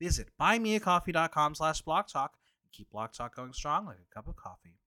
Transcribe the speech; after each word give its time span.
Visit 0.00 0.28
buymeacoffee.com 0.40 1.54
slash 1.54 1.82
blocktalk 1.82 2.30
and 2.62 2.72
keep 2.72 2.90
Block 2.90 3.12
Talk 3.12 3.36
going 3.36 3.52
strong 3.52 3.86
like 3.86 3.98
a 3.98 4.14
cup 4.14 4.28
of 4.28 4.36
coffee. 4.36 4.78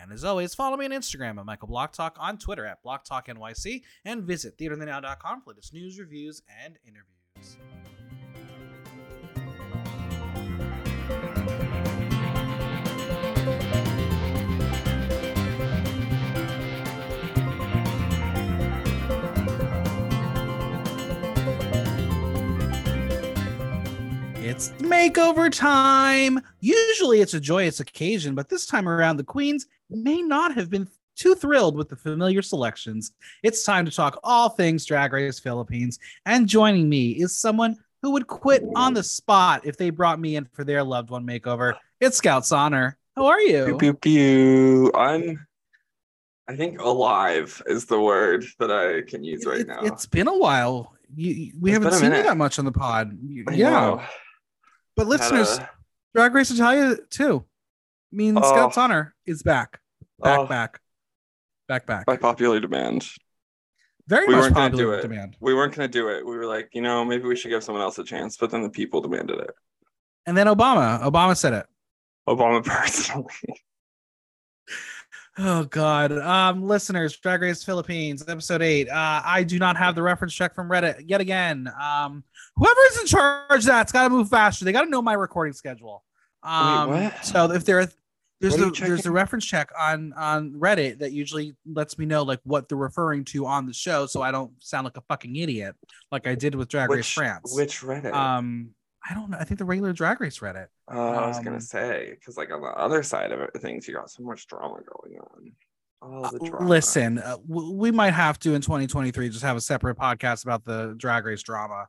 And 0.00 0.12
as 0.12 0.24
always, 0.24 0.54
follow 0.54 0.76
me 0.76 0.84
on 0.84 0.92
Instagram 0.92 1.38
at 1.38 1.46
Michael 1.46 1.68
Block 1.68 1.92
Talk, 1.92 2.16
on 2.20 2.38
Twitter 2.38 2.64
at 2.64 2.82
Block 2.82 3.04
Talk 3.04 3.26
NYC, 3.26 3.82
and 4.04 4.22
visit 4.22 4.56
theaterthenow.com 4.56 5.42
for 5.42 5.50
latest 5.50 5.74
news, 5.74 5.98
reviews, 5.98 6.42
and 6.64 6.78
interviews. 6.86 7.97
It's 24.48 24.70
makeover 24.78 25.52
time. 25.52 26.40
Usually 26.60 27.20
it's 27.20 27.34
a 27.34 27.40
joyous 27.40 27.80
occasion, 27.80 28.34
but 28.34 28.48
this 28.48 28.64
time 28.64 28.88
around, 28.88 29.18
the 29.18 29.24
queens 29.24 29.66
may 29.90 30.22
not 30.22 30.54
have 30.54 30.70
been 30.70 30.88
too 31.16 31.34
thrilled 31.34 31.76
with 31.76 31.90
the 31.90 31.96
familiar 31.96 32.40
selections. 32.40 33.12
It's 33.42 33.62
time 33.62 33.84
to 33.84 33.90
talk 33.90 34.18
all 34.24 34.48
things 34.48 34.86
Drag 34.86 35.12
Race 35.12 35.38
Philippines. 35.38 35.98
And 36.24 36.48
joining 36.48 36.88
me 36.88 37.10
is 37.10 37.36
someone 37.38 37.76
who 38.00 38.12
would 38.12 38.26
quit 38.26 38.64
on 38.74 38.94
the 38.94 39.02
spot 39.02 39.66
if 39.66 39.76
they 39.76 39.90
brought 39.90 40.18
me 40.18 40.36
in 40.36 40.46
for 40.46 40.64
their 40.64 40.82
loved 40.82 41.10
one 41.10 41.26
makeover. 41.26 41.74
It's 42.00 42.16
Scouts 42.16 42.50
Honor. 42.50 42.96
How 43.16 43.26
are 43.26 43.40
you? 43.42 43.66
Pew 43.66 43.76
pew 43.76 43.94
pew. 43.94 44.92
I'm. 44.94 45.46
I 46.48 46.56
think 46.56 46.80
alive 46.80 47.62
is 47.66 47.84
the 47.84 48.00
word 48.00 48.46
that 48.60 48.70
I 48.70 49.02
can 49.02 49.22
use 49.22 49.44
right 49.44 49.60
It- 49.60 49.68
now. 49.68 49.80
It's 49.82 50.06
been 50.06 50.26
a 50.26 50.38
while. 50.38 50.94
You, 51.14 51.52
we 51.60 51.70
It's 51.72 51.84
haven't 51.84 51.98
seen 51.98 52.12
you 52.12 52.22
that 52.22 52.38
much 52.38 52.58
on 52.58 52.64
the 52.64 52.72
pod. 52.72 53.18
You- 53.22 53.44
yeah, 53.52 53.70
know. 53.70 54.02
But 54.98 55.06
listeners, 55.06 55.58
a- 55.58 55.70
Drag 56.14 56.34
Race 56.34 56.50
Italia 56.50 56.96
too. 57.10 57.44
means 58.12 58.38
Oh. 58.42 58.48
Scouts 58.50 58.76
Honor 58.78 59.14
is 59.26 59.42
back, 59.42 59.80
back, 60.18 60.38
oh, 60.38 60.46
back, 60.46 60.80
back, 61.68 61.86
back. 61.86 62.06
by 62.06 62.16
popular 62.16 62.60
demand. 62.60 63.06
Very 64.06 64.26
we 64.26 64.34
much 64.34 64.42
weren't 64.44 64.54
gonna 64.54 64.70
popular 64.70 64.94
do 64.94 64.98
it. 64.98 65.02
demand. 65.02 65.36
We 65.40 65.54
weren't 65.54 65.74
going 65.74 65.86
to 65.86 65.92
do 65.92 66.08
it. 66.08 66.24
We 66.26 66.36
were 66.36 66.46
like, 66.46 66.70
you 66.72 66.80
know, 66.80 67.04
maybe 67.04 67.24
we 67.28 67.36
should 67.36 67.50
give 67.50 67.62
someone 67.62 67.82
else 67.82 67.98
a 67.98 68.04
chance. 68.04 68.38
But 68.38 68.50
then 68.50 68.62
the 68.62 68.70
people 68.70 69.02
demanded 69.02 69.38
it. 69.40 69.50
And 70.24 70.34
then 70.34 70.46
Obama, 70.46 71.02
Obama 71.02 71.36
said 71.36 71.52
it. 71.52 71.66
Obama 72.28 72.64
personally. 72.64 73.26
Oh 75.40 75.62
God, 75.66 76.10
um, 76.10 76.64
listeners, 76.66 77.16
Drag 77.16 77.40
Race 77.40 77.62
Philippines, 77.62 78.24
episode 78.26 78.60
eight. 78.60 78.88
Uh, 78.88 79.22
I 79.24 79.44
do 79.44 79.60
not 79.60 79.76
have 79.76 79.94
the 79.94 80.02
reference 80.02 80.34
check 80.34 80.52
from 80.52 80.68
Reddit 80.68 81.04
yet 81.06 81.20
again. 81.20 81.70
Um, 81.80 82.24
whoever 82.58 82.80
is 82.90 83.00
in 83.00 83.06
charge 83.06 83.60
of 83.60 83.64
that's 83.64 83.92
got 83.92 84.04
to 84.04 84.10
move 84.10 84.28
faster. 84.28 84.64
They 84.64 84.72
got 84.72 84.82
to 84.84 84.90
know 84.90 85.02
my 85.02 85.14
recording 85.14 85.52
schedule. 85.54 86.04
Um, 86.42 86.90
what? 86.90 87.24
so 87.24 87.50
if 87.52 87.64
there, 87.64 87.88
there's 88.40 88.56
the 88.56 88.70
there's 88.78 89.02
the 89.02 89.10
reference 89.10 89.44
check 89.44 89.70
on 89.78 90.12
on 90.12 90.52
Reddit 90.52 91.00
that 91.00 91.12
usually 91.12 91.56
lets 91.66 91.98
me 91.98 92.06
know 92.06 92.22
like 92.22 92.40
what 92.44 92.68
they're 92.68 92.78
referring 92.78 93.24
to 93.26 93.46
on 93.46 93.66
the 93.66 93.72
show, 93.72 94.06
so 94.06 94.22
I 94.22 94.30
don't 94.30 94.52
sound 94.62 94.84
like 94.84 94.96
a 94.96 95.02
fucking 95.02 95.34
idiot 95.34 95.74
like 96.12 96.26
I 96.26 96.34
did 96.34 96.54
with 96.54 96.68
Drag 96.68 96.90
Race 96.90 97.08
France. 97.10 97.52
which 97.56 97.80
Reddit? 97.80 98.12
um, 98.12 98.70
I 99.08 99.14
don't 99.14 99.30
know. 99.30 99.38
I 99.40 99.44
think 99.44 99.58
the 99.58 99.64
regular 99.64 99.92
Drag 99.92 100.20
Race 100.20 100.38
Reddit. 100.38 100.66
Oh, 100.88 101.08
I 101.12 101.26
was 101.26 101.38
um, 101.38 101.44
gonna 101.44 101.60
say 101.60 102.10
because 102.14 102.36
like 102.36 102.52
on 102.52 102.60
the 102.60 102.68
other 102.68 103.02
side 103.02 103.32
of 103.32 103.40
it, 103.40 103.50
things, 103.60 103.88
you 103.88 103.94
got 103.94 104.10
so 104.10 104.22
much 104.22 104.46
drama 104.46 104.76
going 105.02 105.18
on. 105.18 105.52
All 106.00 106.30
the 106.30 106.38
Uh, 106.38 106.48
drama. 106.48 106.68
Listen, 106.68 107.18
uh, 107.18 107.36
w- 107.48 107.72
we 107.72 107.90
might 107.90 108.14
have 108.14 108.38
to 108.40 108.54
in 108.54 108.60
2023 108.62 109.30
just 109.30 109.42
have 109.42 109.56
a 109.56 109.60
separate 109.60 109.96
podcast 109.98 110.44
about 110.44 110.64
the 110.64 110.94
drag 110.96 111.24
race 111.24 111.42
drama. 111.42 111.88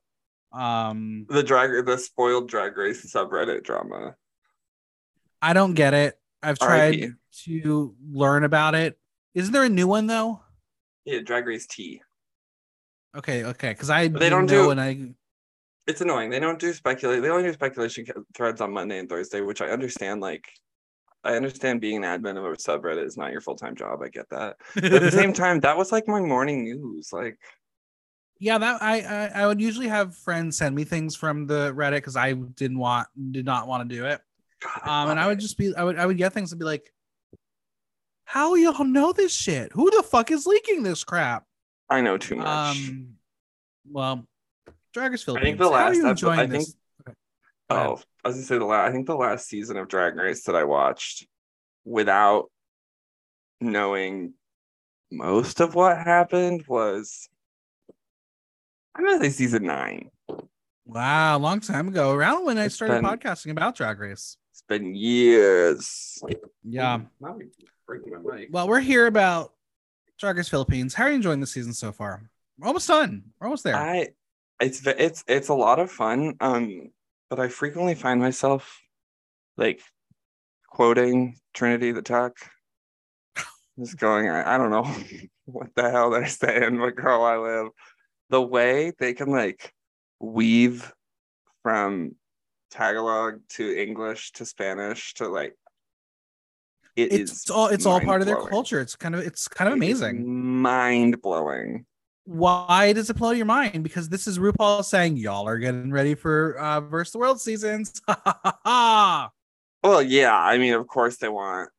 Um, 0.51 1.25
the 1.29 1.43
drag, 1.43 1.85
the 1.85 1.97
spoiled 1.97 2.49
drag 2.49 2.75
race 2.77 3.11
subreddit 3.13 3.63
drama. 3.63 4.15
I 5.41 5.53
don't 5.53 5.73
get 5.73 5.93
it. 5.93 6.19
I've 6.41 6.57
tried 6.59 6.95
RIP. 7.01 7.13
to 7.45 7.95
learn 8.11 8.43
about 8.43 8.75
it. 8.75 8.97
Isn't 9.35 9.53
there 9.53 9.63
a 9.63 9.69
new 9.69 9.87
one 9.87 10.07
though? 10.07 10.41
Yeah, 11.05 11.19
drag 11.19 11.45
race 11.45 11.67
T. 11.67 12.01
Okay, 13.15 13.43
okay, 13.43 13.69
because 13.69 13.89
I 13.89 14.07
But 14.07 14.19
they 14.19 14.29
don't 14.29 14.45
know 14.45 14.65
do- 14.65 14.69
and 14.71 14.81
I 14.81 15.13
It's 15.87 16.01
annoying. 16.01 16.29
They 16.29 16.39
don't 16.39 16.59
do 16.59 16.73
speculate. 16.73 17.21
They 17.21 17.29
only 17.29 17.43
do 17.43 17.53
speculation 17.53 18.05
threads 18.35 18.61
on 18.61 18.71
Monday 18.73 18.99
and 18.99 19.09
Thursday, 19.09 19.41
which 19.41 19.61
I 19.61 19.69
understand. 19.69 20.21
Like, 20.21 20.45
I 21.23 21.33
understand 21.35 21.81
being 21.81 22.03
an 22.03 22.21
admin 22.21 22.37
of 22.37 22.45
a 22.45 22.55
subreddit 22.55 23.03
is 23.05 23.17
not 23.17 23.31
your 23.31 23.41
full 23.41 23.55
time 23.55 23.75
job. 23.75 24.01
I 24.03 24.09
get 24.09 24.29
that. 24.29 24.57
But 24.75 24.85
at 24.93 25.01
the 25.01 25.11
same 25.11 25.33
time, 25.43 25.59
that 25.61 25.77
was 25.77 25.91
like 25.91 26.07
my 26.07 26.21
morning 26.21 26.63
news. 26.63 27.09
Like, 27.11 27.37
yeah, 28.39 28.57
that 28.57 28.81
I, 28.81 29.01
I 29.01 29.41
I 29.43 29.47
would 29.47 29.59
usually 29.61 29.87
have 29.87 30.15
friends 30.15 30.57
send 30.57 30.75
me 30.75 30.83
things 30.85 31.15
from 31.15 31.45
the 31.45 31.73
Reddit 31.73 31.97
because 31.97 32.15
I 32.15 32.33
didn't 32.33 32.77
want 32.79 33.07
did 33.31 33.45
not 33.45 33.67
want 33.67 33.87
to 33.89 33.95
do 33.95 34.05
it. 34.05 34.21
Um, 34.83 35.09
and 35.09 35.19
I 35.19 35.27
would 35.27 35.39
just 35.39 35.57
be 35.57 35.75
I 35.75 35.83
would 35.83 35.97
I 35.99 36.05
would 36.05 36.17
get 36.17 36.33
things 36.33 36.51
and 36.51 36.59
be 36.59 36.65
like, 36.65 36.91
how 38.25 38.55
y'all 38.55 38.83
know 38.83 39.11
this 39.11 39.33
shit? 39.33 39.71
Who 39.73 39.89
the 39.91 40.03
fuck 40.03 40.31
is 40.31 40.45
leaking 40.45 40.83
this 40.83 41.03
crap? 41.03 41.45
I 41.89 42.01
know 42.01 42.17
too 42.17 42.35
much. 42.35 42.47
Um, 42.47 43.15
well, 43.89 44.27
Drag 44.93 45.11
Race 45.11 45.27
I 45.27 45.39
think 45.41 45.57
the 45.57 45.69
last 45.69 45.97
episode- 45.97 46.29
I 46.29 46.45
this? 46.45 46.65
think- 46.65 46.75
Okay. 47.07 47.15
Oh, 47.71 48.01
I 48.23 48.27
was 48.29 48.35
gonna 48.35 48.45
say 48.45 48.57
the 48.57 48.65
last. 48.65 48.89
I 48.89 48.91
think 48.91 49.05
the 49.07 49.15
last 49.15 49.47
season 49.47 49.77
of 49.77 49.87
Drag 49.87 50.15
Race 50.15 50.43
that 50.43 50.55
I 50.55 50.63
watched 50.63 51.27
without 51.85 52.51
knowing 53.61 54.33
most 55.11 55.59
of 55.59 55.75
what 55.75 55.97
happened 55.97 56.65
was. 56.67 57.27
I'm 58.95 59.05
gonna 59.05 59.19
say 59.19 59.29
season 59.29 59.63
nine. 59.63 60.09
Wow, 60.85 61.37
a 61.37 61.39
long 61.39 61.59
time 61.59 61.87
ago, 61.87 62.11
around 62.11 62.45
when 62.45 62.57
I 62.57 62.65
It's 62.65 62.75
started 62.75 63.01
been- 63.01 63.05
podcasting 63.05 63.51
about 63.51 63.75
Drag 63.75 63.99
Race. 63.99 64.37
It's 64.51 64.63
been 64.67 64.95
years. 64.95 66.21
Yeah. 66.63 67.01
Now 67.21 67.37
you're 67.37 67.47
breaking 67.85 68.13
my 68.23 68.35
mic. 68.37 68.49
Well, 68.51 68.67
we're 68.67 68.79
here 68.79 69.05
about 69.07 69.53
Drag 70.19 70.35
Race 70.37 70.49
Philippines. 70.49 70.93
How 70.95 71.03
are 71.05 71.09
you 71.09 71.15
enjoying 71.15 71.39
the 71.39 71.47
season 71.47 71.73
so 71.73 71.91
far? 71.91 72.29
We're 72.57 72.67
almost 72.67 72.87
done. 72.87 73.23
We're 73.39 73.47
almost 73.47 73.63
there. 73.63 73.75
I 73.75 74.09
it's 74.59 74.85
it's 74.85 75.23
it's 75.27 75.47
a 75.49 75.53
lot 75.53 75.79
of 75.79 75.91
fun. 75.91 76.35
Um, 76.41 76.89
but 77.29 77.39
I 77.39 77.47
frequently 77.47 77.95
find 77.95 78.19
myself 78.19 78.81
like 79.55 79.81
quoting 80.67 81.37
Trinity 81.53 81.91
the 81.91 82.01
Tuck. 82.01 82.35
Just 83.79 83.97
going, 83.97 84.27
I, 84.27 84.55
I 84.55 84.57
don't 84.57 84.71
know 84.71 84.83
what 85.45 85.73
the 85.75 85.89
hell 85.89 86.09
they're 86.09 86.27
saying, 86.27 86.77
but 86.79 86.95
girl 86.97 87.23
I 87.23 87.37
live. 87.37 87.67
The 88.29 88.41
way 88.41 88.91
they 88.97 89.13
can 89.13 89.29
like 89.29 89.73
weave 90.19 90.93
from 91.63 92.15
Tagalog 92.71 93.39
to 93.49 93.81
English 93.81 94.31
to 94.33 94.45
Spanish 94.45 95.13
to 95.15 95.27
like 95.27 95.55
it 96.95 97.13
it's, 97.13 97.49
all 97.49 97.67
it's 97.67 97.85
all 97.85 98.01
part 98.01 98.21
of 98.21 98.27
their 98.27 98.35
culture. 98.35 98.79
It's 98.81 98.95
kind 98.95 99.15
of 99.15 99.21
it's 99.21 99.47
kind 99.47 99.67
of 99.67 99.73
It 99.73 99.77
amazing. 99.77 100.61
Mind 100.61 101.21
blowing. 101.21 101.85
Why 102.25 102.93
does 102.93 103.09
it 103.09 103.15
blow 103.15 103.31
your 103.31 103.45
mind? 103.45 103.83
Because 103.83 104.09
this 104.09 104.27
is 104.27 104.37
RuPaul 104.37 104.83
saying 104.83 105.17
y'all 105.17 105.47
are 105.47 105.57
getting 105.57 105.91
ready 105.91 106.13
for 106.15 106.57
uh 106.59 106.81
versus 106.81 107.13
the 107.13 107.19
world 107.19 107.41
seasons. 107.41 108.01
Well, 109.81 110.01
yeah, 110.01 110.37
I 110.37 110.57
mean, 110.57 110.73
of 110.73 110.87
course 110.87 111.15
they 111.17 111.29
want, 111.29 111.69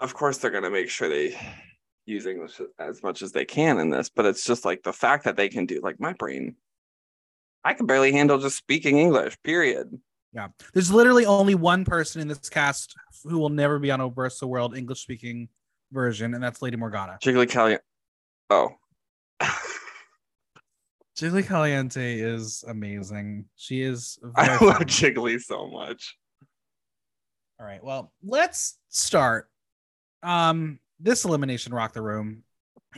of 0.00 0.14
course 0.14 0.38
they're 0.38 0.52
gonna 0.52 0.70
make 0.70 0.88
sure 0.88 1.08
they 1.08 1.36
use 2.06 2.26
English 2.26 2.60
as 2.78 3.02
much 3.02 3.22
as 3.22 3.32
they 3.32 3.44
can 3.44 3.78
in 3.78 3.90
this, 3.90 4.08
but 4.08 4.26
it's 4.26 4.44
just 4.44 4.64
like 4.64 4.82
the 4.82 4.92
fact 4.92 5.24
that 5.24 5.36
they 5.36 5.48
can 5.48 5.66
do 5.66 5.80
like 5.82 6.00
my 6.00 6.12
brain. 6.14 6.56
I 7.64 7.74
can 7.74 7.86
barely 7.86 8.12
handle 8.12 8.38
just 8.38 8.56
speaking 8.56 8.98
English, 8.98 9.36
period. 9.42 9.98
Yeah. 10.32 10.48
There's 10.72 10.90
literally 10.90 11.26
only 11.26 11.54
one 11.54 11.84
person 11.84 12.22
in 12.22 12.28
this 12.28 12.48
cast 12.48 12.94
who 13.24 13.38
will 13.38 13.48
never 13.48 13.78
be 13.78 13.90
on 13.90 14.00
a 14.00 14.08
Versa 14.08 14.46
World 14.46 14.76
English 14.76 15.00
speaking 15.00 15.48
version, 15.92 16.34
and 16.34 16.42
that's 16.42 16.62
Lady 16.62 16.76
Morgana. 16.76 17.18
Jiggly 17.22 17.48
Kelly. 17.48 17.78
Oh. 18.48 18.70
Jiggly 21.18 21.46
Caliente 21.46 22.18
is 22.18 22.64
amazing. 22.66 23.44
She 23.56 23.82
is 23.82 24.18
I 24.36 24.52
love. 24.64 24.82
Jiggly 24.82 25.40
so 25.40 25.68
much. 25.68 26.16
All 27.58 27.66
right. 27.66 27.82
Well, 27.84 28.12
let's 28.22 28.78
start. 28.88 29.50
Um, 30.22 30.78
this 31.00 31.24
elimination 31.24 31.72
rocked 31.74 31.94
the 31.94 32.02
room. 32.02 32.42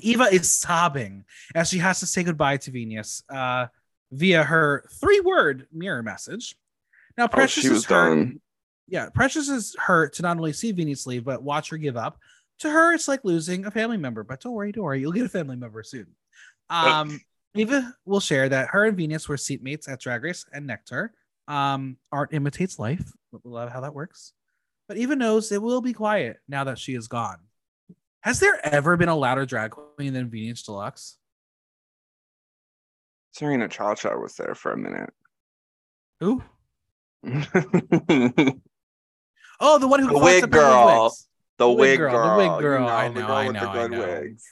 Eva 0.01 0.25
is 0.25 0.51
sobbing 0.51 1.25
as 1.55 1.69
she 1.69 1.79
has 1.79 2.01
to 2.01 2.07
say 2.07 2.23
goodbye 2.23 2.57
to 2.57 2.71
Venus 2.71 3.23
uh, 3.29 3.67
via 4.11 4.43
her 4.43 4.85
three 5.01 5.21
word 5.21 5.67
mirror 5.73 6.03
message. 6.03 6.55
Now 7.19 7.25
Oh, 7.25 7.29
Precious 7.29 7.65
she 7.65 7.69
is 7.71 7.85
hurt. 7.85 8.15
done. 8.17 8.41
Yeah, 8.89 9.09
Precious 9.11 9.49
is 9.49 9.77
hurt 9.79 10.15
to 10.15 10.23
not 10.23 10.37
only 10.39 10.53
see 10.53 10.73
Venus 10.73 11.07
leave, 11.07 11.25
but 11.25 11.43
watch 11.43 11.69
her 11.71 11.77
give 11.77 11.97
up. 11.97 12.19
To 12.61 12.71
her, 12.71 12.95
it's 12.95 13.09
like 13.09 13.25
losing 13.25 13.67
a 13.67 13.71
family 13.71 13.97
member. 13.97 14.23
But 14.25 14.41
don't 14.41 14.53
worry, 14.55 14.73
don't 14.73 14.85
worry, 14.85 15.01
you'll 15.01 15.13
get 15.13 15.27
a 15.27 15.29
family 15.29 15.57
member 15.57 15.83
soon. 15.83 16.07
Um, 16.71 17.21
Eva 17.55 17.95
will 18.07 18.21
share 18.21 18.49
that 18.49 18.69
her 18.71 18.85
and 18.87 18.97
Venus 18.97 19.29
were 19.29 19.37
seatmates 19.37 19.89
at 19.91 20.01
Drag 20.01 20.23
Race 20.23 20.47
and 20.53 20.67
Nectar. 20.67 21.13
Um, 21.49 21.97
art 22.11 22.33
imitates 22.33 22.79
life. 22.79 23.03
Love 23.45 23.71
how 23.71 23.81
that 23.81 23.95
works. 23.95 24.33
But 24.89 24.97
Eva 24.97 25.17
knows 25.17 25.53
it 25.53 25.61
will 25.61 25.81
be 25.83 25.93
quiet 25.93 26.39
now 26.49 26.65
that 26.65 26.79
she 26.79 26.95
is 26.95 27.09
gone. 27.09 27.39
Has 28.23 28.41
there 28.41 28.59
ever 28.65 28.97
been 28.97 29.09
a 29.09 29.17
louder 29.17 29.45
drag 29.47 29.73
queen 29.73 30.13
than 30.13 30.31
Venus 30.31 30.63
Deluxe? 30.63 31.17
Serena 33.33 33.69
Cha 33.69 33.95
Cha 33.95 34.15
was 34.17 34.35
there 34.37 34.55
for 34.55 34.73
a 34.73 34.77
minute. 34.77 35.11
Who? 36.21 36.43
Oh, 39.65 39.79
the 39.79 39.87
one 39.87 40.01
who 40.01 40.09
The 40.09 40.19
wig 40.19 40.51
girl. 40.51 41.05
wigs. 41.05 41.29
wig 41.61 41.79
wig 41.79 41.99
girl, 41.99 42.11
girl. 42.13 42.31
the 42.31 42.37
wig 42.37 42.51
you 42.57 42.61
girl, 42.63 42.89
I 42.89 43.09
the 43.09 43.15
know, 43.21 43.27
girl 43.29 43.37
I 43.37 43.47
the 43.47 43.53
know, 43.53 43.69
I 43.71 43.73
good 43.75 43.91
know. 43.93 43.99
wigs. 44.01 44.45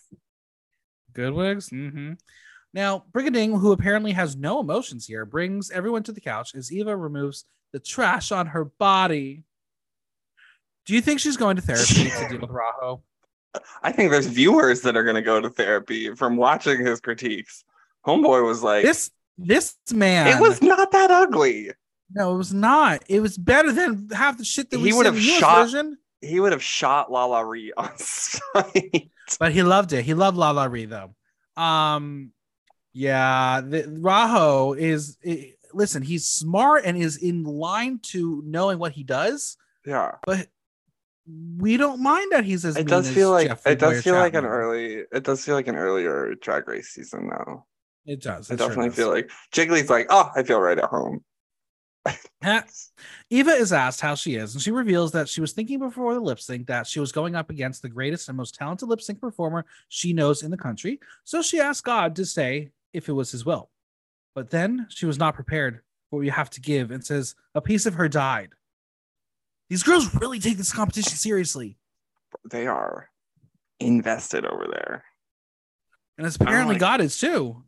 Good 1.15 1.33
wigs. 1.33 1.69
Mm-hmm. 1.71 2.13
Now, 2.73 3.05
Brigiding, 3.13 3.59
who 3.59 3.73
apparently 3.73 4.13
has 4.13 4.37
no 4.37 4.61
emotions 4.61 5.07
here, 5.07 5.25
brings 5.27 5.73
everyone 5.73 6.05
to 6.05 6.13
the 6.13 6.21
couch 6.21 6.55
as 6.55 6.71
Eva 6.73 6.97
removes 6.97 7.45
the 7.73 7.81
trash 7.81 8.31
on 8.31 8.47
her 8.49 8.65
body. 8.65 9.43
Do 10.87 10.95
you 10.95 11.01
think 11.01 11.19
she's 11.19 11.37
going 11.37 11.57
to 11.57 11.63
therapy 11.63 12.09
to 12.09 12.29
deal 12.29 12.41
with 12.41 12.51
Rajo? 12.53 13.03
I 13.83 13.93
think 13.93 14.11
there's 14.11 14.27
viewers 14.27 14.83
that 14.83 14.97
are 14.97 15.03
going 15.05 15.17
to 15.17 15.23
go 15.23 15.41
to 15.41 15.51
therapy 15.51 16.15
from 16.15 16.37
watching 16.37 16.85
his 16.85 17.01
critiques. 17.01 17.65
Homeboy 18.07 18.45
was 18.47 18.63
like, 18.63 18.85
This 18.85 19.11
this 19.39 19.77
man. 19.93 20.27
it 20.29 20.41
was 20.41 20.61
not 20.63 20.91
that 20.93 21.11
ugly. 21.11 21.71
no, 22.15 22.35
it 22.35 22.39
was 22.39 22.53
not. 22.53 23.03
It 23.09 23.21
was 23.21 23.37
better 23.39 23.73
than 23.73 24.09
half 24.13 24.39
the 24.39 24.45
shit 24.45 24.71
that 24.71 24.79
He 24.79 24.85
we 24.85 24.93
would 24.93 25.07
have 25.07 25.19
shot- 25.21 25.65
version. 25.65 25.97
He 26.23 26.39
would 26.39 26.53
have 26.53 26.63
shot 26.63 27.11
Lala 27.11 27.45
Ri 27.45 27.73
on 27.77 27.91
sight. 27.97 29.11
But 29.39 29.53
he 29.53 29.63
loved 29.63 29.93
it. 29.93 30.05
He 30.05 30.13
loved 30.15 30.37
Lala 30.37 30.69
Ri 30.69 30.85
though. 30.87 31.15
Um, 31.57 32.33
yeah, 32.93 33.61
the 33.63 33.85
Rajo 34.01 34.75
is. 34.75 35.17
i- 35.27 35.55
listen, 35.73 36.03
he's 36.03 36.27
smart 36.27 36.85
and 36.85 36.97
is 36.99 37.17
in 37.17 37.45
line 37.45 38.01
to 38.03 38.43
knowing 38.45 38.79
what 38.79 38.93
he 38.93 39.05
does. 39.05 39.57
yeah. 39.87 40.17
but 40.27 40.49
we 41.27 41.77
don't 41.77 42.03
mind 42.03 42.33
that 42.33 42.45
he's 42.45 42.65
as 42.65 42.77
It 42.77 42.87
does 42.87 43.09
as 43.09 43.15
feel 43.15 43.31
like 43.31 43.49
Jeffrey 43.49 43.73
it 43.73 43.79
does 43.79 44.03
feel 44.03 44.15
like 44.15 44.35
an 44.35 44.45
early 44.47 45.05
it 45.13 45.23
does 45.25 45.45
feel 45.45 45.55
like 45.55 45.69
an 45.69 45.77
earlier 45.77 46.35
drag 46.41 46.67
race 46.69 46.89
season 46.89 47.29
though. 47.29 47.67
It 48.07 48.23
does. 48.23 48.51
I 48.51 48.55
It 48.55 48.59
sure 48.59 48.69
definitely 48.69 48.89
does. 48.89 48.97
feel 48.97 49.11
like 49.11 49.31
Jiggly's 49.53 49.91
like, 49.91 50.07
oh, 50.11 50.31
I 50.35 50.43
feel 50.43 50.61
right 50.61 50.79
at 50.79 50.85
home. 50.85 51.23
Eva 53.31 53.51
is 53.51 53.73
asked 53.73 54.01
how 54.01 54.15
she 54.15 54.37
is, 54.37 54.55
and 54.55 54.63
she 54.63 54.71
reveals 54.71 55.13
that 55.13 55.29
she 55.29 55.43
was 55.43 55.53
thinking 55.53 55.79
before 55.79 56.15
the 56.15 56.21
lip 56.21 56.41
sync 56.41 56.67
that 56.67 56.87
she 56.87 56.99
was 56.99 57.13
going 57.13 57.35
up 57.35 57.51
against 57.51 57.83
the 57.83 57.89
greatest 57.91 58.29
and 58.29 58.37
most 58.39 58.55
talented 58.55 58.89
lip 58.89 59.03
sync 59.03 59.21
performer 59.21 59.67
she 59.89 60.13
knows 60.15 60.43
in 60.43 60.51
the 60.51 60.57
country. 60.57 60.99
So 61.25 61.43
she 61.43 61.61
asked 61.61 61.85
God 61.85 62.17
to 62.17 62.25
say 62.25 62.71
if 62.93 63.09
it 63.09 63.13
was 63.13 63.31
his 63.31 63.45
will. 63.45 63.71
But 64.35 64.51
then 64.51 64.87
she 64.89 65.07
was 65.07 65.19
not 65.19 65.35
prepared 65.35 65.83
for 66.09 66.19
what 66.19 66.25
you 66.25 66.31
have 66.31 66.51
to 66.51 66.61
give 66.61 66.91
and 66.91 67.05
says 67.05 67.35
a 67.55 67.61
piece 67.61 67.85
of 67.85 67.95
her 67.95 68.09
died. 68.09 68.51
These 69.71 69.85
girls 69.85 70.15
really 70.17 70.41
take 70.41 70.59
this 70.59 70.73
competition 70.73 71.17
seriously. 71.17 71.79
They 72.51 72.67
are 72.67 73.09
invested 73.79 74.45
over 74.45 74.67
there. 74.71 75.05
And 76.19 76.27
it's 76.27 76.37
apparently 76.37 76.75
like- 76.75 76.81
God 76.81 77.01
is 77.01 77.17
too. 77.17 77.65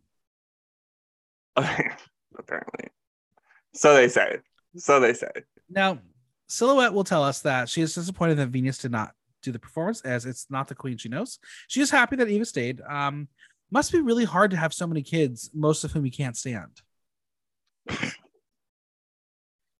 Apparently. 1.56 2.88
So 3.72 3.94
they 3.94 4.08
say. 4.08 4.38
So 4.76 5.00
they 5.00 5.14
say. 5.14 5.30
Now, 5.70 5.98
Xilhouete 6.48 6.92
will 6.92 7.04
tell 7.04 7.22
us 7.22 7.40
that 7.42 7.68
she 7.68 7.82
is 7.82 7.94
disappointed 7.94 8.36
that 8.38 8.48
Venus 8.48 8.78
did 8.78 8.90
not 8.90 9.12
do 9.42 9.52
the 9.52 9.58
performance 9.58 10.00
as 10.02 10.26
it's 10.26 10.46
not 10.50 10.68
the 10.68 10.74
queen 10.74 10.98
she 10.98 11.08
knows. 11.08 11.38
She 11.68 11.80
is 11.80 11.90
happy 11.90 12.16
that 12.16 12.28
Eva 12.28 12.44
stayed. 12.44 12.80
Um, 12.82 13.28
must 13.70 13.92
be 13.92 14.00
really 14.00 14.24
hard 14.24 14.50
to 14.50 14.56
have 14.56 14.74
so 14.74 14.86
many 14.86 15.02
kids, 15.02 15.50
most 15.54 15.84
of 15.84 15.92
whom 15.92 16.04
you 16.04 16.12
can't 16.12 16.36
stand. 16.36 16.82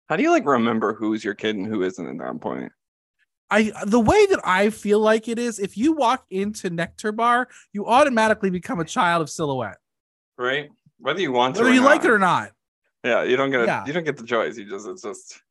How 0.09 0.15
do 0.17 0.23
you 0.23 0.31
like 0.31 0.45
remember 0.45 0.93
who's 0.93 1.23
your 1.23 1.33
kid 1.33 1.55
and 1.55 1.65
who 1.65 1.81
isn't 1.83 2.07
at 2.07 2.17
that 2.17 2.41
point? 2.41 2.71
I 3.49 3.71
the 3.85 3.99
way 3.99 4.25
that 4.27 4.41
I 4.43 4.69
feel 4.69 4.99
like 4.99 5.27
it 5.27 5.37
is, 5.39 5.59
if 5.59 5.77
you 5.77 5.93
walk 5.93 6.25
into 6.29 6.69
Nectar 6.69 7.11
Bar, 7.11 7.47
you 7.71 7.85
automatically 7.85 8.49
become 8.49 8.79
a 8.79 8.85
child 8.85 9.21
of 9.21 9.27
Xilhouete, 9.27 9.75
Right? 10.37 10.69
Whether 10.99 11.21
you 11.21 11.31
want 11.31 11.55
to 11.55 11.61
whether 11.61 11.71
or 11.71 11.73
you 11.75 11.81
like 11.81 12.03
it 12.03 12.09
or 12.09 12.19
not. 12.19 12.51
Yeah, 13.03 13.23
you 13.23 13.35
don't 13.35 13.51
get 13.51 13.61
a, 13.61 13.65
Yeah. 13.65 13.85
you 13.85 13.93
don't 13.93 14.05
get 14.05 14.17
the 14.17 14.25
choice. 14.25 14.57
You 14.57 14.69
just 14.69 14.87
it's 14.87 15.01
just 15.01 15.41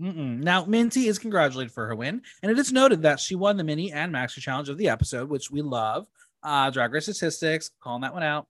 Mm-mm. 0.00 0.42
Now, 0.42 0.64
Minty 0.64 1.08
is 1.08 1.18
congratulated 1.18 1.72
for 1.72 1.86
her 1.86 1.94
win, 1.94 2.22
and 2.42 2.50
it 2.50 2.58
is 2.58 2.72
noted 2.72 3.02
that 3.02 3.20
she 3.20 3.34
won 3.34 3.56
the 3.58 3.64
mini 3.64 3.92
and 3.92 4.12
maxi 4.14 4.40
challenge 4.40 4.70
of 4.70 4.78
the 4.78 4.88
episode, 4.88 5.28
which 5.28 5.50
we 5.50 5.60
love. 5.60 6.06
Uh, 6.42 6.70
Drag 6.70 6.90
Race 6.92 7.04
statistics, 7.04 7.70
calling 7.82 8.00
that 8.02 8.14
one 8.14 8.22
out. 8.22 8.46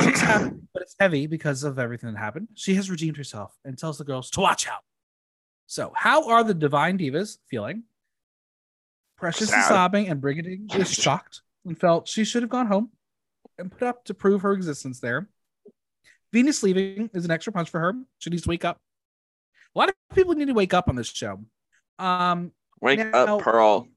She's 0.00 0.20
happy, 0.20 0.50
but 0.72 0.82
it's 0.82 0.94
heavy 0.98 1.26
because 1.26 1.62
of 1.64 1.78
everything 1.78 2.12
that 2.12 2.18
happened. 2.18 2.48
She 2.54 2.74
has 2.74 2.90
redeemed 2.90 3.16
herself 3.16 3.54
and 3.64 3.76
tells 3.78 3.98
the 3.98 4.04
girls 4.04 4.30
to 4.30 4.40
watch 4.40 4.66
out. 4.68 4.80
So, 5.66 5.92
how 5.94 6.28
are 6.30 6.44
the 6.44 6.54
Divine 6.54 6.98
Divas 6.98 7.38
feeling? 7.50 7.84
Precious 9.16 9.42
is 9.42 9.50
Sad. 9.50 9.68
sobbing, 9.68 10.08
and 10.08 10.20
Brigiding 10.20 10.68
is 10.74 10.92
shocked 10.92 11.42
and 11.64 11.78
felt 11.78 12.06
she 12.08 12.24
should 12.24 12.42
have 12.42 12.50
gone 12.50 12.66
home 12.66 12.90
and 13.58 13.70
put 13.72 13.82
up 13.82 14.04
to 14.04 14.14
prove 14.14 14.42
her 14.42 14.52
existence 14.52 15.00
there. 15.00 15.28
Venus 16.32 16.62
leaving 16.62 17.08
is 17.14 17.24
an 17.24 17.30
extra 17.30 17.52
punch 17.52 17.70
for 17.70 17.80
her. 17.80 17.94
She 18.18 18.30
needs 18.30 18.42
to 18.42 18.48
wake 18.48 18.64
up. 18.64 18.78
A 19.74 19.78
lot 19.78 19.88
of 19.88 19.94
people 20.14 20.34
need 20.34 20.48
to 20.48 20.54
wake 20.54 20.74
up 20.74 20.88
on 20.88 20.96
this 20.96 21.08
show. 21.08 21.40
Um, 21.98 22.52
wake 22.80 22.98
Now- 22.98 23.36
up, 23.36 23.42
Pearl. 23.42 23.88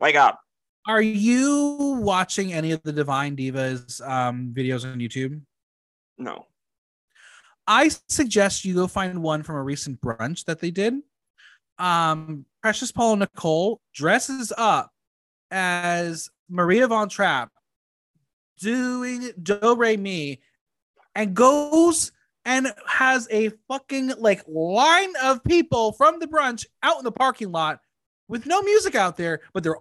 Wake 0.00 0.16
up. 0.16 0.40
Are 0.86 1.02
you 1.02 1.98
watching 2.00 2.52
any 2.52 2.70
of 2.70 2.82
the 2.82 2.92
Divine 2.92 3.36
Divas 3.36 4.06
um, 4.08 4.52
videos 4.56 4.84
on 4.84 5.00
YouTube? 5.00 5.40
No. 6.16 6.46
I 7.66 7.90
suggest 8.08 8.64
you 8.64 8.74
go 8.74 8.86
find 8.86 9.20
one 9.20 9.42
from 9.42 9.56
a 9.56 9.62
recent 9.62 10.00
brunch 10.00 10.44
that 10.44 10.60
they 10.60 10.70
did. 10.70 10.94
Um, 11.78 12.46
Precious 12.62 12.92
Paula 12.92 13.16
Nicole 13.16 13.80
dresses 13.92 14.52
up 14.56 14.92
as 15.50 16.30
Maria 16.48 16.86
Von 16.86 17.08
Trapp 17.08 17.50
doing 18.60 19.32
Do 19.42 19.74
Re 19.76 19.96
Mi 19.96 20.40
and 21.16 21.34
goes 21.34 22.12
and 22.44 22.72
has 22.86 23.26
a 23.32 23.50
fucking 23.66 24.12
like 24.18 24.44
line 24.46 25.12
of 25.24 25.42
people 25.42 25.92
from 25.92 26.20
the 26.20 26.28
brunch 26.28 26.64
out 26.84 26.98
in 26.98 27.04
the 27.04 27.10
parking 27.10 27.50
lot 27.50 27.80
with 28.28 28.46
no 28.46 28.62
music 28.62 28.94
out 28.94 29.16
there, 29.16 29.40
but 29.52 29.62
they're 29.62 29.76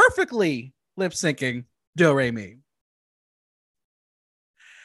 perfectly 0.00 0.72
lip 0.96 1.12
syncing 1.12 1.64
Do 1.96 2.12
Re 2.14 2.30
Mi. 2.30 2.56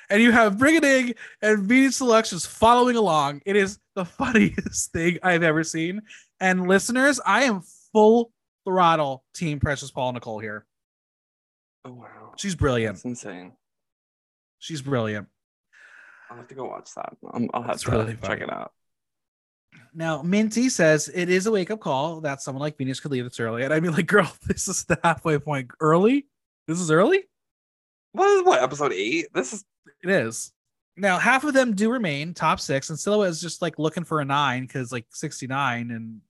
And 0.09 0.21
you 0.21 0.31
have 0.31 0.59
Brigiding 0.59 1.15
and 1.41 1.63
Venus 1.67 1.97
Deluxe 1.97 2.29
just 2.29 2.47
following 2.47 2.95
along. 2.95 3.41
It 3.45 3.55
is 3.55 3.79
the 3.95 4.05
funniest 4.05 4.91
thing 4.91 5.17
I've 5.23 5.41
ever 5.43 5.63
seen. 5.63 6.01
And 6.39 6.67
listeners, 6.67 7.19
I 7.25 7.43
am 7.43 7.61
full 7.91 8.31
throttle 8.65 9.23
Team 9.33 9.59
Precious 9.59 9.89
Paula 9.91 10.13
Nicole 10.13 10.39
here. 10.39 10.65
Oh 11.85 11.93
wow. 11.93 12.33
She's 12.37 12.55
brilliant. 12.55 12.95
That's 12.97 13.05
insane. 13.05 13.53
She's 14.59 14.81
brilliant. 14.81 15.27
I'll 16.29 16.37
have 16.37 16.47
to 16.47 16.55
go 16.55 16.65
watch 16.65 16.89
that. 16.95 17.13
I'm, 17.33 17.49
I'll 17.53 17.61
have 17.63 17.75
It's 17.75 17.83
to 17.83 17.91
really 17.91 18.13
check 18.13 18.21
funny. 18.21 18.41
it 18.41 18.51
out. 18.51 18.73
Now, 19.93 20.21
Minty 20.21 20.69
says 20.69 21.09
it 21.13 21.29
is 21.29 21.45
a 21.45 21.51
wake 21.51 21.71
up 21.71 21.79
call 21.79 22.21
that 22.21 22.41
someone 22.41 22.61
like 22.61 22.77
Venus 22.77 22.99
could 22.99 23.11
leave 23.11 23.23
this 23.23 23.39
early. 23.39 23.63
And 23.63 23.73
I 23.73 23.79
mean, 23.79 23.93
like, 23.93 24.07
girl, 24.15 24.31
this 24.47 24.67
is 24.67 24.83
the 24.85 24.99
halfway 25.03 25.39
point. 25.39 25.69
Early? 25.79 26.27
This 26.67 26.79
is 26.79 26.91
early? 26.91 27.23
What 28.11 28.27
is 28.29 28.43
what 28.43 28.61
episode 28.63 28.91
eight? 28.93 29.27
This 29.33 29.53
is 29.53 29.63
It 30.03 30.09
is. 30.09 30.51
Now, 30.97 31.17
half 31.17 31.43
of 31.43 31.53
them 31.53 31.73
do 31.75 31.91
remain 31.91 32.33
top 32.33 32.59
six, 32.61 32.89
and 32.89 32.97
Xilhouete 32.97 33.27
is 33.27 33.41
just 33.41 33.61
like 33.61 33.77
looking 33.77 34.05
for 34.05 34.21
a 34.21 34.25
nine 34.25 34.63
because 34.63 34.91
like 34.93 35.05
69 35.11 35.91
and 35.91 36.21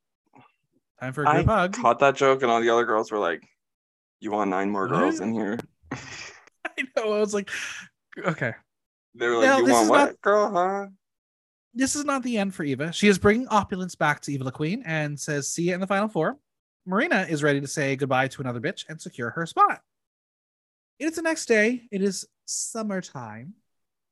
time 0.99 1.13
for 1.13 1.23
a 1.23 1.31
group 1.33 1.45
hug. 1.45 1.73
caught 1.73 1.99
that 1.99 2.15
joke, 2.15 2.41
and 2.41 2.51
all 2.51 2.59
the 2.61 2.69
other 2.71 2.85
girls 2.85 3.11
were 3.11 3.19
like, 3.19 3.43
"You 4.19 4.31
want 4.31 4.49
nine 4.49 4.71
more 4.71 4.87
girls 4.87 5.19
What? 5.19 5.27
in 5.27 5.33
here?" 5.35 5.59
I 5.91 6.83
know. 6.97 7.13
I 7.13 7.19
was 7.19 7.33
like, 7.35 7.51
okay. 8.17 8.53
They 9.13 9.27
were 9.27 9.35
like, 9.37 9.45
Now, 9.45 9.57
"You 9.59 9.71
want 9.71 9.89
what, 9.89 9.97
not- 10.05 10.21
girl? 10.21 10.51
Huh?" 10.51 10.87
This 11.77 11.97
is 11.97 12.05
not 12.05 12.23
the 12.23 12.37
end 12.37 12.55
for 12.55 12.63
Eva. 12.63 12.93
She 12.93 13.09
is 13.09 13.17
bringing 13.17 13.49
opulence 13.49 13.95
back 13.95 14.21
to 14.21 14.31
Eva 14.31 14.45
Le 14.45 14.51
Queen 14.51 14.81
and 14.85 15.19
says, 15.19 15.49
see 15.49 15.63
you 15.63 15.73
in 15.73 15.81
the 15.81 15.87
final 15.87 16.07
four. 16.07 16.37
Marina 16.85 17.25
is 17.29 17.43
ready 17.43 17.59
to 17.59 17.67
say 17.67 17.97
goodbye 17.97 18.29
to 18.29 18.41
another 18.41 18.61
bitch 18.61 18.85
and 18.87 19.01
secure 19.01 19.31
her 19.31 19.45
spot. 19.45 19.81
It 20.99 21.05
is 21.05 21.15
the 21.15 21.21
next 21.21 21.47
day. 21.47 21.83
It 21.91 22.01
is 22.01 22.25
summertime. 22.45 23.55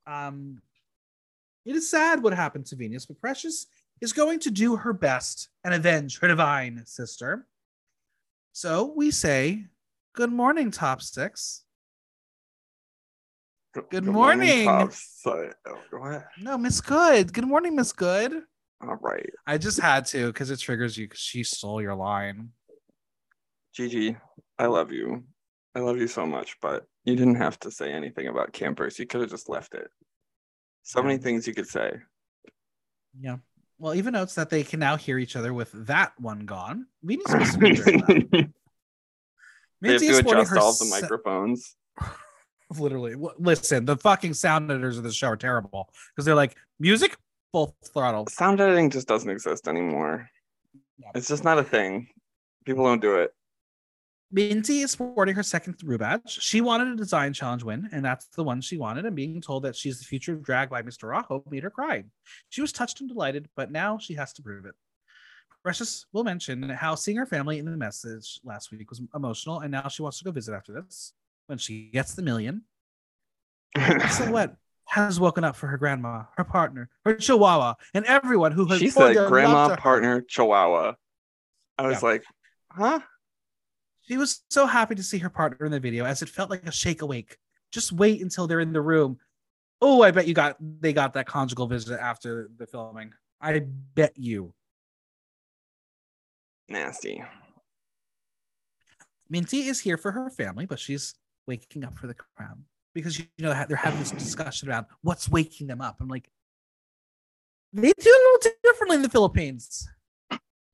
Um, 0.06 0.62
it 1.66 1.76
is 1.76 1.90
sad 1.90 2.22
what 2.22 2.34
happened 2.34 2.66
to 2.68 2.76
Venus, 2.76 3.06
but 3.06 3.22
Precious 3.22 3.68
is 4.02 4.12
going 4.12 4.40
to 4.42 4.52
do 4.52 4.76
her 4.76 4.92
best 4.92 5.48
and 5.64 5.74
avenge 5.74 6.20
her 6.20 6.28
divine 6.28 6.84
sister. 6.86 7.48
So 8.52 8.92
we 8.96 9.12
say, 9.12 9.68
Good 10.16 10.32
morning, 10.32 10.70
top 10.70 11.02
six. 11.02 11.63
Good 13.90 14.06
morning. 14.06 14.66
Pops. 14.66 15.22
So, 15.22 15.50
oh, 15.68 15.78
what? 15.92 16.28
No, 16.40 16.58
Miss 16.60 16.80
Good. 16.80 17.34
Good 17.34 17.48
morning, 17.48 17.76
Miss 17.76 17.92
Good. 17.92 18.44
All 18.82 18.98
right, 19.02 19.30
I 19.48 19.58
just 19.58 19.80
had 19.80 20.06
to 20.08 20.28
because 20.28 20.52
it 20.52 20.60
triggers 20.60 20.96
you 20.98 21.06
because 21.06 21.20
she 21.20 21.44
stole 21.44 21.82
your 21.82 21.96
line. 21.96 22.50
Gigi, 23.74 24.16
I 24.60 24.68
love 24.68 24.92
you. 24.92 25.24
I 25.74 25.80
love 25.80 25.98
you 25.98 26.08
so 26.08 26.28
much, 26.28 26.58
but 26.62 26.86
you 27.04 27.16
didn't 27.16 27.36
have 27.36 27.60
to 27.62 27.72
say 27.72 27.92
anything 27.92 28.28
about 28.28 28.54
campers. 28.54 29.00
You 29.00 29.08
could 29.08 29.22
have 29.22 29.32
just 29.32 29.50
left 29.50 29.74
it. 29.74 29.88
So 30.84 31.02
many 31.02 31.18
things 31.18 31.48
you 31.48 31.56
could 31.56 31.68
say. 31.68 31.94
Yeah. 33.20 33.38
Well, 33.80 33.96
even 33.96 34.14
notes 34.14 34.36
that 34.36 34.52
they 34.52 34.64
can 34.64 34.80
now 34.80 34.98
hear 34.98 35.18
each 35.18 35.36
other 35.36 35.54
with 35.54 35.72
that 35.88 36.14
one 36.20 36.46
gone. 36.46 36.86
We 37.02 37.16
need 37.16 37.26
to 37.26 37.38
they 39.82 39.92
have 39.94 40.02
to 40.02 40.18
adjust 40.20 40.58
all 40.58 40.74
the 40.74 40.98
microphones. 41.02 41.76
Literally. 42.80 43.16
Listen, 43.38 43.86
the 43.86 43.98
fucking 43.98 44.34
sound 44.34 44.72
editors 44.72 44.98
of 44.98 45.04
the 45.04 45.12
show 45.12 45.28
are 45.30 45.38
terrible 45.38 45.90
because 46.16 46.26
they're 46.26 46.36
like 46.36 46.56
music 46.80 47.18
full 47.52 47.76
throttle. 47.94 48.28
Sound 48.28 48.60
editing 48.60 48.90
just 48.90 49.08
doesn't 49.08 49.30
exist 49.30 49.68
anymore. 49.68 50.30
Yeah. 50.98 51.12
It's 51.16 51.28
just 51.28 51.44
not 51.44 51.60
a 51.60 51.64
thing. 51.64 52.08
People 52.66 52.86
don't 52.86 53.02
do 53.02 53.16
it. 53.16 53.34
Minty 54.32 54.82
is 54.82 54.90
sporting 54.90 55.36
her 55.36 55.44
second 55.44 55.76
through 55.76 56.00
badge. 56.00 56.40
She 56.42 56.60
wanted 56.60 56.88
a 56.88 56.96
design 56.96 57.34
challenge 57.34 57.64
win, 57.64 57.88
and 57.92 58.04
that's 58.04 58.26
the 58.28 58.44
one 58.44 58.62
she 58.62 58.78
wanted. 58.78 59.06
And 59.06 59.16
being 59.16 59.40
told 59.40 59.62
that 59.64 59.76
she's 59.76 60.00
the 60.00 60.06
future 60.06 60.34
of 60.34 60.42
drag 60.42 60.72
by 60.72 60.82
Mr. 60.82 61.08
Rajo 61.08 61.44
made 61.52 61.62
her 61.62 61.70
cry. 61.70 62.04
She 62.50 62.62
was 62.62 62.72
touched 62.72 63.00
and 63.00 63.08
delighted, 63.08 63.48
but 63.56 63.72
now 63.72 64.00
she 64.00 64.16
has 64.16 64.34
to 64.34 64.42
prove 64.42 64.66
it. 64.66 64.74
Precious 65.62 66.08
will 66.14 66.24
mention 66.24 66.68
how 66.68 66.96
seeing 66.96 67.18
her 67.18 67.28
family 67.28 67.60
in 67.60 67.66
the 67.66 67.78
message 67.78 68.40
last 68.44 68.72
week 68.72 68.90
was 68.90 69.02
emotional, 69.14 69.60
and 69.60 69.72
now 69.72 69.88
she 69.88 70.02
wants 70.02 70.18
to 70.18 70.24
go 70.24 70.32
visit 70.32 70.56
after 70.56 70.74
this. 70.74 71.14
When 71.48 71.58
she 71.58 71.90
gets 71.92 72.16
the 72.16 72.22
million, 72.22 72.64
Xilhouete 73.78 74.56
has 74.88 75.20
woken 75.20 75.44
up 75.44 75.56
for 75.56 75.68
her 75.68 75.78
grandma, 75.78 76.24
her 76.38 76.44
partner, 76.44 76.90
her 77.06 77.16
chihuahua, 77.16 77.74
and 77.94 78.06
everyone 78.06 78.52
who 78.52 78.66
has 78.68 78.80
she 78.80 78.92
poured 78.92 79.16
said 79.16 79.28
grandma, 79.28 79.76
partner, 79.76 80.22
chihuahua. 80.22 80.94
I 81.78 81.88
was 81.88 82.02
Yeah. 82.02 82.08
like, 82.10 82.24
huh? 82.72 83.00
She 84.08 84.18
was 84.18 84.44
so 84.50 84.66
happy 84.66 84.96
to 84.96 85.04
see 85.04 85.18
her 85.20 85.30
partner 85.30 85.66
in 85.66 85.72
the 85.72 85.80
video 85.80 86.06
as 86.06 86.22
it 86.22 86.30
felt 86.30 86.50
like 86.50 86.66
a 86.68 86.72
shake 86.72 87.02
awake. 87.02 87.38
Just 87.72 87.92
wait 87.92 88.22
until 88.22 88.48
they're 88.48 88.60
in 88.60 88.74
the 88.74 88.82
room. 88.82 89.18
Oh, 89.82 90.02
I 90.04 90.12
bet 90.12 90.28
you 90.28 90.34
got 90.34 90.58
they 90.60 90.94
got 90.94 91.14
that 91.14 91.26
conjugal 91.26 91.68
visit 91.68 92.00
after 92.00 92.50
the 92.58 92.68
filming. 92.68 93.14
I 93.42 93.60
bet 93.96 94.14
you. 94.16 94.54
Nasty. 96.70 97.24
Minty 99.30 99.68
is 99.68 99.80
here 99.80 99.98
for 99.98 100.12
her 100.12 100.30
family, 100.30 100.66
but 100.66 100.80
she's 100.80 101.16
waking 101.48 101.84
up 101.84 101.98
for 101.98 102.08
the 102.08 102.16
crown 102.16 102.64
because 102.94 103.18
you 103.20 103.26
know 103.40 103.54
they're 103.68 103.78
having 103.78 104.00
this 104.00 104.12
discussion 104.12 104.68
about 104.70 104.88
what's 105.02 105.28
waking 105.30 105.68
them 105.68 105.82
up. 105.82 105.98
I'm 106.00 106.08
like, 106.08 106.30
they 107.74 107.82
do 107.88 107.94
it 107.98 108.06
a 108.06 108.48
little 108.48 108.58
differently 108.64 108.96
in 108.98 109.02
the 109.02 109.10
Philippines. 109.10 109.88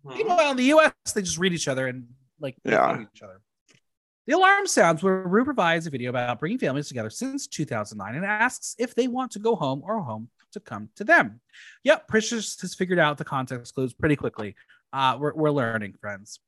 Meanwhile, 0.04 0.52
in 0.52 0.58
the 0.58 0.64
U.S., 0.66 0.94
they 1.14 1.22
just 1.22 1.38
read 1.38 1.54
each 1.54 1.68
other 1.68 1.88
and 1.88 2.08
like 2.40 2.56
Yeah. 2.64 3.02
each 3.14 3.22
other. 3.22 3.42
The 4.28 4.36
alarm 4.36 4.68
sounds 4.68 5.02
where 5.02 5.24
Ru 5.28 5.44
provides 5.44 5.88
a 5.88 5.90
video 5.90 6.10
about 6.12 6.40
bringing 6.40 6.60
families 6.60 6.88
together 6.88 7.10
since 7.10 7.48
2009 7.48 8.16
and 8.16 8.26
asks 8.26 8.76
if 8.78 8.94
they 8.96 9.08
want 9.08 9.32
to 9.32 9.40
go 9.40 9.56
home 9.56 9.82
or 9.84 10.00
home 10.02 10.30
to 10.52 10.60
come 10.60 10.90
to 10.96 11.04
them. 11.04 11.42
Yep, 11.84 12.08
Precious 12.08 12.60
has 12.62 12.76
figured 12.76 13.00
out 13.00 13.18
the 13.18 13.26
context 13.26 13.74
clues 13.74 13.94
pretty 13.94 14.16
quickly. 14.16 14.56
Uh, 14.94 15.18
we're, 15.20 15.34
we're 15.34 15.52
learning, 15.52 15.96
friends. 16.00 16.40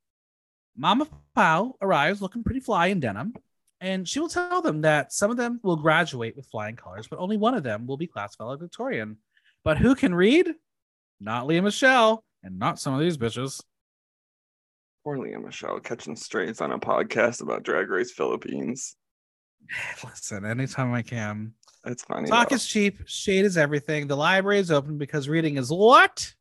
Mama 0.76 1.06
Pao 1.34 1.74
arrives 1.82 2.22
looking 2.22 2.42
pretty 2.44 2.60
fly 2.60 2.86
in 2.86 3.00
denim, 3.00 3.34
and 3.82 4.08
she 4.08 4.20
will 4.20 4.28
tell 4.28 4.62
them 4.62 4.80
that 4.82 5.12
some 5.12 5.30
of 5.30 5.36
them 5.36 5.60
will 5.62 5.76
graduate 5.76 6.36
with 6.36 6.46
flying 6.46 6.76
colors, 6.76 7.06
but 7.08 7.18
only 7.18 7.36
one 7.36 7.54
of 7.54 7.62
them 7.62 7.86
will 7.86 7.96
be 7.96 8.06
class 8.06 8.36
valedictorian. 8.36 9.18
But 9.64 9.78
who 9.78 9.94
can 9.94 10.14
read? 10.14 10.48
Not 11.20 11.46
Lea 11.46 11.60
Michele, 11.60 12.24
and 12.42 12.58
not 12.58 12.78
some 12.78 12.94
of 12.94 13.00
these 13.00 13.18
bitches. 13.18 13.62
Poor 15.04 15.18
Lea 15.18 15.36
Michele 15.36 15.80
catching 15.80 16.16
strays 16.16 16.60
on 16.60 16.72
a 16.72 16.78
podcast 16.78 17.42
about 17.42 17.64
Drag 17.64 17.90
Race 17.90 18.12
Philippines. 18.12 18.96
Listen, 20.04 20.46
anytime 20.46 20.94
I 20.94 21.02
can. 21.02 21.52
It's 21.84 22.04
funny. 22.04 22.28
Talk 22.28 22.48
though. 22.48 22.54
is 22.56 22.66
cheap, 22.66 23.00
shade 23.06 23.44
is 23.44 23.58
everything. 23.58 24.06
The 24.06 24.16
library 24.16 24.60
is 24.60 24.70
open 24.70 24.96
because 24.96 25.28
reading 25.28 25.56
is 25.58 25.70
what? 25.70 26.32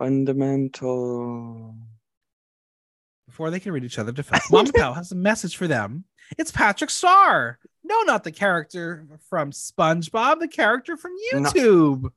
fundamental. 0.00 1.74
Before 3.30 3.50
they 3.50 3.60
can 3.60 3.70
read 3.72 3.84
each 3.84 3.96
other, 3.98 4.10
to 4.10 4.16
defense. 4.16 4.42
Mama 4.50 4.72
Pao 4.72 4.92
has 4.92 5.12
a 5.12 5.14
message 5.14 5.56
for 5.56 5.68
them. 5.68 6.02
It's 6.36 6.50
Patrick 6.50 6.90
Starr. 6.90 7.60
No, 7.84 8.00
not 8.02 8.24
the 8.24 8.32
character 8.32 9.06
from 9.28 9.52
SpongeBob, 9.52 10.40
the 10.40 10.48
character 10.48 10.96
from 10.96 11.12
No. 11.32 11.40
YouTube. 11.42 12.10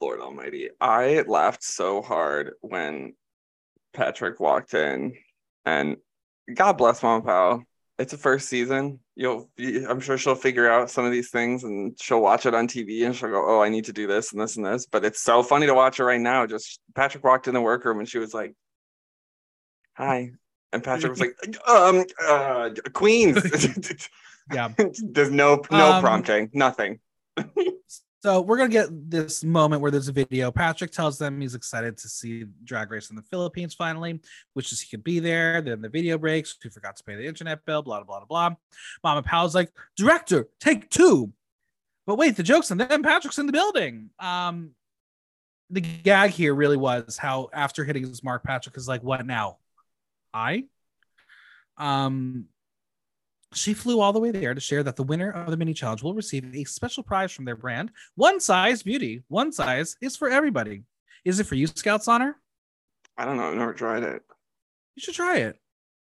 Lord 0.00 0.20
Almighty. 0.20 0.70
I 0.80 1.22
laughed 1.28 1.62
so 1.62 2.00
hard 2.00 2.54
when 2.62 3.12
Patrick 3.92 4.40
walked 4.40 4.72
in, 4.72 5.12
and 5.66 5.98
God 6.54 6.72
bless 6.78 7.02
Mama 7.02 7.22
Pao. 7.22 7.62
It's 7.98 8.14
a 8.14 8.18
first 8.18 8.48
season. 8.48 8.98
You'll, 9.14 9.50
you- 9.58 9.86
I'm 9.88 10.00
sure 10.00 10.16
she'll 10.16 10.34
figure 10.34 10.70
out 10.70 10.90
some 10.90 11.04
of 11.04 11.12
these 11.12 11.28
things, 11.30 11.64
and 11.64 11.96
she'll 12.00 12.22
watch 12.22 12.46
it 12.46 12.54
on 12.54 12.66
TV, 12.66 13.04
and 13.04 13.14
she'll 13.14 13.28
go, 13.30 13.44
"Oh, 13.46 13.60
I 13.60 13.68
need 13.68 13.84
to 13.84 13.92
do 13.92 14.06
this 14.06 14.32
and 14.32 14.40
this 14.40 14.56
and 14.56 14.64
this." 14.64 14.86
But 14.86 15.04
it's 15.04 15.20
so 15.20 15.42
funny 15.42 15.66
to 15.66 15.74
watch 15.74 15.98
her 15.98 16.04
right 16.06 16.18
now. 16.20 16.46
Just 16.46 16.80
Patrick 16.94 17.22
walked 17.22 17.46
in 17.46 17.52
the 17.54 17.60
workroom, 17.60 17.98
and 18.00 18.08
she 18.08 18.18
was 18.18 18.32
like, 18.32 18.54
"Hi," 20.02 20.32
and 20.72 20.82
Patrick 20.82 21.10
was 21.10 21.20
like, 21.20 21.36
"Um, 21.68 22.04
uh, 22.26 22.70
Queens." 22.92 24.08
Yeah. 24.52 24.70
There's 25.02 25.30
no 25.30 25.62
no 25.70 25.92
Um, 25.92 26.02
prompting, 26.02 26.50
nothing. 26.52 26.98
So 28.22 28.40
we're 28.40 28.56
gonna 28.56 28.70
get 28.70 28.88
this 29.10 29.42
moment 29.42 29.82
where 29.82 29.90
there's 29.90 30.08
a 30.08 30.12
video. 30.12 30.50
Patrick 30.50 30.90
tells 30.90 31.18
them 31.18 31.40
he's 31.40 31.54
excited 31.54 31.96
to 31.98 32.08
see 32.08 32.44
Drag 32.64 32.90
Race 32.90 33.10
in 33.10 33.16
the 33.16 33.22
Philippines 33.22 33.74
finally, 33.74 34.20
which 34.54 34.72
is 34.72 34.80
he 34.80 34.88
could 34.90 35.04
be 35.04 35.20
there. 35.20 35.60
Then 35.60 35.80
the 35.80 35.88
video 35.88 36.18
breaks. 36.18 36.56
He 36.62 36.68
forgot 36.68 36.96
to 36.96 37.04
pay 37.04 37.14
the 37.16 37.26
internet 37.26 37.64
bill. 37.64 37.82
Blah 37.82 38.02
blah 38.02 38.18
blah 38.18 38.26
blah. 38.26 38.56
Mama 39.02 39.22
Pao's 39.22 39.54
like, 39.54 39.72
director, 39.96 40.48
take 40.60 40.90
two. 40.90 41.32
But 42.06 42.16
wait, 42.16 42.36
the 42.36 42.42
joke's 42.42 42.70
on 42.70 42.78
them. 42.78 43.02
Patrick's 43.02 43.38
in 43.38 43.46
the 43.46 43.52
building. 43.52 44.10
Um, 44.18 44.72
the 45.70 45.80
gag 45.80 46.30
here 46.30 46.54
really 46.54 46.76
was 46.76 47.16
how 47.16 47.48
after 47.52 47.84
hitting 47.84 48.06
his 48.06 48.22
mark, 48.24 48.44
Patrick 48.44 48.76
is 48.76 48.88
like, 48.88 49.02
"What 49.02 49.24
now?" 49.24 49.58
I. 50.34 50.64
Um, 51.76 52.46
she 53.54 53.74
flew 53.74 54.00
all 54.00 54.12
the 54.12 54.20
way 54.20 54.30
there 54.30 54.54
to 54.54 54.60
share 54.60 54.82
that 54.82 54.96
the 54.96 55.02
winner 55.02 55.30
of 55.30 55.50
the 55.50 55.56
mini 55.56 55.74
challenge 55.74 56.02
will 56.02 56.14
receive 56.14 56.54
a 56.54 56.64
special 56.64 57.02
prize 57.02 57.32
from 57.32 57.44
their 57.44 57.56
brand. 57.56 57.90
One 58.14 58.40
size 58.40 58.82
beauty. 58.82 59.22
One 59.28 59.52
size 59.52 59.96
is 60.00 60.16
for 60.16 60.28
everybody. 60.28 60.84
Is 61.24 61.38
it 61.38 61.44
for 61.44 61.54
you, 61.54 61.66
Scouts 61.66 62.08
Honor? 62.08 62.36
I 63.16 63.24
don't 63.24 63.36
know. 63.36 63.48
I've 63.48 63.56
never 63.56 63.74
tried 63.74 64.02
it. 64.04 64.22
You 64.96 65.02
should 65.02 65.14
try 65.14 65.38
it. 65.38 65.58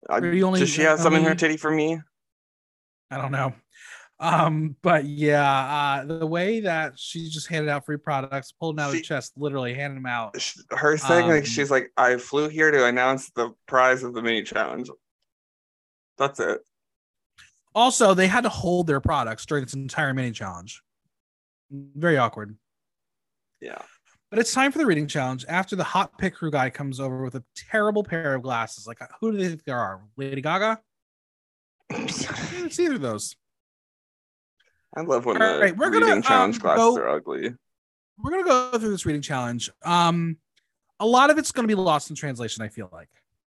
I, 0.09 0.19
only- 0.19 0.61
does 0.61 0.69
she 0.71 0.83
have 0.83 1.01
some 1.01 1.15
in 1.15 1.25
her 1.25 1.35
titty 1.35 1.57
for 1.57 1.71
me? 1.71 2.01
I 3.11 3.17
don't 3.17 3.33
know. 3.33 3.55
Um, 4.21 4.75
but 4.83 5.05
yeah, 5.05 6.01
uh, 6.03 6.05
the 6.05 6.27
way 6.27 6.61
that 6.61 6.99
she 6.99 7.29
just 7.29 7.47
handed 7.47 7.71
out 7.71 7.87
free 7.87 7.99
products, 7.99 8.51
pulled 8.53 8.77
them 8.77 8.85
out 8.85 8.89
of 8.89 8.95
She- 8.97 9.01
the 9.01 9.07
chest, 9.07 9.33
literally 9.37 9.75
handing 9.75 10.03
them 10.03 10.07
out. 10.07 10.35
Her 10.71 10.97
saying 10.97 11.29
like 11.29 11.41
Um, 11.41 11.45
she's 11.45 11.71
like, 11.71 11.93
I 11.97 12.17
flew 12.17 12.49
here 12.49 12.71
to 12.71 12.87
announce 12.87 13.31
the 13.31 13.53
prize 13.67 14.03
of 14.03 14.15
the 14.15 14.23
mini 14.23 14.43
challenge. 14.43 14.91
That's 16.17 16.41
it. 16.41 16.61
Also, 17.75 18.13
they 18.13 18.27
had 18.27 18.43
to 18.43 18.49
hold 18.49 18.89
their 18.89 19.01
products 19.01 19.47
during 19.47 19.65
this 19.65 19.75
entire 19.75 20.13
mini 20.13 20.33
challenge. 20.33 20.83
Very 21.71 22.17
awkward. 22.17 22.57
Yeah. 23.61 23.83
But 24.31 24.41
it's 24.41 24.53
time 24.53 24.73
for 24.73 24.79
the 24.79 24.87
reading 24.87 25.07
challenge. 25.07 25.45
After 25.49 25.77
the 25.77 25.85
hot 25.85 26.19
pick 26.19 26.35
crew 26.35 26.51
guy 26.51 26.71
comes 26.71 26.99
over 26.99 27.23
with 27.23 27.37
a 27.37 27.45
terrible 27.71 28.03
pair 28.03 28.35
of 28.35 28.43
glasses, 28.43 28.87
like 28.87 28.99
who 29.21 29.31
do 29.33 29.39
they 29.39 29.49
think 29.49 29.65
there 29.65 29.79
are? 29.79 30.03
Lady 30.17 30.41
Gaga? 30.43 30.81
It's 31.91 32.79
either 32.81 32.97
of 32.97 33.01
those. 33.01 33.37
I 34.97 35.02
love 35.02 35.26
when 35.26 35.40
All 35.40 35.54
the 35.54 35.61
right, 35.61 35.76
we're 35.76 35.90
reading 35.90 36.09
gonna, 36.09 36.23
challenge 36.23 36.57
um, 36.57 36.62
glasses 36.62 36.97
go- 36.97 36.97
are 36.99 37.09
ugly. 37.09 37.54
We're 38.18 38.30
gonna 38.30 38.45
go 38.45 38.78
through 38.78 38.90
this 38.90 39.07
reading 39.07 39.23
challenge. 39.23 39.71
Um, 39.85 40.38
a 40.99 41.07
lot 41.07 41.30
of 41.30 41.38
it's 41.38 41.52
gonna 41.52 41.68
be 41.68 41.75
lost 41.75 42.11
in 42.11 42.16
translation. 42.16 42.64
I 42.64 42.68
feel 42.68 42.88
like. 42.92 43.09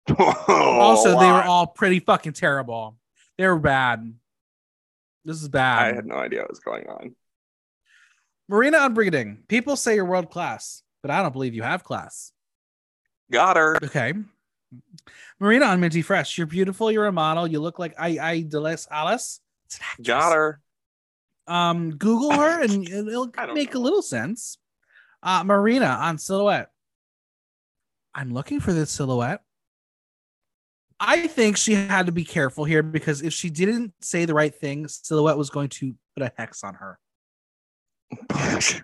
also, 0.47 1.19
they 1.19 1.25
were 1.31 1.43
all 1.43 1.67
pretty 1.67 1.99
fucking 1.99 2.33
terrible. 2.33 2.95
They 3.37 3.47
were 3.47 3.59
bad. 3.59 4.13
This 5.23 5.41
is 5.41 5.49
bad. 5.49 5.93
I 5.93 5.95
had 5.95 6.05
no 6.05 6.15
idea 6.15 6.41
what 6.41 6.49
was 6.49 6.59
going 6.59 6.87
on. 6.87 7.15
Marina 8.47 8.77
on 8.77 8.93
brigiding. 8.93 9.39
People 9.47 9.75
say 9.75 9.95
you're 9.95 10.05
world 10.05 10.29
class, 10.29 10.83
but 11.01 11.09
I 11.09 11.21
don't 11.23 11.31
believe 11.33 11.55
you 11.55 11.63
have 11.63 11.83
class. 11.83 12.31
Got 13.31 13.57
her. 13.57 13.77
Okay. 13.83 14.13
Marina 15.39 15.65
on 15.65 15.79
Minty 15.79 16.01
Fresh. 16.03 16.37
You're 16.37 16.47
beautiful. 16.47 16.91
You're 16.91 17.07
a 17.07 17.11
model. 17.11 17.47
You 17.47 17.59
look 17.59 17.79
like 17.79 17.95
I 17.99 18.17
I 18.21 18.43
Delis 18.43 18.87
Alice. 18.89 19.41
Got 20.03 20.33
her. 20.33 20.61
Um, 21.47 21.91
Google 21.91 22.31
her 22.31 22.61
and 22.63 22.87
it'll 22.87 23.31
I 23.37 23.53
make 23.53 23.75
a 23.75 23.79
little 23.79 24.01
sense. 24.01 24.57
Uh, 25.21 25.43
Marina 25.43 25.85
on 25.85 26.17
xilhouete. 26.17 26.67
I'm 28.13 28.33
looking 28.33 28.59
for 28.59 28.71
this 28.73 28.91
silhouette. 28.91 29.41
I 30.99 31.27
think 31.27 31.57
she 31.57 31.73
had 31.73 32.05
to 32.05 32.11
be 32.11 32.23
careful 32.23 32.63
here 32.63 32.81
because 32.81 33.21
if 33.21 33.33
she 33.33 33.49
didn't 33.49 33.93
say 34.01 34.23
the 34.25 34.33
right 34.33 34.55
thing, 34.55 34.85
Xilhouete 34.85 35.37
was 35.37 35.49
going 35.49 35.67
to 35.69 35.93
put 36.15 36.23
a 36.25 36.31
hex 36.37 36.63
on 36.63 36.75
her. 36.75 36.97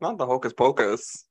Not 0.00 0.18
the 0.18 0.26
hocus 0.26 0.52
pocus. 0.52 1.24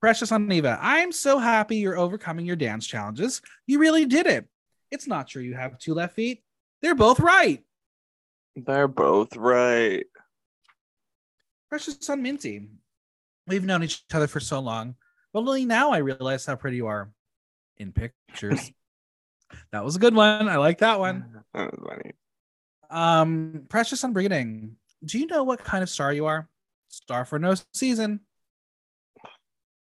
Precious 0.00 0.30
on 0.30 0.52
Eva, 0.52 0.78
I'm 0.80 1.10
so 1.10 1.38
happy 1.38 1.76
you're 1.76 1.98
overcoming 1.98 2.46
your 2.46 2.54
dance 2.54 2.86
challenges. 2.86 3.40
You 3.66 3.78
really 3.80 4.04
did 4.04 4.26
it. 4.26 4.46
It's 4.90 5.06
not 5.06 5.28
true 5.28 5.42
you 5.42 5.54
have 5.54 5.78
two 5.78 5.94
left 5.94 6.14
feet. 6.14 6.42
They're 6.82 6.94
both 6.94 7.20
right. 7.20 7.62
They're 8.54 8.88
both 8.88 9.36
right. 9.36 10.06
Precious 11.68 12.08
on 12.08 12.22
Minty, 12.22 12.68
we've 13.46 13.64
known 13.64 13.82
each 13.82 14.04
other 14.12 14.26
for 14.26 14.40
so 14.40 14.60
long, 14.60 14.94
but 15.32 15.40
only 15.40 15.64
now 15.64 15.90
I 15.90 15.98
realize 15.98 16.46
how 16.46 16.56
pretty 16.56 16.76
you 16.76 16.86
are 16.86 17.10
in 17.76 17.92
pictures. 17.92 18.70
that 19.72 19.84
was 19.84 19.96
a 19.96 19.98
good 19.98 20.14
one. 20.14 20.48
I 20.48 20.56
like 20.56 20.78
that 20.78 20.98
one. 20.98 21.42
That 21.54 21.72
was 21.72 21.88
funny. 21.88 22.12
Um, 22.90 23.62
Precious 23.68 24.04
on 24.04 24.12
Brigiding, 24.12 24.76
do 25.04 25.18
you 25.18 25.26
know 25.26 25.42
what 25.42 25.64
kind 25.64 25.82
of 25.82 25.88
star 25.90 26.12
you 26.12 26.26
are? 26.26 26.48
Star 26.88 27.24
for 27.24 27.38
no 27.38 27.54
season. 27.72 28.20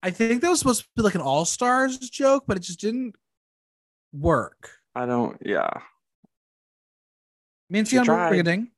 I 0.03 0.11
think 0.11 0.41
that 0.41 0.49
was 0.49 0.59
supposed 0.59 0.81
to 0.81 0.87
be 0.95 1.01
like 1.01 1.15
an 1.15 1.21
all 1.21 1.45
stars 1.45 1.97
joke, 1.97 2.43
but 2.45 2.57
it 2.57 2.61
just 2.61 2.81
didn't 2.81 3.15
work. 4.11 4.71
I 4.95 5.05
don't. 5.05 5.37
Yeah. 5.43 5.69
Minty 7.69 7.91
She 7.91 7.97
on 7.97 8.05
tried. 8.05 8.29
Brigiding. 8.29 8.71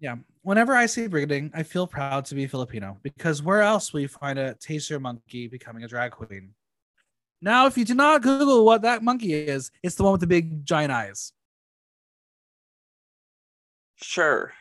Yeah. 0.00 0.16
Whenever 0.42 0.74
I 0.74 0.86
see 0.86 1.06
Brigiding, 1.06 1.50
I 1.54 1.62
feel 1.62 1.86
proud 1.86 2.24
to 2.26 2.34
be 2.34 2.46
Filipino 2.46 2.96
because 3.02 3.42
where 3.42 3.60
else 3.60 3.92
will 3.92 4.00
you 4.00 4.08
find 4.08 4.38
a 4.38 4.54
tarsier 4.54 5.00
monkey 5.00 5.48
becoming 5.48 5.84
a 5.84 5.88
drag 5.88 6.12
queen? 6.12 6.54
Now, 7.42 7.66
if 7.66 7.78
you 7.78 7.84
do 7.84 7.94
not 7.94 8.22
Google 8.22 8.64
what 8.64 8.82
that 8.82 9.02
monkey 9.02 9.32
is, 9.34 9.70
it's 9.82 9.94
the 9.94 10.02
one 10.02 10.12
with 10.12 10.20
the 10.20 10.26
big 10.26 10.64
giant 10.64 10.92
eyes. 10.92 11.32
Sure. 13.96 14.52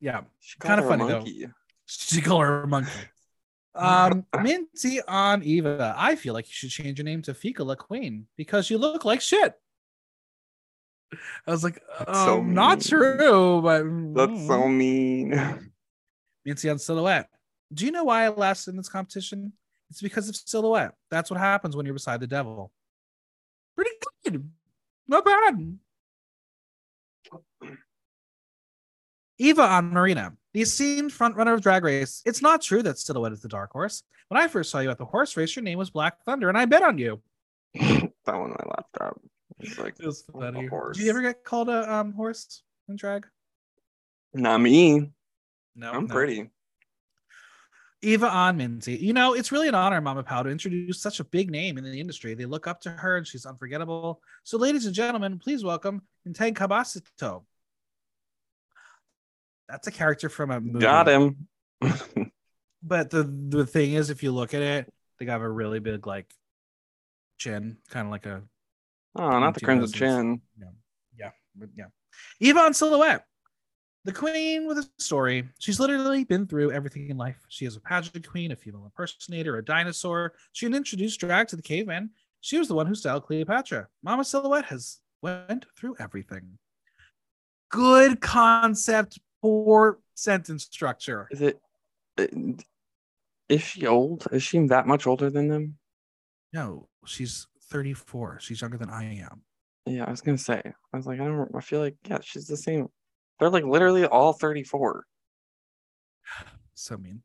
Yeah. 0.00 0.22
Called 0.58 0.80
her 0.80 0.84
a 0.84 0.88
funny, 0.88 1.06
though. 1.06 1.52
She 1.86 2.20
call 2.20 2.40
her 2.40 2.62
a 2.62 2.66
monkey. 2.66 2.90
Um, 3.74 4.26
Minty 4.42 5.00
on 5.02 5.42
Eva. 5.42 5.94
I 5.96 6.16
feel 6.16 6.34
like 6.34 6.46
you 6.46 6.52
should 6.52 6.70
change 6.70 6.98
your 6.98 7.04
name 7.04 7.22
to 7.22 7.34
Fika 7.34 7.64
La 7.64 7.74
Queen 7.74 8.26
because 8.36 8.70
you 8.70 8.78
look 8.78 9.04
like 9.04 9.20
shit. 9.20 9.54
I 11.46 11.50
was 11.50 11.64
like, 11.64 11.82
oh, 12.06 12.26
so 12.26 12.38
um, 12.38 12.54
not 12.54 12.80
true, 12.80 13.60
but 13.62 13.84
That's 14.14 14.46
so 14.46 14.68
mean. 14.68 15.30
Minty 16.44 16.70
on 16.70 16.76
Xilhouete. 16.76 17.26
Do 17.72 17.84
you 17.84 17.92
know 17.92 18.04
why 18.04 18.24
I 18.24 18.28
lasted 18.28 18.70
in 18.70 18.76
this 18.76 18.88
competition? 18.88 19.52
It's 19.90 20.00
because 20.00 20.28
of 20.28 20.34
Xilhouete. 20.34 20.92
That's 21.10 21.30
what 21.30 21.40
happens 21.40 21.76
when 21.76 21.86
you're 21.86 21.94
beside 21.94 22.20
the 22.20 22.26
devil. 22.26 22.70
Pretty 23.76 23.90
good. 24.24 24.48
Not 25.08 25.24
bad. 25.24 25.78
Eva 29.38 29.62
on 29.62 29.90
Marina. 29.90 30.36
The 30.52 30.62
esteemed 30.62 31.12
frontrunner 31.12 31.54
of 31.54 31.62
Drag 31.62 31.84
Race. 31.84 32.22
It's 32.26 32.42
not 32.42 32.60
true 32.62 32.82
that 32.82 32.96
Xilhouete 32.96 33.32
is 33.32 33.40
the 33.40 33.48
dark 33.48 33.72
horse. 33.72 34.02
When 34.28 34.40
I 34.40 34.48
first 34.48 34.70
saw 34.70 34.80
you 34.80 34.90
at 34.90 34.98
the 34.98 35.04
horse 35.04 35.36
race, 35.36 35.56
your 35.56 35.62
name 35.62 35.78
was 35.78 35.90
Black 35.90 36.22
Thunder, 36.24 36.48
and 36.48 36.58
I 36.58 36.64
bet 36.64 36.82
on 36.82 36.98
you. 36.98 37.20
that 37.74 38.10
one 38.26 38.52
I 38.52 38.64
laughed 38.66 38.96
at. 39.00 39.14
It's 39.60 39.78
like 39.78 39.94
It 39.98 40.06
was 40.06 40.24
a 40.28 40.32
funny. 40.32 40.66
horse. 40.66 40.96
Do 40.96 41.04
you 41.04 41.10
ever 41.10 41.22
get 41.22 41.44
called 41.44 41.68
a 41.68 41.92
um, 41.92 42.12
horse 42.12 42.62
in 42.88 42.96
drag? 42.96 43.26
not 44.32 44.60
me. 44.60 45.10
No. 45.74 45.90
I'm 45.90 46.06
no. 46.06 46.14
pretty. 46.14 46.50
Eva 48.02 48.28
on 48.28 48.56
Minty. 48.56 48.96
You 48.96 49.12
know, 49.12 49.34
it's 49.34 49.52
really 49.52 49.68
an 49.68 49.74
honor, 49.74 50.00
Mama 50.00 50.22
Pao, 50.22 50.42
to 50.42 50.50
introduce 50.50 51.02
such 51.02 51.20
a 51.20 51.24
big 51.24 51.50
name 51.50 51.76
in 51.76 51.84
the 51.84 52.00
industry. 52.00 52.34
They 52.34 52.46
look 52.46 52.66
up 52.66 52.80
to 52.82 52.90
her 52.90 53.16
and 53.16 53.26
she's 53.26 53.44
unforgettable. 53.44 54.22
So, 54.44 54.56
ladies 54.56 54.86
and 54.86 54.94
gentlemen, 54.94 55.38
please 55.38 55.62
welcome 55.62 56.02
Integ 56.26 56.54
Kabasito. 56.54 57.42
That's 59.68 59.86
a 59.86 59.90
character 59.90 60.28
from 60.28 60.50
a 60.50 60.60
movie. 60.60 60.78
Got 60.80 61.08
him. 61.08 61.48
But 62.82 63.10
the, 63.10 63.24
the 63.24 63.66
thing 63.66 63.92
is, 63.92 64.08
if 64.08 64.22
you 64.22 64.32
look 64.32 64.54
at 64.54 64.62
it, 64.62 64.92
they 65.18 65.26
got 65.26 65.42
a 65.42 65.48
really 65.48 65.80
big, 65.80 66.06
like, 66.06 66.32
chin, 67.36 67.76
kind 67.90 68.06
of 68.06 68.10
like 68.10 68.24
a 68.24 68.42
Oh, 69.16 69.38
not 69.38 69.54
the 69.54 69.60
crimson 69.60 69.90
2000s. 69.90 69.94
chin. 69.94 70.40
yeah, 71.18 71.30
yeah. 71.76 71.86
Eva 72.40 72.60
on 72.60 72.72
Xilhouete, 72.72 73.20
the 74.04 74.12
queen 74.12 74.66
with 74.66 74.78
a 74.78 74.88
story. 74.98 75.48
She's 75.58 75.80
literally 75.80 76.24
been 76.24 76.46
through 76.46 76.72
everything 76.72 77.10
in 77.10 77.16
life. 77.16 77.36
She 77.48 77.66
is 77.66 77.76
a 77.76 77.80
pageant 77.80 78.26
queen, 78.26 78.52
a 78.52 78.56
female 78.56 78.84
impersonator, 78.84 79.56
a 79.56 79.64
dinosaur. 79.64 80.34
She 80.52 80.66
introduced 80.66 81.20
drag 81.20 81.48
to 81.48 81.56
the 81.56 81.62
caveman. 81.62 82.10
She 82.40 82.58
was 82.58 82.68
the 82.68 82.74
one 82.74 82.86
who 82.86 82.94
styled 82.94 83.24
Cleopatra. 83.24 83.88
Mama 84.02 84.22
Xilhouete 84.22 84.64
has 84.66 84.98
went 85.22 85.66
through 85.76 85.96
everything. 85.98 86.58
Good 87.70 88.20
concept, 88.20 89.18
poor 89.42 89.98
sentence 90.14 90.64
structure. 90.64 91.28
Is 91.30 91.42
it? 91.42 91.60
uh, 92.18 92.26
she 93.58 93.86
old? 93.86 94.26
Is 94.32 94.42
she 94.42 94.58
that 94.66 94.86
much 94.86 95.06
older 95.06 95.30
than 95.30 95.48
them? 95.48 95.78
No, 96.52 96.88
she's 97.04 97.46
34. 97.70 98.38
She's 98.40 98.60
younger 98.60 98.76
than 98.78 98.90
I 98.90 99.18
am. 99.20 99.42
Yeah, 99.86 100.04
I 100.04 100.10
was 100.10 100.20
gonna 100.20 100.38
say. 100.38 100.60
I 100.64 100.96
was 100.96 101.06
like, 101.06 101.20
I 101.20 101.24
don't. 101.24 101.50
I 101.54 101.60
feel 101.60 101.80
like 101.80 101.96
yeah, 102.06 102.18
she's 102.22 102.46
the 102.46 102.56
same. 102.56 102.88
They're 103.38 103.50
like 103.50 103.64
literally 103.64 104.04
all 104.06 104.32
34. 104.32 105.04
So 106.74 106.96
mean. 106.96 107.22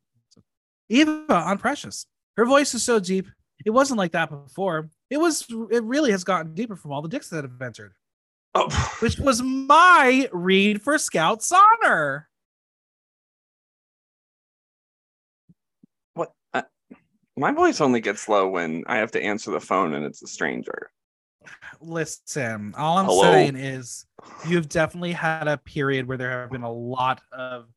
Eva 0.89 1.25
on 1.29 1.57
Precious. 1.57 2.07
Her 2.35 2.45
voice 2.45 2.73
is 2.73 2.83
so 2.83 2.99
deep. 2.99 3.27
It 3.65 3.69
wasn't 3.69 3.97
like 3.99 4.11
that 4.11 4.29
before. 4.29 4.89
It 5.09 5.17
was. 5.17 5.45
It 5.71 5.81
really 5.83 6.11
has 6.11 6.25
gotten 6.25 6.53
deeper 6.53 6.75
from 6.75 6.91
all 6.91 7.01
the 7.01 7.07
dicks 7.07 7.29
that 7.29 7.45
have 7.45 7.61
entered, 7.61 7.93
Oh, 8.53 8.67
which 8.99 9.17
was 9.17 9.41
my 9.41 10.27
read 10.33 10.81
for 10.81 10.97
Scouts 10.97 11.53
Honor. 11.53 12.27
what? 16.15 16.33
Uh, 16.53 16.63
my 17.37 17.51
voice 17.51 17.81
only 17.81 17.99
gets 18.01 18.27
low 18.29 18.47
when 18.47 18.83
I 18.87 18.97
have 18.97 19.11
to 19.11 19.21
answer 19.21 19.51
the 19.51 19.59
phone 19.59 19.93
and 19.93 20.05
it's 20.05 20.21
a 20.23 20.27
stranger. 20.27 20.89
Listen, 21.81 22.73
all 22.77 22.97
I'm 22.97 23.05
Hello? 23.05 23.21
saying 23.23 23.55
is 23.55 24.05
you've 24.47 24.69
definitely 24.69 25.11
had 25.11 25.47
a 25.47 25.57
period 25.57 26.07
where 26.07 26.17
there 26.17 26.41
have 26.41 26.51
been 26.51 26.63
a 26.63 26.71
lot 26.71 27.21
of 27.31 27.67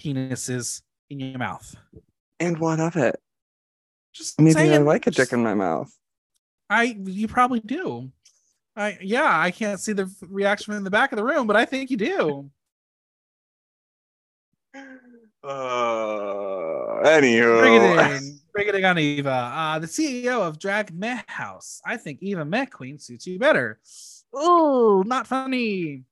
penises 0.00 0.82
in 1.10 1.18
your 1.20 1.38
mouth. 1.38 1.74
And 2.38 2.58
what 2.58 2.78
of 2.80 2.96
it? 2.96 3.18
Just 4.14 4.40
Maybe 4.40 4.72
I 4.72 4.78
like 4.78 5.06
a 5.06 5.10
just- 5.10 5.30
dick 5.30 5.36
in 5.36 5.42
my 5.42 5.54
mouth. 5.54 5.92
I 6.70 6.96
you 7.06 7.28
probably 7.28 7.60
do. 7.60 8.12
I 8.76 8.98
yeah, 9.00 9.40
I 9.40 9.50
can't 9.50 9.80
see 9.80 9.94
the 9.94 10.12
reaction 10.20 10.74
in 10.74 10.84
the 10.84 10.90
back 10.90 11.12
of 11.12 11.16
the 11.16 11.24
room, 11.24 11.46
but 11.46 11.56
I 11.56 11.64
think 11.64 11.90
you 11.90 11.96
do. 11.96 12.50
Uh, 15.40 17.00
Bring 17.00 17.24
it 17.24 17.40
anywho, 17.40 18.20
in. 18.48 18.52
Brigiding 18.52 18.84
on 18.84 18.98
Eva. 18.98 19.30
Uh, 19.30 19.78
the 19.78 19.86
CEO 19.86 20.40
of 20.40 20.58
Drag 20.58 20.92
Meh 20.92 21.22
House. 21.26 21.80
I 21.84 21.96
think 21.96 22.22
Eva 22.22 22.44
Meh 22.44 22.66
Queen 22.66 22.98
suits 22.98 23.26
you 23.26 23.38
better. 23.38 23.80
Oh, 24.32 25.02
not 25.06 25.26
funny. 25.26 26.04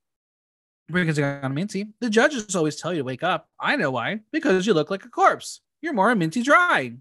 Brigiding 0.88 1.24
on 1.24 1.54
Minty. 1.54 1.88
The 2.00 2.10
judges 2.10 2.54
always 2.54 2.76
tell 2.76 2.92
you 2.92 2.98
to 2.98 3.04
wake 3.04 3.22
up. 3.22 3.48
I 3.58 3.76
know 3.76 3.90
why. 3.90 4.20
Because 4.32 4.66
you 4.66 4.74
look 4.74 4.90
like 4.90 5.04
a 5.04 5.08
corpse. 5.08 5.60
You're 5.82 5.92
more 5.92 6.10
a 6.10 6.16
minty 6.16 6.42
dry. 6.42 6.94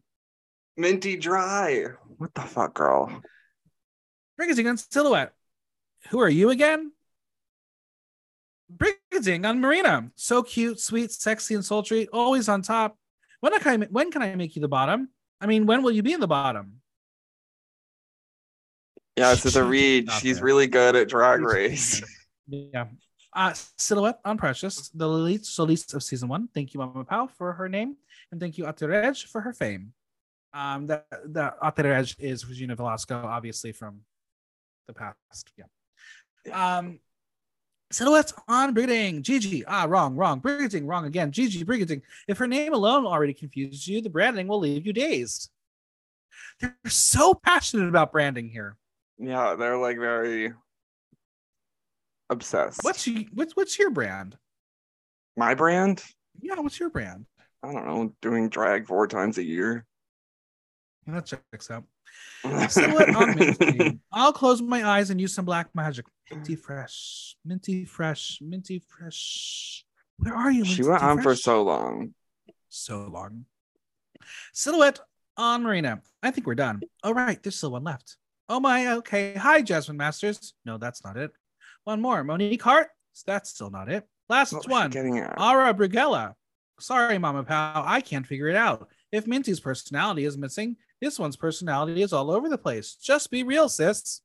minty 0.77 1.15
dry. 1.17 1.85
What 2.17 2.33
the 2.33 2.41
fuck, 2.41 2.73
girl? 2.73 3.21
Brigiding 4.37 4.67
on 4.67 4.77
Xilhouete. 4.77 5.29
Who 6.09 6.19
are 6.19 6.29
you 6.29 6.49
again? 6.49 6.91
Brigiding 8.69 9.45
on 9.45 9.59
Marina. 9.59 10.11
So 10.15 10.43
cute, 10.43 10.79
sweet, 10.79 11.11
sexy, 11.11 11.55
and 11.55 11.63
sultry. 11.63 12.07
Always 12.11 12.49
on 12.49 12.61
top. 12.61 12.97
When 13.39 13.57
can 13.59 13.83
I 13.83 13.85
when 13.85 14.11
can 14.11 14.21
I 14.21 14.35
make 14.35 14.55
you 14.55 14.61
the 14.61 14.67
bottom? 14.67 15.09
I 15.45 15.47
mean, 15.47 15.67
when 15.67 15.83
will 15.83 15.91
you 15.91 16.01
be 16.01 16.11
in 16.11 16.19
the 16.19 16.27
bottom? 16.27 16.81
Yeah, 19.15 19.33
it's 19.33 19.55
a 19.55 19.63
read. 19.63 20.11
She's 20.13 20.37
there. 20.37 20.43
really 20.43 20.65
good 20.65 20.95
at 20.95 21.07
drag 21.07 21.41
race. 21.41 22.01
Yeah. 22.47 22.85
Uh, 23.31 23.51
Xilhouete 23.51 24.17
on 24.25 24.37
Precious, 24.37 24.89
the 24.89 25.05
soliste 25.07 25.93
of 25.93 26.01
season 26.01 26.29
one. 26.29 26.47
Thank 26.53 26.73
you, 26.73 26.79
Mama 26.79 27.05
Pao, 27.05 27.27
for 27.27 27.53
her 27.53 27.69
name, 27.69 27.95
and 28.31 28.41
thank 28.41 28.57
you, 28.57 28.63
Aterej, 28.63 29.27
for 29.27 29.41
her 29.41 29.53
fame. 29.53 29.93
Um, 30.51 30.87
the 30.87 31.03
the 31.25 31.53
Aterej 31.61 32.15
is 32.17 32.47
Regine 32.47 32.75
Velasquez, 32.75 33.23
obviously 33.23 33.71
from 33.71 34.01
the 34.87 34.93
past. 34.93 35.51
Yeah. 35.57 36.77
Um, 36.77 36.99
Xilhouete 37.95 38.33
on 38.49 38.73
Brigiding. 38.73 39.21
Gigi. 39.21 39.63
Ah, 39.65 39.85
wrong, 39.87 40.15
wrong. 40.15 40.39
Brigiding, 40.39 40.85
wrong 40.85 41.05
again. 41.05 41.31
Gigi 41.31 41.63
Brigiding. 41.63 42.01
If 42.27 42.37
her 42.39 42.47
name 42.47 42.73
alone 42.73 43.05
already 43.05 43.33
confused 43.33 43.87
you, 43.87 44.01
the 44.01 44.09
branding 44.09 44.47
will 44.47 44.59
leave 44.59 44.85
you 44.85 44.91
dazed. 44.91 45.49
They're 46.59 46.75
so 46.87 47.33
passionate 47.33 47.87
about 47.87 48.11
branding 48.11 48.49
here. 48.49 48.75
Yeah, 49.17 49.55
they're 49.55 49.77
like 49.77 49.97
very 49.97 50.51
obsessed. 52.29 52.83
What's 52.83 53.07
you, 53.07 53.27
what's 53.33 53.55
what's 53.55 53.79
your 53.79 53.91
brand? 53.91 54.37
my 55.37 55.53
brand? 55.53 56.03
Yeah, 56.41 56.59
what's 56.59 56.79
your 56.79 56.89
brand? 56.89 57.25
I 57.63 57.71
don't 57.71 57.85
know, 57.85 58.13
doing 58.21 58.49
drag 58.49 58.87
four 58.87 59.07
times 59.07 59.37
a 59.37 59.43
year. 59.43 59.85
That 61.07 61.25
checks 61.25 61.71
out. 61.71 61.85
Xilhouete 62.49 63.15
on 63.15 63.35
Minty. 63.35 63.99
I'll 64.11 64.33
close 64.33 64.61
my 64.61 64.85
eyes 64.87 65.09
and 65.09 65.19
use 65.19 65.33
some 65.33 65.45
black 65.45 65.73
magic. 65.73 66.05
Minty 66.31 66.55
fresh, 66.55 67.35
minty 67.45 67.85
fresh, 67.85 68.39
minty 68.41 68.79
fresh. 68.79 69.85
Where 70.17 70.33
are 70.35 70.51
you? 70.51 70.65
she 70.65 70.81
Minty 70.81 70.89
went 70.89 71.03
on 71.03 71.21
for 71.21 71.35
so 71.35 71.63
long. 71.63 72.13
so 72.69 73.07
long. 73.11 73.45
Xilhouete 74.53 74.99
on 75.37 75.63
Marina. 75.63 76.01
I 76.23 76.31
think 76.31 76.47
we're 76.47 76.55
done. 76.55 76.81
All 77.03 77.13
right, 77.13 77.41
there's 77.41 77.55
still 77.57 77.71
one 77.71 77.83
left. 77.83 78.17
Oh 78.49 78.59
my, 78.59 78.93
okay. 78.97 79.33
Hi, 79.35 79.61
Jasmine 79.61 79.97
Masters. 79.97 80.53
No, 80.65 80.77
that's 80.77 81.03
not 81.03 81.17
it. 81.17 81.31
One 81.83 82.01
more. 82.01 82.23
Monique 82.23 82.61
Heart. 82.61 82.89
That's 83.25 83.49
still 83.49 83.69
not 83.69 83.89
it. 83.89 84.07
Last 84.29 84.53
What 84.53 84.67
one. 84.69 84.95
Ara 84.95 85.73
Brigella. 85.73 86.33
Sorry, 86.79 87.17
Mama 87.17 87.43
Pao. 87.43 87.83
I 87.85 88.01
can't 88.01 88.25
figure 88.27 88.47
it 88.49 88.55
out. 88.55 88.89
If 89.11 89.27
Minty's 89.27 89.59
personality 89.59 90.25
is 90.25 90.37
missing, 90.37 90.75
this 91.01 91.19
one's 91.19 91.35
personality 91.35 92.01
is 92.01 92.13
all 92.13 92.31
over 92.31 92.49
the 92.49 92.57
place. 92.57 92.95
Just 92.95 93.29
be 93.31 93.43
real, 93.43 93.69
sis. 93.69 94.21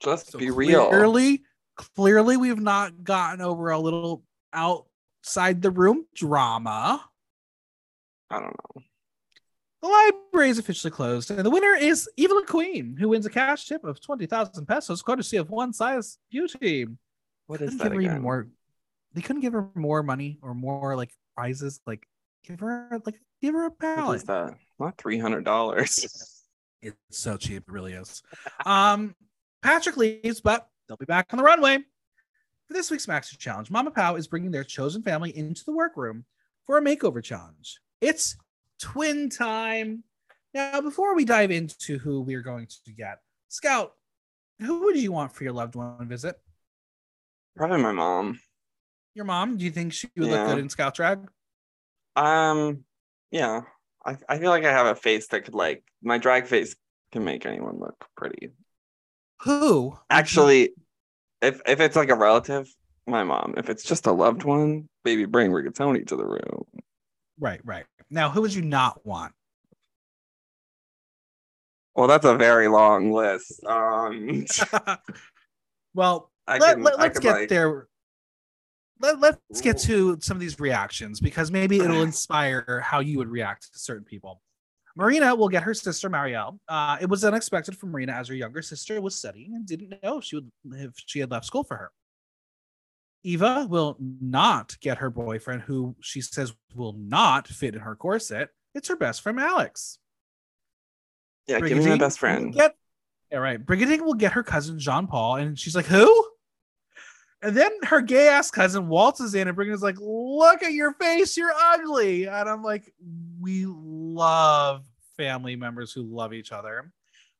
Just 0.00 0.32
So 0.32 0.38
be 0.38 0.50
real. 0.50 0.88
Clearly, 0.88 1.42
clearly, 1.76 2.36
we've 2.36 2.60
not 2.60 3.04
gotten 3.04 3.40
over 3.40 3.70
a 3.70 3.78
little 3.78 4.24
outside 4.52 5.62
the 5.62 5.70
room 5.70 6.06
drama. 6.14 7.04
I 8.30 8.40
don't 8.40 8.54
know. 8.76 8.82
The 9.82 9.88
library 9.88 10.50
is 10.50 10.58
officially 10.58 10.90
closed, 10.90 11.30
and 11.30 11.44
the 11.44 11.50
winner 11.50 11.74
is 11.74 12.08
Eva 12.18 12.34
Le 12.34 12.44
Queen, 12.44 12.96
who 12.98 13.08
wins 13.08 13.24
a 13.24 13.30
cash 13.30 13.66
tip 13.66 13.82
of 13.82 13.98
20,000 14.00 14.66
pesos, 14.66 15.00
courtesy 15.00 15.38
of 15.38 15.48
One 15.48 15.72
Size 15.72 16.18
Beauty. 16.30 16.86
What 17.46 17.62
is 17.62 17.70
Couldn't 17.70 17.78
that 17.78 17.84
give 17.84 17.92
her 17.94 18.00
even 18.02 18.10
again? 18.16 18.22
more. 18.22 18.48
They 19.14 19.22
couldn't 19.22 19.40
give 19.40 19.54
her 19.54 19.70
more 19.74 20.02
money 20.02 20.38
or 20.42 20.54
more 20.54 20.96
like 20.96 21.10
prizes. 21.34 21.80
Like 21.86 22.06
give 22.46 22.60
her 22.60 23.00
like 23.04 23.20
give 23.42 23.54
her 23.54 23.66
a 23.66 23.70
What 23.70 23.78
palette. 23.78 24.16
is 24.16 24.24
that? 24.24 24.54
Not 24.78 24.96
three 24.98 25.18
hundred 25.18 25.44
dollars. 25.44 26.36
It's 26.82 26.96
so 27.10 27.36
cheap, 27.36 27.64
it 27.68 27.70
really 27.70 27.92
is. 27.92 28.22
Um, 28.64 29.14
Patrick 29.62 29.98
leaves, 29.98 30.40
but 30.40 30.66
they'll 30.88 30.96
be 30.96 31.04
back 31.04 31.26
on 31.30 31.36
the 31.36 31.42
runway. 31.44 31.76
For 31.76 32.72
this 32.72 32.90
week's 32.90 33.06
Master 33.06 33.36
Challenge, 33.36 33.70
Mama 33.70 33.90
Pao 33.90 34.14
is 34.16 34.26
bringing 34.26 34.50
their 34.50 34.64
chosen 34.64 35.02
family 35.02 35.36
into 35.36 35.62
the 35.66 35.74
workroom 35.74 36.24
for 36.64 36.78
a 36.78 36.80
makeover 36.80 37.22
challenge. 37.22 37.78
It's 38.00 38.34
twin 38.80 39.28
time. 39.28 40.04
Now, 40.54 40.80
before 40.80 41.14
we 41.14 41.26
dive 41.26 41.50
into 41.50 41.98
who 41.98 42.22
we're 42.22 42.40
going 42.40 42.66
to 42.86 42.92
get, 42.92 43.18
Scout, 43.48 43.92
who 44.62 44.80
would 44.84 44.96
you 44.96 45.12
want 45.12 45.34
for 45.34 45.44
your 45.44 45.52
loved 45.52 45.74
one 45.74 46.08
visit? 46.08 46.36
Probably 47.56 47.82
my 47.82 47.92
mom. 47.92 48.40
Your 49.14 49.26
mom? 49.26 49.58
Do 49.58 49.66
you 49.66 49.70
think 49.70 49.92
she 49.92 50.08
would 50.16 50.28
Yeah. 50.30 50.36
look 50.38 50.46
good 50.46 50.58
in 50.60 50.70
Scout 50.70 50.94
drag? 50.94 51.28
Um, 52.20 52.84
yeah. 53.30 53.62
I, 54.04 54.16
I 54.28 54.38
feel 54.38 54.50
like 54.50 54.64
I 54.64 54.72
have 54.72 54.86
a 54.86 54.94
face 54.94 55.28
that 55.28 55.44
could 55.44 55.54
like 55.54 55.82
my 56.02 56.18
drag 56.18 56.46
face 56.46 56.74
can 57.12 57.24
make 57.24 57.46
anyone 57.46 57.78
look 57.78 58.04
pretty. 58.16 58.50
Who? 59.42 59.96
Actually, 60.08 60.70
if 61.40 61.60
if 61.66 61.80
it's 61.80 61.96
like 61.96 62.10
a 62.10 62.14
relative, 62.14 62.68
my 63.06 63.24
mom. 63.24 63.54
If 63.56 63.68
it's 63.68 63.82
just 63.82 64.06
a 64.06 64.12
loved 64.12 64.44
one, 64.44 64.88
baby, 65.04 65.24
bring 65.24 65.50
Rigatoni 65.50 66.06
to 66.08 66.16
the 66.16 66.26
room. 66.26 66.64
right, 67.38 67.60
right. 67.64 67.84
Now, 68.10 68.30
who 68.30 68.42
would 68.42 68.54
you 68.54 68.62
not 68.62 69.04
want? 69.06 69.32
Well, 71.94 72.08
that's 72.08 72.24
a 72.24 72.36
very 72.36 72.68
long 72.68 73.12
list. 73.12 73.64
Um, 73.64 74.46
well, 75.94 76.30
I 76.46 76.58
let, 76.58 76.74
can, 76.74 76.82
let, 76.82 77.00
I 77.00 77.08
us 77.08 77.18
get 77.18 77.32
like, 77.32 77.48
there. 77.48 77.86
Let, 79.00 79.20
let's 79.20 79.60
get 79.62 79.78
to 79.78 80.18
some 80.20 80.36
of 80.36 80.40
these 80.40 80.60
reactions 80.60 81.20
because 81.20 81.50
maybe 81.50 81.78
it'll 81.78 82.02
inspire 82.02 82.82
how 82.84 83.00
you 83.00 83.18
would 83.18 83.28
react 83.28 83.72
to 83.72 83.78
certain 83.78 84.04
people. 84.04 84.42
Marina 84.96 85.34
will 85.34 85.48
get 85.48 85.62
her 85.62 85.72
sister 85.72 86.10
Marielle. 86.10 86.58
Uh, 86.68 86.98
it 87.00 87.08
was 87.08 87.24
unexpected 87.24 87.76
for 87.76 87.86
Marina 87.86 88.12
as 88.12 88.28
her 88.28 88.34
younger 88.34 88.60
sister 88.60 89.00
was 89.00 89.16
studying 89.16 89.54
and 89.54 89.66
didn't 89.66 89.94
know 90.02 90.18
if 90.18 90.24
she 90.24 90.36
would 90.36 90.50
if 90.72 90.92
she 91.06 91.20
had 91.20 91.30
left 91.30 91.46
school 91.46 91.64
for 91.64 91.76
her. 91.76 91.90
Eva 93.22 93.66
will 93.68 93.96
not 94.00 94.78
get 94.80 94.98
her 94.98 95.10
boyfriend, 95.10 95.62
who 95.62 95.94
she 96.00 96.20
says 96.20 96.54
will 96.74 96.94
not 96.94 97.46
fit 97.46 97.74
in 97.74 97.80
her 97.80 97.94
corset. 97.94 98.48
It's 98.74 98.88
her 98.88 98.96
best 98.96 99.22
friend 99.22 99.38
Alex. 99.38 99.98
Yeah, 101.46 101.60
give 101.60 101.78
me 101.78 101.86
my 101.86 101.96
best 101.96 102.18
friend. 102.18 102.54
Get, 102.54 102.74
yeah, 103.30 103.38
right. 103.38 103.64
Brigiding 103.64 104.04
will 104.04 104.14
get 104.14 104.32
her 104.32 104.42
cousin 104.42 104.78
Jean 104.78 105.06
Paul, 105.06 105.36
and 105.36 105.58
she's 105.58 105.76
like, 105.76 105.86
"Who?" 105.86 106.29
And 107.42 107.56
then 107.56 107.72
her 107.84 108.02
gay 108.02 108.28
ass 108.28 108.50
cousin 108.50 108.88
waltzes 108.88 109.34
in, 109.34 109.48
and 109.48 109.56
Brigiding's 109.56 109.82
like, 109.82 109.98
"Look 109.98 110.62
at 110.62 110.72
your 110.72 110.92
face, 110.94 111.36
you're 111.36 111.52
ugly." 111.54 112.26
And 112.26 112.48
I'm 112.48 112.62
like, 112.62 112.92
"We 113.40 113.64
love 113.66 114.86
family 115.16 115.56
members 115.56 115.92
who 115.92 116.02
love 116.02 116.34
each 116.34 116.52
other." 116.52 116.92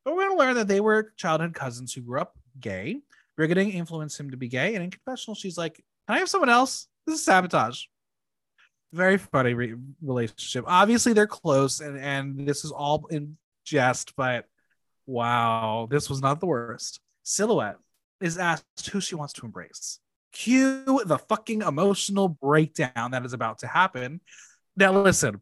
But 0.03 0.15
we're 0.15 0.27
gonna 0.27 0.39
learn 0.39 0.55
that 0.55 0.67
they 0.67 0.79
were 0.79 1.13
childhood 1.17 1.53
cousins 1.53 1.93
who 1.93 2.01
grew 2.01 2.19
up 2.19 2.35
gay. 2.59 3.01
Brigiding 3.37 3.71
influenced 3.71 4.19
him 4.19 4.31
to 4.31 4.37
be 4.37 4.47
gay, 4.47 4.73
and 4.73 4.83
in 4.83 4.89
confessional, 4.89 5.35
she's 5.35 5.57
like, 5.57 5.75
"Can 6.07 6.15
I 6.15 6.19
have 6.19 6.29
someone 6.29 6.49
else? 6.49 6.87
This 7.05 7.19
is 7.19 7.25
sabotage." 7.25 7.85
Very 8.93 9.17
funny 9.19 9.53
re- 9.53 9.75
relationship. 10.01 10.65
Obviously, 10.67 11.13
they're 11.13 11.27
close, 11.27 11.79
and 11.79 11.97
and 11.99 12.47
this 12.47 12.65
is 12.65 12.71
all 12.71 13.05
in 13.07 13.37
jest, 13.65 14.15
but 14.15 14.47
wow, 15.05 15.87
this 15.91 16.09
was 16.09 16.21
not 16.21 16.39
the 16.39 16.47
worst. 16.47 16.99
Xilhouete 17.23 17.77
is 18.21 18.37
asked 18.37 18.89
who 18.91 19.01
she 19.01 19.15
wants 19.15 19.33
to 19.33 19.45
embrace. 19.45 19.99
Cue 20.31 21.01
the 21.05 21.17
fucking 21.17 21.61
emotional 21.61 22.29
breakdown 22.29 23.11
that 23.11 23.25
is 23.25 23.33
about 23.33 23.59
to 23.59 23.67
happen. 23.67 24.21
Now, 24.77 24.93
listen, 24.93 25.41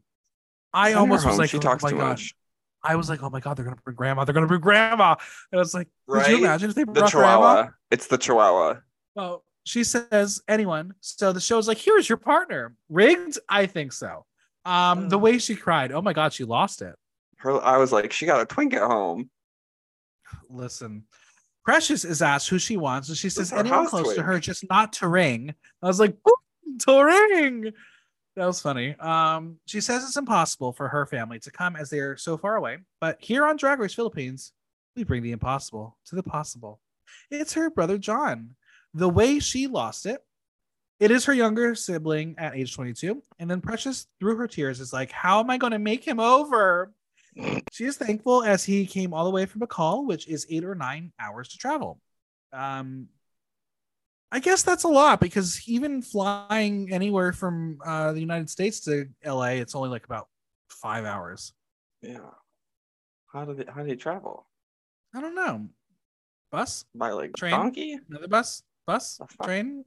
I 0.73 0.89
Send 0.89 0.99
almost 0.99 1.25
was 1.25 1.37
like, 1.37 1.49
she 1.49 1.57
oh 1.57 1.61
talks 1.61 1.83
my 1.83 1.91
too 1.91 1.97
God. 1.97 2.09
much. 2.09 2.35
I 2.81 2.95
was 2.95 3.09
like, 3.09 3.21
oh 3.21 3.29
my 3.29 3.39
God, 3.39 3.57
they're 3.57 3.65
to 3.75 3.81
bring 3.83 3.95
grandma. 3.95 4.23
They're 4.23 4.33
to 4.33 4.47
bring 4.47 4.61
grandma. 4.61 5.15
And 5.51 5.59
I 5.59 5.61
was 5.61 5.73
like, 5.73 5.89
could 6.07 6.15
Right? 6.17 6.29
you 6.29 6.37
imagine 6.37 6.69
if 6.69 6.75
they 6.75 6.83
The 6.85 6.91
brought 6.93 7.11
grandma? 7.11 7.37
Chihuahua. 7.55 7.69
It's 7.91 8.07
the 8.07 8.17
Chihuahua. 8.17 8.75
Well, 9.15 9.43
she 9.65 9.83
says 9.83 10.41
anyone. 10.47 10.93
So 11.01 11.33
the 11.33 11.41
show's 11.41 11.67
like, 11.67 11.77
here's 11.77 12.07
your 12.07 12.17
partner. 12.17 12.73
Rigged? 12.89 13.37
I 13.49 13.65
think 13.65 13.91
so. 13.91 14.25
Um, 14.65 15.09
the 15.09 15.17
way 15.19 15.37
she 15.39 15.55
cried, 15.55 15.91
oh 15.91 16.01
my 16.01 16.13
God, 16.13 16.31
she 16.33 16.45
lost 16.45 16.81
it. 16.81 16.95
Her, 17.37 17.61
I 17.63 17.77
was 17.77 17.91
like, 17.91 18.11
she 18.13 18.25
got 18.25 18.41
a 18.41 18.45
twink 18.45 18.73
at 18.73 18.81
home. 18.83 19.29
listen. 20.49 21.03
Precious 21.63 22.05
is 22.05 22.21
asked 22.21 22.49
who 22.49 22.59
she 22.59 22.77
wants, 22.77 23.09
and 23.09 23.17
she 23.17 23.29
says 23.29 23.51
anyone 23.53 23.87
close 23.87 24.15
to 24.15 24.23
her, 24.23 24.39
just 24.39 24.67
not 24.69 24.93
to 24.93 25.07
ring. 25.07 25.53
I 25.81 25.87
was 25.87 25.99
like, 25.99 26.15
to 26.79 27.03
ring. 27.03 27.73
That 28.35 28.45
was 28.45 28.61
funny. 28.61 28.95
Um, 28.99 29.57
she 29.65 29.81
says 29.81 30.03
it's 30.03 30.17
impossible 30.17 30.71
for 30.71 30.87
her 30.87 31.05
family 31.05 31.39
to 31.39 31.51
come 31.51 31.75
as 31.75 31.89
they 31.89 31.99
are 31.99 32.15
so 32.15 32.37
far 32.37 32.55
away. 32.55 32.77
But 33.01 33.17
here 33.19 33.45
on 33.45 33.57
Drag 33.57 33.79
Race 33.79 33.93
Philippines, 33.93 34.53
we 34.95 35.03
bring 35.03 35.23
the 35.23 35.31
impossible 35.31 35.97
to 36.05 36.15
the 36.15 36.23
possible. 36.23 36.79
It's 37.29 37.53
her 37.53 37.69
brother 37.69 37.97
John. 37.97 38.55
The 38.93 39.09
way 39.09 39.39
she 39.39 39.67
lost 39.67 40.05
it, 40.05 40.23
it 40.99 41.11
is 41.11 41.25
her 41.25 41.33
younger 41.33 41.75
sibling 41.75 42.35
at 42.37 42.55
age 42.55 42.73
22. 42.73 43.21
And 43.39 43.49
then 43.49 43.61
Precious, 43.61 44.07
through 44.19 44.37
her 44.37 44.47
tears, 44.47 44.79
is 44.79 44.93
like, 44.93 45.11
How 45.11 45.39
am 45.39 45.49
I 45.49 45.57
going 45.57 45.71
to 45.71 45.79
make 45.79 46.05
him 46.05 46.19
over? 46.19 46.93
She 47.71 47.85
is 47.85 47.97
thankful 47.97 48.43
as 48.43 48.63
he 48.63 48.85
came 48.85 49.13
all 49.13 49.23
the 49.25 49.29
way 49.31 49.45
from 49.45 49.61
Bicol, 49.61 50.05
which 50.05 50.27
is 50.27 50.45
eight 50.49 50.63
or 50.63 50.75
nine 50.75 51.11
hours 51.19 51.49
to 51.49 51.57
travel. 51.57 51.99
Um, 52.51 53.07
I 54.31 54.39
guess 54.39 54.63
that's 54.63 54.83
a 54.83 54.87
lot 54.87 55.19
because 55.19 55.67
even 55.67 56.01
flying 56.01 56.91
anywhere 56.91 57.33
from 57.33 57.79
uh, 57.85 58.11
the 58.11 58.19
United 58.19 58.49
States 58.49 58.81
to 58.81 59.07
LA, 59.25 59.57
it's 59.61 59.75
only 59.75 59.89
like 59.89 60.05
about 60.05 60.27
five 60.69 61.05
hours. 61.05 61.53
Yeah. 62.01 62.19
How 63.31 63.45
did 63.45 63.59
it, 63.61 63.69
how 63.69 63.81
did 63.81 63.89
he 63.89 63.95
travel? 63.95 64.47
I 65.15 65.21
don't 65.21 65.35
know. 65.35 65.69
Bus, 66.51 66.85
By 66.95 67.11
like 67.11 67.33
Train? 67.35 67.51
donkey? 67.51 67.99
another 68.09 68.27
bus, 68.27 68.63
bus, 68.87 69.19
train. 69.43 69.85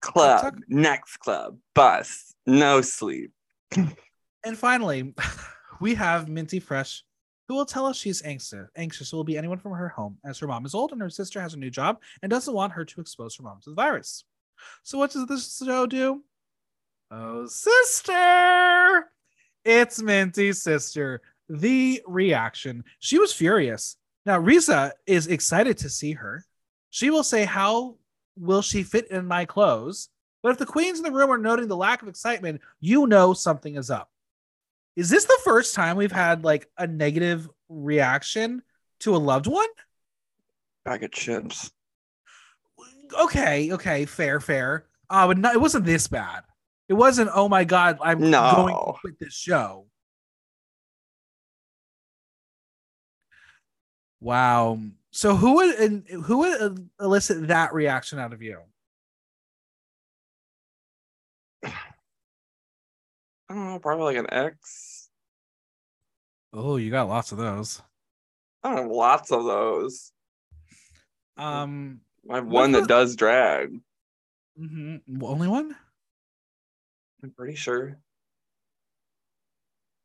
Club. 0.00 0.56
Next 0.68 1.16
club. 1.18 1.58
Bus. 1.74 2.34
No 2.46 2.80
sleep. 2.82 3.32
And 4.44 4.58
finally, 4.58 5.14
we 5.82 5.96
have 5.96 6.28
Minty 6.28 6.60
Fresh, 6.60 7.02
who 7.48 7.56
will 7.56 7.66
tell 7.66 7.86
us 7.86 7.96
she's 7.96 8.22
anxious. 8.22 8.70
Anxious 8.76 9.12
will 9.12 9.24
be 9.24 9.36
anyone 9.36 9.58
from 9.58 9.72
her 9.72 9.88
home, 9.88 10.16
as 10.24 10.38
her 10.38 10.46
mom 10.46 10.64
is 10.64 10.76
old 10.76 10.92
and 10.92 11.00
her 11.02 11.10
sister 11.10 11.40
has 11.40 11.54
a 11.54 11.58
new 11.58 11.70
job 11.70 12.00
and 12.22 12.30
doesn't 12.30 12.54
want 12.54 12.72
her 12.72 12.84
to 12.84 13.00
expose 13.00 13.34
her 13.36 13.42
mom 13.42 13.58
to 13.64 13.70
the 13.70 13.74
virus. 13.74 14.24
So, 14.84 14.96
what 14.96 15.10
does 15.10 15.26
this 15.26 15.58
show 15.58 15.86
do? 15.86 16.22
Oh, 17.10 17.46
sister! 17.46 19.10
It's 19.64 20.00
Minty's 20.00 20.62
sister. 20.62 21.20
The 21.48 22.00
reaction. 22.06 22.84
She 23.00 23.18
was 23.18 23.32
furious. 23.32 23.96
Now, 24.24 24.40
Risa 24.40 24.92
is 25.08 25.26
excited 25.26 25.78
to 25.78 25.88
see 25.88 26.12
her. 26.12 26.44
She 26.90 27.10
will 27.10 27.24
say, 27.24 27.44
How 27.44 27.96
will 28.38 28.62
she 28.62 28.84
fit 28.84 29.10
in 29.10 29.26
my 29.26 29.46
clothes? 29.46 30.10
But 30.44 30.52
if 30.52 30.58
the 30.58 30.66
queens 30.66 30.98
in 30.98 31.04
the 31.04 31.10
room 31.10 31.30
are 31.30 31.38
noting 31.38 31.66
the 31.66 31.76
lack 31.76 32.02
of 32.02 32.08
excitement, 32.08 32.60
you 32.78 33.08
know 33.08 33.34
something 33.34 33.74
is 33.74 33.90
up. 33.90 34.11
Is 34.96 35.08
this 35.08 35.24
the 35.24 35.38
first 35.44 35.74
time 35.74 35.96
we've 35.96 36.12
had 36.12 36.44
like 36.44 36.68
a 36.76 36.86
negative 36.86 37.48
reaction 37.68 38.62
to 39.00 39.16
a 39.16 39.18
loved 39.18 39.46
one? 39.46 39.68
Bag 40.84 41.02
of 41.02 41.12
chips. 41.12 41.70
Okay, 43.18 43.72
okay, 43.72 44.04
fair, 44.04 44.40
fair. 44.40 44.86
Uh, 45.08 45.26
but 45.26 45.38
no, 45.38 45.50
it 45.50 45.60
wasn't 45.60 45.84
this 45.84 46.06
bad. 46.06 46.42
It 46.88 46.94
wasn't. 46.94 47.30
Oh 47.34 47.48
my 47.48 47.64
god, 47.64 47.98
I'm 48.02 48.30
no. 48.30 48.52
going 48.56 48.74
to 48.74 48.92
quit 49.00 49.18
this 49.18 49.34
show. 49.34 49.86
Wow. 54.20 54.78
So 55.10 55.36
who 55.36 55.54
would 55.56 56.06
who 56.24 56.38
would 56.38 56.90
elicit 57.00 57.48
that 57.48 57.74
reaction 57.74 58.18
out 58.18 58.32
of 58.32 58.40
you? 58.42 58.60
Don't 63.54 63.66
know, 63.66 63.78
probably 63.78 64.04
like 64.04 64.16
an 64.16 64.32
X. 64.32 65.08
Oh, 66.52 66.76
you 66.76 66.90
got 66.90 67.08
lots 67.08 67.32
of 67.32 67.38
those. 67.38 67.80
I 68.62 68.68
don't 68.70 68.82
have 68.84 68.90
lots 68.90 69.32
of 69.32 69.44
those. 69.44 70.12
Um, 71.36 72.00
I 72.30 72.36
have 72.36 72.46
one 72.46 72.72
that 72.72 72.78
about- 72.80 72.88
does 72.88 73.16
drag. 73.16 73.80
mhm. 74.58 75.00
only 75.22 75.48
one. 75.48 75.74
I'm 77.22 77.30
pretty 77.30 77.54
sure. 77.54 77.98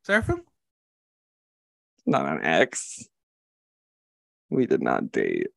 Seraphim. 0.04 0.42
Not 2.06 2.26
an 2.26 2.42
X. 2.44 3.06
We 4.50 4.66
did 4.66 4.80
not 4.82 5.12
date. 5.12 5.48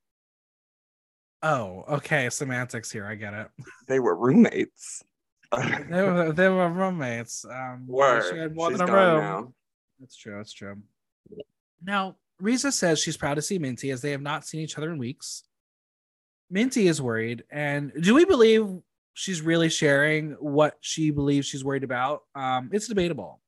Oh, 1.41 1.86
okay. 1.88 2.30
Semantics 2.30 2.91
here. 2.91 3.06
I 3.06 3.15
get 3.15 3.34
it. 3.34 3.49
They 3.88 3.99
were 3.99 4.15
roommates. 4.15 5.04
They 5.90 6.02
were 6.02 6.32
they 6.32 6.48
were 6.50 6.70
roommates. 6.70 7.44
Um, 7.46 7.86
she 8.30 8.38
had 8.38 8.56
more 8.56 8.70
She's 8.70 8.80
than 8.80 8.90
a 8.90 8.94
room. 8.94 9.20
now. 9.22 9.54
That's 10.00 10.16
true. 10.16 10.38
That's 10.38 10.54
true. 10.54 10.78
Now, 11.84 12.16
Risa 12.42 12.72
says 12.72 13.00
she's 13.00 13.18
proud 13.18 13.36
to 13.36 13.42
see 13.42 13.60
Minty 13.60 13.92
as 13.92 14.02
they 14.02 14.12
have 14.12 14.22
not 14.22 14.46
seen 14.46 14.62
each 14.62 14.78
other 14.78 14.92
in 14.92 14.98
weeks. 14.98 15.44
Minty 16.50 16.88
is 16.88 17.02
worried, 17.02 17.44
and 17.52 17.92
do 18.02 18.14
we 18.16 18.26
believe 18.26 18.68
she's 19.14 19.42
really 19.42 19.70
sharing 19.70 20.32
what 20.34 20.78
she 20.82 21.12
believes 21.12 21.48
she's 21.48 21.64
worried 21.64 21.84
about? 21.84 22.24
Um, 22.36 22.70
it's 22.72 22.88
debatable. 22.88 23.42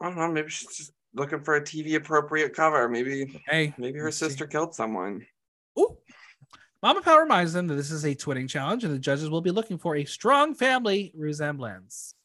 I 0.00 0.06
don't 0.06 0.16
know. 0.16 0.30
Maybe 0.30 0.48
she's 0.50 0.76
just 0.76 0.92
looking 1.14 1.40
for 1.40 1.56
a 1.56 1.60
TV 1.60 1.94
appropriate 1.96 2.54
cover. 2.54 2.88
Maybe 2.88 3.40
Hey, 3.48 3.74
maybe 3.78 3.98
her 3.98 4.06
let's 4.06 4.16
see. 4.16 4.26
sister 4.28 4.46
killed 4.46 4.74
someone. 4.74 5.24
Ooh. 5.78 5.96
Mama 6.82 7.00
Power 7.00 7.20
reminds 7.20 7.52
them 7.52 7.68
that 7.68 7.76
this 7.76 7.92
is 7.92 8.04
a 8.04 8.14
twinning 8.14 8.48
challenge, 8.48 8.82
and 8.82 8.92
the 8.92 8.98
judges 8.98 9.30
will 9.30 9.40
be 9.40 9.52
looking 9.52 9.78
for 9.78 9.96
a 9.96 10.04
strong 10.04 10.52
family 10.52 11.12
resemblance. 11.16 12.16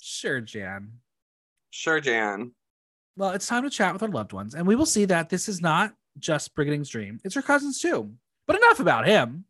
Sure, 0.00 0.40
Jan. 0.40 0.90
Sure, 1.70 2.00
Jan. 2.00 2.52
Well, 3.16 3.30
it's 3.30 3.46
time 3.46 3.62
to 3.62 3.70
chat 3.70 3.92
with 3.92 4.02
our 4.02 4.08
loved 4.08 4.32
ones, 4.32 4.56
and 4.56 4.66
we 4.66 4.74
will 4.74 4.86
see 4.86 5.04
that 5.04 5.30
this 5.30 5.48
is 5.48 5.60
not 5.60 5.94
just 6.18 6.54
Brigiding's 6.56 6.88
dream. 6.88 7.20
It's 7.24 7.36
her 7.36 7.42
cousins 7.42 7.80
too. 7.80 8.12
But 8.46 8.56
enough 8.56 8.80
about 8.80 9.06
him. 9.06 9.44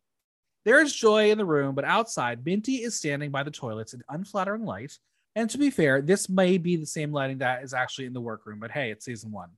There 0.64 0.80
is 0.80 0.94
joy 0.94 1.30
in 1.30 1.38
the 1.38 1.44
room, 1.44 1.74
but 1.74 1.84
outside, 1.84 2.44
Minty 2.44 2.82
is 2.82 2.94
standing 2.94 3.30
by 3.30 3.42
the 3.42 3.50
toilets 3.50 3.94
in 3.94 4.02
unflattering 4.08 4.64
light. 4.64 4.98
And 5.34 5.48
to 5.50 5.58
be 5.58 5.70
fair, 5.70 6.00
this 6.00 6.28
may 6.28 6.58
be 6.58 6.76
the 6.76 6.86
same 6.86 7.12
lighting 7.12 7.38
that 7.38 7.62
is 7.62 7.74
actually 7.74 8.06
in 8.06 8.12
the 8.12 8.20
workroom, 8.20 8.60
but 8.60 8.70
hey, 8.70 8.90
it's 8.90 9.04
season 9.04 9.32
one. 9.32 9.50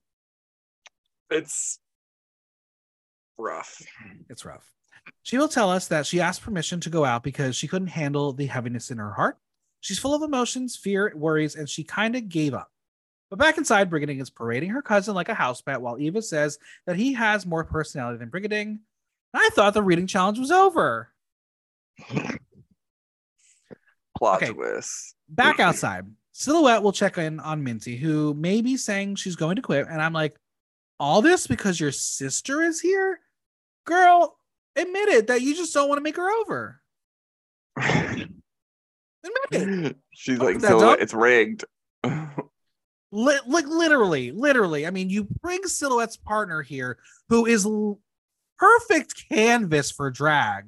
It's 1.30 1.80
rough. 3.36 3.82
It's 4.30 4.44
rough. 4.44 4.75
She 5.22 5.38
will 5.38 5.48
tell 5.48 5.70
us 5.70 5.88
that 5.88 6.06
she 6.06 6.20
asked 6.20 6.42
permission 6.42 6.80
to 6.80 6.90
go 6.90 7.04
out 7.04 7.22
because 7.22 7.56
she 7.56 7.68
couldn't 7.68 7.88
handle 7.88 8.32
the 8.32 8.46
heaviness 8.46 8.90
in 8.90 8.98
her 8.98 9.12
heart. 9.12 9.38
She's 9.80 9.98
full 9.98 10.14
of 10.14 10.22
emotions, 10.22 10.76
fear, 10.76 11.12
worries, 11.14 11.54
and 11.56 11.68
she 11.68 11.84
kind 11.84 12.16
of 12.16 12.28
gave 12.28 12.54
up. 12.54 12.70
But 13.30 13.38
back 13.40 13.58
inside, 13.58 13.90
Brigiding 13.90 14.20
is 14.20 14.30
parading 14.30 14.70
her 14.70 14.82
cousin 14.82 15.14
like 15.14 15.28
a 15.28 15.34
house 15.34 15.60
pet 15.60 15.80
while 15.80 15.98
Eva 15.98 16.22
says 16.22 16.58
that 16.86 16.96
he 16.96 17.12
has 17.14 17.44
more 17.44 17.64
personality 17.64 18.18
than 18.18 18.28
Brigiding. 18.30 18.80
I 19.34 19.50
thought 19.52 19.74
the 19.74 19.82
reading 19.82 20.06
challenge 20.06 20.38
was 20.38 20.50
over. 20.52 21.10
Plot 24.16 24.42
Okay. 24.42 24.52
twist. 24.52 25.14
Back 25.28 25.60
outside, 25.60 26.06
Xilhouete 26.34 26.82
will 26.82 26.92
check 26.92 27.18
in 27.18 27.40
on 27.40 27.64
Minty, 27.64 27.96
who 27.96 28.32
may 28.34 28.60
be 28.62 28.76
saying 28.76 29.16
she's 29.16 29.36
going 29.36 29.56
to 29.56 29.62
quit. 29.62 29.86
And 29.88 30.00
I'm 30.00 30.12
like, 30.12 30.36
all 30.98 31.20
this 31.20 31.46
because 31.46 31.78
your 31.78 31.92
sister 31.92 32.62
is 32.62 32.80
here? 32.80 33.20
Girl, 33.84 34.38
admit 34.76 35.08
it 35.08 35.26
that 35.28 35.40
you 35.42 35.54
just 35.54 35.72
don't 35.74 35.88
want 35.88 35.98
to 35.98 36.02
make 36.02 36.16
her 36.16 36.30
over. 36.42 36.80
Admit 37.78 38.30
it. 39.50 39.96
She's 40.12 40.38
like, 40.38 40.60
so 40.60 40.92
it's 40.92 41.14
rigged. 41.14 41.64
Li- 43.12 43.38
like 43.46 43.66
literally, 43.66 44.30
literally. 44.32 44.86
I 44.86 44.90
mean, 44.90 45.10
you 45.10 45.24
bring 45.42 45.62
Xilhouete's 45.62 46.16
partner 46.16 46.62
here, 46.62 46.98
who 47.28 47.46
is 47.46 47.64
l- 47.64 47.98
perfect 48.58 49.24
canvas 49.30 49.90
for 49.90 50.10
drag. 50.10 50.66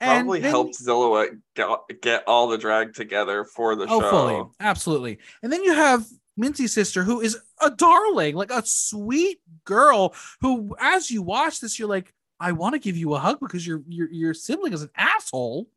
And 0.00 0.24
Probably 0.26 0.40
then- 0.40 0.50
helped 0.50 0.74
Zillow 0.80 1.28
get, 1.56 1.68
get 2.00 2.24
all 2.26 2.48
the 2.48 2.58
drag 2.58 2.94
together 2.94 3.44
for 3.44 3.76
the 3.76 3.86
Oh, 3.88 4.00
show. 4.00 4.10
fully, 4.10 4.44
absolutely. 4.60 5.18
And 5.42 5.52
then 5.52 5.62
you 5.62 5.74
have 5.74 6.06
Minty's 6.36 6.72
sister, 6.72 7.02
who 7.04 7.20
is 7.20 7.36
a 7.60 7.70
darling, 7.70 8.34
like 8.34 8.50
a 8.50 8.64
sweet 8.64 9.40
girl. 9.64 10.14
Who, 10.40 10.74
as 10.80 11.10
you 11.10 11.20
watch 11.22 11.60
this, 11.60 11.78
you're 11.78 11.88
like, 11.88 12.14
I 12.40 12.52
want 12.52 12.74
to 12.74 12.78
give 12.78 12.96
you 12.96 13.14
a 13.14 13.18
hug 13.18 13.38
because 13.40 13.66
your 13.66 13.82
your 13.86 14.10
your 14.10 14.34
sibling 14.34 14.72
is 14.72 14.82
an 14.82 14.90
asshole. 14.96 15.68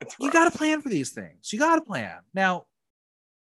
It's 0.00 0.16
you 0.18 0.30
got 0.30 0.50
to 0.50 0.58
plan 0.58 0.82
for 0.82 0.88
these 0.88 1.10
things. 1.10 1.52
You 1.52 1.58
got 1.58 1.76
to 1.76 1.80
plan. 1.80 2.18
Now, 2.34 2.66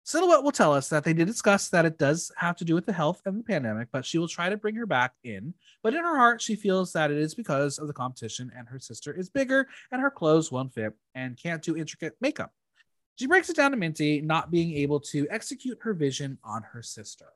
Xilhouete 0.06 0.42
will 0.42 0.52
tell 0.52 0.72
us 0.72 0.88
that 0.88 1.04
they 1.04 1.12
did 1.12 1.26
discuss 1.26 1.68
that 1.68 1.84
it 1.84 1.98
does 1.98 2.32
have 2.36 2.56
to 2.56 2.64
do 2.64 2.74
with 2.74 2.86
the 2.86 2.92
health 2.92 3.20
and 3.26 3.38
the 3.38 3.44
pandemic, 3.44 3.88
but 3.92 4.06
she 4.06 4.18
will 4.18 4.28
try 4.28 4.48
to 4.48 4.56
bring 4.56 4.74
her 4.76 4.86
back 4.86 5.12
in. 5.24 5.52
But 5.82 5.94
in 5.94 6.02
her 6.02 6.16
heart, 6.16 6.40
she 6.40 6.56
feels 6.56 6.92
that 6.92 7.10
it 7.10 7.18
is 7.18 7.34
because 7.34 7.78
of 7.78 7.86
the 7.86 7.92
competition 7.92 8.50
and 8.56 8.66
her 8.68 8.78
sister 8.78 9.12
is 9.12 9.28
bigger 9.28 9.68
and 9.92 10.00
her 10.00 10.10
clothes 10.10 10.50
won't 10.50 10.72
fit 10.72 10.94
and 11.14 11.36
can't 11.36 11.62
do 11.62 11.76
intricate 11.76 12.14
makeup. 12.20 12.52
She 13.16 13.26
breaks 13.26 13.50
it 13.50 13.56
down 13.56 13.72
to 13.72 13.76
Minty 13.76 14.22
not 14.22 14.50
being 14.50 14.74
able 14.76 15.00
to 15.00 15.26
execute 15.28 15.78
her 15.82 15.92
vision 15.92 16.38
on 16.42 16.62
her 16.62 16.82
sister. 16.82 17.26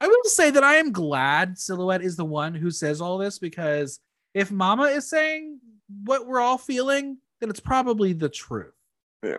I 0.00 0.06
will 0.06 0.24
say 0.24 0.50
that 0.50 0.64
I 0.64 0.76
am 0.76 0.92
glad 0.92 1.56
Xilhouete 1.56 2.02
is 2.02 2.16
the 2.16 2.24
one 2.24 2.54
who 2.54 2.70
says 2.70 3.00
all 3.00 3.18
this 3.18 3.38
because 3.38 4.00
if 4.32 4.50
Mama 4.50 4.84
is 4.84 5.08
saying 5.08 5.60
what 6.04 6.26
we're 6.26 6.40
all 6.40 6.58
feeling, 6.58 7.18
then 7.40 7.50
it's 7.50 7.60
probably 7.60 8.12
the 8.12 8.28
truth. 8.28 8.72
Yeah. 9.22 9.36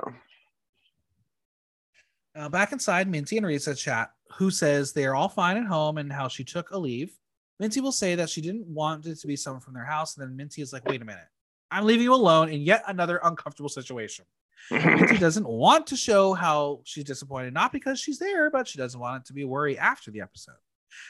Uh, 2.36 2.50
back 2.50 2.72
inside, 2.72 3.10
Minty 3.10 3.38
and 3.38 3.46
Risa 3.46 3.78
chat, 3.78 4.12
who 4.34 4.52
says 4.52 4.94
they 4.94 5.06
are 5.06 5.16
all 5.16 5.30
fine 5.30 5.58
at 5.58 5.66
home 5.66 5.98
and 5.98 6.12
how 6.12 6.28
she 6.28 6.44
took 6.44 6.72
a 6.72 6.78
leave. 6.78 7.12
Minty 7.60 7.82
will 7.82 7.92
say 7.92 8.16
that 8.16 8.30
she 8.30 8.42
didn't 8.42 8.68
want 8.68 9.06
it 9.06 9.20
to 9.20 9.28
be 9.28 9.36
someone 9.36 9.62
from 9.62 9.74
their 9.74 9.86
house. 9.86 10.16
And 10.16 10.26
then 10.26 10.36
Minty 10.36 10.62
is 10.62 10.74
like, 10.74 10.88
wait 10.88 11.02
a 11.02 11.06
minute. 11.06 11.28
I'm 11.70 11.86
leaving 11.86 12.04
you 12.04 12.14
alone 12.14 12.50
in 12.50 12.62
yet 12.62 12.84
another 12.88 13.20
uncomfortable 13.24 13.70
situation. 13.70 14.26
Minty 14.70 15.18
doesn't 15.20 15.48
want 15.48 15.88
to 15.88 15.96
show 15.98 16.34
how 16.34 16.82
she's 16.84 17.04
disappointed, 17.04 17.54
not 17.54 17.72
because 17.72 18.00
she's 18.00 18.20
there, 18.20 18.50
but 18.52 18.68
she 18.68 18.78
doesn't 18.78 19.00
want 19.00 19.24
it 19.24 19.28
to 19.28 19.34
be 19.34 19.42
a 19.44 19.48
worry 19.48 19.78
after 19.78 20.12
the 20.12 20.22
episode. 20.22 20.56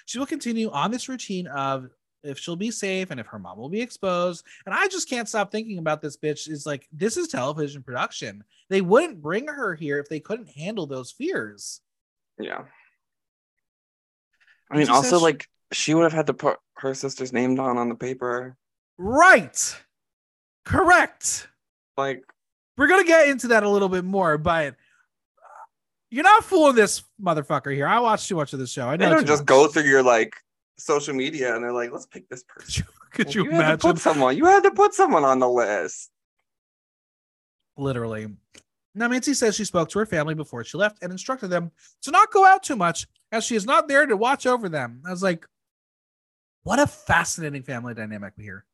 She 0.06 0.20
will 0.20 0.26
continue 0.26 0.70
on 0.72 0.92
this 0.92 1.10
routine 1.10 1.48
of 1.48 1.90
if 2.24 2.38
she'll 2.38 2.56
be 2.56 2.70
safe 2.72 3.10
and 3.10 3.20
if 3.20 3.26
her 3.28 3.40
mom 3.40 3.58
will 3.58 3.70
be 3.70 3.82
exposed. 3.82 4.46
And 4.66 4.76
I 4.76 4.88
just 4.88 5.10
can't 5.10 5.28
stop 5.28 5.52
thinking 5.52 5.80
about 5.80 6.02
this 6.04 6.18
bitch. 6.18 6.48
Is 6.50 6.66
like, 6.68 6.88
this 6.92 7.18
is 7.18 7.28
television 7.28 7.82
production. 7.82 8.44
They 8.70 8.82
wouldn't 8.82 9.22
bring 9.22 9.48
her 9.48 9.74
here 9.74 9.98
if 10.00 10.08
they 10.08 10.20
couldn't 10.20 10.50
handle 10.50 10.86
those 10.86 11.12
fears. 11.12 11.82
yeah. 12.40 12.64
I 14.70 14.78
mean, 14.78 14.90
also, 14.90 15.18
she- 15.18 15.24
like, 15.24 15.48
she 15.74 15.94
would 15.94 16.04
have 16.04 16.14
had 16.14 16.28
to 16.28 16.34
put 16.34 16.58
her 16.78 16.94
sister's 16.94 17.34
name 17.34 17.56
down 17.56 17.78
on 17.78 17.90
the 17.90 17.96
paper. 17.96 18.56
Right. 18.98 19.76
Correct. 20.64 21.48
Like, 21.98 22.24
We're 22.82 22.88
going 22.88 23.04
to 23.04 23.08
get 23.08 23.28
into 23.28 23.50
that 23.50 23.62
a 23.62 23.70
little 23.70 23.89
bit 23.89 24.04
more, 24.04 24.39
but 24.39 24.70
uh, 24.70 25.65
you're 26.10 26.24
not 26.24 26.44
fooling 26.44 26.74
this 26.74 27.04
motherfucker 27.24 27.72
here. 27.76 27.86
I 27.86 28.00
watched 28.00 28.28
too 28.28 28.36
much 28.36 28.54
of 28.54 28.60
this 28.60 28.72
show. 28.72 28.89
I 28.89 28.98
they 28.98 29.06
don't 29.06 29.24
just 29.28 29.44
much. 29.44 29.46
go 29.46 29.67
through 29.67 29.84
your 29.84 30.02
like 30.02 30.34
social 30.80 31.13
media 31.13 31.54
and 31.54 31.63
they're 31.63 31.74
like, 31.74 31.91
let's 31.91 32.08
pick 32.08 32.28
this 32.28 32.44
person. 32.48 32.88
Could 33.12 33.36
you 33.36 33.44
to 33.44 33.52
imagine? 33.52 33.78
put 33.78 34.00
someone? 34.00 34.36
You 34.36 34.46
had 34.46 34.63
to 34.63 34.72
put 34.72 34.96
someone 34.96 35.24
on 35.24 35.38
the 35.38 35.48
list. 35.48 36.10
literally. 37.78 38.30
Now, 38.96 39.10
Minty 39.10 39.36
says 39.36 39.56
she 39.56 39.65
spoke 39.65 39.89
to 39.89 40.00
her 40.00 40.08
family 40.08 40.34
before 40.34 40.63
she 40.63 40.76
left 40.76 41.04
and 41.04 41.12
instructed 41.12 41.50
them 41.50 41.70
to 42.02 42.10
not 42.10 42.32
go 42.32 42.48
out 42.48 42.63
too 42.63 42.76
much 42.76 43.06
as 43.32 43.46
she 43.46 43.56
is 43.56 43.67
not 43.67 43.89
there 43.89 44.08
to 44.08 44.17
watch 44.17 44.48
over 44.48 44.70
them. 44.70 45.04
I 45.06 45.12
was 45.12 45.22
like, 45.22 45.46
what 46.63 46.80
a 46.80 46.88
fascinating 46.88 47.62
family 47.62 47.94
dynamic 47.94 48.34
we 48.39 48.44
here. 48.44 48.65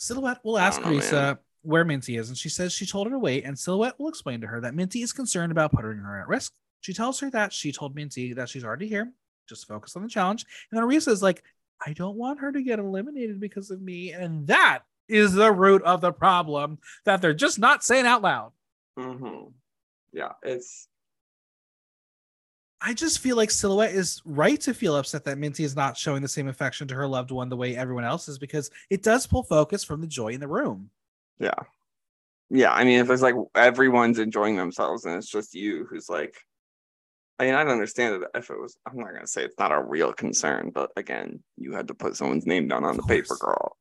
Xilhouete 0.00 0.38
will 0.42 0.58
ask 0.58 0.80
know, 0.80 0.88
Risa. 0.88 1.38
Where 1.62 1.84
Minty 1.84 2.16
is, 2.16 2.28
and 2.28 2.36
she 2.36 2.48
says 2.48 2.72
she 2.72 2.86
told 2.86 3.06
her 3.06 3.12
to 3.12 3.18
wait, 3.18 3.44
and 3.44 3.56
Xilhouete 3.56 3.98
will 3.98 4.08
explain 4.08 4.40
to 4.40 4.46
her 4.46 4.60
that 4.60 4.74
Minty 4.74 5.02
is 5.02 5.12
concerned 5.12 5.52
about 5.52 5.72
putting 5.72 5.98
her 5.98 6.20
at 6.20 6.28
risk. 6.28 6.52
She 6.80 6.92
tells 6.92 7.20
her 7.20 7.30
that 7.30 7.52
she 7.52 7.70
told 7.70 7.94
Minty 7.94 8.32
that 8.32 8.48
she's 8.48 8.64
already 8.64 8.88
here, 8.88 9.12
just 9.48 9.68
focus 9.68 9.94
on 9.94 10.02
the 10.02 10.08
challenge. 10.08 10.44
And 10.70 10.78
then 10.78 10.88
Risa 10.88 11.08
is 11.08 11.22
like, 11.22 11.42
I 11.84 11.92
don't 11.92 12.16
want 12.16 12.40
her 12.40 12.50
to 12.52 12.62
get 12.62 12.78
eliminated 12.78 13.40
because 13.40 13.70
of 13.70 13.80
me. 13.80 14.12
And 14.12 14.46
that 14.48 14.80
is 15.08 15.32
the 15.32 15.52
root 15.52 15.82
of 15.82 16.00
the 16.00 16.12
problem 16.12 16.78
that 17.04 17.20
they're 17.20 17.34
just 17.34 17.58
not 17.58 17.84
saying 17.84 18.06
out 18.06 18.22
loud. 18.22 18.52
hmm 18.96 19.44
Yeah, 20.12 20.32
it's 20.42 20.88
I 22.84 22.94
just 22.94 23.20
feel 23.20 23.36
like 23.36 23.50
Xilhouete 23.50 23.92
is 23.92 24.20
right 24.24 24.60
to 24.62 24.74
feel 24.74 24.96
upset 24.96 25.24
that 25.24 25.38
Minty 25.38 25.62
is 25.62 25.76
not 25.76 25.96
showing 25.96 26.20
the 26.20 26.26
same 26.26 26.48
affection 26.48 26.88
to 26.88 26.94
her 26.96 27.06
loved 27.06 27.30
one 27.30 27.48
the 27.48 27.56
way 27.56 27.76
everyone 27.76 28.02
else 28.02 28.26
is 28.26 28.38
because 28.38 28.70
it 28.90 29.04
does 29.04 29.24
pull 29.24 29.44
focus 29.44 29.84
from 29.84 30.00
the 30.00 30.06
joy 30.08 30.28
in 30.28 30.40
the 30.40 30.48
room. 30.48 30.90
Yeah. 31.38 31.54
Yeah, 32.50 32.72
I 32.72 32.84
mean, 32.84 33.00
if 33.00 33.08
it's 33.08 33.22
like 33.22 33.34
everyone's 33.54 34.18
enjoying 34.18 34.56
themselves 34.56 35.06
and 35.06 35.16
it's 35.16 35.30
just 35.30 35.54
you 35.54 35.86
who's 35.88 36.10
like, 36.10 36.36
I 37.38 37.46
mean, 37.46 37.54
I'd 37.54 37.68
understand 37.68 38.22
it 38.22 38.28
if 38.34 38.50
it 38.50 38.60
was. 38.60 38.76
I'm 38.86 38.98
not 38.98 39.14
gonna 39.14 39.26
say 39.26 39.44
it's 39.44 39.58
not 39.58 39.72
a 39.72 39.82
real 39.82 40.12
concern, 40.12 40.70
but 40.72 40.90
again, 40.96 41.42
you 41.56 41.72
had 41.72 41.88
to 41.88 41.94
put 41.94 42.14
someone's 42.14 42.46
name 42.46 42.68
down 42.68 42.84
on 42.84 42.96
the 42.96 43.02
paper, 43.04 43.36
girl. 43.36 43.76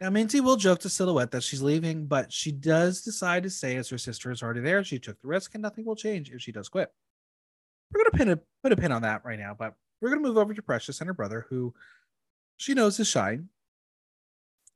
Now, 0.00 0.10
Minty 0.10 0.40
will 0.40 0.56
joke 0.56 0.80
to 0.80 0.88
Xilhouete 0.88 1.30
that 1.30 1.42
she's 1.42 1.62
leaving, 1.62 2.06
but 2.06 2.32
she 2.32 2.52
does 2.52 3.02
decide 3.02 3.42
to 3.42 3.50
say, 3.50 3.76
as 3.76 3.88
her 3.88 3.98
sister 3.98 4.30
is 4.30 4.42
already 4.42 4.60
there. 4.60 4.84
She 4.84 4.98
took 4.98 5.20
the 5.20 5.28
risk, 5.28 5.54
and 5.54 5.62
nothing 5.62 5.84
will 5.84 5.96
change 5.96 6.30
if 6.30 6.40
she 6.42 6.52
does 6.52 6.68
quit. 6.68 6.92
We're 7.92 8.04
gonna 8.04 8.18
pin 8.18 8.30
a 8.30 8.40
put 8.62 8.72
a 8.72 8.76
pin 8.76 8.92
on 8.92 9.02
that 9.02 9.24
right 9.24 9.38
now, 9.38 9.54
but 9.58 9.74
we're 10.00 10.10
gonna 10.10 10.22
move 10.22 10.38
over 10.38 10.54
to 10.54 10.62
Precious 10.62 11.00
and 11.00 11.08
her 11.08 11.14
brother, 11.14 11.46
who 11.48 11.74
she 12.56 12.74
knows 12.74 13.00
is 13.00 13.08
shy. 13.08 13.40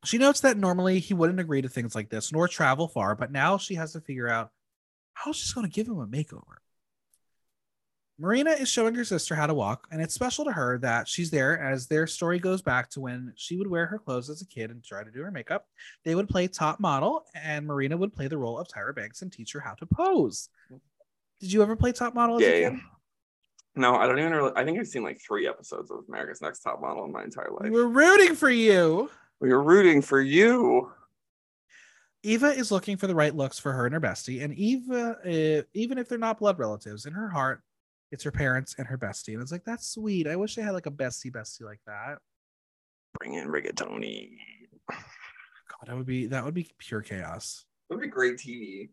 She 0.05 0.19
notes 0.19 0.41
that 0.41 0.57
normally 0.57 1.01
he 1.01 1.15
wouldn't 1.15 1.41
agree 1.41 1.63
to 1.63 1.69
things 1.69 1.95
like 1.95 2.09
this 2.09 2.33
nor 2.33 2.47
travel 2.49 2.89
far, 2.89 3.15
but 3.15 3.33
now 3.33 3.59
she 3.59 3.75
has 3.75 3.93
to 3.93 4.01
figure 4.01 4.29
out 4.29 4.51
how 5.15 5.33
she's 5.33 5.53
going 5.53 5.67
to 5.67 5.73
give 5.73 5.89
him 5.89 5.99
a 5.99 6.07
makeover. 6.07 6.59
Marina 8.21 8.51
is 8.51 8.69
showing 8.69 8.97
her 8.97 9.05
sister 9.05 9.37
how 9.37 9.47
to 9.47 9.55
walk, 9.55 9.87
and 9.93 10.03
it's 10.03 10.15
special 10.15 10.45
to 10.45 10.51
her 10.51 10.79
that 10.79 11.07
she's 11.07 11.31
there 11.31 11.61
as 11.61 11.87
their 11.87 12.05
story 12.07 12.41
goes 12.41 12.61
back 12.61 12.91
to 12.91 13.01
when 13.01 13.33
she 13.37 13.57
would 13.57 13.69
wear 13.69 13.87
her 13.87 13.99
clothes 13.99 14.29
as 14.29 14.43
a 14.43 14.47
kid 14.47 14.73
and 14.73 14.83
try 14.83 15.05
to 15.05 15.11
do 15.11 15.23
her 15.23 15.31
makeup. 15.31 15.67
They 16.05 16.17
would 16.17 16.29
play 16.29 16.49
top 16.49 16.81
model, 16.81 17.25
and 17.35 17.65
Marina 17.65 17.97
would 17.97 18.13
play 18.13 18.27
the 18.27 18.39
role 18.39 18.59
of 18.59 18.67
Tyra 18.67 18.95
Banks 18.95 19.23
and 19.23 19.33
teach 19.33 19.53
her 19.53 19.61
how 19.61 19.75
to 19.75 19.87
pose. 19.87 20.49
Did 21.41 21.53
you 21.53 21.63
ever 21.63 21.77
play 21.77 21.93
top 21.93 22.15
model 22.15 22.37
as 22.37 22.43
Yeah, 22.43 22.49
a 22.49 22.61
yeah. 22.61 22.77
No, 23.77 23.95
I 23.95 24.09
don't 24.09 24.19
even. 24.19 24.33
Really, 24.33 24.53
I 24.57 24.65
think 24.65 24.81
I've 24.81 24.89
seen 24.89 25.05
like 25.05 25.21
three 25.25 25.47
episodes 25.47 25.93
of 25.93 25.99
America's 26.09 26.43
Next 26.43 26.61
Top 26.61 26.81
Model 26.81 27.05
in 27.05 27.13
my 27.13 27.23
entire 27.23 27.53
life. 27.53 27.71
We're 27.71 27.87
rooting 27.87 28.35
for 28.35 28.51
you. 28.51 29.09
We 29.41 29.51
were 29.51 29.63
rooting 29.63 30.03
for 30.03 30.21
you. 30.21 30.91
Eva 32.25 32.49
is 32.49 32.73
looking 32.73 32.97
for 32.97 33.07
the 33.07 33.15
right 33.15 33.35
looks 33.35 33.59
for 33.59 33.73
her 33.73 33.87
and 33.87 33.95
her 33.95 34.01
bestie, 34.01 34.43
and 34.43 34.53
Eva, 34.55 35.17
uh, 35.25 35.63
even 35.73 35.99
if 35.99 36.09
they're 36.09 36.19
not 36.19 36.39
blood 36.39 36.59
relatives, 36.59 37.07
in 37.07 37.13
her 37.13 37.29
heart, 37.29 37.63
it's 38.11 38.25
her 38.25 38.33
parents 38.33 38.75
and 38.79 38.87
her 38.89 38.99
bestie, 38.99 39.35
and 39.35 39.43
it's 39.43 39.53
like 39.53 39.65
that's 39.65 39.87
sweet. 39.87 40.27
I 40.27 40.35
wish 40.35 40.59
I 40.59 40.63
had 40.63 40.73
like 40.73 40.87
a 40.87 40.91
bestie 40.91 41.31
bestie 41.31 41.63
like 41.63 41.81
that. 41.87 42.19
Bring 43.19 43.35
in 43.35 43.49
rigatoni. 43.49 44.31
God, 44.91 45.87
that 45.87 45.97
would 45.97 46.07
be 46.07 46.27
that 46.27 46.45
would 46.45 46.55
be 46.55 46.69
pure 46.79 47.03
chaos. 47.03 47.65
It 47.89 47.95
would 47.95 48.03
be 48.03 48.09
great 48.09 48.37
TV. 48.37 48.89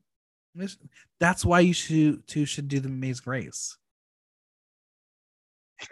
That's 1.20 1.44
why 1.44 1.62
you 1.62 1.74
should 1.74 2.28
two 2.28 2.46
should 2.46 2.68
do 2.68 2.80
the 2.80 2.90
Maze 2.90 3.20
Grace. 3.20 3.78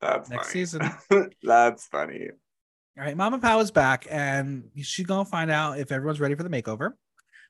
That's 0.00 0.30
Next 0.30 0.48
funny. 0.48 0.52
season. 0.52 0.90
That's 1.42 1.86
funny. 1.86 2.28
All 2.98 3.04
right, 3.04 3.16
Mama 3.16 3.38
Pao 3.38 3.58
is 3.60 3.70
back, 3.70 4.06
and 4.10 4.64
she's 4.76 5.06
gonna 5.06 5.24
find 5.24 5.50
out 5.50 5.78
if 5.78 5.90
everyone's 5.92 6.20
ready 6.20 6.34
for 6.34 6.42
the 6.42 6.50
makeover. 6.50 6.92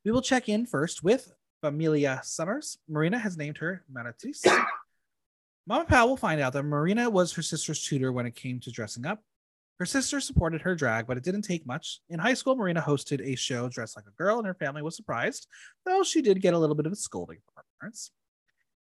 We 0.05 0.11
will 0.13 0.23
check 0.23 0.49
in 0.49 0.67
first 0.67 1.03
with 1.03 1.33
Familia 1.63 2.21
Summers. 2.23 2.79
Marina 2.89 3.19
has 3.19 3.37
named 3.37 3.59
her 3.59 3.85
Manatis. 3.93 4.45
Mama 5.67 5.85
Pao 5.85 6.07
will 6.07 6.17
find 6.17 6.41
out 6.41 6.53
that 6.53 6.63
Marina 6.65 7.09
was 7.09 7.33
her 7.33 7.43
sister's 7.43 7.83
tutor 7.83 8.13
when 8.13 8.27
it 8.27 8.35
came 8.35 8.61
to 8.61 8.71
dressing 8.71 9.07
up. 9.07 9.21
Her 9.79 9.87
sister 9.87 10.21
supported 10.21 10.61
her 10.63 10.75
drag, 10.75 11.07
but 11.07 11.17
it 11.17 11.25
didn't 11.25 11.43
take 11.43 11.67
much. 11.67 12.01
In 12.09 12.19
high 12.21 12.35
school, 12.35 12.55
Marina 12.55 12.81
hosted 12.81 13.21
a 13.21 13.35
show 13.37 13.69
dressed 13.69 13.97
like 13.97 14.07
a 14.07 14.13
girl, 14.13 14.39
and 14.39 14.47
her 14.47 14.55
family 14.55 14.83
was 14.83 14.95
surprised, 14.95 15.49
though 15.85 16.05
she 16.05 16.23
did 16.23 16.41
get 16.41 16.55
a 16.55 16.59
little 16.59 16.77
bit 16.77 16.87
of 16.87 16.93
a 16.93 16.97
scolding 16.97 17.39
from 17.39 17.55
her 17.57 17.65
parents. 17.81 18.13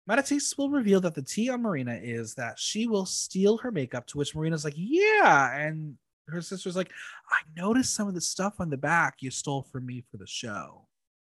Manatis 0.09 0.57
will 0.57 0.69
reveal 0.69 0.99
that 1.01 1.15
the 1.15 1.21
tea 1.21 1.49
on 1.49 1.61
Marina 1.61 1.97
is 2.01 2.35
that 2.35 2.59
she 2.59 2.87
will 2.87 3.05
steal 3.05 3.57
her 3.59 3.71
makeup, 3.71 4.05
to 4.07 4.17
which 4.17 4.35
Marina's 4.35 4.65
like, 4.65 4.73
Yeah. 4.75 5.55
And 5.57 5.97
her 6.27 6.41
sister's 6.41 6.75
like, 6.75 6.91
I 7.29 7.37
noticed 7.59 7.95
some 7.95 8.07
of 8.07 8.13
the 8.13 8.21
stuff 8.21 8.55
on 8.59 8.69
the 8.69 8.77
back 8.77 9.17
you 9.19 9.31
stole 9.31 9.63
from 9.63 9.85
me 9.85 10.03
for 10.09 10.17
the 10.17 10.27
show. 10.27 10.87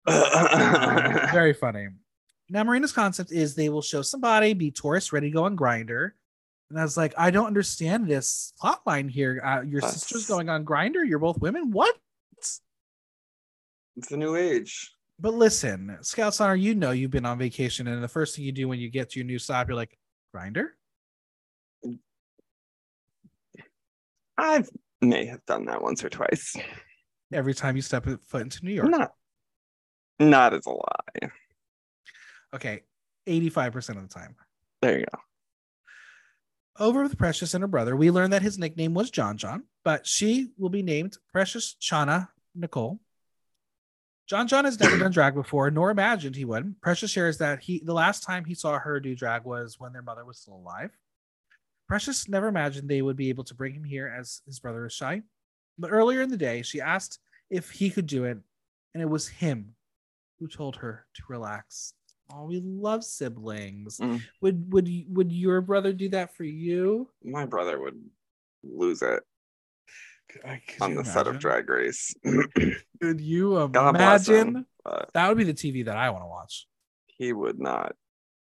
Very 0.08 1.54
funny. 1.60 1.88
Now, 2.50 2.64
Marina's 2.64 2.92
concept 2.92 3.32
is 3.32 3.56
they 3.56 3.70
will 3.70 3.82
show 3.82 4.02
somebody, 4.02 4.54
be 4.54 4.72
tourist, 4.72 5.14
ready 5.14 5.30
to 5.30 5.34
go 5.34 5.46
on 5.46 5.56
Grindr. 5.56 6.12
And 6.70 6.80
I 6.80 6.84
was 6.84 6.98
like, 6.98 7.14
I 7.18 7.32
don't 7.32 7.48
understand 7.48 8.08
this 8.08 8.54
plot 8.60 8.82
line 8.86 9.08
here. 9.10 9.42
Uh, 9.44 9.62
your 9.62 9.82
That's- 9.82 9.94
sister's 10.02 10.26
going 10.28 10.50
on 10.50 10.66
Grindr. 10.66 11.08
You're 11.08 11.20
both 11.20 11.40
women. 11.40 11.72
What? 11.72 11.96
it's 13.98 14.10
a 14.12 14.18
new 14.18 14.36
age. 14.38 14.94
But 15.22 15.36
listen, 15.36 16.00
Scouts 16.02 16.42
Honor, 16.42 16.56
you 16.56 16.74
know 16.74 16.90
you've 16.90 17.12
been 17.12 17.28
on 17.28 17.38
vacation, 17.38 17.88
and 17.88 18.04
the 18.04 18.08
first 18.08 18.36
thing 18.36 18.44
you 18.44 18.52
do 18.52 18.68
when 18.68 18.80
you 18.80 18.90
get 18.90 19.12
to 19.12 19.20
your 19.20 19.28
new 19.28 19.38
stop, 19.38 19.68
you're 19.68 19.76
like, 19.76 19.96
Grindr? 20.36 20.70
I 24.36 24.64
may 25.00 25.28
have 25.28 25.46
done 25.46 25.66
that 25.66 25.84
once 25.84 26.04
or 26.04 26.10
twice. 26.10 26.56
Every 27.32 27.54
time 27.54 27.76
you 27.76 27.84
step 27.84 28.08
foot 28.26 28.42
into 28.42 28.66
New 28.66 28.74
York. 28.74 28.90
Not, 28.90 29.12
not 30.20 30.56
as 30.56 30.66
a 30.66 30.72
lie. 30.72 31.30
Okay, 32.56 32.82
85% 33.28 33.98
of 33.98 34.02
the 34.02 34.14
time. 34.14 34.36
There 34.82 34.98
you 34.98 35.06
go. 35.06 35.20
Over 36.84 37.04
with 37.04 37.20
Precious 37.20 37.54
and 37.54 37.62
her 37.62 37.68
brother, 37.68 37.96
we 37.96 38.10
learn 38.10 38.32
that 38.32 38.42
his 38.42 38.58
nickname 38.58 38.96
was 38.96 39.12
John 39.12 39.38
John, 39.38 39.66
but 39.86 40.08
she 40.08 40.50
will 40.58 40.70
be 40.70 40.82
named 40.82 41.18
Precious 41.32 41.76
Chana 41.80 42.30
Nicole. 42.56 43.00
John 44.32 44.48
John 44.48 44.64
has 44.64 44.80
never 44.80 44.98
done 44.98 45.12
drag 45.12 45.34
before, 45.34 45.70
nor 45.72 45.92
imagined 45.92 46.38
he 46.38 46.46
would. 46.46 46.80
Precious 46.80 47.12
shares 47.12 47.38
that 47.40 47.60
he 47.60 47.82
the 47.84 47.94
last 47.94 48.24
time 48.24 48.46
he 48.46 48.56
saw 48.56 48.80
her 48.80 48.98
do 48.98 49.14
drag 49.14 49.44
was 49.44 49.78
when 49.78 49.92
their 49.92 50.02
mother 50.02 50.24
was 50.24 50.38
still 50.38 50.56
alive. 50.56 50.90
Precious 51.90 52.30
never 52.30 52.48
imagined 52.48 52.88
they 52.88 53.02
would 53.02 53.18
be 53.18 53.28
able 53.28 53.44
to 53.44 53.54
bring 53.54 53.74
him 53.74 53.84
here 53.84 54.08
as 54.08 54.42
his 54.46 54.58
brother 54.58 54.86
is 54.86 54.94
shy. 54.94 55.22
But 55.78 55.92
earlier 55.92 56.22
in 56.22 56.30
the 56.30 56.38
day, 56.38 56.62
she 56.62 56.80
asked 56.80 57.20
if 57.50 57.72
he 57.72 57.90
could 57.90 58.06
do 58.06 58.24
it, 58.24 58.38
and 58.94 59.04
it 59.04 59.10
was 59.10 59.28
him 59.28 59.76
who 60.40 60.48
told 60.48 60.78
her 60.78 61.06
to 61.14 61.24
relax. 61.28 61.94
Oh, 62.34 62.46
we 62.46 62.62
love 62.62 63.04
siblings. 63.04 63.98
Mm. 63.98 64.22
Would 64.40 64.72
would 64.72 64.90
would 65.10 65.32
your 65.34 65.60
brother 65.60 65.92
do 65.92 66.08
that 66.08 66.34
for 66.34 66.46
you? 66.46 67.10
My 67.22 67.46
brother 67.46 67.82
would 67.82 68.02
lose 68.64 69.02
it 69.02 69.26
I- 70.46 70.62
on 70.80 70.96
the 70.96 71.04
set 71.04 71.28
of? 71.28 71.40
Drag 71.40 71.70
Race. 71.70 72.14
Could 73.02 73.22
you 73.22 73.68
bless 73.70 73.86
him, 73.86 73.96
imagine? 73.96 74.66
That 75.14 75.28
would 75.30 75.38
be 75.38 75.44
the 75.44 75.54
TV 75.54 75.86
that 75.86 75.98
I 75.98 76.10
want 76.10 76.24
to 76.24 76.28
watch. 76.28 76.68
he 77.08 77.34
would 77.34 77.60
not. 77.60 77.96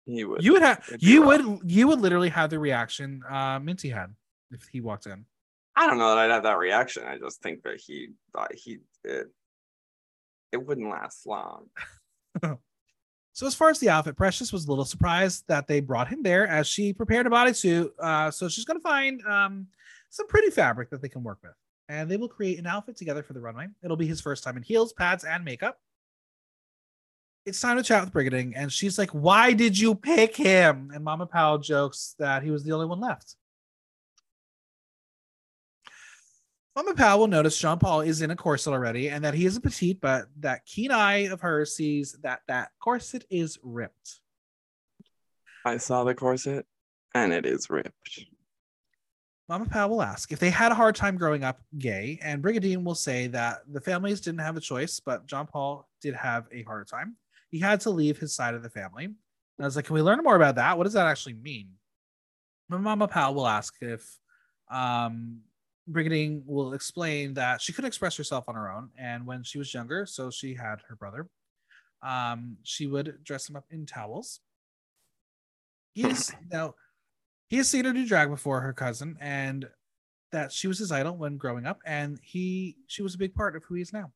He 0.05 0.25
would. 0.25 0.43
You 0.43 0.53
would 0.55 0.63
have 0.63 0.89
you 1.01 1.23
rough. 1.31 1.45
would 1.45 1.71
you 1.71 1.87
would 1.89 2.01
literally 2.01 2.31
have 2.31 2.49
the 2.51 2.59
reaction 2.59 3.23
uh 3.29 3.59
Minty 3.59 3.91
had 3.91 4.15
if 4.51 4.67
he 4.73 4.81
walked 4.81 5.07
in. 5.07 5.27
I 5.77 5.87
don't 5.87 5.99
know 5.99 6.09
that 6.09 6.19
I'd 6.19 6.31
have 6.31 6.43
that 6.45 6.59
reaction. 6.59 7.05
I 7.07 7.19
just 7.19 7.43
think 7.43 7.63
that 7.65 7.79
he 7.79 8.09
thought 8.33 8.53
he 8.55 8.79
it, 9.05 9.27
it 10.53 10.67
wouldn't 10.67 10.89
last 10.91 11.27
long. 11.27 11.67
So 13.35 13.47
as 13.47 13.55
far 13.55 13.71
as 13.71 13.79
the 13.79 13.89
outfit, 13.89 14.17
Precious 14.17 14.53
was 14.53 14.67
a 14.67 14.69
little 14.69 14.85
surprised 14.85 15.45
that 15.47 15.69
they 15.69 15.79
brought 15.79 16.09
him 16.09 16.25
there 16.25 16.49
as 16.49 16.67
she 16.67 16.93
prepared 16.93 17.25
a 17.25 17.31
bodysuit. 17.31 17.91
Uh, 17.97 18.33
so 18.33 18.49
she's 18.49 18.65
gonna 18.65 18.81
find 18.81 19.23
um, 19.27 19.69
some 20.11 20.27
pretty 20.27 20.51
fabric 20.51 20.91
that 20.91 21.01
they 21.03 21.09
can 21.09 21.23
work 21.23 21.39
with, 21.45 21.53
and 21.89 22.11
they 22.11 22.17
will 22.17 22.29
create 22.29 22.59
an 22.59 22.67
outfit 22.67 22.97
together 22.97 23.23
for 23.23 23.33
the 23.33 23.41
runway. 23.41 23.69
It'll 23.83 23.97
be 23.97 24.07
his 24.07 24.21
first 24.21 24.45
time 24.45 24.57
in 24.57 24.63
heels, 24.63 24.93
pads, 24.93 25.25
and 25.25 25.45
makeup. 25.45 25.81
It's 27.47 27.61
time 27.61 27.79
to 27.79 27.83
chat 27.83 28.05
with 28.05 28.13
Brigiding, 28.13 28.55
and 28.55 28.71
she's 28.71 28.99
like, 28.99 29.11
"Why 29.11 29.53
did 29.55 29.79
you 29.79 29.95
pick 29.95 30.37
him?" 30.37 30.91
And 30.95 31.03
Mama 31.03 31.27
Pao 31.27 31.59
jokes 31.59 32.15
that 32.19 32.43
he 32.43 32.51
was 32.51 32.63
the 32.63 32.73
only 32.73 32.87
one 32.87 33.01
left. 33.01 33.37
Mama 36.79 36.95
Pao 36.95 37.19
will 37.19 37.27
notice 37.27 37.59
Jean 37.59 37.79
Paul 37.79 38.03
is 38.03 38.23
in 38.23 38.31
a 38.31 38.37
corset 38.37 38.73
already 38.73 39.11
and 39.11 39.25
that 39.25 39.35
he 39.35 39.47
is 39.47 39.57
a 39.57 39.61
petite, 39.61 40.01
but 40.01 40.29
that 40.39 40.65
keen 40.65 40.93
eye 40.93 41.27
of 41.27 41.41
hers 41.41 41.75
sees 41.75 42.13
that 42.23 42.43
that 42.47 42.71
corset 42.79 43.25
is 43.31 43.59
ripped. 43.65 44.21
I 45.65 45.79
saw 45.79 46.05
the 46.05 46.15
corset 46.15 46.67
and 47.17 47.33
it 47.33 47.47
is 47.47 47.69
ripped. 47.69 48.27
Mama 49.49 49.65
Pao 49.65 49.89
will 49.89 50.03
ask 50.03 50.31
if 50.31 50.39
they 50.39 50.51
had 50.51 50.73
a 50.73 50.75
hard 50.75 50.95
time 50.95 51.17
growing 51.17 51.43
up 51.43 51.61
gay, 51.79 52.19
and 52.23 52.43
Brigiding 52.43 52.85
will 52.85 52.95
say 52.95 53.29
that 53.29 53.61
the 53.73 53.81
families 53.81 54.21
didn't 54.21 54.41
have 54.41 54.57
a 54.59 54.61
choice, 54.61 55.01
but 55.01 55.27
John 55.27 55.47
Paul 55.47 55.89
did 56.03 56.15
have 56.15 56.47
a 56.53 56.63
harder 56.65 56.85
time. 56.85 57.17
He 57.51 57.59
had 57.59 57.81
to 57.81 57.91
leave 57.91 58.19
his 58.19 58.35
side 58.35 58.55
of 58.55 58.63
the 58.63 58.69
family. 58.69 59.07
And 59.07 59.17
I 59.59 59.65
was 59.65 59.75
like, 59.75 59.87
can 59.87 59.95
we 59.95 60.03
learn 60.03 60.23
more 60.23 60.37
about 60.37 60.57
that? 60.57 60.77
What 60.77 60.85
does 60.85 60.93
that 60.93 61.07
actually 61.07 61.33
mean? 61.35 61.69
But 62.69 62.81
Mama 62.83 63.09
Pao 63.09 63.33
will 63.33 63.49
ask 63.49 63.75
if 63.81 64.07
um, 64.71 65.41
Brigiding 65.87 66.43
will 66.47 66.75
explain 66.75 67.33
that 67.35 67.63
she 67.63 67.73
couldn't 67.73 67.89
express 67.89 68.17
herself 68.19 68.45
on 68.49 68.55
her 68.55 68.71
own, 68.71 68.91
and 68.99 69.27
when 69.27 69.43
she 69.43 69.59
was 69.59 69.73
younger, 69.73 70.05
so 70.05 70.31
she 70.31 70.55
had 70.55 70.81
her 70.89 70.95
brother. 70.95 71.27
Um, 72.03 72.59
she 72.65 72.87
would 72.87 73.25
dress 73.25 73.49
him 73.49 73.57
up 73.57 73.65
in 73.71 73.87
towels. 73.87 74.41
He's 75.95 76.33
now 76.53 76.75
he 77.49 77.57
has 77.57 77.69
seen 77.69 77.85
her 77.85 77.93
do 77.93 78.07
drag 78.07 78.31
before 78.31 78.61
her 78.61 78.73
cousin, 78.73 79.17
and 79.21 79.69
that 80.33 80.53
she 80.53 80.69
was 80.69 80.79
his 80.79 80.93
idol 80.93 81.17
when 81.17 81.37
growing 81.37 81.67
up, 81.67 81.81
and 81.85 82.19
he 82.23 82.77
she 82.87 83.03
was 83.03 83.15
a 83.15 83.19
big 83.19 83.35
part 83.35 83.57
of 83.57 83.65
who 83.65 83.75
he 83.75 83.83
is 83.83 83.93
now. 83.93 84.13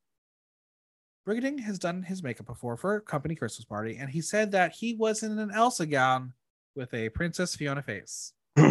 Brigiding 1.24 1.58
has 1.58 1.78
done 1.78 2.02
his 2.02 2.22
makeup 2.22 2.46
before 2.46 2.76
for 2.76 2.96
a 2.96 3.00
company 3.00 3.34
Christmas 3.34 3.64
party, 3.64 3.96
and 3.96 4.10
he 4.10 4.20
said 4.20 4.50
that 4.52 4.72
he 4.72 4.94
was 4.94 5.22
in 5.22 5.38
an 5.38 5.50
Elsa 5.50 5.86
gown 5.86 6.32
with 6.74 6.92
a 6.94 7.08
Princess 7.10 7.54
Fiona 7.54 7.82
face. 7.82 8.32
a 8.56 8.62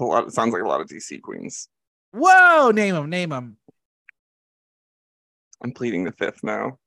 lot. 0.00 0.26
It 0.26 0.32
sounds 0.32 0.52
like 0.52 0.62
a 0.62 0.68
lot 0.68 0.80
of 0.80 0.88
DC 0.88 1.22
queens. 1.22 1.68
Whoa! 2.12 2.70
Name 2.72 2.96
him, 2.96 3.08
name 3.08 3.32
him. 3.32 3.56
I'm 5.62 5.72
pleading 5.72 6.04
the 6.04 6.12
fifth 6.12 6.42
now. 6.42 6.78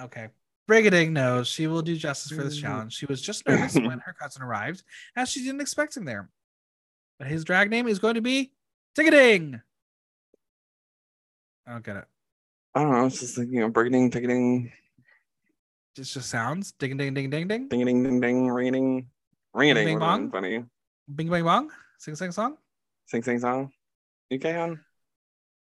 Okay. 0.00 0.28
Brigiding 0.68 1.12
knows 1.12 1.48
she 1.48 1.66
will 1.66 1.82
do 1.82 1.96
justice 1.96 2.32
for 2.32 2.42
this 2.42 2.56
mm-hmm. 2.56 2.66
challenge. 2.66 2.92
She 2.94 3.06
was 3.06 3.22
just 3.22 3.46
nervous 3.48 3.74
when 3.74 4.00
her 4.00 4.14
cousin 4.18 4.42
arrived, 4.42 4.82
as 5.14 5.30
she 5.30 5.44
didn't 5.44 5.60
expect 5.60 5.96
him 5.96 6.04
there. 6.04 6.28
But 7.18 7.28
his 7.28 7.44
drag 7.44 7.70
name 7.70 7.86
is 7.88 7.98
going 7.98 8.14
to 8.14 8.20
be 8.20 8.52
Ticketing. 8.96 9.60
I 11.66 11.72
don't 11.72 11.84
get 11.84 11.96
it. 11.96 12.04
I 12.74 12.80
don't 12.80 12.92
know. 12.92 12.96
I 12.96 13.02
was 13.02 13.20
just 13.20 13.36
thinking 13.36 13.60
of 13.60 13.74
brigiding, 13.74 14.10
ticketing, 14.10 14.72
It 15.94 16.02
just 16.02 16.14
sounds 16.30 16.72
ding 16.72 16.96
ding 16.96 17.12
ding 17.12 17.28
ding 17.28 17.46
ding. 17.46 17.68
ding 17.68 17.84
ding 17.84 18.02
ding 18.02 18.20
ding, 18.22 18.48
ringing, 18.48 19.06
ringing. 19.52 19.74
Bing, 19.74 19.84
Bing 19.84 19.98
bong? 19.98 20.30
Funny. 20.30 20.64
Bing 21.14 21.28
bang 21.28 21.44
bong. 21.44 21.70
Sing 21.98 22.14
sing 22.14 22.32
song. 22.32 22.56
Sing 23.04 23.22
sing 23.22 23.38
song. 23.38 23.70
UK 24.32 24.46
on. 24.56 24.80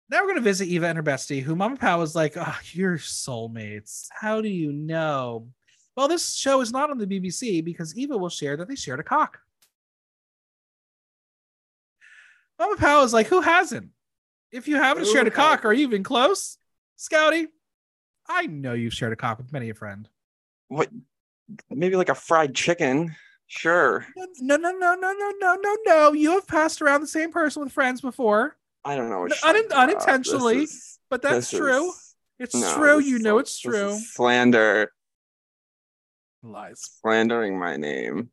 Now 0.09 0.21
we're 0.21 0.27
gonna 0.27 0.41
visit 0.41 0.67
Eva 0.67 0.87
and 0.87 0.97
her 0.97 1.03
bestie, 1.03 1.41
who 1.41 1.55
Mama 1.55 1.77
Pao 1.77 1.99
was 1.99 2.15
like, 2.15 2.35
"Oh, 2.37 2.59
you're 2.71 2.97
soulmates. 2.97 4.07
How 4.11 4.41
do 4.41 4.49
you 4.49 4.71
know?" 4.71 5.49
Well, 5.95 6.07
this 6.07 6.35
show 6.35 6.61
is 6.61 6.71
not 6.71 6.89
on 6.89 6.97
the 6.97 7.07
BBC 7.07 7.63
because 7.63 7.95
Eva 7.95 8.17
will 8.17 8.29
share 8.29 8.57
that 8.57 8.67
they 8.67 8.75
shared 8.75 8.99
a 8.99 9.03
cock. 9.03 9.39
Mama 12.59 12.75
Pao 12.77 13.03
is 13.03 13.13
like, 13.13 13.27
"Who 13.27 13.41
hasn't? 13.41 13.91
If 14.51 14.67
you 14.67 14.75
haven't 14.75 15.05
Who 15.05 15.11
shared 15.11 15.27
a 15.27 15.31
cock, 15.31 15.65
are 15.65 15.73
you 15.73 15.87
even 15.87 16.03
close, 16.03 16.57
Scouty? 16.97 17.47
I 18.27 18.45
know 18.45 18.73
you've 18.73 18.93
shared 18.93 19.13
a 19.13 19.15
cock 19.15 19.39
with 19.39 19.51
many 19.51 19.69
a 19.69 19.73
friend. 19.73 20.07
What? 20.67 20.89
Maybe 21.69 21.95
like 21.95 22.09
a 22.09 22.15
fried 22.15 22.53
chicken. 22.53 23.15
Sure. 23.47 24.05
No, 24.15 24.57
no, 24.57 24.71
no, 24.71 24.95
no, 24.95 25.11
no, 25.11 25.31
no, 25.39 25.55
no, 25.55 25.77
no. 25.85 26.13
You 26.13 26.31
have 26.31 26.47
passed 26.47 26.81
around 26.81 27.01
the 27.01 27.07
same 27.07 27.31
person 27.31 27.63
with 27.63 27.71
friends 27.71 27.99
before, 27.99 28.57
I 28.85 28.95
don't 28.95 29.09
know. 29.09 29.21
What 29.21 29.29
you're 29.29 29.37
unin- 29.37 29.43
talking 29.43 29.65
about. 29.67 29.89
unintentionally, 29.89 30.63
is- 30.63 30.99
but 31.09 31.21
that's 31.21 31.49
true. 31.49 31.89
is- 31.89 32.15
It's 32.39 32.55
no, 32.55 32.73
true. 32.75 32.99
You 32.99 33.19
know 33.19 33.37
it's 33.37 33.57
true. 33.59 33.97
slander. 33.97 34.91
Lies. 36.41 36.81
Slandering 37.01 37.57
my 37.57 37.77
name. 37.77 38.31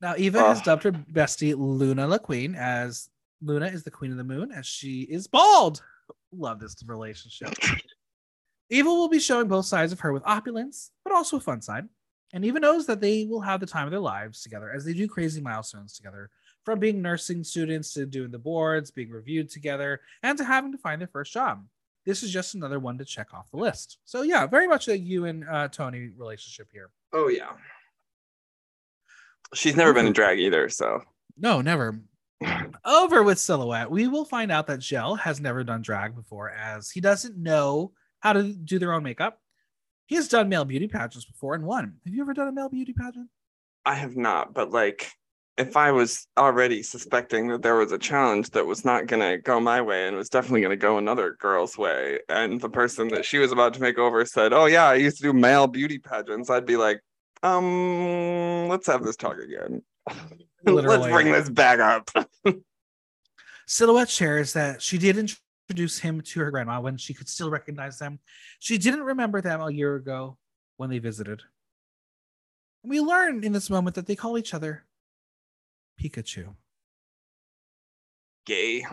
Now, 0.00 0.14
Eva 0.16 0.38
has 0.40 0.58
Ugh. 0.58 0.64
dubbed 0.64 0.82
her 0.84 0.92
bestie 0.92 1.54
Luna 1.56 2.06
La 2.06 2.18
Queen 2.18 2.54
as 2.54 3.10
Luna 3.42 3.66
is 3.66 3.82
the 3.82 3.90
queen 3.90 4.12
of 4.12 4.16
the 4.16 4.24
moon 4.24 4.52
as 4.52 4.66
she 4.66 5.02
is 5.02 5.26
bald. 5.26 5.82
Love 6.32 6.60
this 6.60 6.76
relationship. 6.86 7.52
Eva 8.70 8.88
will 8.88 9.08
be 9.08 9.18
showing 9.18 9.48
both 9.48 9.66
sides 9.66 9.92
of 9.92 10.00
her 10.00 10.12
with 10.12 10.22
opulence, 10.24 10.92
but 11.04 11.12
also 11.12 11.36
a 11.38 11.40
fun 11.40 11.60
side. 11.60 11.88
And 12.32 12.44
Eva 12.44 12.60
knows 12.60 12.86
that 12.86 13.00
they 13.00 13.24
will 13.24 13.40
have 13.40 13.58
the 13.58 13.66
time 13.66 13.86
of 13.86 13.90
their 13.90 13.98
lives 13.98 14.42
together 14.42 14.70
as 14.70 14.84
they 14.84 14.92
do 14.94 15.08
crazy 15.08 15.40
milestones 15.40 15.94
together, 15.96 16.30
from 16.64 16.78
being 16.78 17.02
nursing 17.02 17.42
students 17.44 17.94
to 17.94 18.06
doing 18.06 18.30
the 18.30 18.38
boards, 18.38 18.90
being 18.90 19.10
reviewed 19.10 19.50
together, 19.50 20.00
and 20.22 20.36
to 20.38 20.44
having 20.44 20.72
to 20.72 20.78
find 20.78 21.00
their 21.00 21.08
first 21.08 21.32
job. 21.32 21.64
This 22.06 22.22
is 22.22 22.30
just 22.30 22.54
another 22.54 22.78
one 22.78 22.98
to 22.98 23.04
check 23.04 23.34
off 23.34 23.50
the 23.50 23.58
list. 23.58 23.98
So, 24.04 24.22
yeah, 24.22 24.46
very 24.46 24.66
much 24.66 24.88
a 24.88 24.98
you 24.98 25.26
and 25.26 25.44
uh, 25.48 25.68
Tony 25.68 26.10
relationship 26.16 26.68
here. 26.72 26.90
Oh 27.12 27.28
yeah. 27.28 27.50
She's 29.54 29.76
never 29.76 29.92
been 29.92 30.06
in 30.06 30.12
drag 30.12 30.38
either, 30.38 30.68
so 30.68 31.02
No, 31.36 31.60
never. 31.60 32.00
Over 32.84 33.22
with 33.22 33.38
Xilhouete, 33.38 33.90
we 33.90 34.08
will 34.08 34.24
find 34.24 34.50
out 34.50 34.66
that 34.68 34.80
Gel 34.80 35.16
has 35.16 35.40
never 35.40 35.62
done 35.64 35.82
drag 35.82 36.14
before, 36.14 36.50
as 36.50 36.90
he 36.90 37.00
doesn't 37.00 37.36
know 37.36 37.92
how 38.20 38.32
to 38.32 38.52
do 38.52 38.78
their 38.78 38.92
own 38.92 39.02
makeup. 39.02 39.40
He 40.06 40.16
has 40.16 40.28
done 40.28 40.48
male 40.48 40.64
beauty 40.64 40.88
pageants 40.88 41.24
before 41.24 41.54
and 41.54 41.64
won. 41.64 41.96
Have 42.04 42.14
you 42.14 42.22
ever 42.22 42.34
done 42.34 42.48
a 42.48 42.52
male 42.52 42.68
beauty 42.68 42.92
pageant? 42.92 43.28
I 43.84 43.94
have 43.94 44.16
not, 44.16 44.54
but 44.54 44.70
like 44.70 45.12
if 45.60 45.76
I 45.76 45.92
was 45.92 46.26
already 46.38 46.82
suspecting 46.82 47.48
that 47.48 47.60
there 47.60 47.76
was 47.76 47.92
a 47.92 47.98
challenge 47.98 48.50
that 48.50 48.66
was 48.66 48.82
not 48.82 49.06
gonna 49.06 49.36
go 49.36 49.60
my 49.60 49.82
way 49.82 50.08
and 50.08 50.16
was 50.16 50.30
definitely 50.30 50.62
gonna 50.62 50.76
go 50.76 50.96
another 50.96 51.36
girl's 51.38 51.76
way, 51.76 52.18
and 52.30 52.58
the 52.60 52.70
person 52.70 53.08
that 53.08 53.26
she 53.26 53.38
was 53.38 53.52
about 53.52 53.74
to 53.74 53.80
make 53.80 53.98
over 53.98 54.24
said, 54.24 54.54
Oh 54.54 54.64
yeah, 54.64 54.86
I 54.86 54.94
used 54.94 55.18
to 55.18 55.22
do 55.22 55.32
male 55.34 55.66
beauty 55.66 55.98
pageants, 55.98 56.48
I'd 56.48 56.64
be 56.64 56.78
like, 56.78 57.00
um, 57.42 58.68
let's 58.68 58.86
have 58.86 59.02
this 59.02 59.16
talk 59.16 59.36
again. 59.38 59.82
let's 60.64 61.06
bring 61.06 61.30
this 61.30 61.50
back 61.50 61.78
up. 61.78 62.10
Xilhouete 63.68 64.08
shares 64.08 64.54
that 64.54 64.80
she 64.80 64.96
did 64.96 65.16
introduce 65.18 65.98
him 65.98 66.22
to 66.22 66.40
her 66.40 66.50
grandma 66.50 66.80
when 66.80 66.96
she 66.96 67.12
could 67.12 67.28
still 67.28 67.50
recognize 67.50 67.98
them. 67.98 68.18
She 68.58 68.78
didn't 68.78 69.02
remember 69.02 69.40
them 69.42 69.60
a 69.60 69.70
year 69.70 69.94
ago 69.94 70.38
when 70.78 70.88
they 70.88 70.98
visited. 70.98 71.42
We 72.82 73.00
learn 73.00 73.44
in 73.44 73.52
this 73.52 73.68
moment 73.68 73.94
that 73.96 74.06
they 74.06 74.16
call 74.16 74.38
each 74.38 74.54
other 74.54 74.84
Pikachu. 76.00 76.54
Gay. 78.46 78.84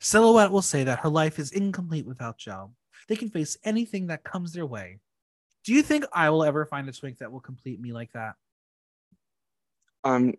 Xilhouete 0.00 0.50
will 0.50 0.62
say 0.62 0.84
that 0.84 1.00
her 1.00 1.10
life 1.10 1.38
is 1.38 1.52
incomplete 1.52 2.06
without 2.06 2.38
Joe. 2.38 2.72
They 3.08 3.16
can 3.16 3.28
face 3.28 3.58
anything 3.64 4.06
that 4.06 4.24
comes 4.24 4.52
their 4.52 4.66
way. 4.66 5.00
Do 5.64 5.74
you 5.74 5.82
think 5.82 6.04
I 6.12 6.30
will 6.30 6.42
ever 6.42 6.64
find 6.64 6.88
a 6.88 6.92
twink 6.92 7.18
that 7.18 7.30
will 7.30 7.40
complete 7.40 7.80
me 7.80 7.92
like 7.92 8.12
that? 8.12 8.36
Um, 10.04 10.32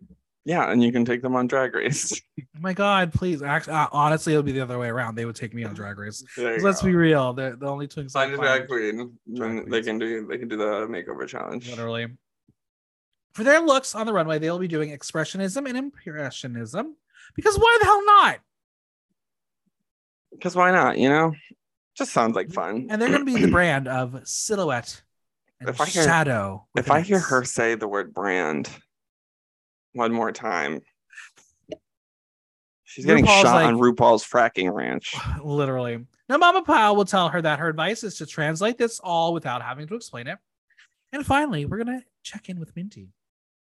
yeah, 0.44 0.72
and 0.72 0.82
you 0.82 0.90
can 0.90 1.04
take 1.04 1.22
them 1.22 1.36
on 1.36 1.46
drag 1.46 1.74
race. 1.74 2.20
Oh 2.40 2.42
my 2.60 2.72
God, 2.72 3.12
please. 3.12 3.40
Actually, 3.40 3.74
uh, 3.74 3.86
honestly, 3.92 4.32
it 4.32 4.36
would 4.36 4.46
be 4.46 4.50
the 4.50 4.60
other 4.60 4.78
way 4.78 4.88
around. 4.88 5.14
They 5.14 5.24
would 5.24 5.36
take 5.36 5.54
me 5.54 5.62
on 5.62 5.74
Drag 5.74 5.96
Race. 5.96 6.24
Let's 6.36 6.82
be 6.82 6.96
real. 6.96 7.32
They're 7.32 7.54
the 7.54 7.66
only 7.66 7.86
twinks. 7.86 8.12
Find 8.12 8.32
a 8.32 8.36
drag 8.36 8.66
queen. 8.66 9.16
Drag 9.32 9.70
they 9.70 9.82
can 9.82 10.00
do 10.00 10.26
they 10.26 10.38
can 10.38 10.48
do 10.48 10.56
the 10.56 10.88
makeover 10.88 11.28
challenge. 11.28 11.70
literally. 11.70 12.08
For 13.32 13.44
their 13.44 13.60
looks 13.60 13.94
on 13.94 14.06
the 14.06 14.12
runway, 14.12 14.38
they'll 14.38 14.58
be 14.58 14.68
doing 14.68 14.90
expressionism 14.90 15.66
and 15.68 15.76
impressionism. 15.76 16.96
Because 17.34 17.56
why 17.56 17.78
the 17.80 17.86
hell 17.86 18.04
not? 18.04 18.38
Because 20.32 20.54
why 20.56 20.70
not? 20.70 20.98
You 20.98 21.08
know, 21.08 21.34
just 21.96 22.12
sounds 22.12 22.34
like 22.36 22.50
fun. 22.50 22.88
And 22.90 23.00
they're 23.00 23.08
going 23.08 23.24
to 23.24 23.32
be 23.34 23.40
the 23.40 23.50
brand 23.50 23.88
of 23.88 24.12
xilhouete 24.24 25.00
and 25.60 25.68
If 25.68 25.80
I 25.80 25.86
hear- 25.86 26.04
shadow. 26.04 26.66
if 26.76 26.90
I 26.90 27.00
hear 27.00 27.18
her 27.20 27.44
say 27.44 27.74
the 27.74 27.88
word 27.88 28.12
brand 28.12 28.68
one 29.94 30.12
more 30.12 30.32
time, 30.32 30.80
she's 32.84 33.06
getting 33.06 33.24
RuPaul's 33.24 33.42
shot 33.42 33.54
like- 33.56 33.66
on 33.66 33.76
RuPaul's 33.78 34.24
fracking 34.24 34.72
ranch. 34.72 35.14
literally. 35.42 36.04
Now, 36.28 36.38
Mama 36.38 36.62
Pao 36.62 36.94
will 36.94 37.04
tell 37.04 37.28
her 37.28 37.42
that 37.42 37.58
her 37.58 37.68
advice 37.68 38.04
is 38.04 38.16
to 38.16 38.26
translate 38.26 38.78
this 38.78 39.00
all 39.00 39.32
without 39.34 39.60
having 39.62 39.86
to 39.88 39.94
explain 39.94 40.26
it. 40.28 40.38
And 41.12 41.26
finally, 41.26 41.66
we're 41.66 41.82
going 41.82 41.98
to 42.00 42.04
check 42.22 42.48
in 42.48 42.58
with 42.58 42.74
Minty. 42.74 43.08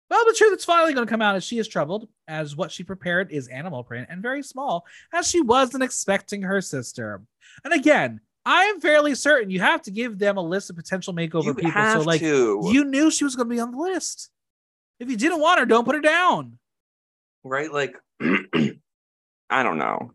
Well, 0.09 0.25
the 0.25 0.33
truth 0.33 0.57
is 0.57 0.65
finally 0.65 0.93
going 0.93 1.05
to 1.05 1.11
come 1.11 1.21
out 1.21 1.35
as 1.35 1.43
she 1.43 1.59
is 1.59 1.67
troubled, 1.67 2.07
as 2.27 2.55
what 2.55 2.71
she 2.71 2.83
prepared 2.83 3.31
is 3.31 3.47
animal 3.47 3.83
print 3.83 4.07
and 4.09 4.21
very 4.21 4.41
small, 4.41 4.85
as 5.13 5.29
she 5.29 5.41
wasn't 5.41 5.83
expecting 5.83 6.41
her 6.41 6.61
sister. 6.61 7.21
And 7.63 7.73
again, 7.73 8.19
I 8.45 8.63
am 8.63 8.81
fairly 8.81 9.13
certain 9.13 9.51
you 9.51 9.59
have 9.59 9.83
to 9.83 9.91
give 9.91 10.17
them 10.17 10.37
a 10.37 10.41
list 10.41 10.71
of 10.71 10.75
potential 10.75 11.13
makeover 11.13 11.45
You 11.45 11.53
people. 11.53 11.91
So, 11.93 12.01
like, 12.01 12.21
to, 12.21 12.61
you 12.71 12.85
knew 12.85 13.11
she 13.11 13.23
was 13.23 13.35
going 13.35 13.47
to 13.49 13.53
be 13.53 13.59
on 13.59 13.71
the 13.71 13.77
list. 13.77 14.31
If 14.99 15.09
you 15.09 15.17
didn't 15.17 15.39
want 15.39 15.59
her, 15.59 15.65
don't 15.65 15.85
put 15.85 15.95
her 15.95 16.01
down. 16.01 16.57
right? 17.43 17.71
Like, 17.71 17.95
I 18.21 19.63
don't 19.63 19.77
know. 19.77 20.13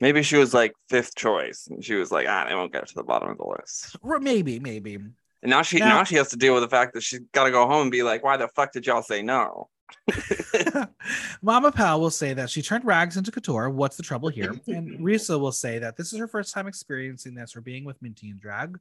Maybe 0.00 0.22
she 0.22 0.36
was 0.36 0.54
like 0.54 0.74
fifth 0.88 1.14
choice, 1.16 1.68
and 1.70 1.84
she 1.84 1.94
was 1.94 2.10
like, 2.10 2.26
ah, 2.28 2.46
they 2.48 2.54
won't 2.54 2.72
get 2.72 2.86
to 2.88 2.94
the 2.94 3.02
bottom 3.02 3.30
of 3.30 3.38
the 3.38 3.46
list. 3.46 3.96
Or 4.02 4.20
maybe, 4.20 4.60
maybe. 4.60 4.98
And 5.42 5.50
now 5.50 5.62
she 5.62 5.78
Now- 5.78 5.88
now 5.98 6.04
she 6.04 6.16
has 6.16 6.30
to 6.30 6.36
deal 6.36 6.54
with 6.54 6.62
the 6.62 6.68
fact 6.68 6.94
that 6.94 7.02
she's 7.02 7.20
got 7.32 7.44
to 7.44 7.50
go 7.50 7.66
home 7.66 7.82
and 7.82 7.90
be 7.90 8.02
like, 8.02 8.24
why 8.24 8.36
the 8.36 8.48
fuck 8.48 8.72
did 8.72 8.86
y'all 8.86 9.02
say 9.02 9.22
no? 9.22 9.68
Mama 11.42 11.72
Pao 11.72 11.98
will 11.98 12.10
say 12.10 12.34
that 12.34 12.50
she 12.50 12.60
turned 12.62 12.84
rags 12.84 13.16
into 13.16 13.30
couture. 13.30 13.70
What's 13.70 13.96
the 13.96 14.02
trouble 14.02 14.28
here? 14.28 14.54
And 14.66 14.98
Risa 15.00 15.38
will 15.38 15.52
say 15.52 15.78
that 15.78 15.96
this 15.96 16.12
is 16.12 16.18
her 16.18 16.28
first 16.28 16.52
time 16.52 16.66
experiencing 16.66 17.34
this 17.34 17.56
or 17.56 17.60
being 17.60 17.84
with 17.84 18.00
Minty 18.02 18.30
and 18.30 18.40
drag. 18.40 18.78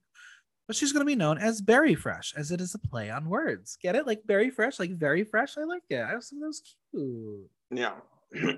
But 0.67 0.75
she's 0.75 0.91
going 0.91 1.01
to 1.05 1.05
be 1.09 1.15
known 1.15 1.37
as 1.37 1.61
Berry 1.61 1.95
Fresh, 1.95 2.33
as 2.35 2.51
it 2.51 2.59
is 2.59 2.75
a 2.75 2.79
play 2.79 3.09
on 3.09 3.29
words. 3.29 3.77
Get 3.81 3.95
it? 3.95 4.05
Like 4.05 4.21
Berry 4.25 4.49
Fresh, 4.49 4.79
like 4.79 4.91
very 4.91 5.23
fresh. 5.23 5.57
I 5.57 5.63
like 5.63 5.83
it. 5.89 6.01
I 6.01 6.15
was 6.15 6.29
that 6.29 6.45
was 6.45 6.61
cute. 6.91 7.49
Yeah. 7.71 7.93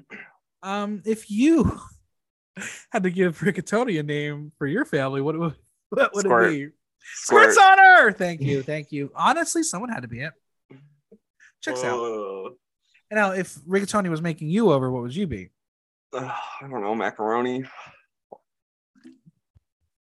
Um, 0.62 1.02
if 1.06 1.32
you 1.32 1.80
had 2.92 3.04
to 3.04 3.10
give 3.10 3.40
Rigatoni 3.40 3.98
a 3.98 4.04
name 4.04 4.52
for 4.58 4.68
your 4.68 4.84
family, 4.84 5.22
what 5.22 5.40
would 5.40 5.56
what 5.90 6.14
would 6.14 6.26
Squirt. 6.26 6.48
it 6.48 6.52
be? 6.52 6.76
Squirt. 7.14 7.52
Squirts 7.54 7.58
on 7.58 7.78
her. 7.78 8.12
Thank 8.12 8.42
you, 8.42 8.62
thank 8.64 8.92
you. 8.92 9.12
Honestly, 9.16 9.64
someone 9.64 9.90
had 9.92 10.02
to 10.04 10.08
be 10.08 10.22
it. 10.22 10.34
Checks 11.62 11.84
out. 11.84 12.00
Ugh. 12.00 12.54
Now, 13.12 13.32
if 13.32 13.56
Rigatoni 13.68 14.10
was 14.10 14.22
making 14.22 14.50
you 14.50 14.72
over, 14.72 14.92
what 14.92 15.02
would 15.02 15.16
you 15.16 15.28
be? 15.28 15.50
Ugh, 16.14 16.24
I 16.24 16.68
don't 16.68 16.82
know, 16.82 16.96
macaroni, 16.96 17.64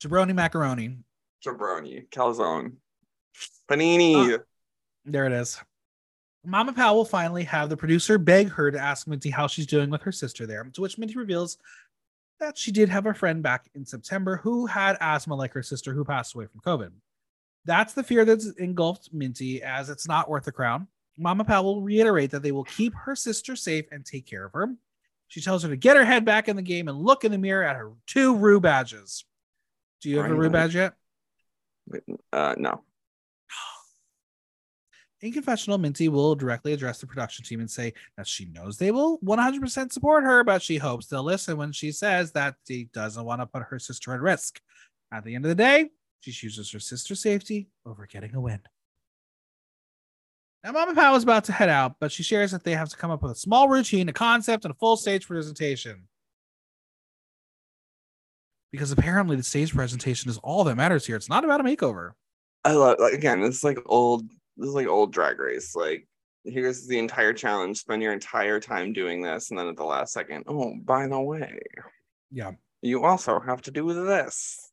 Jabroni 0.03 0.35
macaroni. 0.35 0.99
jabroni, 1.47 2.09
calzone, 2.11 2.73
panini. 3.71 4.35
Uh, 4.35 4.39
There 5.05 5.27
it 5.27 5.33
is. 5.33 5.61
Mama 6.45 6.73
Pao 6.73 6.95
will 6.95 7.05
finally 7.05 7.45
have 7.45 7.69
the 7.69 7.77
producer 7.77 8.17
beg 8.19 8.49
her 8.51 8.71
to 8.71 8.79
ask 8.79 9.07
Minty 9.07 9.29
how 9.31 9.47
she's 9.47 9.67
doing 9.67 9.91
with 9.91 10.01
her 10.03 10.13
sister 10.13 10.47
there, 10.47 10.65
to 10.73 10.81
which 10.81 10.97
Minty 10.97 11.17
reveals 11.17 11.59
that 12.41 12.59
she 12.59 12.73
did 12.73 12.89
have 12.89 13.07
a 13.07 13.15
friend 13.15 13.43
back 13.43 13.71
in 13.75 13.85
September 13.85 14.37
who 14.39 14.67
had 14.67 14.97
asthma 15.01 15.35
like 15.35 15.53
her 15.53 15.63
sister 15.63 15.93
who 15.93 16.05
passed 16.05 16.35
away 16.35 16.47
from 16.47 16.61
COVID. 16.61 16.91
That's 17.65 17.93
the 17.93 18.03
fear 18.03 18.25
that's 18.25 18.47
engulfed 18.53 19.11
Minty, 19.13 19.63
as 19.63 19.91
it's 19.91 20.09
not 20.09 20.29
worth 20.29 20.45
the 20.45 20.53
crown. 20.53 20.89
Mama 21.19 21.45
Pao 21.45 21.63
will 21.63 21.83
reiterate 21.83 22.31
that 22.31 22.43
they 22.43 22.53
will 22.53 22.65
keep 22.65 22.95
her 22.95 23.15
sister 23.15 23.55
safe 23.55 23.85
and 23.93 24.05
take 24.05 24.27
care 24.27 24.45
of 24.45 24.53
her. 24.55 24.75
She 25.29 25.41
tells 25.41 25.63
her 25.63 25.69
to 25.69 25.77
get 25.77 25.97
her 25.97 26.05
head 26.05 26.25
back 26.25 26.49
in 26.49 26.57
the 26.57 26.63
game 26.63 26.89
and 26.89 26.99
look 26.99 27.25
in 27.25 27.31
the 27.31 27.39
mirror 27.39 27.63
at 27.63 27.77
her 27.77 27.93
two 28.07 28.35
Ru 28.35 28.61
badges. 28.61 29.25
Do 30.01 30.09
you 30.09 30.19
have 30.19 30.31
a 30.31 30.35
Ru 30.35 30.51
badge 30.51 30.75
yet? 30.75 30.95
Uh, 32.33 32.55
no. 32.59 32.83
In 35.23 35.33
confessional, 35.33 35.77
Minty 35.77 36.09
will 36.09 36.35
directly 36.35 36.73
address 36.73 36.99
the 36.99 37.07
production 37.07 37.45
team 37.45 37.61
and 37.61 37.71
say 37.71 37.93
that 38.17 38.27
she 38.27 38.47
knows 38.47 38.79
they 38.79 38.91
will 38.91 39.19
100% 39.19 39.93
support 39.93 40.25
her, 40.25 40.43
but 40.45 40.63
she 40.63 40.79
hopes 40.79 41.07
they'll 41.07 41.23
listen 41.23 41.59
when 41.59 41.73
she 41.73 41.93
says 41.93 42.33
that 42.33 42.55
she 42.67 42.89
doesn't 42.95 43.25
want 43.25 43.43
to 43.43 43.47
put 43.47 43.65
her 43.65 43.79
sister 43.79 44.15
at 44.15 44.21
risk. 44.21 44.61
At 45.13 45.25
the 45.25 45.35
end 45.35 45.45
of 45.45 45.51
the 45.51 45.55
day, 45.55 45.91
she 46.21 46.33
chooses 46.33 46.71
her 46.71 46.81
sister's 46.81 47.21
safety 47.21 47.69
over 47.85 48.07
getting 48.07 48.35
a 48.35 48.41
win. 48.41 48.61
Now, 50.65 50.73
Mama 50.73 50.95
Pao 50.95 51.15
is 51.15 51.23
about 51.23 51.45
to 51.45 51.53
head 51.53 51.69
out, 51.69 51.97
but 52.01 52.13
she 52.13 52.23
shares 52.23 52.51
that 52.53 52.65
they 52.65 52.75
have 52.75 52.89
to 52.91 52.97
come 52.97 53.11
up 53.11 53.23
with 53.23 53.33
a 53.33 53.37
small 53.37 53.69
routine, 53.69 54.09
a 54.09 54.13
concept, 54.13 54.65
and 54.65 54.73
a 54.73 54.79
full 54.79 54.97
stage 54.97 55.27
presentation. 55.27 56.05
Because 58.71 58.93
apparently, 58.93 59.37
the 59.37 59.43
stage 59.43 59.75
presentation 59.75 60.31
is 60.31 60.39
all 60.39 60.65
that 60.65 60.77
matters 60.77 61.07
here. 61.07 61.17
It's 61.17 61.29
not 61.29 61.45
about 61.45 61.61
a 61.61 61.65
makeover. 61.65 62.13
I 62.65 62.73
love 62.73 62.99
like 63.01 63.15
again, 63.15 63.41
is 63.43 63.65
like 63.65 63.79
old 63.87 64.29
this 64.61 64.69
is 64.69 64.75
like 64.75 64.87
old 64.87 65.13
drag 65.13 65.39
race. 65.41 65.75
Like 65.75 66.07
here's 66.45 66.87
the 66.87 66.99
entire 66.99 67.33
challenge. 67.33 67.79
Spend 67.79 68.03
your 68.03 68.13
entire 68.13 68.61
time 68.61 68.93
doing 68.93 69.23
this, 69.23 69.51
and 69.51 69.59
then 69.59 69.69
at 69.69 69.77
the 69.77 69.85
last 69.85 70.13
second, 70.13 70.45
oh, 70.47 70.75
by 70.85 71.07
the 71.07 71.19
way, 71.21 71.59
Yeah. 72.31 72.53
you 72.83 73.05
also 73.05 73.41
have 73.41 73.63
to 73.63 73.71
do 73.71 73.93
this. 73.93 74.71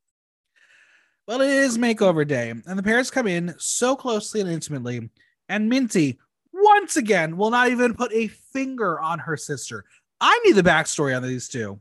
Well, 1.27 1.41
it 1.41 1.49
is 1.49 1.77
makeover 1.77 2.25
day, 2.27 2.49
and 2.51 2.63
the 2.79 2.83
parents 2.83 3.11
come 3.11 3.27
in 3.27 3.53
so 3.57 3.95
closely 3.95 4.39
and 4.41 4.49
intimately, 4.49 5.09
and 5.49 5.67
Minty, 5.69 6.19
once 6.53 6.95
again, 6.95 7.35
will 7.37 7.49
not 7.49 7.69
even 7.69 7.93
put 7.93 8.13
a 8.13 8.27
finger 8.27 8.99
on 8.99 9.19
her 9.19 9.35
sister. 9.35 9.83
I 10.21 10.39
need 10.45 10.53
the 10.53 10.63
backstory 10.63 11.15
on 11.15 11.23
these 11.23 11.47
two. 11.49 11.79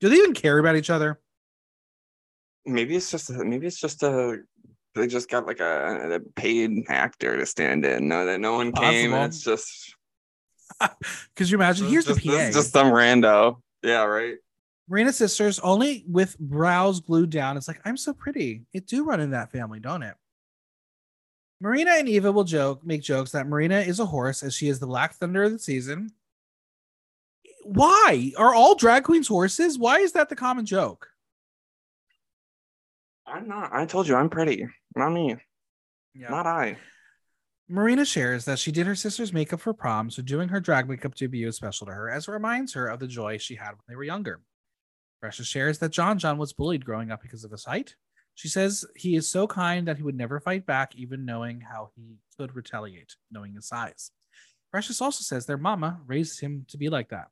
Do 0.00 0.08
they 0.08 0.16
even 0.16 0.34
care 0.34 0.58
about 0.58 0.76
each 0.76 0.90
other? 0.90 1.20
Maybe 2.64 2.96
it's 2.96 3.10
just 3.10 3.30
a, 3.30 3.44
maybe 3.44 3.66
it's 3.66 3.80
just 3.80 4.02
a 4.02 4.38
they 4.96 5.06
just 5.06 5.30
got 5.30 5.46
like 5.46 5.60
a, 5.60 6.14
a 6.14 6.20
paid 6.20 6.84
actor 6.88 7.36
to 7.36 7.46
stand 7.46 7.84
in. 7.84 8.08
No, 8.08 8.26
that 8.26 8.40
no 8.40 8.54
one 8.54 8.72
came. 8.72 9.10
Possible. 9.10 9.24
It's 9.26 9.42
just 9.42 9.96
Because 11.34 11.50
you 11.50 11.56
imagine, 11.56 11.88
here's 11.88 12.06
just, 12.06 12.22
the 12.22 12.30
PA. 12.30 12.50
just 12.50 12.72
some 12.72 12.88
rando. 12.88 13.60
Yeah, 13.82 14.04
right. 14.04 14.36
Marina's 14.88 15.16
sisters, 15.16 15.58
only 15.60 16.04
with 16.08 16.38
brows 16.38 17.00
glued 17.00 17.30
down. 17.30 17.56
It's 17.56 17.68
like, 17.68 17.80
I'm 17.84 17.96
so 17.96 18.12
pretty. 18.12 18.62
It 18.72 18.86
do 18.86 19.04
run 19.04 19.20
in 19.20 19.30
that 19.30 19.50
family, 19.50 19.80
don't 19.80 20.02
it? 20.02 20.14
Marina 21.60 21.92
and 21.92 22.08
Eva 22.08 22.30
will 22.30 22.44
joke, 22.44 22.84
make 22.84 23.02
jokes 23.02 23.32
that 23.32 23.48
Marina 23.48 23.80
is 23.80 23.98
a 23.98 24.06
horse 24.06 24.42
as 24.42 24.54
she 24.54 24.68
is 24.68 24.78
the 24.78 24.86
Black 24.86 25.14
Thunder 25.14 25.42
of 25.44 25.52
the 25.52 25.58
season. 25.58 26.10
Why 27.64 28.32
are 28.36 28.54
all 28.54 28.76
drag 28.76 29.04
queens 29.04 29.26
horses? 29.26 29.78
Why 29.78 29.98
is 29.98 30.12
that 30.12 30.28
the 30.28 30.36
common 30.36 30.66
joke? 30.66 31.08
I'm 33.26 33.48
not. 33.48 33.72
I 33.72 33.86
told 33.86 34.06
you 34.06 34.14
I'm 34.14 34.30
pretty. 34.30 34.66
Not 34.94 35.10
me. 35.10 35.36
Yeah. 36.14 36.30
Not 36.30 36.46
I. 36.46 36.76
Marina 37.68 38.04
shares 38.04 38.44
that 38.44 38.60
she 38.60 38.70
did 38.70 38.86
her 38.86 38.94
sister's 38.94 39.32
makeup 39.32 39.60
for 39.60 39.72
prom, 39.72 40.08
so 40.08 40.22
doing 40.22 40.48
her 40.48 40.60
drag 40.60 40.88
makeup 40.88 41.14
debut 41.16 41.48
is 41.48 41.56
special 41.56 41.86
to 41.86 41.92
her 41.92 42.08
as 42.08 42.28
it 42.28 42.30
reminds 42.30 42.72
her 42.74 42.86
of 42.86 43.00
the 43.00 43.08
joy 43.08 43.38
she 43.38 43.56
had 43.56 43.70
when 43.70 43.82
they 43.88 43.96
were 43.96 44.04
younger. 44.04 44.40
Precious 45.20 45.48
shares 45.48 45.78
that 45.80 45.90
John 45.90 46.18
John 46.18 46.38
was 46.38 46.52
bullied 46.52 46.84
growing 46.84 47.10
up 47.10 47.22
because 47.22 47.42
of 47.42 47.50
his 47.50 47.64
height. 47.64 47.96
She 48.36 48.48
says 48.48 48.84
he 48.94 49.16
is 49.16 49.28
so 49.28 49.46
kind 49.46 49.88
that 49.88 49.96
he 49.96 50.04
would 50.04 50.16
never 50.16 50.38
fight 50.38 50.64
back, 50.64 50.94
even 50.94 51.24
knowing 51.24 51.60
how 51.60 51.90
he 51.96 52.18
could 52.38 52.54
retaliate, 52.54 53.16
knowing 53.32 53.54
his 53.54 53.66
size. 53.66 54.12
Precious 54.70 55.00
also 55.00 55.22
says 55.22 55.46
their 55.46 55.56
mama 55.56 56.00
raised 56.06 56.38
him 56.38 56.66
to 56.68 56.76
be 56.76 56.88
like 56.88 57.08
that. 57.08 57.28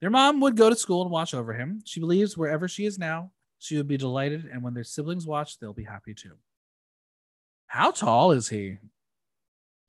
Their 0.00 0.10
mom 0.10 0.40
would 0.40 0.56
go 0.56 0.70
to 0.70 0.76
school 0.76 1.02
and 1.02 1.10
watch 1.10 1.34
over 1.34 1.52
him. 1.52 1.82
She 1.84 2.00
believes 2.00 2.36
wherever 2.36 2.66
she 2.66 2.86
is 2.86 2.98
now, 2.98 3.30
she 3.58 3.76
would 3.76 3.88
be 3.88 3.96
delighted, 3.96 4.48
and 4.52 4.62
when 4.62 4.74
their 4.74 4.84
siblings 4.84 5.26
watch, 5.26 5.58
they'll 5.58 5.72
be 5.72 5.84
happy 5.84 6.14
too. 6.14 6.34
How 7.66 7.90
tall 7.90 8.32
is 8.32 8.48
he? 8.48 8.78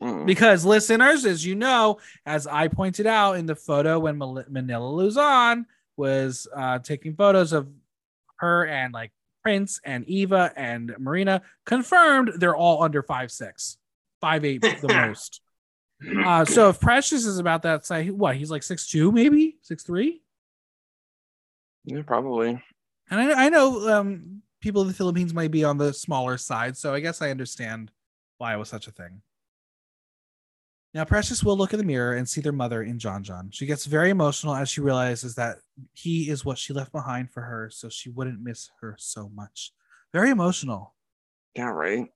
Mm. 0.01 0.25
Because 0.25 0.65
listeners, 0.65 1.25
as 1.25 1.45
you 1.45 1.55
know, 1.55 1.99
as 2.25 2.47
I 2.47 2.67
pointed 2.67 3.05
out 3.05 3.33
in 3.33 3.45
the 3.45 3.55
photo 3.55 3.99
when 3.99 4.17
Manila 4.17 4.89
Luzon 4.89 5.65
was 5.97 6.47
uh, 6.55 6.79
taking 6.79 7.15
photos 7.15 7.51
of 7.51 7.67
her 8.37 8.65
and 8.65 8.93
like 8.93 9.11
Prince 9.43 9.81
and 9.83 10.05
Eva 10.07 10.53
and 10.55 10.95
Marina, 10.99 11.41
confirmed 11.65 12.31
they're 12.37 12.55
all 12.55 12.81
under 12.81 13.03
five 13.03 13.31
six, 13.31 13.77
five 14.21 14.45
eight 14.45 14.61
the 14.61 14.87
most. 14.93 15.41
Uh, 16.25 16.45
so 16.45 16.69
if 16.69 16.79
Precious 16.79 17.25
is 17.25 17.39
about 17.39 17.63
that 17.63 17.85
size, 17.85 18.09
what 18.09 18.37
he's 18.37 18.51
like 18.51 18.63
six 18.63 18.87
two, 18.87 19.11
maybe 19.11 19.57
six 19.61 19.83
three. 19.83 20.21
yeah, 21.83 22.01
probably. 22.05 22.63
And 23.09 23.19
I, 23.19 23.45
I 23.45 23.49
know 23.49 23.89
um, 23.89 24.41
people 24.61 24.81
in 24.81 24.87
the 24.87 24.93
Philippines 24.93 25.33
might 25.33 25.51
be 25.51 25.63
on 25.63 25.77
the 25.77 25.93
smaller 25.93 26.37
side, 26.37 26.77
so 26.77 26.93
I 26.93 26.99
guess 26.99 27.21
I 27.21 27.31
understand 27.31 27.91
why 28.37 28.53
it 28.53 28.57
was 28.57 28.69
such 28.69 28.87
a 28.87 28.91
thing. 28.91 29.21
Now, 30.93 31.05
Precious 31.05 31.43
will 31.43 31.57
look 31.57 31.71
in 31.71 31.79
the 31.79 31.85
mirror 31.85 32.15
and 32.15 32.27
see 32.27 32.41
their 32.41 32.51
mother 32.51 32.81
in 32.81 32.97
John 32.97 33.23
John. 33.23 33.51
She 33.51 33.67
gets 33.67 33.85
very 33.85 34.09
emotional 34.09 34.55
as 34.55 34.69
she 34.69 34.81
realizes 34.81 35.35
that 35.35 35.57
he 35.93 36.29
is 36.29 36.43
what 36.43 36.57
she 36.57 36.73
left 36.73 36.91
behind 36.91 37.31
for 37.31 37.41
her, 37.41 37.69
so 37.71 37.89
she 37.89 38.09
wouldn't 38.09 38.41
miss 38.41 38.69
her 38.81 38.95
so 38.97 39.29
much. 39.29 39.71
Very 40.13 40.31
emotional. 40.31 40.95
Yeah, 41.55 41.69
right. 41.69 42.07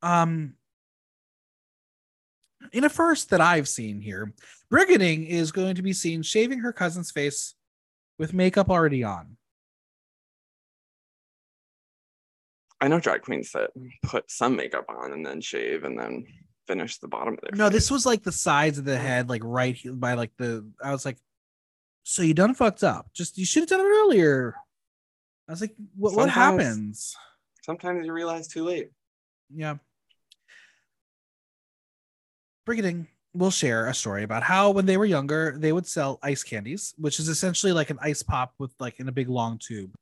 Um, 0.00 0.54
in 2.72 2.84
a 2.84 2.88
first 2.88 3.30
that 3.30 3.40
I've 3.40 3.68
seen 3.68 4.00
here, 4.00 4.32
Brigiding 4.70 5.24
is 5.26 5.50
going 5.50 5.74
to 5.74 5.82
be 5.82 5.92
seen 5.92 6.22
shaving 6.22 6.60
her 6.60 6.72
cousin's 6.72 7.10
face 7.10 7.54
with 8.18 8.32
makeup 8.32 8.70
already 8.70 9.02
on. 9.04 9.36
I 12.80 12.88
know 12.88 13.00
drag 13.00 13.22
queens 13.22 13.52
that 13.52 13.70
put 14.02 14.30
some 14.30 14.56
makeup 14.56 14.84
on 14.88 15.12
and 15.12 15.24
then 15.24 15.40
shave 15.40 15.84
and 15.84 15.98
then 15.98 16.26
finish 16.66 16.98
the 16.98 17.08
bottom 17.08 17.34
of 17.34 17.40
their 17.40 17.50
No, 17.56 17.66
face. 17.66 17.72
this 17.74 17.90
was 17.90 18.04
like 18.04 18.22
the 18.22 18.32
sides 18.32 18.78
of 18.78 18.84
the 18.84 18.98
head, 18.98 19.28
like 19.28 19.42
right 19.44 19.78
by 19.84 20.14
like 20.14 20.32
the. 20.36 20.70
I 20.82 20.90
was 20.92 21.04
like, 21.04 21.16
so 22.02 22.22
you 22.22 22.34
done 22.34 22.54
fucked 22.54 22.84
up. 22.84 23.06
Just 23.14 23.38
you 23.38 23.46
should 23.46 23.62
have 23.62 23.70
done 23.70 23.80
it 23.80 23.84
earlier. 23.84 24.54
I 25.48 25.52
was 25.52 25.60
like, 25.60 25.74
what? 25.96 26.14
What 26.14 26.28
happens? 26.30 27.16
Sometimes 27.62 28.04
you 28.04 28.12
realize 28.12 28.48
too 28.48 28.64
late. 28.64 28.90
Yeah. 29.54 29.76
Brigiding 32.66 33.06
will 33.34 33.50
share 33.50 33.88
a 33.88 33.94
story 33.94 34.22
about 34.22 34.42
how 34.42 34.70
when 34.70 34.86
they 34.86 34.96
were 34.96 35.04
younger, 35.04 35.56
they 35.58 35.72
would 35.72 35.86
sell 35.86 36.18
ice 36.22 36.42
candies, 36.42 36.94
which 36.98 37.18
is 37.18 37.28
essentially 37.28 37.72
like 37.72 37.90
an 37.90 37.98
ice 38.00 38.22
pop 38.22 38.54
with 38.58 38.72
like 38.78 39.00
in 39.00 39.08
a 39.08 39.12
big 39.12 39.28
long 39.28 39.58
tube. 39.58 39.92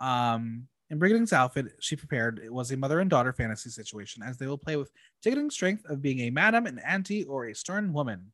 Um, 0.00 0.66
in 0.90 0.98
Brigiding's 0.98 1.32
outfit, 1.32 1.66
she 1.78 1.94
prepared 1.94 2.40
it 2.44 2.52
was 2.52 2.72
a 2.72 2.76
mother 2.76 2.98
and 2.98 3.08
daughter 3.08 3.32
fantasy 3.32 3.70
situation 3.70 4.24
as 4.24 4.38
they 4.38 4.48
will 4.48 4.58
play 4.58 4.76
with 4.76 4.90
ticketing 5.22 5.50
strength 5.50 5.84
of 5.88 6.02
being 6.02 6.20
a 6.20 6.30
madam, 6.30 6.66
an 6.66 6.80
auntie, 6.80 7.24
or 7.24 7.46
a 7.46 7.54
stern 7.54 7.92
woman. 7.92 8.32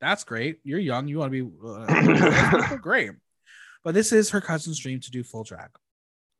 That's 0.00 0.24
great. 0.24 0.58
You're 0.62 0.78
young. 0.78 1.08
You 1.08 1.18
want 1.18 1.32
to 1.32 1.44
be 1.44 1.66
uh, 1.66 2.76
great. 2.82 3.12
But 3.82 3.94
this 3.94 4.12
is 4.12 4.30
her 4.30 4.40
cousin's 4.40 4.78
dream 4.78 5.00
to 5.00 5.10
do 5.10 5.24
full 5.24 5.44
drag. 5.44 5.70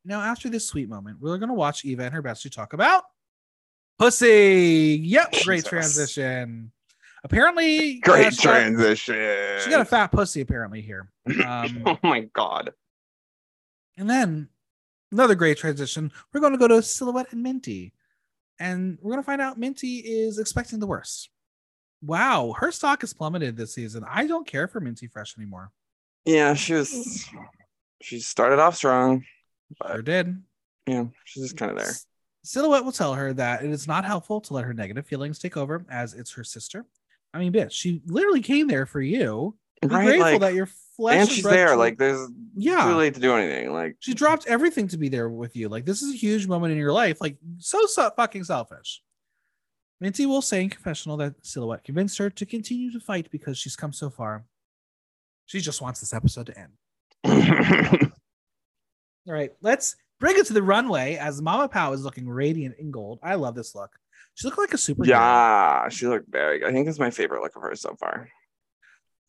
Now, 0.05 0.21
after 0.21 0.49
this 0.49 0.67
sweet 0.67 0.89
moment, 0.89 1.17
we're 1.21 1.37
going 1.37 1.49
to 1.49 1.55
watch 1.55 1.85
Eva 1.85 2.03
and 2.03 2.13
her 2.13 2.21
bestie 2.21 2.51
talk 2.51 2.73
about 2.73 3.03
pussy. 3.97 4.99
Yep, 5.01 5.31
great 5.43 5.63
Jesus. 5.63 5.69
transition. 5.69 6.71
Apparently, 7.23 8.01
uh, 8.05 8.09
Great 8.11 8.33
she 8.33 8.43
got- 8.43 8.51
transition. 8.51 9.59
She 9.63 9.69
got 9.69 9.81
a 9.81 9.85
fat 9.85 10.07
pussy, 10.07 10.41
apparently, 10.41 10.81
here. 10.81 11.09
Um, 11.45 11.83
oh 11.85 11.97
my 12.03 12.21
god. 12.33 12.71
and 13.97 14.09
then 14.09 14.49
another 15.11 15.35
great 15.35 15.57
transition. 15.57 16.11
We're 16.33 16.41
going 16.41 16.53
to 16.53 16.59
go 16.59 16.67
to 16.67 16.75
Xilhouete 16.75 17.31
and 17.31 17.43
Minty. 17.43 17.93
And 18.59 18.97
we're 19.01 19.11
going 19.11 19.23
to 19.23 19.25
find 19.25 19.41
out 19.41 19.57
Minty 19.57 19.97
is 19.97 20.37
expecting 20.37 20.79
the 20.79 20.87
worst. 20.87 21.29
Wow, 22.01 22.53
her 22.59 22.71
stock 22.71 23.01
has 23.01 23.13
plummeted 23.13 23.55
this 23.57 23.73
season. 23.73 24.03
I 24.07 24.27
don't 24.27 24.45
care 24.45 24.67
for 24.67 24.79
Minty 24.79 25.07
Fresh 25.07 25.37
anymore. 25.37 25.71
Yeah, 26.25 26.53
she 26.53 26.73
was. 26.73 27.29
She 28.01 28.19
started 28.19 28.59
off 28.59 28.75
strong. 28.75 29.23
Sure 29.87 30.01
did. 30.01 30.43
Yeah, 30.85 31.05
she's 31.23 31.43
just 31.43 31.57
kind 31.57 31.71
of 31.71 31.77
there. 31.77 31.93
Xilhouete 32.45 32.83
will 32.83 32.91
tell 32.91 33.13
her 33.13 33.31
that 33.33 33.63
it 33.63 33.71
is 33.71 33.87
not 33.87 34.03
helpful 34.03 34.41
to 34.41 34.53
let 34.53 34.65
her 34.65 34.73
negative 34.73 35.05
feelings 35.07 35.39
take 35.39 35.55
over 35.55 35.85
as 35.89 36.13
it's 36.13 36.33
her 36.33 36.43
sister. 36.43 36.85
I 37.33 37.39
mean, 37.39 37.51
bitch, 37.53 37.71
she 37.71 38.01
literally 38.05 38.41
came 38.41 38.67
there 38.67 38.85
for 38.85 39.01
you. 39.01 39.55
Be 39.81 39.87
Right, 39.87 40.05
grateful 40.05 40.31
like, 40.33 40.39
that 40.41 40.53
your 40.53 40.67
flesh 40.95 41.17
and 41.19 41.29
she's 41.29 41.43
there. 41.43 41.69
to- 41.69 41.75
Like, 41.75 41.97
there's 41.97 42.29
yeah, 42.55 42.85
too 42.87 42.95
late 42.95 43.15
to 43.15 43.19
do 43.19 43.33
anything. 43.35 43.73
Like, 43.73 43.97
she 43.99 44.13
dropped 44.13 44.47
everything 44.47 44.87
to 44.89 44.97
be 44.97 45.09
there 45.09 45.29
with 45.29 45.55
you. 45.55 45.67
Like, 45.67 45.85
this 45.85 46.01
is 46.01 46.13
a 46.13 46.17
huge 46.17 46.47
moment 46.47 46.71
in 46.71 46.77
your 46.77 46.93
life. 46.93 47.19
Like, 47.19 47.37
so, 47.57 47.85
so 47.87 48.09
fucking 48.15 48.43
selfish. 48.45 49.01
Minty 49.99 50.25
will 50.25 50.41
say 50.41 50.61
in 50.63 50.69
confessional 50.69 51.17
that 51.17 51.41
Xilhouete 51.43 51.83
convinced 51.83 52.17
her 52.17 52.29
to 52.29 52.45
continue 52.45 52.91
to 52.91 52.99
fight 52.99 53.29
because 53.31 53.57
she's 53.57 53.75
come 53.75 53.91
so 53.93 54.09
far. 54.09 54.45
She 55.47 55.59
just 55.59 55.81
wants 55.81 55.99
this 55.99 56.13
episode 56.13 56.45
to 56.47 56.57
end. 56.57 56.71
All 59.27 59.33
right, 59.33 59.51
let's 59.61 59.95
bring 60.19 60.37
it 60.37 60.45
to 60.47 60.53
the 60.53 60.63
runway 60.63 61.15
as 61.15 61.41
Mama 61.41 61.67
Pao 61.69 61.93
is 61.93 62.03
looking 62.03 62.27
radiant 62.29 62.75
in 62.77 62.91
gold. 62.91 63.19
I 63.23 63.35
love 63.35 63.55
this 63.55 63.75
look. 63.75 63.97
She 64.35 64.47
looked 64.47 64.57
like 64.57 64.73
a 64.73 64.77
superhero. 64.77 65.07
yeah, 65.07 65.89
she 65.89 66.07
looked 66.07 66.29
very. 66.31 66.59
Good. 66.59 66.69
I 66.69 66.71
think 66.71 66.87
it's 66.87 66.99
my 66.99 67.11
favorite 67.11 67.41
look 67.41 67.55
of 67.55 67.61
hers 67.61 67.81
so 67.81 67.95
far. 67.95 68.29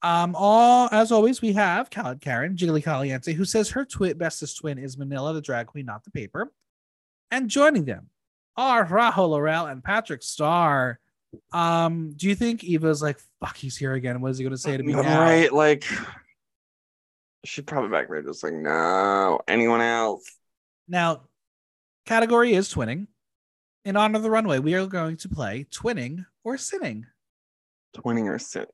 Um, 0.02 0.34
all 0.36 0.88
as 0.92 1.12
always, 1.12 1.40
we 1.40 1.52
have 1.55 1.88
Cal- 1.90 2.16
Karen 2.16 2.57
Jiggly 2.57 2.82
Caliente, 2.82 3.32
who 3.32 3.44
says 3.44 3.70
her 3.70 3.84
twi- 3.84 4.12
bestest 4.14 4.59
twin 4.59 4.78
is 4.78 4.98
Manila, 4.98 5.32
the 5.32 5.40
drag 5.40 5.66
queen, 5.66 5.86
not 5.86 6.05
the 6.05 6.11
paper. 6.11 6.52
And 7.30 7.48
joining 7.48 7.84
them 7.86 8.11
are 8.57 8.84
Rajo 8.84 9.26
Laurel 9.26 9.66
and 9.66 9.82
Patrick 9.82 10.20
Starrr. 10.20 10.96
Um, 11.52 12.12
do 12.16 12.28
you 12.28 12.34
think 12.34 12.62
Eva's 12.62 13.02
like, 13.02 13.18
fuck, 13.40 13.57
he's 13.57 13.76
here 13.76 13.94
again? 13.94 14.20
What 14.20 14.30
is 14.30 14.38
he 14.38 14.44
gonna 14.44 14.57
say 14.59 14.76
to 14.76 14.82
me 14.82 14.92
now? 14.92 15.20
Right, 15.20 15.52
like 15.52 15.84
she'd 17.44 17.66
probably 17.66 17.90
back 17.90 18.09
there 18.09 18.22
just 18.22 18.42
like, 18.44 18.52
no, 18.52 19.40
anyone 19.48 19.80
else? 19.80 20.24
Now, 20.86 21.22
category 22.07 22.52
is 22.55 22.72
twinning. 22.72 23.07
In 23.85 23.97
honor 23.97 24.16
of 24.16 24.22
the 24.22 24.30
runway, 24.30 24.59
we 24.61 24.74
are 24.74 24.87
going 24.87 25.18
to 25.18 25.28
play 25.28 25.66
twinning 25.70 26.24
or 26.43 26.57
sinning. 26.57 27.05
Twinning 27.95 28.24
or 28.24 28.39
sit. 28.39 28.70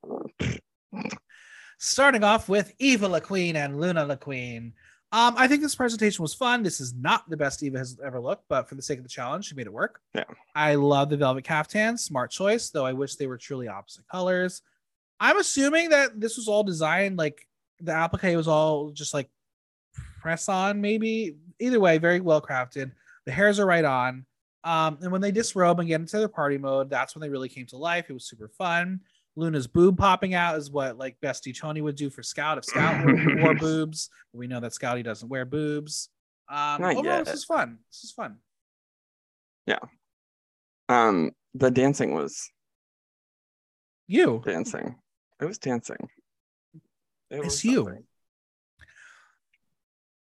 Starting 1.79 2.23
off 2.23 2.49
with 2.49 2.73
Eva 2.79 3.09
Le 3.09 3.21
Queen 3.21 3.57
and 3.57 3.81
Luna 3.81 4.07
LaQueen. 4.07 4.73
Um, 5.13 5.35
I 5.37 5.49
think 5.49 5.63
this 5.63 5.75
presentation 5.75 6.23
was 6.23 6.33
fun. 6.33 6.63
This 6.63 6.81
is 6.81 6.95
not 6.95 7.29
the 7.29 7.37
best 7.37 7.61
Eva 7.65 7.79
has 7.79 7.99
ever 8.05 8.21
looked, 8.21 8.45
but 8.49 8.69
for 8.69 8.77
the 8.77 8.83
sake 8.83 8.99
of 8.99 9.03
the 9.03 9.11
challenge, 9.11 9.47
she 9.47 9.57
made 9.57 9.67
it 9.67 9.73
work. 9.73 10.01
Yeah. 10.15 10.23
I 10.55 10.77
love 10.77 11.11
the 11.11 11.17
velvet 11.17 11.43
caftan, 11.43 11.99
smart 11.99 12.31
choice, 12.31 12.71
though 12.71 12.87
I 12.87 12.93
wish 12.93 13.17
they 13.17 13.27
were 13.27 13.39
truly 13.39 13.67
opposite 13.67 14.07
colors. 14.07 14.63
I'm 15.19 15.39
assuming 15.39 15.91
that 15.91 16.21
this 16.21 16.37
was 16.37 16.47
all 16.47 16.63
designed 16.63 17.19
like 17.19 17.49
the 17.81 17.93
applique 17.93 18.37
was 18.37 18.47
all 18.47 18.91
just 18.91 19.13
like 19.13 19.29
press 20.21 20.49
on, 20.49 20.81
maybe. 20.81 21.35
Either 21.59 21.81
way, 21.81 21.99
very 21.99 22.21
well 22.21 22.41
crafted. 22.41 22.93
The 23.27 23.33
hairs 23.33 23.59
are 23.59 23.67
right 23.67 23.85
on. 23.85 24.25
Um, 24.65 24.99
and 25.01 25.11
when 25.11 25.21
they 25.21 25.31
disrobe 25.33 25.79
and 25.81 25.89
get 25.89 26.01
into 26.01 26.19
their 26.19 26.29
party 26.29 26.59
mode, 26.59 26.91
that's 26.91 27.15
when 27.15 27.21
they 27.23 27.29
really 27.31 27.49
came 27.49 27.67
to 27.67 27.77
life. 27.79 28.07
It 28.11 28.13
was 28.13 28.27
super 28.27 28.49
fun. 28.49 29.01
Luna's 29.37 29.67
boob 29.67 29.97
popping 29.97 30.35
out 30.35 30.57
is 30.59 30.71
what 30.71 30.99
like 30.99 31.17
Bestie 31.23 31.59
Tony 31.59 31.81
would 31.81 31.97
do 31.97 32.11
for 32.11 32.23
Scout 32.23 32.59
if 32.59 32.65
Scout 32.65 33.05
wore, 33.07 33.37
wore 33.43 33.55
boobs. 33.59 34.11
We 34.33 34.47
know 34.49 34.61
that 34.61 34.73
Scouty 34.73 35.03
doesn't 35.05 35.29
wear 35.29 35.45
boobs. 35.45 36.09
Um, 36.49 36.83
Not 36.83 36.97
overall, 36.97 37.05
yet. 37.05 37.25
this 37.27 37.35
is 37.35 37.45
fun. 37.45 37.79
This 37.91 38.05
is 38.05 38.11
fun. 38.13 38.37
Yeah. 39.67 39.79
Um, 40.89 41.31
the 41.55 41.71
dancing 41.71 42.13
was 42.15 42.51
You, 44.09 44.43
dancing. 44.45 44.97
It 45.41 45.45
was 45.45 45.59
dancing. 45.59 46.09
It 47.31 47.37
It's 47.37 47.45
was 47.45 47.65
you. 47.65 47.85
something. 47.85 48.05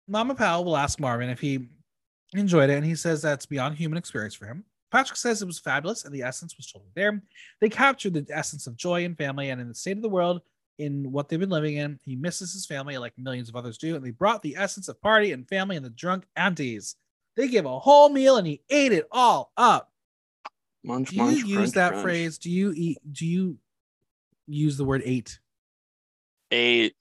Mama 0.08 0.36
Pao 0.36 0.62
will 0.62 0.76
ask 0.78 1.00
Marvin 1.00 1.30
if 1.30 1.40
he 1.40 1.70
enjoyed 2.40 2.70
it, 2.70 2.74
and 2.78 2.86
he 2.86 2.96
says 2.96 3.22
that's 3.22 3.46
beyond 3.46 3.76
human 3.76 3.98
experience 3.98 4.34
for 4.36 4.46
him. 4.46 4.64
Patrick 4.92 5.18
says 5.18 5.42
it 5.42 5.46
was 5.46 5.58
fabulous 5.60 6.04
and 6.04 6.14
the 6.14 6.22
essence 6.22 6.58
was 6.58 6.68
totally 6.68 6.92
there. 6.96 7.22
They 7.62 7.70
captured 7.70 8.14
the 8.14 8.26
essence 8.30 8.68
of 8.68 8.76
joy 8.76 9.06
and 9.06 9.18
family, 9.18 9.50
and 9.50 9.62
in 9.62 9.68
the 9.68 9.74
state 9.76 9.96
of 9.98 10.02
the 10.04 10.10
world, 10.10 10.42
in 10.80 11.12
what 11.12 11.30
they've 11.30 11.40
been 11.40 11.50
living 11.50 11.78
in, 11.78 12.00
he 12.04 12.16
misses 12.16 12.52
his 12.54 12.66
family 12.66 12.98
like 12.98 13.14
millions 13.18 13.48
of 13.50 13.56
others 13.56 13.78
do, 13.78 13.96
and 13.96 14.04
they 14.06 14.12
brought 14.12 14.42
the 14.42 14.56
essence 14.58 14.88
of 14.88 15.00
party 15.02 15.32
and 15.32 15.48
family 15.48 15.76
and 15.76 15.86
the 15.86 15.90
drunk 15.92 16.26
aunties. 16.36 16.96
They 17.38 17.48
gave 17.48 17.66
a 17.66 17.80
whole 17.80 18.10
meal 18.10 18.36
and 18.38 18.46
he 18.46 18.62
ate 18.70 18.92
it 18.92 19.08
all 19.12 19.52
up. 19.56 19.92
Munch, 20.84 21.10
Do 21.12 21.16
you 21.18 21.22
munch, 21.24 21.38
use 21.44 21.56
crunch, 21.56 21.72
that 21.74 21.90
crunch. 21.92 22.04
phrase? 22.04 22.38
Do 22.40 22.50
you 22.50 22.74
eat? 22.76 22.98
Do 23.12 23.26
you 23.26 23.58
use 24.48 24.76
the 24.76 24.84
word 24.84 25.04
ate? 25.06 25.40
Ate, 26.50 26.96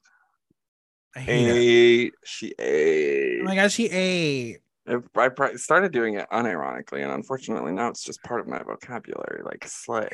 I 1.15 1.19
hate 1.19 1.47
it. 1.47 1.55
ate, 1.57 2.13
she 2.23 2.53
ate. 2.57 3.39
Oh 3.41 3.43
my 3.43 3.55
gosh, 3.55 3.73
she 3.73 3.89
ate. 3.89 4.60
I 4.87 5.55
started 5.55 5.91
doing 5.91 6.15
it 6.15 6.27
unironically, 6.31 7.03
and 7.03 7.11
unfortunately 7.11 7.71
now 7.71 7.89
it's 7.89 8.03
just 8.03 8.23
part 8.23 8.41
of 8.41 8.47
my 8.47 8.63
vocabulary, 8.63 9.43
like 9.43 9.65
slay. 9.67 10.09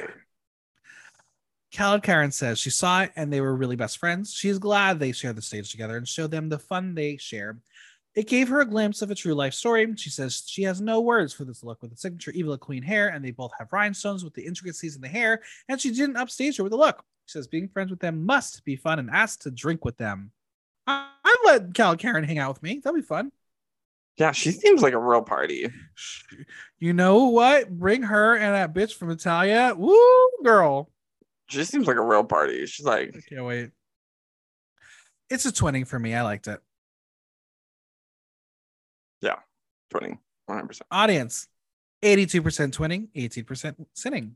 KaladKaren 1.74 2.34
says 2.34 2.60
she 2.60 2.70
saw 2.70 3.04
it 3.04 3.12
and 3.16 3.32
they 3.32 3.42
were 3.42 3.56
really 3.56 3.76
best 3.76 3.98
friends. 3.98 4.34
She's 4.34 4.58
glad 4.58 5.00
they 5.00 5.12
share 5.12 5.34
the 5.34 5.42
stage 5.42 5.70
together 5.70 5.98
and 5.98 6.08
show 6.08 6.28
them 6.28 6.50
the 6.50 6.60
fun 6.60 6.96
they 6.96 7.18
share. 7.18 7.60
It 8.16 8.28
gave 8.28 8.48
her 8.50 8.62
a 8.62 8.66
glimpse 8.66 9.02
of 9.02 9.12
a 9.12 9.16
true 9.16 9.36
life 9.36 9.54
story. 9.54 9.94
She 9.96 10.10
says 10.10 10.44
she 10.48 10.64
has 10.64 10.82
no 10.82 11.02
words 11.02 11.34
for 11.34 11.46
this 11.46 11.64
look 11.64 11.82
with 11.82 11.92
the 11.92 11.98
signature 11.98 12.32
Eva 12.32 12.52
Le 12.52 12.58
Queen 12.58 12.82
hair, 12.82 13.10
and 13.10 13.24
they 13.24 13.32
both 13.32 13.52
have 13.60 13.72
rhinestones 13.72 14.24
with 14.24 14.34
the 14.34 14.46
intricacies 14.46 14.96
in 14.96 15.02
the 15.02 15.08
hair, 15.08 15.42
and 15.70 15.80
she 15.80 15.92
didn't 15.92 16.18
upstage 16.18 16.58
her 16.58 16.64
with 16.64 16.72
the 16.72 16.78
look. 16.78 17.04
She 17.28 17.34
says 17.34 17.48
being 17.48 17.68
friends 17.68 17.92
with 17.92 18.00
them 18.00 18.26
must 18.26 18.66
be 18.66 18.76
fun 18.76 18.98
and 18.98 19.12
asked 19.12 19.44
to 19.44 19.52
drink 19.52 19.86
with 19.86 19.98
them. 19.98 20.32
I'd 20.88 21.36
let 21.46 21.74
KaladKaren 21.74 22.26
hang 22.26 22.40
out 22.40 22.56
with 22.56 22.64
me. 22.64 22.82
That'd 22.84 23.00
be 23.00 23.06
fun. 23.06 23.32
Yeah, 24.18 24.32
she 24.32 24.52
seems 24.52 24.82
like 24.82 24.94
a 24.94 25.00
real 25.00 25.22
party. 25.22 25.70
You 26.80 26.94
know 26.94 27.26
what? 27.26 27.70
Bring 27.70 28.04
her 28.04 28.36
and 28.36 28.54
that 28.56 28.74
bitch 28.74 28.94
from 28.94 29.12
Italia. 29.12 29.74
Woo, 29.78 30.30
girl. 30.44 30.92
She 31.50 31.64
seems 31.64 31.88
like 31.88 31.98
a 31.98 32.02
real 32.02 32.24
party. 32.24 32.66
She's 32.66 32.86
like, 32.86 33.16
I 33.16 33.22
can't 33.30 33.46
wait. 33.46 33.72
It's 35.30 35.46
a 35.46 35.52
twinning 35.52 35.88
for 35.88 36.00
me. 36.00 36.14
I 36.16 36.24
liked 36.24 36.48
it. 36.48 36.60
20, 39.90 40.18
100%. 40.50 40.82
Audience 40.92 41.48
82% 42.04 42.42
twinning, 42.72 43.08
18% 43.16 43.86
sinning. 43.94 44.36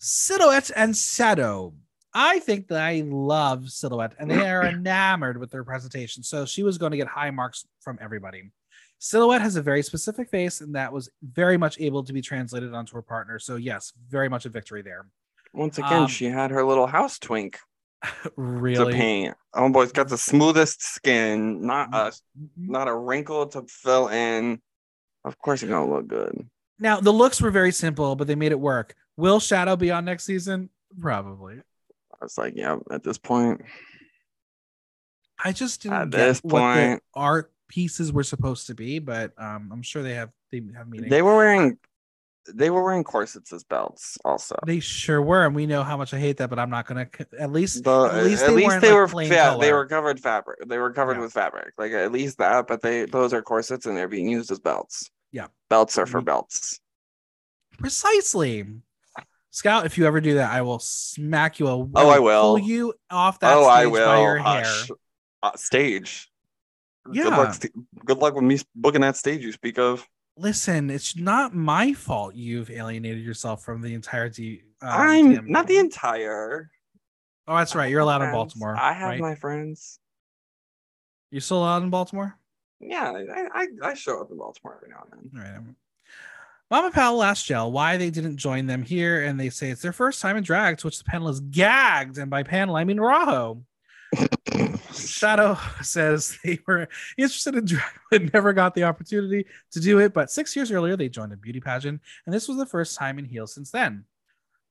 Xilhouete 0.00 0.72
and 0.76 0.96
Shadow. 0.96 1.74
I 2.12 2.40
think 2.40 2.68
that 2.68 2.82
I 2.82 3.02
love 3.06 3.60
Xilhouete 3.62 4.12
and 4.18 4.30
they 4.30 4.50
are 4.50 4.64
enamored 4.66 5.38
with 5.38 5.50
their 5.50 5.64
presentation. 5.64 6.22
So 6.22 6.44
she 6.44 6.62
was 6.62 6.76
going 6.76 6.90
to 6.90 6.98
get 6.98 7.06
high 7.06 7.30
marks 7.30 7.64
from 7.80 7.98
everybody. 8.02 8.50
Xilhouete 9.02 9.40
has 9.40 9.56
a 9.56 9.62
very 9.62 9.82
specific 9.82 10.28
face 10.30 10.60
and 10.60 10.76
that 10.76 10.92
was 10.92 11.10
very 11.22 11.56
much 11.56 11.80
able 11.80 12.04
to 12.04 12.12
be 12.12 12.22
translated 12.22 12.72
onto 12.72 12.94
her 12.94 13.02
partner. 13.02 13.40
So, 13.40 13.56
yes, 13.56 13.92
very 14.08 14.28
much 14.28 14.46
a 14.46 14.48
victory 14.48 14.80
there. 14.80 15.06
Once 15.52 15.76
again, 15.78 16.02
Um, 16.04 16.06
she 16.06 16.26
had 16.26 16.52
her 16.52 16.64
little 16.64 16.86
house 16.86 17.18
twink 17.18 17.58
Really? 18.36 18.92
to 18.92 18.96
paint. 18.96 19.34
Homeboy's 19.54 19.90
got 19.90 20.08
the 20.08 20.16
smoothest 20.16 20.82
skin, 20.84 21.66
not 21.66 21.88
a 21.92 22.12
Mhm. 22.38 22.48
not 22.56 22.86
a 22.86 22.94
wrinkle 22.94 23.46
to 23.48 23.64
fill 23.68 24.06
in. 24.08 24.62
Of 25.24 25.36
course, 25.38 25.62
it's 25.64 25.70
gonna 25.70 25.90
look 25.92 26.06
good. 26.06 26.48
Now, 26.78 27.00
the 27.00 27.12
looks 27.12 27.40
were 27.40 27.50
very 27.50 27.72
simple, 27.72 28.14
but 28.16 28.28
they 28.28 28.34
made 28.36 28.52
it 28.52 28.60
work. 28.60 28.94
Will 29.16 29.40
Shadow 29.40 29.74
be 29.76 29.90
on 29.90 30.04
next 30.04 30.24
season? 30.24 30.70
Probably. 31.00 31.58
I 31.58 32.16
was 32.24 32.38
like, 32.38 32.54
yeah, 32.56 32.76
at 32.90 33.02
this 33.02 33.18
point, 33.18 33.62
I 35.44 35.50
just 35.52 35.82
didn't 35.82 35.94
At 35.98 36.10
get 36.10 36.16
this 36.18 36.40
what 36.40 36.50
the 36.50 36.58
point- 36.88 37.02
art 37.14 37.52
pieces 37.68 38.12
were 38.12 38.24
supposed 38.24 38.66
to 38.68 38.74
be, 38.74 38.98
but 38.98 39.32
um, 39.38 39.70
I'm 39.72 39.82
sure 39.82 40.02
they 40.02 40.14
have 40.14 40.30
they 40.50 40.62
have 40.76 40.88
meaning. 40.88 41.10
they 41.10 41.22
were 41.22 41.36
wearing 41.36 41.78
they 42.52 42.70
were 42.70 42.82
wearing 42.82 43.04
corsets 43.04 43.52
as 43.52 43.62
belts 43.62 44.18
also. 44.24 44.56
They 44.66 44.80
sure 44.80 45.22
were, 45.22 45.46
and 45.46 45.54
we 45.54 45.64
know 45.66 45.84
how 45.84 45.96
much 45.96 46.12
I 46.12 46.18
hate 46.18 46.38
that. 46.38 46.50
But 46.50 46.58
I'm 46.58 46.70
not 46.70 46.86
gonna. 46.86 47.08
At 47.38 47.52
least, 47.52 47.84
The, 47.84 48.04
at 48.12 48.24
least 48.24 48.42
at 48.42 48.48
they, 48.48 48.54
least 48.56 48.80
they 48.80 48.88
like, 48.88 48.96
were 48.96 49.06
plain 49.08 49.28
fa- 49.28 49.56
they 49.60 49.72
were 49.72 49.86
covered 49.86 50.18
fabric. 50.18 50.58
They 50.66 50.78
were 50.78 50.92
covered 50.92 51.18
Yeah. 51.18 51.22
with 51.22 51.32
fabric. 51.32 51.74
Like 51.78 51.92
at 51.92 52.10
least 52.10 52.38
that, 52.38 52.66
but 52.66 52.82
they 52.82 53.04
those 53.06 53.32
are 53.32 53.42
corsets 53.42 53.86
and 53.86 53.96
they're 53.96 54.08
being 54.08 54.28
used 54.28 54.50
as 54.50 54.58
belts. 54.58 55.08
Yeah. 55.30 55.46
Belts 55.70 55.96
are 55.98 56.06
for 56.06 56.20
Mhm. 56.20 56.24
belts. 56.26 56.80
precisely. 57.78 58.66
Scout, 59.50 59.84
if 59.86 59.98
you 59.98 60.06
ever 60.06 60.20
do 60.20 60.34
that, 60.34 60.50
I 60.50 60.62
will 60.62 60.78
smack 60.78 61.58
you. 61.60 61.66
A, 61.68 61.76
Oh, 61.76 62.08
I 62.08 62.18
will. 62.18 62.42
pull 62.42 62.58
you 62.58 62.94
off 63.10 63.38
that 63.40 63.54
oh, 63.56 63.64
I 63.64 63.86
will. 63.86 64.06
by 64.06 64.20
your 64.20 64.38
hair. 64.38 64.64
Uh, 65.42 65.56
stage. 65.56 66.30
Good 67.04 67.16
Yeah. 67.16 67.36
luck, 67.36 67.54
st- 67.54 67.72
good 68.04 68.18
luck 68.18 68.34
with 68.34 68.44
me 68.44 68.58
booking 68.74 69.00
that 69.00 69.16
stage 69.16 69.42
you 69.42 69.52
speak 69.52 69.78
of. 69.78 70.06
Listen, 70.36 70.88
it's 70.90 71.16
not 71.16 71.54
my 71.54 71.92
fault 71.92 72.34
you've 72.34 72.70
alienated 72.70 73.22
yourself 73.22 73.62
from 73.64 73.82
the 73.82 73.92
entirety. 73.94 74.64
um, 74.80 74.88
I'm 74.90 75.32
TM. 75.36 75.48
not 75.48 75.66
the 75.66 75.76
entire. 75.78 76.70
Oh, 77.46 77.56
that's 77.56 77.74
right. 77.74 77.90
You're 77.90 78.00
allowed 78.00 78.22
in. 78.22 78.32
Baltimore. 78.32 78.76
I 78.78 78.92
have 78.92 79.08
right? 79.10 79.20
my 79.20 79.34
friends. 79.34 79.98
You're 81.30 81.40
still 81.40 81.58
allowed 81.58 81.82
in 81.82 81.90
Baltimore. 81.90 82.38
Yeah, 82.80 83.12
I, 83.12 83.46
I, 83.62 83.66
I 83.90 83.94
show 83.94 84.20
up 84.20 84.30
in 84.30 84.38
Baltimore 84.38 84.76
every 84.76 84.88
now 84.90 85.04
and 85.12 85.30
then. 85.32 85.40
All 85.44 85.52
right. 85.64 85.74
Mama 86.70 86.90
Pao 86.90 87.20
asked 87.22 87.46
Jell 87.46 87.70
why 87.70 87.96
they 87.98 88.10
didn't 88.10 88.38
join 88.38 88.66
them 88.66 88.82
here, 88.82 89.24
and 89.24 89.38
they 89.38 89.50
say 89.50 89.70
it's 89.70 89.82
their 89.82 89.92
first 89.92 90.22
time 90.22 90.36
in 90.38 90.42
drag, 90.42 90.78
to 90.78 90.86
which 90.86 90.98
the 90.98 91.04
panel 91.04 91.28
is 91.28 91.40
gagged. 91.40 92.16
And 92.16 92.30
by 92.30 92.42
panel, 92.42 92.76
I 92.76 92.84
mean 92.84 92.98
Rajo. 92.98 93.62
Shadow 94.92 95.56
says 95.82 96.38
they 96.44 96.58
were 96.66 96.88
interested 97.16 97.54
in 97.54 97.64
drag, 97.64 97.84
but 98.10 98.32
never 98.32 98.52
got 98.52 98.74
the 98.74 98.84
opportunity 98.84 99.46
to 99.72 99.80
do 99.80 99.98
it. 100.00 100.12
But 100.12 100.30
six 100.30 100.54
years 100.54 100.70
earlier, 100.70 100.96
they 100.96 101.08
joined 101.08 101.32
a 101.32 101.36
beauty 101.36 101.60
pageant, 101.60 102.00
and 102.26 102.34
this 102.34 102.48
was 102.48 102.58
the 102.58 102.66
first 102.66 102.96
time 102.96 103.18
in 103.18 103.24
heels 103.24 103.54
since 103.54 103.70
then. 103.70 104.04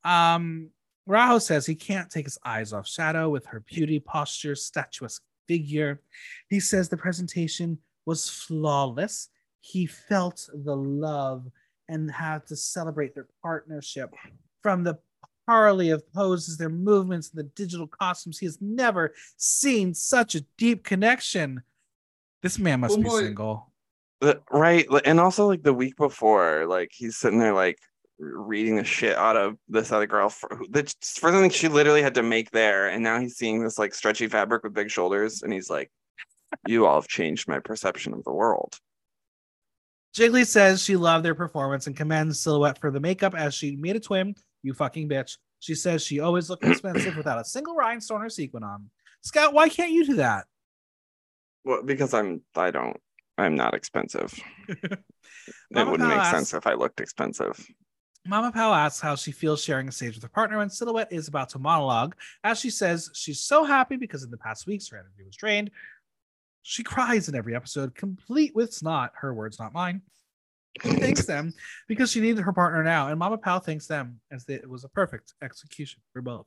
Um, 0.04 0.70
Rajo 1.08 1.40
says 1.40 1.66
he 1.66 1.76
can't 1.76 2.10
take 2.10 2.26
his 2.26 2.38
eyes 2.46 2.74
off 2.74 2.88
Shadow 2.88 3.30
with 3.30 3.46
her 3.48 3.62
beauty, 3.62 4.00
posture, 4.00 4.56
statuesque 4.56 5.24
figure. 5.48 6.02
He 6.50 6.60
says 6.60 6.90
the 6.90 6.98
presentation 6.98 7.80
was 8.06 8.30
flawless. 8.30 9.30
He 9.60 9.86
felt 9.86 10.48
the 10.54 10.76
love 10.76 11.48
and 11.88 12.10
had 12.10 12.48
to 12.48 12.56
celebrate 12.56 13.14
their 13.14 13.28
partnership 13.42 14.14
from 14.62 14.84
the 14.84 14.98
parley 15.46 15.90
of 15.90 16.10
poses, 16.14 16.58
their 16.58 16.70
movements, 16.70 17.30
and 17.30 17.40
the 17.40 17.50
digital 17.56 17.88
costumes. 17.88 18.40
He 18.40 18.46
has 18.46 18.58
never 18.62 19.14
seen 19.38 19.94
such 19.94 20.36
a 20.36 20.42
deep 20.58 20.84
connection. 20.84 21.62
This 22.42 22.58
man 22.60 22.80
must 22.82 22.94
Oh 22.94 22.98
be 22.98 23.04
boy. 23.04 23.22
single. 23.22 23.72
Right 24.52 24.86
and 25.06 25.20
also 25.20 25.48
like 25.48 25.64
the 25.64 25.74
week 25.74 25.98
before 25.98 26.68
like 26.68 26.92
he's 26.94 27.18
sitting 27.18 27.40
there 27.40 27.54
like 27.56 27.80
reading 28.20 28.76
the 28.76 28.84
shit 28.84 29.18
out 29.18 29.36
of 29.36 29.58
this 29.68 29.92
other 29.92 30.06
girl 30.06 30.30
for, 30.30 30.48
for 30.72 31.32
something 31.32 31.50
she 31.50 31.68
literally 31.68 32.04
had 32.04 32.14
to 32.14 32.22
make 32.22 32.52
there 32.52 32.88
and 32.88 33.04
now 33.04 33.20
he's 33.20 33.36
seeing 33.36 33.64
this 33.64 33.80
like 33.80 33.96
stretchy 33.96 34.28
fabric 34.28 34.64
with 34.64 34.76
big 34.76 34.92
shoulders 34.92 35.42
and 35.42 35.52
he's 35.52 35.72
like 35.72 35.90
you 36.68 36.86
all 36.86 37.02
have 37.02 37.08
changed 37.08 37.48
my 37.48 37.58
perception 37.58 38.14
of 38.14 38.24
the 38.24 38.32
world 38.32 38.78
Jiggly 40.16 40.46
says 40.46 40.84
she 40.84 40.98
loved 40.98 41.26
their 41.26 41.34
performance 41.34 41.88
and 41.88 41.98
commends 41.98 42.44
Xilhouete 42.44 42.78
for 42.80 42.92
the 42.92 43.00
makeup 43.00 43.34
as 43.34 43.54
she 43.56 43.76
made 43.76 43.96
a 43.96 44.00
twin. 44.00 44.36
You 44.64 44.74
fucking 44.74 45.10
bitch. 45.10 45.38
She 45.60 45.76
says 45.76 46.04
she 46.04 46.20
always 46.20 46.50
looked 46.50 46.64
expensive 46.64 47.16
without 47.16 47.40
a 47.40 47.46
single 47.46 47.76
rhinestone 47.76 48.22
or 48.24 48.30
sequin 48.30 48.64
on. 48.64 48.90
Scott, 49.22 49.54
why 49.54 49.70
can't 49.70 49.92
you 49.92 50.06
do 50.06 50.16
that? 50.16 50.46
Well, 51.64 51.84
because 51.84 52.14
I'm 52.14 52.42
I 52.56 52.72
don't 52.72 52.98
I'm 53.38 53.56
not 53.56 53.74
expensive. 53.74 54.34
it 54.68 55.00
Mama 55.72 55.92
wouldn't 55.92 56.10
Pal 56.10 56.18
make 56.18 56.26
asks- 56.26 56.38
sense 56.38 56.54
if 56.54 56.68
I 56.68 56.74
looked 56.74 57.00
expensive. 57.02 57.66
Mama 58.28 58.52
Pao 58.52 58.72
asks 58.72 59.02
how 59.02 59.16
she 59.16 59.32
feels 59.32 59.64
sharing 59.64 59.88
a 59.88 59.92
stage 59.92 60.14
with 60.14 60.22
her 60.22 60.30
partner, 60.30 60.60
when 60.60 60.70
Xilhouete 60.70 61.12
is 61.12 61.28
about 61.28 61.50
to 61.50 61.60
monologue 61.60 62.14
as 62.44 62.60
she 62.60 62.70
says 62.70 63.10
she's 63.14 63.40
so 63.40 63.64
happy 63.64 63.96
because 63.96 64.24
in 64.24 64.30
the 64.30 64.38
past 64.38 64.68
weeks 64.68 64.90
her 64.90 64.98
energy 64.98 65.24
was 65.26 65.36
drained. 65.36 65.72
She 66.64 66.84
cries 66.84 67.30
in 67.30 67.36
every 67.36 67.56
episode, 67.56 67.96
complete 67.96 68.56
with 68.56 68.74
snot. 68.74 69.14
Her 69.16 69.34
words, 69.34 69.60
not 69.60 69.74
mine. 69.74 70.02
Thanks 70.82 71.26
them 71.26 71.54
because 71.88 72.10
she 72.12 72.22
needed 72.22 72.42
her 72.44 72.54
partner 72.54 72.84
now, 72.84 73.08
and 73.10 73.20
Mama 73.20 73.38
Pao 73.38 73.60
thanks 73.60 73.88
them 73.88 74.22
as 74.32 74.48
it 74.48 74.68
was 74.70 74.84
a 74.84 74.90
perfect 74.90 75.34
execution 75.42 76.02
for 76.14 76.22
both. 76.22 76.46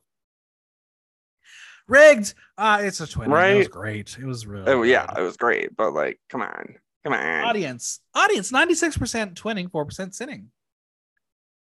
Rigged. 1.87 2.33
Uh, 2.57 2.79
it's 2.81 2.99
a 2.99 3.07
twin. 3.07 3.27
It 3.27 3.29
was 3.29 3.35
Right. 3.35 3.69
great. 3.69 4.17
It 4.19 4.25
was 4.25 4.47
really. 4.47 4.71
Oh 4.71 4.81
yeah, 4.83 5.05
good. 5.07 5.19
it 5.19 5.23
was 5.23 5.37
great, 5.37 5.75
but 5.75 5.91
like, 5.93 6.19
come 6.29 6.41
on, 6.41 6.75
come 7.03 7.13
on. 7.13 7.43
Audience. 7.43 7.99
Audience. 8.15 8.51
Ninety-six 8.51 8.97
percent 8.97 9.35
twinning, 9.39 9.69
four 9.69 9.85
percent 9.85 10.15
sinning. 10.15 10.49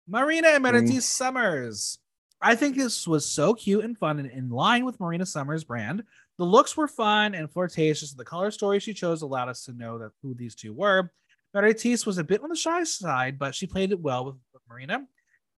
Marina 0.07 0.49
and 0.49 0.64
Meredith 0.64 0.89
Mm. 0.91 1.01
Summers. 1.01 1.97
I 2.41 2.55
think 2.55 2.76
this 2.76 3.07
was 3.07 3.26
so 3.30 3.53
cute 3.53 3.86
and 3.86 3.97
fun 3.97 4.20
and 4.20 4.30
in 4.30 4.49
line 4.49 4.84
with 4.86 4.99
Marina 4.99 5.26
Summers' 5.26 5.64
brand. 5.64 6.03
The 6.38 6.43
looks 6.45 6.76
were 6.76 6.88
fun 6.89 7.36
and 7.36 7.49
flirtatious. 7.51 8.14
The 8.14 8.26
color 8.26 8.51
story 8.51 8.80
she 8.80 8.93
chose 8.93 9.22
allowed 9.22 9.49
us 9.49 9.64
to 9.66 9.74
know 9.74 9.97
that 9.99 10.11
who 10.22 10.34
these 10.34 10.55
two 10.55 10.74
were. 10.74 11.11
Meredith 11.54 12.06
was 12.06 12.18
a 12.18 12.24
bit 12.24 12.41
on 12.41 12.49
the 12.49 12.56
shy 12.56 12.84
side, 12.84 13.38
but 13.38 13.54
she 13.54 13.68
played 13.68 13.91
it 13.91 13.99
well 13.99 14.26
with, 14.26 14.36
with 14.54 14.62
Marina. 14.70 15.06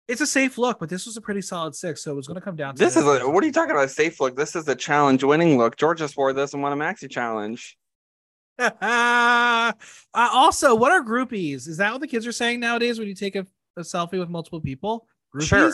It's 0.07 0.21
a 0.21 0.27
safe 0.27 0.57
look, 0.57 0.79
but 0.79 0.89
this 0.89 1.05
was 1.05 1.17
a 1.17 1.21
pretty 1.21 1.41
solid 1.41 1.73
six, 1.73 2.03
so 2.03 2.11
it 2.11 2.15
was 2.15 2.27
going 2.27 2.35
to 2.35 2.41
come 2.41 2.55
down 2.55 2.75
to 2.75 2.79
This 2.79 2.95
is 2.95 3.03
a 3.03 3.27
what 3.27 3.43
are 3.43 3.47
you 3.47 3.53
talking 3.53 3.71
about? 3.71 3.85
A 3.85 3.89
safe 3.89 4.19
look. 4.19 4.35
This 4.35 4.55
is 4.55 4.67
a 4.67 4.75
challenge 4.75 5.23
winning 5.23 5.57
look. 5.57 5.77
George 5.77 5.99
just 5.99 6.15
wore 6.15 6.31
this 6.31 6.53
and 6.53 6.61
won 6.61 6.73
a 6.73 6.75
maxi 6.75 7.09
challenge. 7.09 7.77
uh, 8.59 9.71
also, 10.13 10.75
what 10.75 10.91
are 10.91 11.03
groupies? 11.03 11.67
Is 11.67 11.77
that 11.77 11.91
what 11.91 12.01
the 12.01 12.07
kids 12.07 12.27
are 12.27 12.31
saying 12.31 12.59
nowadays 12.59 12.99
when 12.99 13.07
you 13.07 13.15
take 13.15 13.35
a, 13.35 13.47
a 13.77 13.81
selfie 13.81 14.19
with 14.19 14.29
multiple 14.29 14.61
people? 14.61 15.07
Groupies? 15.35 15.47
Sure. 15.47 15.71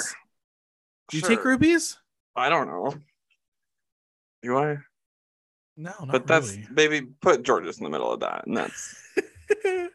Do 1.09 1.17
you 1.17 1.23
take 1.23 1.39
groupies? 1.39 1.97
I 2.35 2.47
don't 2.47 2.67
know. 2.67 2.95
Do 4.43 4.57
I? 4.57 4.77
No, 5.75 5.91
not 5.99 6.11
but 6.11 6.27
that's 6.27 6.53
really. 6.53 6.67
maybe 6.71 7.01
put 7.21 7.43
Georges 7.43 7.79
in 7.79 7.83
the 7.83 7.89
middle 7.89 8.11
of 8.11 8.21
that, 8.21 8.47
and 8.47 8.55
that's 8.55 8.95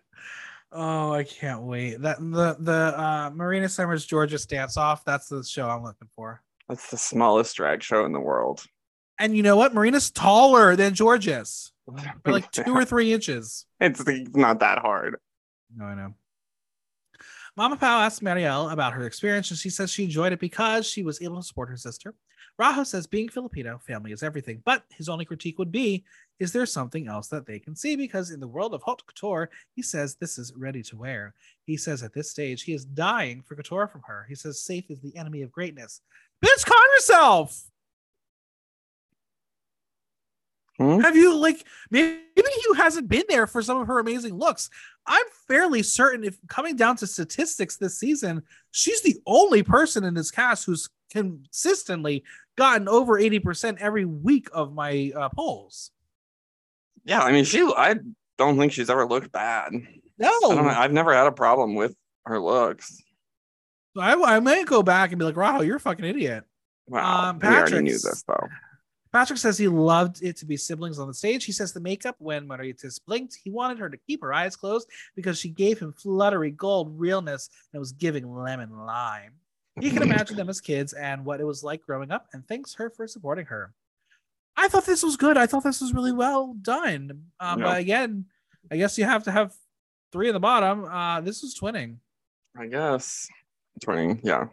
oh, 0.73 1.13
I 1.13 1.25
can't 1.25 1.63
wait. 1.63 2.01
That 2.01 2.19
the 2.19 2.57
the 2.59 3.01
uh, 3.01 3.31
Marina 3.35 3.69
Summers 3.69 4.07
Georgia 4.07 4.39
dance 4.47 4.77
off. 4.77 5.05
That's 5.05 5.29
the 5.29 5.43
show 5.43 5.69
I'm 5.69 5.83
looking 5.83 6.09
for. 6.15 6.43
that's 6.69 6.91
the 6.91 6.97
smallest 6.99 7.57
drag 7.57 7.83
show 7.83 8.05
in 8.05 8.13
the 8.13 8.21
world. 8.21 8.65
And 9.19 9.37
you 9.37 9.43
know 9.43 9.57
what? 9.57 9.73
Marina's 9.73 10.11
taller 10.11 10.77
than 10.77 10.95
Georges 10.95 11.73
by 12.23 12.31
like 12.31 12.51
two 12.51 12.75
or 12.75 12.85
three 12.85 13.13
inches. 13.13 13.67
It's 13.81 14.01
it's 14.07 14.37
not 14.37 14.61
that 14.61 14.79
hard. 14.79 15.17
No, 15.75 15.85
I 15.85 15.95
know. 15.95 16.15
Mama 17.57 17.77
Pao 17.77 18.01
asked 18.01 18.23
Marielle 18.23 18.71
about 18.71 18.93
her 18.93 19.07
experience, 19.07 19.51
and 19.51 19.59
she 19.59 19.71
says 19.71 19.91
she 19.91 20.05
enjoyed 20.05 20.33
it 20.33 20.41
because 20.41 20.87
she 20.87 21.03
was 21.03 21.23
able 21.23 21.37
to 21.37 21.43
support 21.43 21.71
her 21.71 21.77
sister. 21.77 22.15
Rajo 22.59 22.85
says 22.85 23.07
being 23.07 23.29
Filipino, 23.29 23.79
family 23.79 24.13
is 24.13 24.23
everything, 24.23 24.63
but 24.65 24.85
his 24.97 25.09
only 25.09 25.25
critique 25.25 25.59
would 25.59 25.73
be 25.73 26.05
is 26.39 26.53
there 26.53 26.67
something 26.67 27.09
else 27.09 27.29
that 27.29 27.47
they 27.47 27.59
can 27.59 27.75
see? 27.75 27.97
Because 27.97 28.31
in 28.31 28.41
the 28.41 28.49
world 28.49 28.75
of 28.75 28.83
haute 28.83 29.07
couture, 29.07 29.51
he 29.75 29.83
says 29.83 30.15
this 30.15 30.39
is 30.39 30.53
ready 30.55 30.83
to 30.85 30.97
wear. 30.97 31.35
He 31.65 31.77
says 31.77 32.03
at 32.03 32.13
this 32.13 32.31
stage 32.31 32.63
he 32.63 32.75
is 32.75 32.85
dying 32.85 33.43
for 33.43 33.57
couture 33.57 33.87
from 33.87 34.03
her. 34.07 34.27
He 34.29 34.35
says 34.35 34.61
safe 34.61 34.91
is 34.91 35.01
the 35.01 35.17
enemy 35.17 35.43
of 35.43 35.53
greatness. 35.53 36.03
Bitch, 36.45 36.67
calm 36.67 36.79
yourself. 36.97 37.71
Hmm? 40.79 41.01
Have 41.01 41.17
you 41.17 41.35
like 41.39 41.65
maybe 41.91 42.21
you 42.37 42.75
hasn't 42.77 43.09
been 43.09 43.25
there 43.29 43.47
for 43.47 43.63
some 43.63 43.79
of 43.79 43.87
her 43.87 43.99
amazing 43.99 44.35
looks? 44.35 44.69
I'm 45.07 45.25
fairly 45.49 45.83
certain 45.83 46.25
if 46.25 46.39
coming 46.49 46.77
down 46.77 46.97
to 46.97 47.07
statistics 47.07 47.77
this 47.77 47.99
season, 47.99 48.43
she's 48.73 49.01
the 49.03 49.17
only 49.27 49.63
person 49.63 50.05
in 50.05 50.13
this 50.13 50.31
cast 50.31 50.67
who's 50.67 50.91
consistently 51.11 52.25
gotten 52.57 52.89
over 52.89 53.21
80% 53.21 53.79
every 53.79 54.05
week 54.05 54.49
of 54.53 54.75
my 54.75 55.13
uh, 55.15 55.29
polls. 55.31 55.91
Yeah, 57.05 57.21
I 57.21 57.33
mean, 57.33 57.45
she. 57.45 57.63
I 57.77 57.97
don't 58.39 58.59
think 58.59 58.73
she's 58.73 58.91
ever 58.91 59.07
looked 59.07 59.33
bad. 59.33 59.73
I 59.73 60.01
No, 60.19 60.39
know, 60.41 60.69
I've 60.69 60.93
never 60.93 61.15
had 61.15 61.27
a 61.27 61.33
problem 61.33 61.75
with 61.75 61.95
her 62.25 62.41
looks. 62.41 63.03
I, 63.99 64.15
I 64.15 64.41
might 64.41 64.67
go 64.67 64.83
back 64.83 65.13
and 65.13 65.19
be 65.19 65.25
like, 65.25 65.37
Rajo, 65.37 65.63
you're 65.63 65.77
a 65.77 65.81
fucking 65.81 66.05
idiot. 66.05 66.45
Wow, 66.89 67.31
Um, 67.31 67.41
already 67.43 67.81
knew 67.81 67.93
this 67.93 68.23
though. 68.27 68.49
Patrick 69.13 69.39
says 69.39 69.57
he 69.57 69.69
loved 69.69 70.23
it 70.23 70.37
to 70.37 70.45
be 70.45 70.57
siblings 70.59 70.99
on 70.99 71.09
the 71.09 71.15
stage. 71.15 71.45
He 71.45 71.53
says 71.53 71.73
the 71.73 71.81
makeup 71.81 72.17
when 72.19 72.47
Maritas 72.47 73.01
blinked, 73.05 73.39
he 73.43 73.51
wanted 73.51 73.79
her 73.79 73.89
to 73.89 73.97
keep 73.97 74.21
her 74.21 74.33
eyes 74.33 74.57
closed 74.57 74.91
because 75.15 75.39
she 75.39 75.49
gave 75.49 75.79
him 75.79 75.93
fluttery 75.93 76.51
gold 76.51 76.99
realness 76.99 77.49
and 77.73 77.81
was 77.81 77.93
giving 77.93 78.31
lemon 78.31 78.77
lime. 78.77 79.33
He 79.81 79.91
can 79.91 80.03
imagine 80.03 80.37
them 80.37 80.49
as 80.49 80.61
kids 80.61 80.93
and 80.93 81.25
what 81.25 81.41
it 81.41 81.45
was 81.45 81.63
like 81.63 81.83
growing 81.83 82.11
up 82.11 82.27
and 82.33 82.47
thanks 82.47 82.75
her 82.75 82.91
for 82.91 83.07
supporting 83.07 83.47
her. 83.47 83.73
I 84.57 84.69
thought 84.69 84.87
this 84.87 85.03
was 85.03 85.17
good. 85.17 85.37
I 85.37 85.47
thought 85.47 85.65
this 85.65 85.81
was 85.81 85.93
really 85.93 86.13
well 86.13 86.55
done. 86.61 87.25
Um. 87.41 87.61
But 87.61 87.79
again, 87.79 88.27
I 88.71 88.77
guess 88.77 88.97
you 88.97 89.05
have 89.05 89.25
to 89.25 89.31
have 89.31 89.55
three 90.13 90.29
in 90.29 90.35
the 90.35 90.41
bottom. 90.41 90.85
Uh, 90.85 91.21
this 91.21 91.43
is 91.43 91.59
twinning. 91.59 91.97
I 92.59 92.67
guess. 92.67 93.29
Twinning, 93.85 94.21
yeah. 94.23 94.47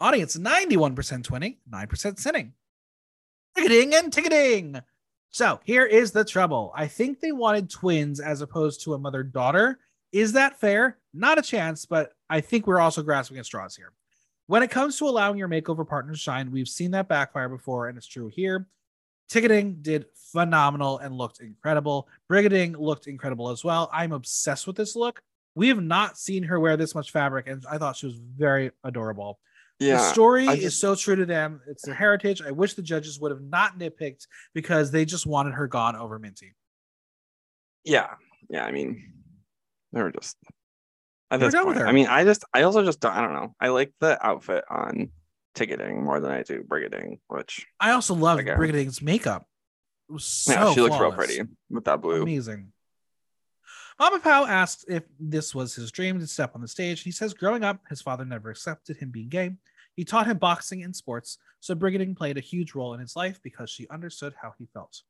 Audience 0.00 0.36
91% 0.36 0.94
twinning, 1.22 1.56
9% 1.70 2.18
sinning. 2.18 2.52
Ticketing 3.56 3.94
and 3.94 4.12
ticketing. 4.12 4.80
So 5.30 5.60
here 5.64 5.84
is 5.84 6.12
the 6.12 6.24
trouble. 6.24 6.72
I 6.74 6.86
think 6.86 7.20
they 7.20 7.32
wanted 7.32 7.68
twins 7.68 8.20
as 8.20 8.40
opposed 8.40 8.82
to 8.84 8.94
a 8.94 8.98
mother 8.98 9.22
daughter. 9.22 9.78
Is 10.12 10.32
that 10.32 10.58
fair? 10.58 10.98
Not 11.12 11.38
a 11.38 11.42
chance, 11.42 11.84
but 11.84 12.12
I 12.28 12.40
think 12.40 12.66
we're 12.66 12.80
also 12.80 13.02
grasping 13.02 13.38
at 13.38 13.44
straws 13.44 13.76
here. 13.76 13.92
When 14.50 14.64
it 14.64 14.70
comes 14.72 14.98
to 14.98 15.04
allowing 15.04 15.38
your 15.38 15.46
makeover 15.46 15.86
partner 15.86 16.12
to 16.12 16.18
shine, 16.18 16.50
we've 16.50 16.66
seen 16.66 16.90
that 16.90 17.06
backfire 17.06 17.48
before, 17.48 17.86
and 17.86 17.96
it's 17.96 18.08
true 18.08 18.26
here. 18.34 18.66
Ticketing 19.28 19.78
did 19.80 20.06
phenomenal 20.32 20.98
and 20.98 21.16
looked 21.16 21.38
incredible. 21.38 22.08
Brigiding 22.28 22.76
looked 22.76 23.06
incredible 23.06 23.50
as 23.50 23.62
well. 23.62 23.88
I'm 23.92 24.10
obsessed 24.10 24.66
with 24.66 24.74
this 24.74 24.96
look. 24.96 25.22
We 25.54 25.68
have 25.68 25.80
not 25.80 26.18
seen 26.18 26.42
her 26.42 26.58
wear 26.58 26.76
this 26.76 26.96
much 26.96 27.12
fabric, 27.12 27.46
and 27.46 27.64
I 27.70 27.78
thought 27.78 27.94
she 27.94 28.06
was 28.06 28.16
very 28.16 28.72
adorable. 28.82 29.38
Yeah. 29.78 29.98
the 29.98 30.08
story 30.08 30.48
I 30.48 30.54
is 30.54 30.76
so 30.76 30.96
true 30.96 31.14
to 31.14 31.26
them. 31.26 31.60
It's 31.68 31.84
their 31.84 31.94
heritage. 31.94 32.42
I 32.42 32.50
wish 32.50 32.74
the 32.74 32.82
judges 32.82 33.20
would 33.20 33.30
have 33.30 33.42
not 33.42 33.78
nitpicked 33.78 34.26
because 34.52 34.90
they 34.90 35.04
just 35.04 35.26
wanted 35.26 35.54
her 35.54 35.68
gone 35.68 35.94
over 35.94 36.18
Minty. 36.18 36.54
Yeah. 37.84 38.14
Yeah. 38.48 38.64
I 38.64 38.72
mean, 38.72 39.12
they 39.92 40.02
were 40.02 40.10
just 40.10 40.36
at 41.30 41.38
They 41.40 41.46
were 41.46 41.50
this 41.50 41.54
done 41.54 41.66
with 41.66 41.76
point. 41.76 41.82
her. 41.84 41.88
I 41.88 41.92
mean, 41.92 42.06
I 42.06 42.24
just 42.24 42.44
I 42.52 42.62
also 42.62 42.84
just 42.84 43.00
don't 43.00 43.12
I 43.12 43.20
don't 43.20 43.32
know. 43.34 43.54
I 43.60 43.68
like 43.68 43.92
the 44.00 44.24
outfit 44.24 44.64
on 44.70 45.10
ticketing 45.54 46.02
more 46.04 46.20
than 46.20 46.30
I 46.30 46.42
do 46.42 46.62
brigiding, 46.62 47.18
which 47.28 47.66
I 47.78 47.92
also 47.92 48.14
love 48.14 48.38
Okay. 48.40 48.54
Brigiding's 48.54 49.02
makeup. 49.02 49.46
It 50.08 50.12
was 50.12 50.24
so 50.24 50.52
yeah, 50.52 50.72
she 50.74 50.80
looks 50.80 50.98
real 50.98 51.12
pretty 51.12 51.40
with 51.68 51.84
that 51.84 52.00
blue. 52.00 52.22
Amazing. 52.22 52.72
Mama 53.98 54.18
Pao 54.18 54.46
asked 54.46 54.86
if 54.88 55.02
this 55.18 55.54
was 55.54 55.74
his 55.74 55.90
dream 55.92 56.18
to 56.20 56.26
step 56.26 56.52
on 56.54 56.62
the 56.62 56.68
stage. 56.68 57.02
He 57.02 57.10
says 57.10 57.34
growing 57.34 57.62
up, 57.62 57.80
his 57.90 58.00
father 58.00 58.24
never 58.24 58.50
accepted 58.50 58.96
him 58.96 59.10
being 59.10 59.28
gay. 59.28 59.56
He 59.94 60.04
taught 60.04 60.26
him 60.26 60.38
boxing 60.38 60.82
and 60.82 60.96
sports, 60.96 61.36
so 61.60 61.74
Brigiding 61.74 62.14
played 62.16 62.38
a 62.38 62.40
huge 62.40 62.74
role 62.74 62.94
in 62.94 63.00
his 63.00 63.14
life 63.14 63.40
because 63.42 63.68
she 63.68 63.86
understood 63.90 64.32
how 64.40 64.54
he 64.58 64.66
felt. 64.72 65.02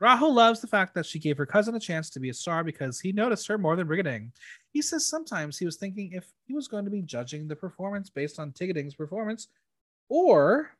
Rajo 0.00 0.28
loves 0.28 0.60
the 0.60 0.66
fact 0.66 0.94
that 0.94 1.04
she 1.04 1.18
gave 1.18 1.36
her 1.36 1.44
cousin 1.44 1.74
a 1.74 1.80
chance 1.80 2.08
to 2.10 2.20
be 2.20 2.30
a 2.30 2.34
star 2.34 2.64
because 2.64 2.98
he 2.98 3.12
noticed 3.12 3.46
her 3.48 3.58
more 3.58 3.76
than 3.76 3.86
Brigiding. 3.86 4.32
He 4.72 4.80
says 4.80 5.06
sometimes 5.06 5.58
he 5.58 5.66
was 5.66 5.76
thinking 5.76 6.12
if 6.12 6.32
he 6.46 6.54
was 6.54 6.68
going 6.68 6.86
to 6.86 6.90
be 6.90 7.02
judging 7.02 7.46
the 7.46 7.56
performance 7.56 8.08
based 8.08 8.38
on 8.38 8.52
Ticketing's 8.52 8.94
performance 8.94 9.48
or 10.08 10.70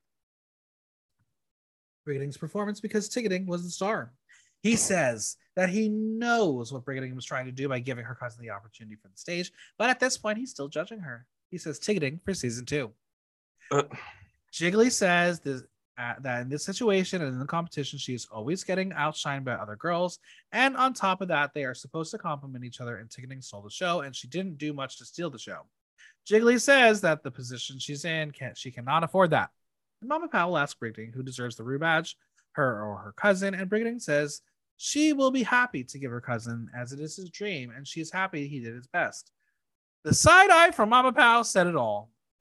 Brigiding's 2.06 2.38
performance 2.38 2.80
because 2.80 3.10
Ticketing 3.10 3.46
was 3.46 3.62
the 3.62 3.70
star. 3.70 4.12
He 4.62 4.74
says 4.76 5.36
that 5.54 5.68
he 5.68 5.88
knows 5.88 6.72
what 6.72 6.84
Brigiding 6.84 7.14
was 7.14 7.24
trying 7.24 7.46
to 7.46 7.52
do 7.52 7.68
by 7.68 7.78
giving 7.78 8.04
her 8.04 8.14
cousin 8.14 8.42
the 8.42 8.50
opportunity 8.50 8.96
for 8.96 9.08
the 9.08 9.18
stage, 9.18 9.52
but 9.76 9.90
at 9.90 10.00
this 10.00 10.16
point, 10.16 10.38
he's 10.38 10.50
still 10.50 10.68
judging 10.68 11.00
her. 11.00 11.26
He 11.50 11.58
says 11.58 11.78
ticketing 11.78 12.20
for 12.24 12.32
season 12.32 12.64
two. 12.64 12.90
Uh. 13.70 13.82
Jiggly 14.52 14.90
says 14.90 15.40
this, 15.40 15.62
uh, 16.00 16.14
that 16.20 16.40
in 16.40 16.48
this 16.48 16.64
situation 16.64 17.20
and 17.20 17.32
in 17.32 17.38
the 17.38 17.44
competition, 17.44 17.98
she 17.98 18.14
is 18.14 18.26
always 18.32 18.64
getting 18.64 18.90
outshined 18.92 19.44
by 19.44 19.52
other 19.52 19.76
girls. 19.76 20.18
And 20.52 20.76
on 20.76 20.94
top 20.94 21.20
of 21.20 21.28
that, 21.28 21.52
they 21.52 21.64
are 21.64 21.74
supposed 21.74 22.10
to 22.12 22.18
compliment 22.18 22.64
each 22.64 22.80
other, 22.80 22.96
and 22.96 23.10
ticketing 23.10 23.42
stole 23.42 23.60
the 23.60 23.70
show, 23.70 24.00
and 24.00 24.16
she 24.16 24.26
didn't 24.26 24.56
do 24.56 24.72
much 24.72 24.98
to 24.98 25.04
steal 25.04 25.28
the 25.28 25.38
show. 25.38 25.66
Jiggly 26.28 26.60
says 26.60 27.00
that 27.02 27.22
the 27.22 27.30
position 27.30 27.78
she's 27.78 28.04
in, 28.04 28.30
can 28.30 28.54
she 28.54 28.70
cannot 28.70 29.04
afford 29.04 29.30
that. 29.30 29.50
And 30.00 30.08
Mama 30.08 30.28
Pao 30.28 30.56
asks 30.56 30.78
Brigiding 30.78 31.12
who 31.12 31.22
deserves 31.22 31.56
the 31.56 31.64
Ru 31.64 31.78
badge, 31.78 32.16
her 32.52 32.82
or 32.82 32.96
her 32.96 33.12
cousin, 33.12 33.54
and 33.54 33.68
Brigiding 33.68 34.00
says 34.00 34.40
She 34.78 35.12
will 35.12 35.30
be 35.30 35.42
happy 35.42 35.84
to 35.84 35.98
give 35.98 36.10
her 36.10 36.20
cousin, 36.20 36.70
as 36.74 36.92
it 36.92 37.00
is 37.00 37.16
his 37.16 37.30
dream, 37.30 37.72
and 37.76 37.86
she 37.86 38.00
is 38.00 38.10
happy 38.10 38.48
he 38.48 38.60
did 38.60 38.74
his 38.74 38.86
best. 38.86 39.32
The 40.04 40.14
side 40.14 40.48
eye 40.50 40.70
from 40.70 40.88
Mama 40.88 41.12
Pao 41.12 41.42
said 41.42 41.66
it 41.66 41.76
all. 41.76 42.10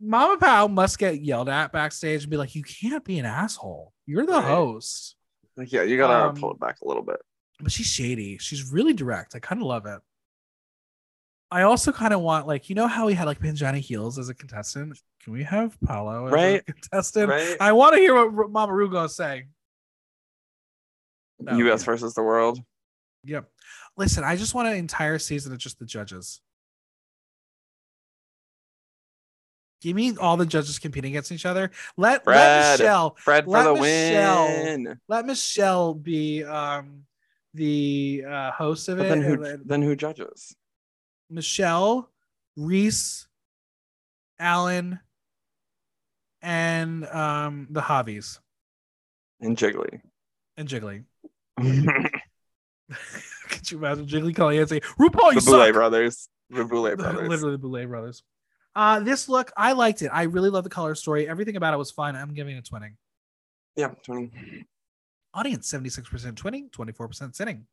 Mama 0.00 0.36
Pao 0.38 0.66
must 0.68 0.98
get 0.98 1.20
yelled 1.22 1.48
at 1.48 1.72
backstage 1.72 2.22
and 2.22 2.30
be 2.30 2.36
like, 2.36 2.54
"You 2.54 2.62
can't 2.62 3.04
be 3.04 3.18
an 3.18 3.24
asshole. 3.26 3.92
You're 4.04 4.26
the 4.26 4.32
Right. 4.32 4.44
host." 4.44 5.16
Like, 5.56 5.72
yeah, 5.72 5.82
you 5.82 5.96
gotta 5.96 6.28
Um, 6.28 6.36
pull 6.36 6.52
it 6.52 6.60
back 6.60 6.80
a 6.82 6.86
little 6.88 7.02
bit. 7.02 7.20
But 7.60 7.72
she's 7.72 7.86
shady. 7.86 8.36
She's 8.38 8.70
really 8.70 8.92
direct. 8.92 9.34
I 9.34 9.38
kind 9.38 9.60
of 9.60 9.66
love 9.66 9.86
it. 9.86 10.00
I 11.50 11.62
also 11.62 11.92
kind 11.92 12.12
of 12.12 12.20
want 12.20 12.46
like 12.46 12.68
you 12.68 12.74
know 12.74 12.86
how 12.88 13.06
we 13.06 13.14
had 13.14 13.24
like 13.24 13.38
Pangina 13.38 13.78
Heals 13.78 14.18
as 14.18 14.28
a 14.28 14.34
contestant. 14.34 14.98
Can 15.22 15.32
we 15.32 15.44
have 15.44 15.80
Paolo 15.80 16.26
as 16.26 16.32
Right. 16.32 16.60
a 16.60 16.72
contestant? 16.72 17.30
Right? 17.30 17.56
I 17.60 17.72
want 17.72 17.94
to 17.94 18.00
hear 18.00 18.14
what 18.30 18.50
Mama 18.50 18.72
Ru 18.74 18.90
gonna 18.90 19.08
say. 19.08 19.46
be 21.42 21.52
US 21.56 21.84
versus 21.84 22.14
the 22.14 22.22
world. 22.22 22.60
Yep. 23.24 23.50
Listen, 23.96 24.24
I 24.24 24.36
just 24.36 24.54
want 24.54 24.68
an 24.68 24.76
entire 24.76 25.18
season 25.18 25.52
of 25.52 25.58
just 25.58 25.78
the 25.78 25.84
judges. 25.86 26.40
Give 29.86 29.94
me 29.94 30.16
all 30.16 30.36
the 30.36 30.44
judges 30.46 30.80
competing 30.80 31.12
against 31.12 31.30
each 31.30 31.46
other. 31.46 31.70
Let 31.96 32.26
let 32.26 32.72
Michelle 32.80 33.14
Fred 33.20 33.44
for 33.44 33.50
Let 33.50 33.62
the 33.66 33.74
Michelle- 33.74 34.46
win. 34.64 35.00
let 35.06 35.24
Michelle 35.26 35.94
be 35.94 36.42
um 36.42 37.04
the 37.54 38.24
uh, 38.28 38.50
host 38.50 38.88
of 38.88 38.98
But 38.98 39.06
it. 39.06 39.08
then 39.10 39.22
who 39.22 39.36
then 39.36 39.62
then 39.64 39.82
who 39.82 39.94
judges? 39.94 40.56
Michelle, 41.30 42.10
Reese, 42.56 43.28
Alan, 44.40 44.98
and 46.42 47.06
um 47.06 47.68
the 47.70 47.80
Javis 47.80 48.40
And 49.40 49.56
Jiggly. 49.56 50.00
and 50.56 50.68
Jiggly. 50.68 51.04
the 51.58 52.10
Could 53.50 53.70
you 53.70 53.78
imagine 53.78 54.06
Jiggly 54.06 54.34
calling 54.34 54.58
and 54.58 54.68
say, 54.68 54.80
RuPaul, 54.98 55.34
you 55.34 55.40
Boulet 55.40 55.66
suck. 55.68 55.72
brothers. 55.74 56.28
The 56.50 56.64
Boulet 56.64 56.96
brothers. 56.98 57.28
Literally 57.28 57.52
the 57.52 57.58
Boulet 57.62 57.86
brothers. 57.88 58.24
Uh, 58.76 59.00
this 59.00 59.26
look, 59.26 59.50
I 59.56 59.72
liked 59.72 60.02
it. 60.02 60.10
I 60.12 60.24
really 60.24 60.50
love 60.50 60.62
the 60.62 60.70
color 60.70 60.94
story. 60.94 61.26
Everything 61.26 61.56
about 61.56 61.72
it 61.72 61.78
was 61.78 61.90
fine. 61.90 62.14
I'm 62.14 62.34
giving 62.34 62.56
it 62.56 62.68
a 62.68 62.70
twinning. 62.70 62.92
Yeah, 63.74 63.92
20. 64.04 64.30
Audience 65.32 65.72
76% 65.72 66.34
twinning, 66.34 66.70
24% 66.70 67.34
sitting. 67.34 67.66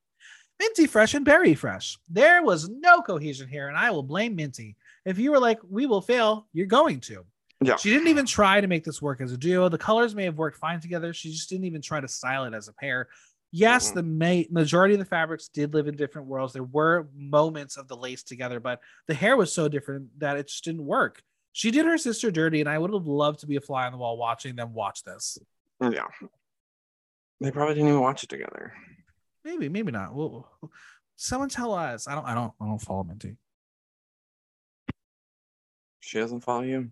Minty 0.60 0.88
fresh 0.88 1.14
and 1.14 1.26
berry 1.26 1.56
fresh. 1.56 1.98
There 2.10 2.42
was 2.42 2.70
no 2.70 3.02
cohesion 3.02 3.50
here, 3.50 3.68
and 3.68 3.78
I 3.78 3.92
will 3.92 4.04
blame 4.04 4.38
Minty. 4.38 4.78
If 5.06 5.20
you 5.20 5.32
were 5.32 5.40
like, 5.40 5.60
we 5.70 5.86
will 5.86 6.02
fail, 6.02 6.48
you're 6.54 6.68
going 6.68 7.02
to. 7.02 7.26
Yeah. 7.62 7.76
She 7.76 7.90
didn't 7.90 8.08
even 8.08 8.26
try 8.26 8.62
to 8.62 8.68
make 8.68 8.86
this 8.86 9.02
work 9.02 9.20
as 9.20 9.34
a 9.34 9.38
duo. 9.38 9.68
The 9.68 9.78
colors 9.78 10.16
may 10.16 10.24
have 10.24 10.38
worked 10.38 10.58
fine 10.58 10.80
together. 10.80 11.14
She 11.14 11.32
just 11.32 11.50
didn't 11.50 11.66
even 11.66 11.82
try 11.82 12.00
to 12.00 12.08
style 12.08 12.46
it 12.46 12.54
as 12.54 12.70
a 12.70 12.74
pair. 12.74 13.10
Yes, 13.56 13.92
Mhm. 13.92 13.94
the 13.94 14.04
ma- 14.04 14.62
majority 14.62 14.96
of 14.96 15.00
the 15.00 15.06
fabrics 15.06 15.48
did 15.48 15.76
live 15.76 15.88
in 15.88 15.96
different 15.96 16.28
worlds. 16.28 16.54
There 16.54 16.64
were 16.64 17.08
moments 17.14 17.78
of 17.78 17.88
the 17.88 17.96
lace 17.96 18.24
together, 18.24 18.60
but 18.60 18.82
the 19.06 19.14
hair 19.14 19.38
was 19.38 19.54
so 19.54 19.70
different 19.70 20.20
that 20.20 20.38
it 20.38 20.48
just 20.48 20.64
didn't 20.64 20.84
work. 20.86 21.22
She 21.52 21.70
did 21.70 21.86
her 21.86 22.00
sister 22.00 22.32
dirty, 22.32 22.62
and 22.62 22.68
I 22.68 22.80
would 22.80 22.92
have 22.92 23.06
loved 23.06 23.42
to 23.42 23.48
be 23.48 23.56
a 23.56 23.62
fly 23.62 23.86
on 23.86 23.92
the 23.92 24.00
wall 24.00 24.18
watching 24.18 24.56
them 24.56 24.74
watch 24.74 25.04
this. 25.04 25.38
Yeah. 25.80 26.08
They 27.42 27.52
probably 27.52 27.76
didn't 27.76 27.90
even 27.90 28.02
watch 28.02 28.24
it 28.24 28.30
together. 28.30 28.74
Maybe, 29.44 29.70
maybe 29.70 29.92
not. 29.92 30.16
Well, 30.16 30.50
someone 31.16 31.50
tell 31.50 31.76
us. 31.76 32.08
I 32.08 32.16
don't. 32.16 32.26
I 32.26 32.34
don't. 32.34 32.54
I 32.60 32.66
don't 32.66 32.80
follow 32.80 33.04
Minty. 33.04 33.38
She 36.00 36.18
doesn't 36.18 36.42
follow 36.42 36.62
you. 36.64 36.92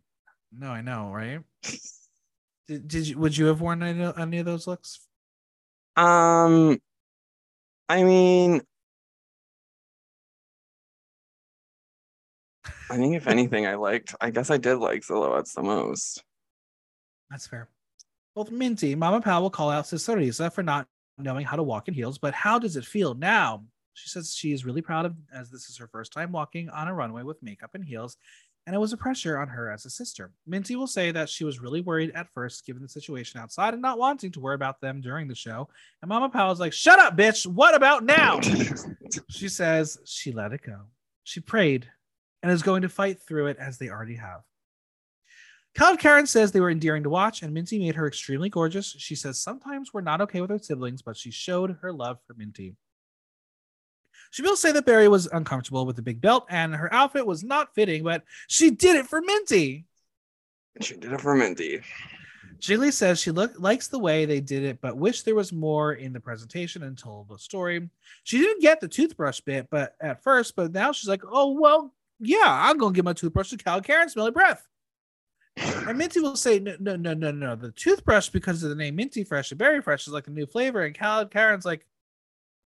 No, 0.51 0.69
I 0.69 0.81
know, 0.81 1.11
right? 1.11 1.41
Did, 2.67 2.87
did 2.87 3.07
you? 3.07 3.17
Would 3.17 3.35
you 3.35 3.47
have 3.47 3.59
worn 3.61 3.81
any, 3.83 4.13
any 4.17 4.37
of 4.37 4.45
those 4.45 4.67
looks? 4.67 5.07
Um, 5.95 6.79
I 7.89 8.03
mean, 8.03 8.61
I 12.89 12.97
think 12.97 13.15
if 13.15 13.27
anything, 13.27 13.65
I 13.65 13.75
liked. 13.75 14.15
I 14.21 14.31
guess 14.31 14.49
I 14.49 14.57
did 14.57 14.75
like 14.75 15.03
silhouettes 15.03 15.53
the 15.53 15.63
most. 15.63 16.23
That's 17.29 17.47
fair. 17.47 17.69
Both 18.35 18.51
Minty, 18.51 18.95
Mama 18.95 19.21
Pao 19.21 19.41
will 19.41 19.49
call 19.49 19.69
out 19.69 19.87
Sister 19.87 20.15
Risa 20.15 20.51
for 20.51 20.63
not 20.63 20.87
knowing 21.17 21.45
how 21.45 21.55
to 21.55 21.63
walk 21.63 21.87
in 21.87 21.93
heels, 21.93 22.17
but 22.17 22.33
how 22.33 22.57
does 22.59 22.77
it 22.77 22.85
feel 22.85 23.13
now? 23.13 23.63
She 23.93 24.09
says 24.09 24.33
she 24.33 24.53
is 24.53 24.65
really 24.65 24.81
proud 24.81 25.05
of 25.05 25.15
as 25.33 25.49
this 25.49 25.69
is 25.69 25.77
her 25.77 25.87
first 25.87 26.13
time 26.13 26.31
walking 26.31 26.69
on 26.69 26.87
a 26.87 26.93
runway 26.93 27.23
with 27.23 27.43
makeup 27.43 27.71
and 27.73 27.83
heels, 27.83 28.17
and 28.67 28.75
it 28.75 28.79
was 28.79 28.93
a 28.93 28.97
pressure 28.97 29.37
on 29.37 29.47
her 29.47 29.71
as 29.71 29.85
a 29.85 29.89
sister. 29.89 30.31
Minty 30.45 30.75
will 30.75 30.87
say 30.87 31.11
that 31.11 31.29
she 31.29 31.43
was 31.43 31.59
really 31.59 31.81
worried 31.81 32.11
at 32.13 32.29
first 32.31 32.65
given 32.65 32.81
the 32.81 32.89
situation 32.89 33.39
outside 33.39 33.73
and 33.73 33.81
not 33.81 33.97
wanting 33.97 34.31
to 34.31 34.39
worry 34.39 34.55
about 34.55 34.79
them 34.81 35.01
during 35.01 35.27
the 35.27 35.35
show. 35.35 35.67
And 36.01 36.09
Mama 36.09 36.51
is 36.51 36.59
like, 36.59 36.73
Shut 36.73 36.99
up, 36.99 37.17
bitch. 37.17 37.47
What 37.47 37.75
about 37.75 38.03
now? 38.03 38.39
She 39.29 39.49
says 39.49 39.97
she 40.05 40.31
let 40.31 40.53
it 40.53 40.61
go. 40.65 40.79
She 41.25 41.41
prayed 41.41 41.89
and 42.41 42.49
is 42.49 42.63
going 42.63 42.83
to 42.83 42.89
fight 42.89 43.21
through 43.21 43.47
it 43.47 43.57
as 43.59 43.77
they 43.77 43.89
already 43.89 44.15
have. 44.15 44.41
KaladKaren 45.77 46.27
says 46.27 46.51
they 46.51 46.59
were 46.59 46.69
endearing 46.69 47.03
to 47.03 47.09
watch, 47.09 47.41
and 47.41 47.53
Minty 47.53 47.79
made 47.79 47.95
her 47.95 48.07
extremely 48.07 48.49
gorgeous. 48.49 48.95
She 48.99 49.15
says 49.15 49.39
sometimes 49.39 49.93
we're 49.93 50.01
not 50.01 50.21
okay 50.21 50.41
with 50.41 50.49
her 50.49 50.59
siblings, 50.59 51.01
but 51.01 51.17
she 51.17 51.31
showed 51.31 51.77
her 51.81 51.93
love 51.93 52.19
for 52.25 52.33
Minty. 52.35 52.75
She 54.31 54.41
will 54.41 54.55
say 54.55 54.71
that 54.71 54.85
Berry 54.85 55.07
was 55.07 55.27
uncomfortable 55.27 55.85
with 55.85 55.97
the 55.97 56.01
big 56.01 56.21
belt 56.21 56.45
and 56.49 56.73
her 56.73 56.91
outfit 56.93 57.25
was 57.25 57.43
not 57.43 57.75
fitting, 57.75 58.03
but 58.03 58.23
she 58.47 58.71
did 58.71 58.95
it 58.95 59.07
for 59.07 59.21
Minty. 59.21 59.85
she 60.79 60.95
did 60.95 61.11
it 61.11 61.21
for 61.21 61.35
Minty. 61.35 61.81
Jiggly 62.59 62.93
says 62.93 63.19
she 63.19 63.31
look, 63.31 63.59
likes 63.59 63.87
the 63.87 63.99
way 63.99 64.25
they 64.25 64.39
did 64.39 64.63
it, 64.63 64.79
but 64.81 64.95
wish 64.95 65.23
there 65.23 65.35
was 65.35 65.51
more 65.51 65.93
in 65.93 66.13
the 66.13 66.19
presentation 66.19 66.83
and 66.83 66.97
told 66.97 67.27
the 67.27 67.37
story. 67.37 67.89
She 68.23 68.37
didn't 68.37 68.61
get 68.61 68.79
the 68.79 68.87
toothbrush 68.87 69.41
bit, 69.41 69.67
but 69.69 69.95
at 69.99 70.23
first, 70.23 70.55
but 70.55 70.71
now 70.71 70.91
she's 70.91 71.09
like, 71.09 71.23
oh 71.29 71.59
well, 71.59 71.93
yeah, 72.19 72.39
I'm 72.45 72.77
gonna 72.77 72.93
give 72.93 73.03
my 73.03 73.13
toothbrush 73.13 73.49
to 73.49 73.57
KaladKaren, 73.57 74.09
smelly 74.11 74.31
breath. 74.31 74.65
And 75.57 75.97
Minty 75.97 76.19
will 76.21 76.35
say, 76.35 76.59
no, 76.59 76.75
no, 76.79 76.95
no, 76.95 77.13
no, 77.13 77.31
no. 77.31 77.55
The 77.55 77.71
toothbrush, 77.71 78.29
because 78.29 78.63
of 78.63 78.69
the 78.69 78.75
name 78.75 78.95
Minty 78.95 79.23
Fresh 79.23 79.51
and 79.51 79.59
Berry 79.59 79.81
Fresh, 79.81 80.07
is 80.07 80.13
like 80.13 80.27
a 80.27 80.31
new 80.31 80.45
flavor. 80.45 80.83
And 80.83 80.95
KaladKaren's 80.95 81.65
like, 81.65 81.85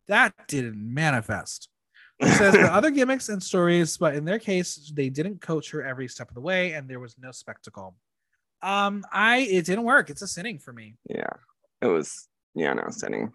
that 0.08 0.34
didn't 0.48 0.78
manifest. 0.78 1.70
Says 2.22 2.56
are 2.56 2.68
other 2.68 2.92
gimmicks 2.92 3.28
and 3.28 3.44
stories, 3.44 3.98
but 3.98 4.16
in 4.16 4.24
their 4.24 4.40
case, 4.40 4.92
they 4.96 5.10
didn't 5.10 5.42
coach 5.42 5.72
her 5.72 5.84
every 5.84 6.08
step 6.08 6.30
of 6.30 6.36
the 6.36 6.42
way, 6.42 6.72
and 6.72 6.88
there 6.88 7.00
was 7.00 7.18
no 7.20 7.32
spectacle. 7.32 7.96
Um, 8.62 9.04
I 9.12 9.40
it 9.40 9.66
didn't 9.66 9.84
work. 9.84 10.10
It's 10.10 10.22
a 10.22 10.28
sinning 10.28 10.60
for 10.60 10.72
me. 10.72 10.96
Yeah, 11.10 11.34
it 11.82 11.88
was. 11.88 12.28
Yeah, 12.54 12.74
no, 12.74 12.86
sitting 12.90 13.34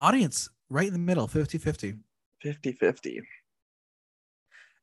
Audience 0.00 0.48
right 0.70 0.86
in 0.86 0.92
the 0.94 0.98
middle, 0.98 1.28
50-50. 1.28 1.98
50 2.40 2.72
50. 2.72 3.20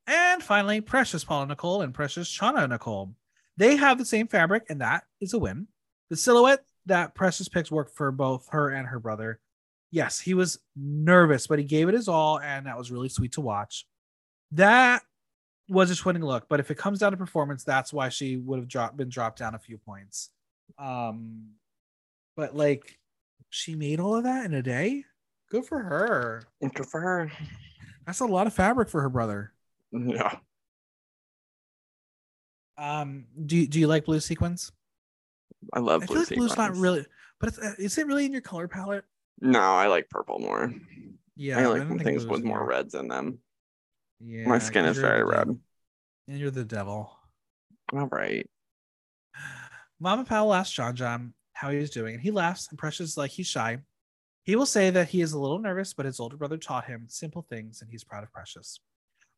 And 0.07 0.43
finally, 0.43 0.81
Precious 0.81 1.23
Paula 1.23 1.47
Nicole 1.47 1.81
and 1.81 1.93
Precious 1.93 2.29
Shauna 2.29 2.69
Nicole. 2.69 3.15
They 3.57 3.77
have 3.77 3.97
the 3.97 4.05
same 4.05 4.27
fabric, 4.27 4.65
and 4.69 4.81
that 4.81 5.05
is 5.19 5.33
a 5.33 5.39
win. 5.39 5.67
The 6.09 6.17
silhouette 6.17 6.63
that 6.85 7.15
Precious 7.15 7.49
picks 7.49 7.71
worked 7.71 7.95
for 7.95 8.11
both 8.11 8.47
her 8.51 8.69
and 8.69 8.87
her 8.87 8.99
brother. 8.99 9.39
Yes, 9.91 10.19
he 10.19 10.33
was 10.33 10.59
nervous, 10.75 11.47
but 11.47 11.59
he 11.59 11.65
gave 11.65 11.87
it 11.87 11.95
his 11.95 12.07
all, 12.07 12.39
and 12.39 12.65
that 12.65 12.77
was 12.77 12.91
really 12.91 13.09
sweet 13.09 13.33
to 13.33 13.41
watch. 13.41 13.85
That 14.51 15.03
was 15.69 15.89
a 15.89 15.93
twinning 15.95 16.23
look, 16.23 16.47
but 16.49 16.59
if 16.59 16.69
it 16.69 16.77
comes 16.77 16.99
down 16.99 17.11
to 17.11 17.17
performance, 17.17 17.63
that's 17.63 17.93
why 17.93 18.09
she 18.09 18.37
would 18.37 18.59
have 18.59 18.67
dropped 18.67 18.97
been 18.97 19.09
dropped 19.09 19.39
down 19.39 19.55
a 19.55 19.59
few 19.59 19.77
points. 19.77 20.29
Um, 20.77 21.51
but 22.35 22.55
like 22.55 22.99
she 23.49 23.75
made 23.75 23.99
all 23.99 24.15
of 24.15 24.25
that 24.25 24.45
in 24.45 24.53
a 24.53 24.61
day. 24.61 25.05
Good 25.49 25.65
for 25.65 25.81
her. 25.81 26.43
Good 26.61 26.87
for 26.87 26.99
her. 26.99 27.31
That's 28.05 28.19
a 28.19 28.25
lot 28.25 28.47
of 28.47 28.53
fabric 28.53 28.89
for 28.89 29.01
her 29.01 29.09
brother. 29.09 29.53
Yeah. 29.91 30.35
Um, 32.77 33.25
do 33.45 33.55
you, 33.55 33.67
do 33.67 33.79
you 33.79 33.87
like 33.87 34.05
blue 34.05 34.19
sequins? 34.19 34.71
I 35.73 35.79
love 35.79 36.03
I 36.03 36.05
blue 36.05 36.25
feel 36.25 36.37
like 36.37 36.37
blue's 36.37 36.57
not 36.57 36.75
really, 36.75 37.05
but 37.39 37.49
it's, 37.49 37.59
uh, 37.59 37.73
is 37.79 37.97
it 37.97 38.05
really 38.05 38.25
in 38.25 38.31
your 38.31 38.41
color 38.41 38.67
palette? 38.67 39.05
No, 39.41 39.59
I 39.59 39.87
like 39.87 40.09
purple 40.09 40.39
more. 40.39 40.73
Yeah, 41.35 41.59
I 41.59 41.65
like 41.65 41.87
think 41.87 42.03
things 42.03 42.25
with 42.25 42.43
more 42.43 42.65
reds 42.65 42.93
in 42.93 43.07
them. 43.07 43.39
Yeah, 44.19 44.47
My 44.47 44.59
skin 44.59 44.85
is 44.85 44.97
very 44.97 45.23
red. 45.23 45.47
and 45.47 46.39
you're 46.39 46.51
the 46.51 46.63
devil. 46.63 47.11
All 47.93 48.07
right. 48.07 48.49
Mama 49.99 50.23
Pao 50.25 50.53
asks 50.53 50.73
John 50.73 50.95
John 50.95 51.33
how 51.53 51.69
he's 51.69 51.89
doing, 51.89 52.15
and 52.15 52.23
he 52.23 52.31
laughs. 52.31 52.67
And 52.69 52.77
Precious 52.79 53.11
is 53.11 53.17
like 53.17 53.31
he's 53.31 53.47
shy. 53.47 53.79
He 54.43 54.55
will 54.55 54.65
say 54.65 54.89
that 54.91 55.09
he 55.09 55.21
is 55.21 55.33
a 55.33 55.39
little 55.39 55.59
nervous, 55.59 55.93
but 55.93 56.05
his 56.05 56.19
older 56.19 56.37
brother 56.37 56.57
taught 56.57 56.85
him 56.85 57.05
simple 57.07 57.45
things, 57.49 57.81
and 57.81 57.89
he's 57.89 58.03
proud 58.03 58.23
of 58.23 58.31
Precious. 58.31 58.79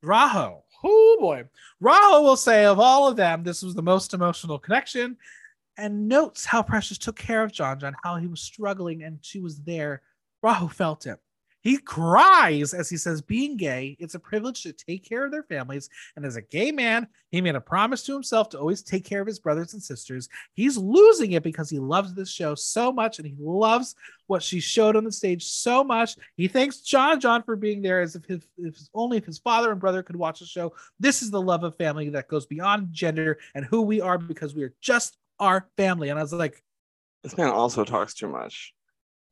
Rajo, 0.04 0.64
oh 0.84 1.18
boy, 1.20 1.46
Rajo 1.80 2.22
will 2.22 2.36
say 2.38 2.66
of 2.66 2.80
all 2.80 3.08
of 3.08 3.16
them, 3.16 3.44
this 3.44 3.64
was 3.64 3.74
the 3.74 3.82
most 3.82 4.14
emotional 4.14 4.60
connection, 4.60 5.18
and 5.78 6.08
notes 6.08 6.46
how 6.46 6.64
Precious 6.64 6.98
took 6.98 7.16
care 7.16 7.44
of 7.44 7.52
John 7.52 7.80
John, 7.80 7.96
how 8.04 8.18
he 8.18 8.28
was 8.28 8.42
struggling, 8.42 9.04
and 9.04 9.20
she 9.22 9.40
was 9.40 9.60
there. 9.62 10.02
Rajo 10.42 10.68
felt 10.68 11.06
it. 11.06 11.20
He 11.68 11.78
cries 11.78 12.74
as 12.74 12.90
he 12.90 12.96
says, 12.96 13.22
being 13.22 13.58
gay, 13.58 13.98
it's 14.00 14.16
a 14.16 14.20
privilege 14.20 14.64
to 14.64 14.72
take 14.72 15.04
care 15.04 15.26
of 15.26 15.32
their 15.32 15.44
families. 15.44 15.90
And 16.16 16.26
as 16.26 16.38
a 16.38 16.42
gay 16.42 16.72
man, 16.72 17.08
he 17.30 17.42
made 17.42 17.56
a 17.56 17.60
promise 17.60 18.04
to 18.04 18.14
himself 18.14 18.48
to 18.50 18.60
always 18.60 18.82
take 18.82 19.04
care 19.04 19.20
of 19.20 19.28
his 19.28 19.40
brothers 19.40 19.74
and 19.74 19.84
sisters. 19.84 20.30
He's 20.54 20.78
losing 20.78 21.34
it 21.34 21.44
because 21.44 21.70
he 21.70 21.80
loves 21.80 22.14
this 22.14 22.32
show 22.32 22.56
so 22.56 22.94
much 22.94 23.20
and 23.20 23.28
he 23.28 23.36
loves 23.38 23.96
what 24.28 24.44
she 24.44 24.62
showed 24.62 24.96
on 24.96 25.04
the 25.04 25.12
stage 25.12 25.44
so 25.44 25.84
much. 25.84 26.16
He 26.38 26.48
thanks 26.48 26.80
John 26.80 27.20
John 27.20 27.44
for 27.44 27.58
being 27.58 27.82
there 27.82 28.00
as 28.00 28.16
if, 28.16 28.24
his, 28.24 28.48
if 28.58 28.78
only 28.94 29.18
if 29.18 29.26
his 29.26 29.40
father 29.40 29.72
and 29.72 29.80
brother 29.82 30.04
could 30.04 30.16
watch 30.16 30.40
the 30.40 30.46
show. 30.46 30.74
This 31.02 31.22
is 31.22 31.32
the 31.32 31.42
love 31.42 31.66
of 31.66 31.76
family 31.76 32.08
that 32.10 32.30
goes 32.30 32.46
beyond 32.46 32.94
gender 32.94 33.40
and 33.56 33.66
who 33.66 33.82
we 33.82 34.00
are 34.00 34.18
because 34.18 34.56
we 34.56 34.64
are 34.64 34.74
just 34.80 35.18
our 35.40 35.68
family. 35.78 36.10
And 36.10 36.20
I 36.20 36.22
was 36.22 36.34
like, 36.34 36.64
This 37.24 37.38
man 37.38 37.50
also 37.50 37.84
talks 37.84 38.14
too 38.14 38.28
much. 38.28 38.74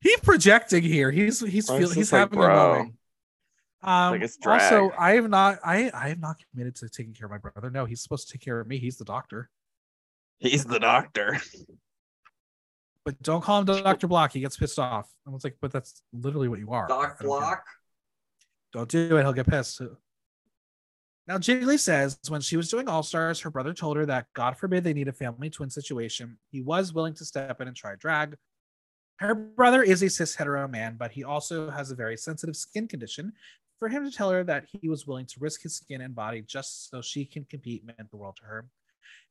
he's 0.02 0.20
projecting 0.20 0.84
here. 0.84 1.12
He's 1.12 1.40
he's 1.40 1.68
feel, 1.68 1.78
he's 1.78 1.96
just 1.96 2.14
like, 2.14 2.20
having 2.20 2.40
a 2.40 2.48
moment. 2.48 2.96
Um, 3.84 4.12
Like 4.14 4.22
it's 4.24 4.38
also. 4.46 4.92
I 4.98 5.14
have 5.14 5.30
not 5.30 5.60
I 5.64 5.92
I 5.94 6.10
have 6.10 6.20
not 6.20 6.38
committed 6.52 6.76
to 6.78 6.90
taking 6.90 7.14
care 7.14 7.26
of 7.26 7.32
my 7.32 7.38
brother. 7.38 7.70
No, 7.70 7.86
he's 7.86 8.02
supposed 8.02 8.28
to 8.28 8.34
take 8.34 8.42
care 8.44 8.60
of 8.60 8.68
me. 8.68 8.78
He's 8.78 8.98
the 8.98 9.06
doctor. 9.06 9.50
He's 10.40 10.66
the 10.66 10.80
doctor. 10.80 11.38
But 13.06 13.22
don't 13.22 13.44
call 13.44 13.60
him 13.60 13.66
Doctor 13.66 14.08
Block. 14.08 14.32
He 14.32 14.40
gets 14.40 14.58
pissed 14.58 14.80
off. 14.80 15.08
I 15.28 15.30
was 15.30 15.44
like, 15.44 15.58
but 15.62 15.72
that's 15.72 16.02
literally 16.12 16.48
what 16.48 16.58
you 16.58 16.72
are. 16.72 16.92
I 16.92 17.14
don't 17.22 17.40
care. 17.40 17.64
Don't 18.74 18.90
do 18.90 19.18
it. 19.18 19.22
He'll 19.22 19.32
get 19.32 19.46
pissed. 19.48 19.80
Now, 21.28 21.40
Jiggly 21.40 21.80
says 21.80 22.20
when 22.28 22.42
she 22.42 22.56
was 22.56 22.70
doing 22.70 22.88
All 22.88 23.02
Stars, 23.02 23.40
her 23.40 23.50
brother 23.50 23.74
told 23.74 23.98
her 23.98 24.06
that 24.06 24.28
God 24.34 24.58
forbid 24.58 24.84
they 24.84 24.94
need 24.94 25.08
a 25.08 25.14
family 25.14 25.50
twin 25.50 25.72
situation. 25.72 26.38
He 26.52 26.62
was 26.62 26.94
willing 26.94 27.16
to 27.16 27.26
step 27.26 27.60
in 27.62 27.68
and 27.68 27.76
try 27.76 27.96
drag. 27.96 28.38
Her 29.18 29.34
brother 29.34 29.82
is 29.82 30.04
a 30.04 30.10
cis 30.10 30.36
hetero 30.36 30.68
man, 30.68 30.98
but 31.00 31.12
he 31.12 31.24
also 31.24 31.70
has 31.72 31.90
a 31.90 31.96
very 31.96 32.18
sensitive 32.18 32.56
skin 32.56 32.88
condition. 32.88 33.34
For 33.80 33.90
him 33.90 34.06
to 34.06 34.12
tell 34.12 34.30
her 34.30 34.44
that 34.44 34.68
he 34.72 34.88
was 34.88 35.08
willing 35.08 35.26
to 35.26 35.40
risk 35.40 35.64
his 35.64 35.76
skin 35.76 36.02
and 36.02 36.16
body 36.16 36.42
just 36.42 36.90
so 36.90 37.02
she 37.02 37.26
can 37.26 37.44
compete 37.46 37.86
meant 37.86 38.10
the 38.10 38.18
world 38.18 38.38
to 38.38 38.46
her. 38.46 38.66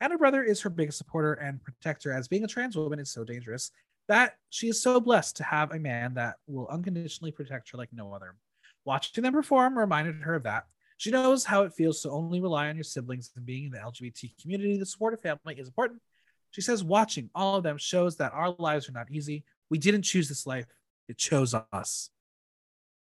And 0.01 0.11
her 0.11 0.19
brother 0.19 0.43
is 0.43 0.61
her 0.63 0.71
biggest 0.71 0.99
supporter 0.99 1.35
and 1.35 1.63
protector, 1.63 2.13
as 2.13 2.29
being 2.29 2.45
a 2.45 2.49
trans 2.49 2.77
woman 2.77 2.99
is 2.99 3.11
so 3.11 3.25
dangerous 3.25 3.71
that 4.09 4.37
she 4.51 4.69
is 4.69 4.83
so 4.83 5.01
blessed 5.01 5.37
to 5.37 5.45
have 5.45 5.73
a 5.73 5.79
man 5.79 6.15
that 6.15 6.37
will 6.47 6.69
unconditionally 6.69 7.33
protect 7.33 7.71
her 7.71 7.79
like 7.79 7.93
no 7.93 8.13
other. 8.13 8.35
Watching 8.85 9.23
them 9.23 9.33
perform 9.33 9.79
reminded 9.79 10.17
her 10.17 10.35
of 10.35 10.43
that. 10.43 10.67
She 10.97 11.11
knows 11.11 11.45
how 11.45 11.65
it 11.65 11.73
feels 11.73 12.03
to 12.03 12.11
only 12.11 12.41
rely 12.41 12.69
on 12.69 12.77
your 12.77 12.85
siblings 12.85 13.31
and 13.37 13.45
being 13.45 13.65
in 13.65 13.71
the 13.73 13.79
LGBT 13.79 14.41
community. 14.41 14.79
The 14.79 14.87
support 14.87 15.15
of 15.15 15.21
family 15.21 15.55
is 15.59 15.69
important. 15.69 16.01
She 16.51 16.61
says, 16.61 16.85
watching 16.85 17.31
all 17.35 17.57
of 17.57 17.65
them 17.65 17.79
shows 17.79 18.17
that 18.19 18.33
our 18.33 18.55
lives 18.59 18.89
are 18.89 18.93
not 18.93 19.11
easy. 19.11 19.45
We 19.71 19.79
didn't 19.79 20.03
choose 20.03 20.29
this 20.29 20.47
life, 20.47 20.67
it 21.09 21.19
chose 21.19 21.55
us. 21.73 22.11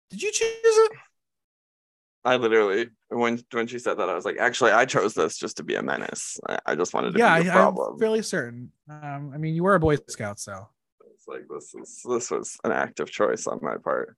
Did 0.09 0.21
you 0.21 0.31
choose 0.31 0.49
it? 0.63 0.91
I 2.23 2.37
literally 2.37 2.89
when 3.09 3.39
when 3.51 3.67
she 3.67 3.77
said 3.77 3.99
that, 3.99 4.09
I 4.09 4.15
was 4.15 4.25
like, 4.25 4.37
actually, 4.39 4.71
I 4.71 4.85
chose 4.85 5.13
this 5.13 5.37
just 5.37 5.57
to 5.57 5.63
be 5.63 5.75
a 5.75 5.83
menace. 5.83 6.39
I, 6.49 6.57
I 6.65 6.75
just 6.75 6.93
wanted 6.93 7.13
to 7.13 7.19
Yeah, 7.19 7.39
be 7.39 7.47
a 7.47 7.51
I, 7.51 7.55
problem. 7.55 7.93
I'm 7.93 7.99
fairly 7.99 8.23
certain. 8.23 8.71
Um, 8.89 9.31
I 9.33 9.37
mean, 9.37 9.53
you 9.53 9.63
were 9.63 9.75
a 9.75 9.79
Boy 9.79 9.97
Scout, 10.07 10.39
so. 10.39 10.67
It's 11.13 11.27
like 11.27 11.43
this 11.47 11.75
is 11.75 12.01
this 12.07 12.31
was 12.31 12.57
an 12.63 12.71
active 12.71 13.11
choice 13.11 13.45
on 13.45 13.59
my 13.61 13.77
part. 13.77 14.17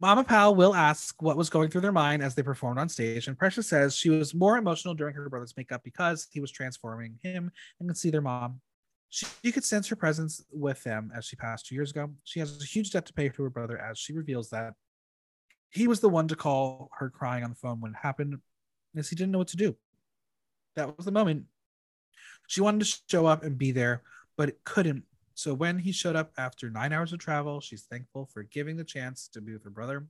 Mama 0.00 0.24
Pao 0.24 0.52
will 0.52 0.74
ask 0.74 1.20
what 1.22 1.36
was 1.36 1.50
going 1.50 1.70
through 1.70 1.80
their 1.80 1.92
mind 1.92 2.22
as 2.22 2.34
they 2.34 2.42
performed 2.42 2.78
on 2.78 2.88
stage, 2.88 3.26
and 3.28 3.38
Precious 3.38 3.68
says 3.68 3.96
she 3.96 4.10
was 4.10 4.34
more 4.34 4.56
emotional 4.56 4.94
during 4.94 5.14
her 5.14 5.28
brother's 5.28 5.56
makeup 5.56 5.82
because 5.84 6.26
he 6.30 6.40
was 6.40 6.50
transforming 6.50 7.18
him 7.22 7.50
and 7.78 7.88
could 7.88 7.96
see 7.96 8.10
their 8.10 8.20
mom. 8.20 8.60
She, 9.10 9.26
she 9.44 9.52
could 9.52 9.64
sense 9.64 9.88
her 9.88 9.96
presence 9.96 10.44
with 10.50 10.82
them 10.82 11.12
as 11.16 11.24
she 11.24 11.36
passed 11.36 11.66
two 11.66 11.74
years 11.74 11.90
ago. 11.90 12.10
She 12.24 12.40
has 12.40 12.60
a 12.60 12.66
huge 12.66 12.90
debt 12.90 13.06
to 13.06 13.12
pay 13.12 13.28
to 13.28 13.42
her 13.42 13.50
brother 13.50 13.78
as 13.78 13.98
she 13.98 14.12
reveals 14.12 14.50
that 14.50 14.74
he 15.70 15.88
was 15.88 16.00
the 16.00 16.08
one 16.08 16.28
to 16.28 16.36
call 16.36 16.90
her 16.98 17.10
crying 17.10 17.44
on 17.44 17.50
the 17.50 17.56
phone 17.56 17.80
when 17.80 17.92
it 17.92 17.98
happened, 18.00 18.38
as 18.96 19.08
he 19.08 19.16
didn't 19.16 19.32
know 19.32 19.38
what 19.38 19.48
to 19.48 19.56
do. 19.56 19.76
That 20.76 20.96
was 20.96 21.04
the 21.04 21.12
moment. 21.12 21.44
She 22.46 22.60
wanted 22.60 22.84
to 22.84 22.98
show 23.08 23.26
up 23.26 23.42
and 23.42 23.58
be 23.58 23.72
there, 23.72 24.02
but 24.36 24.48
it 24.48 24.58
couldn't 24.64 25.04
so 25.34 25.52
when 25.52 25.78
he 25.78 25.92
showed 25.92 26.16
up 26.16 26.32
after 26.38 26.70
nine 26.70 26.92
hours 26.92 27.12
of 27.12 27.18
travel, 27.18 27.60
she's 27.60 27.82
thankful 27.82 28.26
for 28.32 28.44
giving 28.44 28.76
the 28.76 28.84
chance 28.84 29.28
to 29.28 29.40
be 29.40 29.52
with 29.52 29.64
her 29.64 29.70
brother. 29.70 30.06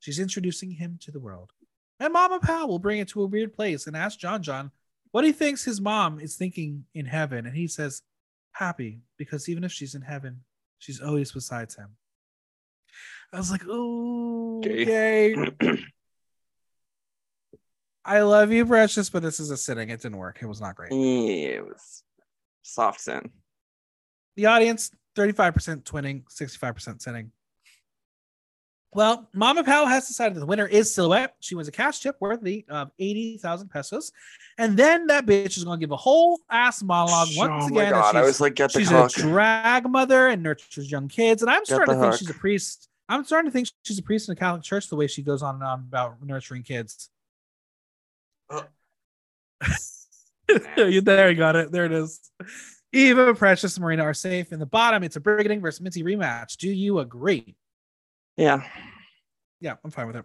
She's 0.00 0.18
introducing 0.18 0.70
him 0.72 0.98
to 1.02 1.10
the 1.10 1.20
world. 1.20 1.52
And 2.00 2.12
Mama 2.12 2.40
Pao 2.40 2.66
will 2.66 2.78
bring 2.78 2.98
it 2.98 3.08
to 3.08 3.22
a 3.22 3.26
weird 3.26 3.52
place 3.52 3.86
and 3.86 3.96
ask 3.96 4.18
John 4.18 4.42
John 4.42 4.70
what 5.12 5.24
he 5.24 5.32
thinks 5.32 5.64
his 5.64 5.80
mom 5.80 6.18
is 6.18 6.36
thinking 6.36 6.86
in 6.94 7.06
heaven. 7.06 7.46
And 7.46 7.56
he 7.56 7.68
says, 7.68 8.02
happy, 8.52 9.00
because 9.18 9.48
even 9.48 9.62
if 9.62 9.72
she's 9.72 9.94
in 9.94 10.02
heaven, 10.02 10.40
she's 10.78 11.00
always 11.00 11.32
besides 11.32 11.76
him. 11.76 11.90
I 13.32 13.36
was 13.36 13.50
like, 13.50 13.62
oh, 13.68 14.60
gay. 14.62 15.34
I 18.04 18.22
love 18.22 18.50
you, 18.50 18.66
Precious, 18.66 19.10
but 19.10 19.22
this 19.22 19.38
is 19.38 19.50
a 19.50 19.56
sitting. 19.56 19.90
It 19.90 20.00
didn't 20.02 20.18
work. 20.18 20.38
It 20.42 20.46
was 20.46 20.60
not 20.60 20.74
great. 20.74 20.92
Yeah, 20.92 21.58
it 21.58 21.64
was 21.64 22.02
soft 22.62 23.00
sin. 23.00 23.30
The 24.36 24.46
audience, 24.46 24.90
35% 25.16 25.82
twinning, 25.84 26.22
65% 26.24 27.02
sitting. 27.02 27.32
Well, 28.94 29.26
Mama 29.32 29.64
Pao 29.64 29.86
has 29.86 30.06
decided 30.06 30.36
that 30.36 30.40
the 30.40 30.46
winner 30.46 30.66
is 30.66 30.94
Xilhouete. 30.94 31.30
She 31.40 31.54
wins 31.54 31.66
a 31.66 31.72
cash 31.72 32.00
tip 32.00 32.16
worthy 32.20 32.66
of 32.68 32.88
uh, 32.88 32.90
80,000 32.98 33.68
pesos. 33.70 34.12
And 34.58 34.76
then 34.76 35.06
that 35.06 35.24
bitch 35.24 35.56
is 35.56 35.64
going 35.64 35.80
to 35.80 35.82
give 35.82 35.92
a 35.92 35.96
whole 35.96 36.40
ass 36.50 36.82
monologue 36.82 37.28
once 37.34 37.64
oh 37.64 37.68
again. 37.68 37.92
god! 37.92 38.14
I 38.14 38.20
she's- 38.20 38.26
was 38.26 38.40
like, 38.42 38.54
get 38.54 38.72
the 38.72 38.80
she's 38.80 38.90
hook. 38.90 39.16
a 39.16 39.20
drag 39.20 39.88
mother 39.88 40.28
and 40.28 40.42
nurtures 40.42 40.90
young 40.90 41.08
kids. 41.08 41.40
And 41.42 41.50
I'm 41.50 41.64
starting 41.64 41.94
the 41.98 42.04
to 42.04 42.10
think 42.10 42.18
she's 42.18 42.30
a 42.30 42.38
priest. 42.38 42.90
I'm 43.08 43.24
starting 43.24 43.50
to 43.50 43.52
think 43.52 43.68
she's 43.82 43.98
a 43.98 44.02
priest 44.02 44.28
in 44.28 44.34
the 44.34 44.38
Catholic 44.38 44.62
church 44.62 44.88
the 44.88 44.96
way 44.96 45.06
she 45.06 45.22
goes 45.22 45.42
on 45.42 45.54
and 45.54 45.64
on 45.64 45.80
about 45.80 46.22
nurturing 46.22 46.62
kids. 46.62 47.08
Oh. 48.50 48.64
there 50.76 51.30
you 51.30 51.36
got 51.36 51.56
it. 51.56 51.72
There 51.72 51.86
it 51.86 51.92
is. 51.92 52.20
Eva, 52.92 53.34
Precious, 53.34 53.76
and 53.76 53.82
Marina 53.82 54.02
are 54.02 54.14
safe. 54.14 54.52
In 54.52 54.58
the 54.58 54.66
bottom, 54.66 55.02
it's 55.02 55.16
a 55.16 55.20
Brigiding 55.20 55.60
versus 55.60 55.80
Minty 55.80 56.02
rematch. 56.02 56.56
Do 56.56 56.70
you 56.70 56.98
agree? 56.98 57.56
yeah. 58.36 58.62
Yeah, 59.60 59.76
I'm 59.84 59.92
fine 59.92 60.08
with 60.08 60.16
it. 60.16 60.24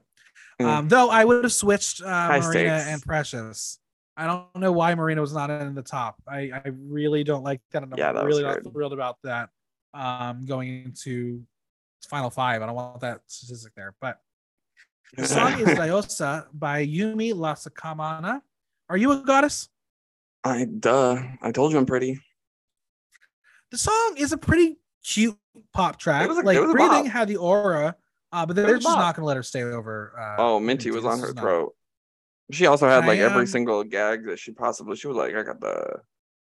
Mm. 0.59 0.65
Um, 0.65 0.87
though 0.87 1.09
I 1.09 1.23
would 1.23 1.43
have 1.43 1.53
switched 1.53 2.01
uh, 2.01 2.39
Marina 2.41 2.83
and 2.87 3.01
Precious. 3.01 3.79
I 4.17 4.25
don't 4.25 4.55
know 4.55 4.71
why 4.71 4.95
Marina 4.95 5.21
was 5.21 5.31
not 5.31 5.51
in 5.51 5.75
the 5.75 5.83
top. 5.83 6.15
I, 6.27 6.49
I 6.51 6.71
really 6.73 7.23
don't 7.23 7.43
like 7.43 7.61
that. 7.71 7.83
I'm 7.83 7.93
Yeah, 7.95 8.13
that 8.13 8.25
was 8.25 8.35
really 8.35 8.43
not 8.43 8.73
thrilled 8.73 8.93
about 8.93 9.17
that. 9.23 9.49
Um, 9.93 10.45
going 10.45 10.85
into 10.85 11.43
final 12.09 12.31
five. 12.31 12.63
I 12.63 12.65
don't 12.65 12.75
want 12.75 12.99
that 13.01 13.21
statistic 13.27 13.73
there. 13.75 13.93
But 14.01 14.19
the 15.17 15.27
song 15.27 15.53
is 15.59 15.67
Diosa 15.67 16.47
by 16.51 16.85
Yumi 16.85 17.33
Lacsamana. 17.33 18.41
Are 18.89 18.97
you 18.97 19.11
a 19.11 19.17
goddess? 19.17 19.69
I 20.43 20.65
duh. 20.65 21.21
I 21.41 21.51
told 21.51 21.71
you 21.71 21.77
I'm 21.77 21.85
pretty. 21.85 22.19
The 23.71 23.77
song 23.77 24.15
is 24.17 24.31
a 24.31 24.37
pretty 24.37 24.77
cute 25.03 25.37
pop 25.73 25.99
track. 25.99 26.29
a- 26.29 26.33
like 26.33 26.55
it 26.57 26.61
was 26.61 26.69
a 26.69 26.73
breathing 26.73 27.03
bop. 27.03 27.11
had 27.11 27.27
the 27.27 27.37
aura, 27.37 27.95
uh, 28.31 28.45
but 28.45 28.55
they're 28.55 28.75
just 28.75 28.83
bop. 28.85 28.97
not 28.97 29.15
going 29.15 29.23
to 29.23 29.27
let 29.27 29.37
her 29.37 29.43
stay 29.43 29.61
over. 29.63 30.13
Uh, 30.17 30.35
Oh, 30.41 30.59
Minty 30.59 30.91
was 30.91 31.05
on 31.05 31.19
her 31.19 31.33
not- 31.33 31.41
throat. 31.41 31.75
She 32.51 32.65
also 32.65 32.87
had 32.87 33.03
I, 33.03 33.07
like 33.07 33.19
every 33.19 33.45
single 33.45 33.83
gag 33.83 34.25
that 34.27 34.39
she 34.39 34.51
possibly. 34.53 34.95
She 34.95 35.07
was 35.07 35.17
like, 35.17 35.35
I 35.35 35.43
got 35.43 35.59
the, 35.59 35.99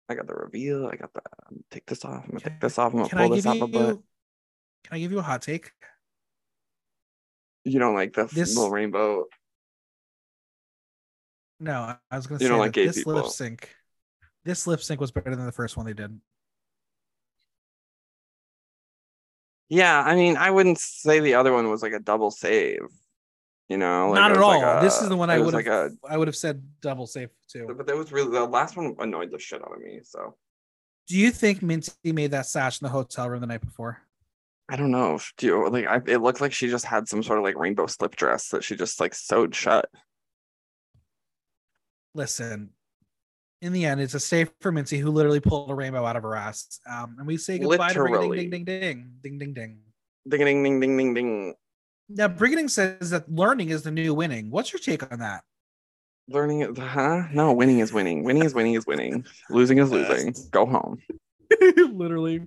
I 0.09 0.15
got 0.15 0.29
the 0.29 0.35
reveal. 0.35 0.87
I 0.87 0.95
got 0.95 1.13
the. 1.13 1.21
I'm 1.51 1.65
take 1.73 1.87
this 1.87 2.05
off. 2.05 2.23
I'm 2.25 2.31
gonna 2.31 2.41
Can- 2.41 2.53
take 2.53 2.61
this 2.61 2.79
off. 2.79 2.93
I'm 2.93 2.99
gonna 3.03 3.09
pull 3.29 3.35
this 3.37 3.47
off 3.47 3.59
my 3.59 3.67
butt. 3.67 3.99
Can 4.85 4.93
I 4.93 4.99
give 5.01 5.11
you 5.11 5.19
a 5.19 5.23
hot 5.23 5.43
take? 5.43 5.73
You 7.65 7.81
don't 7.81 7.95
like 7.95 8.13
the 8.13 8.27
This- 8.27 8.55
little 8.57 8.71
rainbow. 8.71 9.25
No, 11.61 11.97
I- 12.11 12.17
was 12.17 12.29
going 12.29 12.39
to 12.39 12.45
You 12.45 12.49
say 12.49 12.53
don't 12.53 12.61
like 12.61 12.73
gay 12.73 12.87
this 12.87 12.99
people. 12.99 13.15
lip 13.15 13.27
sync, 13.27 13.69
this 14.45 14.69
lip 14.69 14.81
sync 14.81 15.01
was 15.01 15.11
better 15.11 15.35
than 15.35 15.47
the 15.47 15.53
first 15.53 15.77
one 15.77 15.85
they 15.85 15.93
did. 15.95 16.21
Yeah, 19.69 20.03
I 20.05 20.15
mean, 20.15 20.37
I 20.37 20.51
wouldn't 20.51 20.79
say 20.79 21.21
the 21.21 21.35
other 21.35 21.53
one 21.53 21.69
was 21.71 21.83
like 21.83 21.93
a 21.93 21.99
double 21.99 22.31
save. 22.31 22.81
You 23.69 23.77
know, 23.77 24.09
like 24.11 24.21
Not 24.21 24.33
at 24.33 24.39
all. 24.39 24.61
like 24.63 24.81
this 24.83 25.03
is 25.03 25.11
the 25.11 25.17
one 25.17 25.29
I 25.29 25.39
would 25.39 25.53
have. 25.53 25.53
like 25.53 25.67
a. 25.67 25.91
I 26.09 26.17
would 26.17 26.27
have 26.27 26.37
said 26.37 26.63
double 26.81 27.07
safe 27.07 27.29
too. 27.53 27.73
But 27.77 27.87
that 27.87 27.97
was 27.97 28.11
really 28.13 28.31
the 28.31 28.45
last 28.47 28.77
one 28.79 28.97
annoyed 28.99 29.31
the 29.31 29.39
shit 29.39 29.61
out 29.61 29.73
of 29.75 29.79
me. 29.83 30.01
So 30.05 30.37
Do 31.07 31.19
you 31.19 31.31
think 31.31 31.61
Minty 31.63 31.93
made 32.13 32.31
that 32.31 32.47
sash 32.47 32.81
in 32.81 32.87
the 32.87 32.91
hotel 32.91 33.29
room 33.29 33.43
the 33.43 33.47
night 33.47 33.61
before? 33.61 34.01
I 34.71 34.77
don't 34.77 34.91
know. 34.91 35.19
Do 35.37 35.47
you 35.47 35.69
like? 35.69 35.87
I, 35.87 35.97
it 36.07 36.23
looked 36.23 36.41
like 36.41 36.53
she 36.55 36.69
just 36.71 36.87
had 36.87 37.09
some 37.09 37.23
sort 37.23 37.39
of 37.39 37.45
like 37.45 37.57
rainbow 37.59 37.87
slip 37.87 38.17
dress 38.17 38.49
that 38.51 38.65
she 38.65 38.75
just 38.75 39.01
like 39.01 39.15
sewed 39.15 39.55
shut. 39.55 39.91
Listen, 42.15 42.71
in 43.61 43.73
the 43.73 43.85
end, 43.85 44.01
it's 44.01 44.15
a 44.15 44.21
safe 44.21 44.51
for 44.61 44.71
Minty 44.71 44.99
who 44.99 45.11
literally 45.11 45.41
pulled 45.41 45.71
a 45.71 45.75
rainbow 45.75 46.05
out 46.05 46.17
of 46.17 46.23
her 46.23 46.37
ass. 46.37 46.81
Um, 46.89 47.17
and 47.19 47.27
we 47.27 47.37
say 47.37 47.59
goodbye 47.59 47.93
to 47.93 48.03
Literally. 48.03 48.29
Brigiding 48.29 48.51
Ding 48.51 48.65
Ding 48.65 48.81
Ding 49.23 49.39
Ding 49.39 49.39
Ding 49.39 49.55
Ding. 49.55 49.79
Ding 50.29 50.45
ding 50.45 50.63
ding 50.63 50.81
ding 50.81 50.97
ding 50.97 51.15
ding. 51.15 51.55
Now, 52.09 52.29
Brigiding 52.29 52.69
says 52.69 53.11
that 53.11 53.31
learning 53.31 53.71
is 53.71 53.83
the 53.83 53.91
new 53.91 54.15
winning. 54.15 54.51
What's 54.51 54.73
your 54.73 54.81
take 54.81 55.11
on 55.11 55.19
that? 55.19 55.43
Learning 56.29 56.61
it, 56.61 56.77
huh? 56.77 57.25
No, 57.33 57.53
winning 57.53 57.79
is 57.81 57.93
winning. 57.93 58.23
Winning 58.23 58.45
is 58.45 58.55
winning 58.55 58.75
is 58.75 58.87
winning. 58.87 59.25
Losing 59.51 59.79
is 59.79 59.91
losing. 59.91 60.35
Go 60.51 60.67
home. 60.67 61.01
literally. 61.93 62.43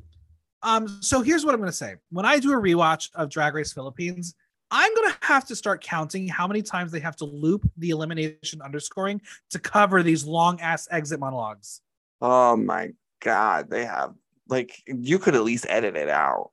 Um, 0.63 0.87
so 1.01 1.21
here's 1.21 1.43
what 1.43 1.55
I'm 1.55 1.59
gonna 1.59 1.71
say. 1.71 1.95
When 2.11 2.25
I 2.25 2.39
do 2.39 2.53
a 2.53 2.61
rewatch 2.61 3.09
of 3.15 3.29
Drag 3.29 3.55
Race 3.55 3.73
Philippines, 3.73 4.35
I'm 4.71 4.95
gonna 4.95 5.17
have 5.21 5.45
to 5.47 5.55
start 5.55 5.83
counting 5.83 6.27
how 6.27 6.47
many 6.47 6.61
times 6.61 6.91
they 6.91 7.01
have 7.01 7.17
to 7.17 7.25
loop 7.25 7.69
the 7.77 7.89
elimination 7.89 8.61
underscoring 8.61 9.21
to 9.49 9.59
cover 9.59 10.01
these 10.01 10.25
long 10.25 10.61
ass 10.61 10.87
exit 10.89 11.19
monologues. 11.19 11.81
Oh 12.21 12.55
my 12.55 12.91
god, 13.21 13.69
they 13.69 13.85
have 13.85 14.13
like 14.47 14.81
you 14.87 15.19
could 15.19 15.35
at 15.35 15.43
least 15.43 15.65
edit 15.69 15.95
it 15.95 16.09
out. 16.09 16.51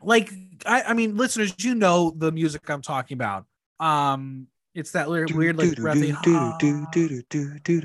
Like 0.00 0.30
I, 0.64 0.82
I 0.82 0.92
mean, 0.94 1.16
listeners, 1.16 1.54
you 1.58 1.74
know 1.74 2.12
the 2.16 2.32
music 2.32 2.68
I'm 2.70 2.82
talking 2.82 3.16
about. 3.16 3.44
Um, 3.78 4.48
it's 4.74 4.90
that 4.92 5.08
weird, 5.08 5.30
weird 5.30 5.56
like 5.56 5.76
breathy. 5.76 6.12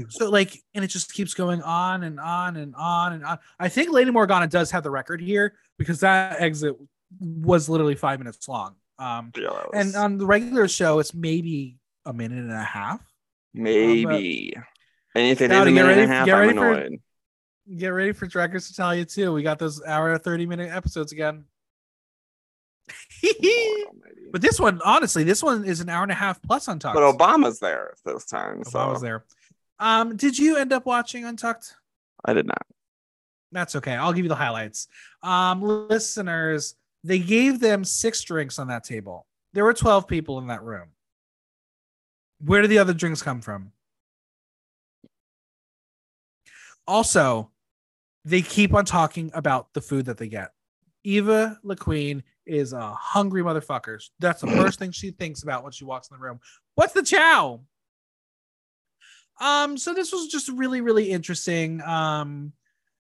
So 0.09 0.29
like, 0.29 0.57
and 0.73 0.83
it 0.83 0.87
just 0.87 1.13
keeps 1.13 1.33
going 1.33 1.61
on 1.61 2.03
and 2.03 2.19
on 2.19 2.57
and 2.57 2.73
on 2.75 3.13
and 3.13 3.23
on. 3.23 3.37
I 3.59 3.69
think 3.69 3.91
Lady 3.91 4.09
Morgana 4.09 4.47
does 4.47 4.71
have 4.71 4.83
the 4.83 4.89
record 4.89 5.21
here 5.21 5.53
because 5.77 5.99
that 5.99 6.41
exit 6.41 6.75
was 7.19 7.69
literally 7.69 7.95
five 7.95 8.19
minutes 8.19 8.47
long. 8.47 8.75
Um, 8.99 9.31
Yeah, 9.35 9.49
that 9.49 9.69
and 9.73 9.95
on 9.95 10.17
the 10.17 10.25
regular 10.25 10.67
show, 10.67 10.99
it's 10.99 11.13
maybe 11.13 11.77
a 12.05 12.13
minute 12.13 12.39
and 12.39 12.51
a 12.51 12.63
half. 12.63 13.01
maybe. 13.53 14.53
and 15.15 15.27
if 15.27 15.41
it 15.41 15.51
is 15.51 15.57
a 15.57 15.65
minute 15.65 15.77
and 15.77 15.79
a 15.79 15.83
ready- 15.85 16.07
half, 16.07 16.25
get 16.25 16.35
I'm 16.35 16.57
ready 16.59 16.97
for- 16.97 16.97
Get 17.77 17.87
ready 17.89 18.11
for 18.13 18.27
tell 18.27 18.95
you 18.95 19.05
too. 19.05 19.31
We 19.31 19.43
got 19.43 19.59
those 19.59 19.81
hour 19.83 20.17
thirty 20.17 20.45
minute 20.47 20.71
episodes 20.71 21.11
again. 21.11 21.45
But 24.31 24.41
this 24.41 24.59
one, 24.59 24.79
honestly, 24.85 25.23
this 25.23 25.41
one 25.41 25.65
is 25.65 25.79
an 25.81 25.89
hour 25.89 26.03
and 26.03 26.11
a 26.11 26.15
half 26.15 26.39
plus 26.43 26.67
Untucked. 26.67 26.93
But 26.93 27.17
Obama's 27.17 27.59
there 27.59 27.95
this 28.05 28.25
time, 28.25 28.63
so 28.63 28.77
Obama's 28.77 29.01
there. 29.01 29.25
Um, 29.79 30.15
did 30.17 30.37
you 30.37 30.57
end 30.57 30.71
up 30.71 30.85
watching 30.85 31.25
Untucked? 31.25 31.73
I 32.23 32.33
did 32.33 32.45
not. 32.45 32.61
That's 33.51 33.75
okay. 33.77 33.93
I'll 33.93 34.13
give 34.13 34.25
you 34.25 34.29
the 34.29 34.35
highlights. 34.35 34.87
Um, 35.23 35.63
listeners, 35.63 36.75
they 37.03 37.19
gave 37.19 37.59
them 37.59 37.83
six 37.83 38.21
drinks 38.23 38.59
on 38.59 38.67
that 38.67 38.83
table. 38.83 39.25
There 39.53 39.63
were 39.63 39.73
12 39.73 40.07
people 40.07 40.39
in 40.39 40.47
that 40.47 40.63
room. 40.63 40.89
Where 42.39 42.61
did 42.61 42.69
the 42.69 42.79
other 42.79 42.93
drinks 42.93 43.21
come 43.21 43.41
from? 43.41 43.71
Also, 46.87 47.51
they 48.25 48.41
keep 48.41 48.73
on 48.73 48.85
talking 48.85 49.31
about 49.33 49.73
the 49.73 49.81
food 49.81 50.05
that 50.05 50.17
they 50.17 50.27
get. 50.27 50.51
Eva 51.03 51.57
Le 51.63 51.75
Queen 51.75 52.23
is 52.45 52.73
a 52.73 52.93
hungry 52.93 53.41
motherfucker. 53.43 54.01
That's 54.19 54.41
the 54.41 54.47
first 54.61 54.79
thing 54.79 54.91
she 54.91 55.11
thinks 55.11 55.43
about 55.43 55.63
when 55.63 55.71
she 55.71 55.85
walks 55.85 56.09
in 56.09 56.17
the 56.17 56.23
room. 56.23 56.39
What's 56.75 56.93
the 56.93 57.03
chow? 57.03 57.61
Um, 59.39 59.77
so 59.77 59.93
this 59.93 60.11
was 60.11 60.27
just 60.27 60.49
really, 60.49 60.81
really 60.81 61.11
interesting. 61.11 61.81
Um, 61.81 62.51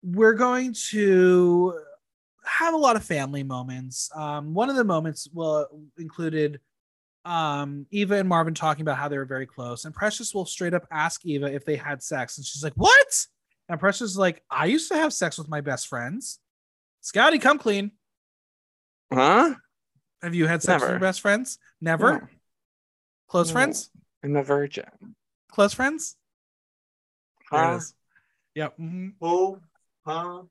we're 0.02 0.34
going 0.34 0.74
to 0.90 1.80
have 2.44 2.74
a 2.74 2.76
lot 2.78 2.96
of 2.96 3.04
family 3.04 3.42
moments. 3.42 4.10
Um, 4.14 4.54
one 4.54 4.70
of 4.70 4.76
the 4.76 4.84
moments 4.84 5.28
will 5.32 5.68
included 5.98 6.60
um 7.24 7.86
Eva 7.92 8.16
and 8.16 8.28
Marvin 8.28 8.52
talking 8.54 8.82
about 8.82 8.96
how 8.98 9.06
they 9.08 9.16
were 9.16 9.24
very 9.24 9.46
close, 9.46 9.84
and 9.84 9.94
Precious 9.94 10.34
will 10.34 10.44
straight 10.44 10.74
up 10.74 10.86
ask 10.90 11.24
Eva 11.24 11.46
if 11.52 11.64
they 11.64 11.76
had 11.76 12.02
sex, 12.02 12.36
and 12.38 12.44
she's 12.46 12.64
like, 12.64 12.72
"What?" 12.74 13.26
And 13.68 13.78
Precious 13.78 14.10
is 14.10 14.18
like, 14.18 14.42
"I 14.50 14.66
used 14.66 14.90
to 14.90 14.96
have 14.96 15.12
sex 15.12 15.38
with 15.38 15.48
my 15.48 15.60
best 15.60 15.86
friends." 15.86 16.40
Scotty, 17.00 17.38
come 17.38 17.58
clean. 17.58 17.92
Huh? 19.12 19.54
Have 20.22 20.34
you 20.34 20.46
had 20.46 20.62
sex 20.62 20.80
with 20.82 20.90
your 20.90 20.98
best 21.00 21.20
friends? 21.20 21.58
Never. 21.80 22.12
No, 22.12 22.28
Close 23.28 23.48
No. 23.48 23.52
friends? 23.54 23.90
I'm 24.24 24.36
a 24.36 24.42
virgin. 24.42 24.84
Close 25.50 25.72
friends? 25.74 26.16
There 27.50 27.62
it 27.62 27.66
Huh? 27.66 27.76
is. 27.76 27.94
Yep. 28.54 28.78
mhm. 28.78 29.14
Who? 29.20 29.60
Huh? 30.06 30.42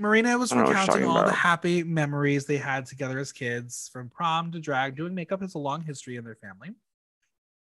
Marina 0.00 0.38
was 0.38 0.50
I 0.50 0.54
don't 0.54 0.64
know 0.64 0.70
what 0.70 0.76
you're 0.76 0.80
recounting 0.80 1.08
all 1.08 1.24
the 1.24 1.32
happy 1.32 1.82
memories 1.82 2.46
they 2.46 2.56
had 2.56 2.86
together 2.86 3.18
as 3.18 3.32
kids, 3.32 3.90
from 3.92 4.08
prom 4.08 4.50
to 4.52 4.58
drag. 4.58 4.96
Doing 4.96 5.14
makeup 5.14 5.42
has 5.42 5.54
a 5.54 5.58
long 5.58 5.82
history 5.82 6.16
in 6.16 6.24
their 6.24 6.36
family. 6.36 6.70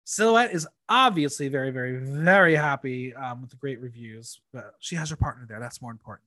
Xilhouete 0.06 0.52
is 0.52 0.66
obviously 0.88 1.48
very, 1.48 1.70
very, 1.70 1.98
very 1.98 2.56
happy 2.56 3.14
um, 3.14 3.42
with 3.42 3.50
the 3.50 3.56
great 3.56 3.80
reviews, 3.80 4.40
but 4.52 4.74
she 4.80 4.96
has 4.96 5.10
her 5.10 5.16
partner 5.16 5.46
there. 5.48 5.60
That's 5.60 5.80
more 5.80 5.92
important. 5.92 6.26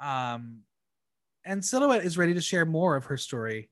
Um, 0.00 0.60
and 1.44 1.62
Xilhouete 1.62 2.04
is 2.04 2.16
ready 2.16 2.32
to 2.34 2.40
share 2.40 2.64
more 2.64 2.96
of 2.96 3.04
her 3.06 3.18
story 3.18 3.68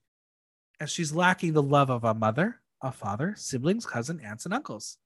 as 0.78 0.91
she's 0.91 1.12
lacking 1.12 1.55
the 1.55 1.62
love 1.62 1.88
of 1.88 2.05
a 2.05 2.12
mother, 2.12 2.61
a 2.82 2.93
father, 2.93 3.34
siblings, 3.36 3.86
cousin, 3.86 4.20
aunts, 4.20 4.45
and 4.45 4.53
uncles. 4.53 4.99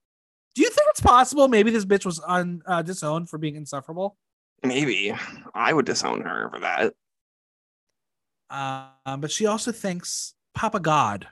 Do 0.53 0.61
you 0.61 0.69
think 0.69 0.87
it's 0.89 1.01
possible 1.01 1.47
maybe 1.47 1.71
this 1.71 1.85
bitch 1.85 2.05
was 2.05 2.21
un, 2.25 2.61
uh, 2.65 2.81
disowned 2.81 3.29
for 3.29 3.37
being 3.37 3.55
insufferable? 3.55 4.17
Maybe 4.65 5.13
I 5.53 5.73
would 5.73 5.85
disown 5.85 6.21
her 6.21 6.49
for 6.49 6.59
that. 6.59 6.93
Um, 8.49 9.21
but 9.21 9.31
she 9.31 9.45
also 9.45 9.71
thanks 9.71 10.33
Papa 10.53 10.79
God 10.79 11.27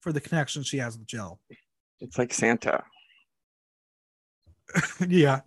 for 0.00 0.12
the 0.12 0.20
connection 0.20 0.62
she 0.62 0.78
has 0.78 0.98
with 0.98 1.06
Jill. 1.06 1.40
It's 2.00 2.18
like 2.18 2.32
Santa. 2.32 2.84
yeah. 5.08 5.40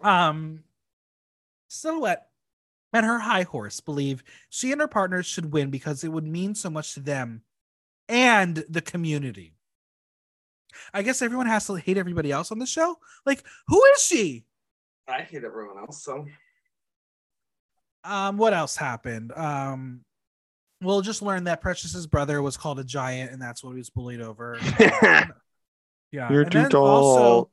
Um, 0.00 0.64
Xilhouete 1.70 2.22
and 2.92 3.04
her 3.04 3.18
high 3.18 3.42
horse 3.42 3.80
believe 3.80 4.22
she 4.48 4.72
and 4.72 4.80
her 4.80 4.88
partners 4.88 5.26
should 5.26 5.52
win 5.52 5.70
because 5.70 6.04
it 6.04 6.08
would 6.08 6.26
mean 6.26 6.54
so 6.54 6.70
much 6.70 6.94
to 6.94 7.00
them 7.00 7.42
and 8.08 8.64
the 8.68 8.80
community. 8.80 9.57
I 10.92 11.02
guess 11.02 11.22
everyone 11.22 11.46
has 11.46 11.66
to 11.66 11.74
hate 11.74 11.96
everybody 11.98 12.30
else 12.32 12.50
on 12.52 12.58
the 12.58 12.66
show. 12.66 12.96
Like, 13.26 13.44
who 13.68 13.82
is 13.96 14.02
she? 14.02 14.44
I 15.08 15.22
hate 15.22 15.44
everyone 15.44 15.78
else, 15.78 16.02
so 16.02 16.26
Um, 18.04 18.36
what 18.36 18.54
else 18.54 18.76
happened? 18.76 19.32
Um, 19.32 20.04
we'll 20.80 21.00
just 21.02 21.22
learn 21.22 21.44
that 21.44 21.60
Precious's 21.60 22.06
brother 22.06 22.40
was 22.42 22.56
called 22.56 22.78
a 22.78 22.84
giant, 22.84 23.32
and 23.32 23.40
that's 23.42 23.62
what 23.64 23.72
he 23.72 23.78
was 23.78 23.90
bullied 23.90 24.20
over. 24.20 24.58
yeah, 26.12 26.30
You're 26.30 26.42
and 26.42 26.52
too 26.52 26.58
then 26.58 26.70
tall. 26.70 27.50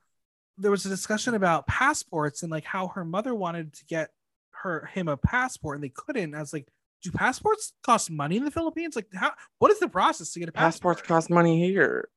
there 0.57 0.71
was 0.71 0.85
a 0.85 0.89
discussion 0.89 1.33
about 1.33 1.67
passports 1.67 2.43
and 2.43 2.51
like 2.51 2.63
how 2.65 2.87
her 2.89 3.03
mother 3.03 3.33
wanted 3.35 3.73
to 3.73 3.85
get 3.85 4.11
her 4.51 4.85
him 4.93 5.07
a 5.07 5.17
passport, 5.17 5.77
and 5.77 5.83
they 5.83 5.89
couldn't. 5.89 6.35
I 6.35 6.39
was 6.39 6.53
like, 6.53 6.67
do 7.03 7.11
passports 7.11 7.73
cost 7.83 8.09
money 8.09 8.37
in 8.37 8.45
the 8.45 8.51
Philippines? 8.51 8.95
Like, 8.95 9.07
how? 9.13 9.31
What 9.59 9.71
is 9.71 9.79
the 9.79 9.89
process 9.89 10.31
to 10.33 10.39
get 10.39 10.49
a 10.49 10.51
passport? 10.51 10.97
passports 10.97 11.07
cost 11.07 11.29
money 11.29 11.59
here. 11.65 12.09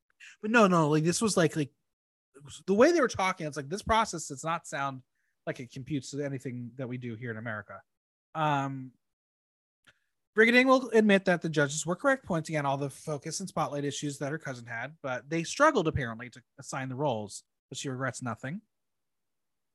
But 0.43 0.51
no, 0.51 0.67
no, 0.67 0.89
like 0.89 1.05
this 1.05 1.21
was 1.21 1.37
like 1.37 1.57
like 1.57 1.71
the 2.67 2.75
way 2.75 2.93
they 2.93 3.01
were 3.01 3.09
talking. 3.09 3.47
It's 3.47 3.57
like 3.57 3.69
this 3.69 3.83
process 3.83 4.29
does 4.29 4.45
not 4.45 4.67
sound 4.67 5.03
like 5.47 5.61
it 5.61 5.73
computes 5.73 6.11
to 6.11 6.23
anything 6.23 6.71
that 6.77 6.89
we 6.89 6.99
do 6.99 7.15
here 7.15 7.31
in 7.31 7.37
America. 7.37 7.81
Um, 8.35 8.93
Brigiding 10.35 10.69
will 10.69 10.89
admit 10.91 11.25
that 11.25 11.43
the 11.43 11.49
judges 11.49 11.85
were 11.85 11.97
correct, 11.97 12.25
pointing 12.25 12.55
out 12.55 12.65
all 12.65 12.77
the 12.77 12.91
focus 12.91 13.41
and 13.41 13.49
spotlight 13.49 13.85
issues 13.85 14.19
that 14.19 14.31
her 14.31 14.39
cousin 14.39 14.67
had, 14.67 14.95
but 15.03 15.29
they 15.29 15.43
struggled 15.43 15.89
apparently 15.89 16.31
to 16.31 16.41
assign 16.61 16.89
the 16.89 16.95
roles. 16.95 17.43
But 17.69 17.79
she 17.79 17.89
regrets 17.89 18.23
nothing. 18.23 18.61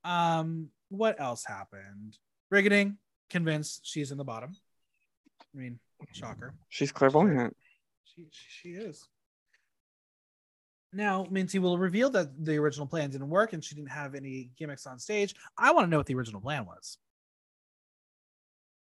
Um, 0.05 0.69
what 0.89 1.19
else 1.19 1.43
happened? 1.43 2.17
Brigiding 2.49 2.97
convinced 3.30 3.81
she's 3.84 4.11
in 4.11 4.17
the 4.17 4.23
bottom. 4.23 4.55
I 5.53 5.59
mean, 5.59 5.80
shocker. 6.13 6.53
She's 6.69 6.91
clairvoyant. 6.91 7.57
She, 8.05 8.27
she, 8.31 8.45
she 8.47 8.69
is. 8.69 9.07
Now, 10.93 11.25
Minty 11.29 11.59
will 11.59 11.77
reveal 11.77 12.09
that 12.11 12.45
the 12.45 12.57
original 12.57 12.85
plan 12.85 13.09
didn't 13.09 13.29
work 13.29 13.53
and 13.53 13.63
she 13.63 13.75
didn't 13.75 13.89
have 13.89 14.15
any 14.15 14.51
gimmicks 14.57 14.85
on 14.85 14.99
stage. 14.99 15.35
I 15.57 15.71
want 15.71 15.85
to 15.85 15.89
know 15.89 15.97
what 15.97 16.05
the 16.05 16.15
original 16.15 16.41
plan 16.41 16.65
was. 16.65 16.97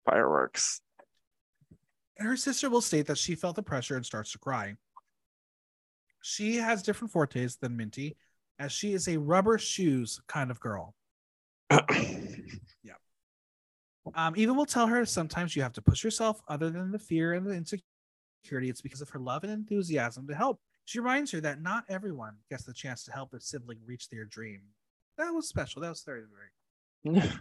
Fireworks. 0.05 0.81
And 2.18 2.28
her 2.28 2.36
sister 2.36 2.70
will 2.70 2.81
state 2.81 3.06
that 3.06 3.18
she 3.18 3.35
felt 3.35 3.56
the 3.56 3.62
pressure 3.62 3.97
and 3.97 4.05
starts 4.05 4.32
to 4.32 4.39
cry. 4.39 4.74
She 6.23 6.56
has 6.56 6.82
different 6.82 7.12
fortes 7.12 7.56
than 7.56 7.77
Minty, 7.77 8.16
as 8.59 8.73
she 8.73 8.93
is 8.93 9.09
a 9.09 9.18
rubber 9.18 9.59
shoes 9.59 10.20
kind 10.27 10.51
of 10.51 10.60
girl. 10.60 10.94
Um, 14.14 14.35
Eva 14.36 14.52
will 14.52 14.66
tell 14.66 14.86
her 14.86 15.05
sometimes 15.05 15.56
you 15.56 15.62
have 15.62 15.73
to 15.73 15.82
push 15.82 16.05
yourself 16.05 16.40
other 16.48 16.70
than 16.70 16.93
the 16.93 16.98
fear 16.98 17.32
and 17.32 17.47
the 17.47 17.52
insecurity. 17.52 18.70
It's 18.70 18.81
because 18.81 19.01
of 19.01 19.10
her 19.10 19.18
love 19.18 19.43
and 19.43 19.52
enthusiasm 19.52 20.28
to 20.28 20.35
help. 20.35 20.60
She 20.87 20.99
reminds 21.01 21.33
her 21.33 21.41
that 21.43 21.61
not 21.61 21.85
everyone 21.89 22.37
gets 22.49 22.65
the 22.65 22.73
chance 22.73 23.05
to 23.05 23.13
help 23.13 23.35
a 23.35 23.41
sibling 23.41 23.79
reach 23.85 24.09
their 24.09 24.25
dream. 24.25 24.63
That 25.19 25.31
was 25.35 25.49
special. 25.49 25.83
That 25.83 25.91
was 25.91 26.03
very, 26.03 26.23
very. 27.05 27.23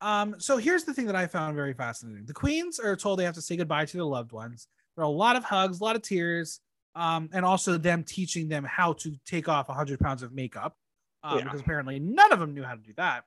Um, 0.00 0.34
so 0.40 0.56
here's 0.56 0.82
the 0.82 0.92
thing 0.92 1.06
that 1.06 1.14
I 1.14 1.28
found 1.28 1.54
very 1.54 1.74
fascinating. 1.74 2.26
The 2.26 2.32
queens 2.32 2.80
are 2.80 2.96
told 2.96 3.20
they 3.20 3.24
have 3.24 3.36
to 3.36 3.40
say 3.40 3.54
goodbye 3.54 3.84
to 3.84 3.92
their 3.92 4.02
loved 4.04 4.32
ones. 4.32 4.66
There 4.96 5.04
are 5.04 5.06
a 5.06 5.08
lot 5.08 5.36
of 5.36 5.44
hugs, 5.44 5.78
a 5.80 5.84
lot 5.84 5.94
of 5.94 6.02
tears, 6.02 6.58
um, 6.96 7.30
and 7.32 7.44
also 7.44 7.78
them 7.78 8.02
teaching 8.02 8.48
them 8.48 8.64
how 8.64 8.94
to 8.94 9.14
take 9.24 9.48
off 9.48 9.68
100 9.68 10.00
pounds 10.00 10.24
of 10.24 10.32
makeup 10.32 10.76
um, 11.22 11.38
Yeah. 11.38 11.44
because 11.44 11.60
apparently 11.60 12.00
none 12.00 12.32
of 12.32 12.40
them 12.40 12.52
knew 12.52 12.64
how 12.64 12.74
to 12.74 12.80
do 12.80 12.92
that. 12.96 13.22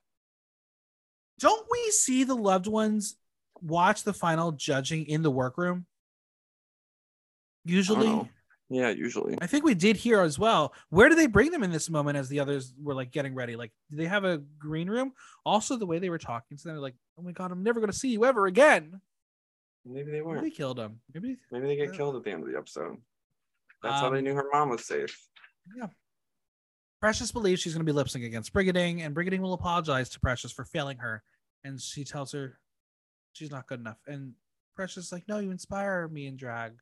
Don't 1.39 1.65
we 1.71 1.91
see 1.91 2.25
the 2.25 2.35
loved 2.35 2.67
ones 2.67 3.15
watch 3.61 4.03
the 4.03 4.13
final 4.13 4.51
judging 4.51 5.05
in 5.05 5.21
the 5.21 5.31
workroom? 5.31 5.85
Usually. 7.63 8.29
Yeah, 8.69 8.89
usually. 8.89 9.37
I 9.41 9.47
think 9.47 9.63
we 9.63 9.75
did 9.75 9.95
here 9.95 10.21
as 10.21 10.39
well. 10.39 10.73
Where 10.89 11.07
do 11.07 11.13
they 11.15 11.27
bring 11.27 11.51
them 11.51 11.61
in 11.63 11.71
this 11.71 11.87
moment 11.89 12.17
as 12.17 12.29
the 12.29 12.39
others 12.39 12.73
were 12.81 12.95
like 12.95 13.11
getting 13.11 13.35
ready? 13.35 13.55
Like, 13.55 13.71
do 13.91 13.97
they 13.97 14.05
have 14.07 14.23
a 14.23 14.39
green 14.57 14.89
room? 14.89 15.13
Also, 15.45 15.77
the 15.77 15.85
way 15.85 15.99
they 15.99 16.09
were 16.09 16.17
talking 16.17 16.57
to 16.57 16.63
them, 16.63 16.73
they're 16.73 16.81
like, 16.81 16.95
oh 17.19 17.21
my 17.21 17.31
god, 17.31 17.51
I'm 17.51 17.61
never 17.63 17.79
gonna 17.79 17.93
see 17.93 18.09
you 18.09 18.25
ever 18.25 18.47
again. 18.47 18.99
Maybe 19.85 20.09
they 20.11 20.21
weren't. 20.23 20.41
they 20.41 20.49
killed 20.49 20.79
him. 20.79 20.99
Maybe 21.13 21.37
Maybe 21.51 21.67
they 21.67 21.75
get 21.75 21.89
Yeah. 21.91 21.97
killed 21.97 22.15
at 22.15 22.23
the 22.23 22.31
end 22.31 22.41
of 22.43 22.49
the 22.51 22.57
episode. 22.57 22.97
That's 23.83 23.99
how 24.01 24.09
they 24.09 24.17
Um, 24.17 24.23
knew 24.23 24.33
her 24.33 24.49
mom 24.51 24.69
was 24.69 24.83
safe. 24.83 25.27
Yeah. 25.77 25.89
Precious 26.99 27.31
believes 27.31 27.61
she's 27.61 27.73
going 27.73 27.85
to 27.85 27.89
be 27.89 27.91
lip 27.95 28.09
sync 28.09 28.25
against 28.25 28.51
Brigiding, 28.51 29.03
and 29.03 29.13
Brigiding 29.13 29.41
will 29.43 29.53
apologize 29.53 30.09
to 30.09 30.19
Precious 30.19 30.51
for 30.51 30.65
failing 30.65 30.97
her. 30.97 31.23
And 31.63 31.79
she 31.79 32.03
tells 32.03 32.31
her 32.31 32.59
she's 33.33 33.51
not 33.51 33.67
good 33.67 33.79
enough. 33.79 33.99
And 34.07 34.33
Precious 34.75 35.05
is 35.05 35.11
like, 35.11 35.27
No, 35.27 35.37
you 35.37 35.51
inspire 35.51 36.07
me 36.07 36.25
in 36.25 36.35
drag. 36.35 36.73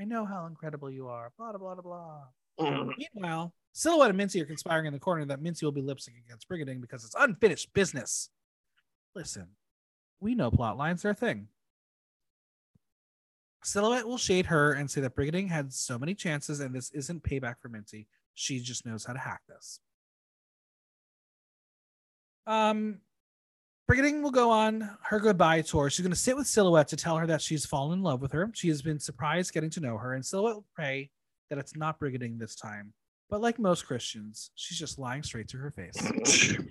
I 0.00 0.04
know 0.04 0.24
how 0.24 0.46
incredible 0.46 0.90
you 0.90 1.08
are. 1.08 1.30
Blah, 1.36 1.52
blah, 1.52 1.74
blah, 1.74 1.82
blah. 1.82 2.90
Meanwhile, 3.14 3.52
Xilhouete 3.74 4.08
and 4.08 4.16
Minty 4.16 4.40
are 4.40 4.46
conspiring 4.46 4.86
in 4.86 4.92
the 4.92 4.98
corner 4.98 5.24
that 5.26 5.42
Minty 5.42 5.66
will 5.66 5.72
be 5.72 5.82
lip 5.82 5.98
syncing 5.98 6.24
against 6.26 6.48
Brigiding 6.48 6.80
because 6.80 7.04
it's 7.04 7.14
unfinished 7.18 7.72
business. 7.74 8.30
Listen, 9.14 9.48
we 10.20 10.34
know 10.34 10.50
plot 10.50 10.78
lines 10.78 11.04
are 11.04 11.10
a 11.10 11.14
thing. 11.14 11.48
Xilhouete 13.64 14.04
will 14.04 14.18
shade 14.18 14.46
her 14.46 14.72
and 14.72 14.90
say 14.90 15.02
that 15.02 15.14
Brigiding 15.14 15.48
had 15.48 15.72
so 15.72 15.98
many 15.98 16.14
chances 16.14 16.60
and 16.60 16.74
this 16.74 16.90
isn't 16.92 17.22
payback 17.22 17.56
for 17.60 17.68
Minty. 17.68 18.06
She 18.34 18.58
just 18.60 18.86
knows 18.86 19.04
how 19.04 19.12
to 19.12 19.18
hack 19.18 19.42
this. 19.48 19.80
Um, 22.46 23.00
Brigiding 23.90 24.22
will 24.22 24.30
go 24.30 24.52
on 24.52 24.88
her 25.02 25.18
goodbye 25.18 25.62
tour. 25.62 25.90
She's 25.90 26.04
going 26.04 26.12
to 26.12 26.16
sit 26.16 26.36
with 26.36 26.46
Xilhouete 26.46 26.86
to 26.86 26.96
tell 26.96 27.16
her 27.16 27.26
that 27.26 27.42
she's 27.42 27.66
fallen 27.66 27.98
in 27.98 28.04
love 28.04 28.22
with 28.22 28.30
her. 28.30 28.48
She 28.54 28.68
has 28.68 28.82
been 28.82 29.00
surprised 29.00 29.52
getting 29.52 29.70
to 29.70 29.80
know 29.80 29.98
her, 29.98 30.14
and 30.14 30.22
Xilhouete 30.22 30.54
will 30.54 30.64
pray 30.72 31.10
that 31.48 31.58
it's 31.58 31.74
not 31.74 31.98
Brigiding 31.98 32.38
this 32.38 32.54
time. 32.54 32.92
But 33.30 33.40
like 33.40 33.58
most 33.58 33.88
Christians, 33.88 34.52
she's 34.54 34.78
just 34.78 35.00
lying 35.00 35.24
straight 35.24 35.48
to 35.48 35.56
her 35.56 35.72
face. 35.72 35.96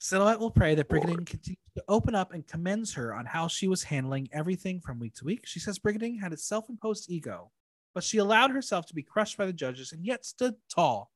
Xilhouete 0.00 0.38
will 0.38 0.52
pray 0.52 0.76
that 0.76 0.88
Brigiding 0.88 1.24
continues 1.24 1.58
to 1.74 1.82
open 1.88 2.14
up 2.14 2.32
and 2.32 2.46
commends 2.46 2.94
her 2.94 3.12
on 3.12 3.26
how 3.26 3.48
she 3.48 3.66
was 3.66 3.82
handling 3.82 4.28
everything 4.32 4.78
from 4.78 5.00
week 5.00 5.16
to 5.16 5.24
week. 5.24 5.48
She 5.48 5.58
says 5.58 5.80
Brigiding 5.80 6.20
had 6.20 6.32
a 6.32 6.36
self 6.36 6.68
imposed 6.68 7.10
ego, 7.10 7.50
but 7.92 8.04
she 8.04 8.18
allowed 8.18 8.52
herself 8.52 8.86
to 8.86 8.94
be 8.94 9.02
crushed 9.02 9.36
by 9.36 9.46
the 9.46 9.52
judges 9.52 9.90
and 9.90 10.06
yet 10.06 10.24
stood 10.24 10.54
tall. 10.72 11.10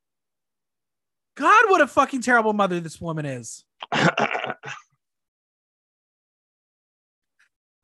God, 1.37 1.65
what 1.69 1.83
a 1.83 1.87
fucking 1.87 2.23
terrible 2.23 2.55
mother 2.55 2.81
this 2.81 3.01
woman 3.01 3.27
is. 3.27 3.65
I'm 3.93 4.09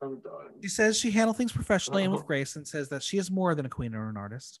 done. 0.01 0.21
She 0.61 0.69
says 0.69 0.97
she 0.97 1.11
handled 1.11 1.37
things 1.37 1.51
professionally 1.51 2.03
and 2.03 2.11
with 2.11 2.25
grace 2.25 2.55
and 2.55 2.67
says 2.67 2.89
that 2.89 3.03
she 3.03 3.17
is 3.17 3.31
more 3.31 3.55
than 3.55 3.65
a 3.65 3.69
queen 3.69 3.95
or 3.95 4.09
an 4.09 4.17
artist. 4.17 4.59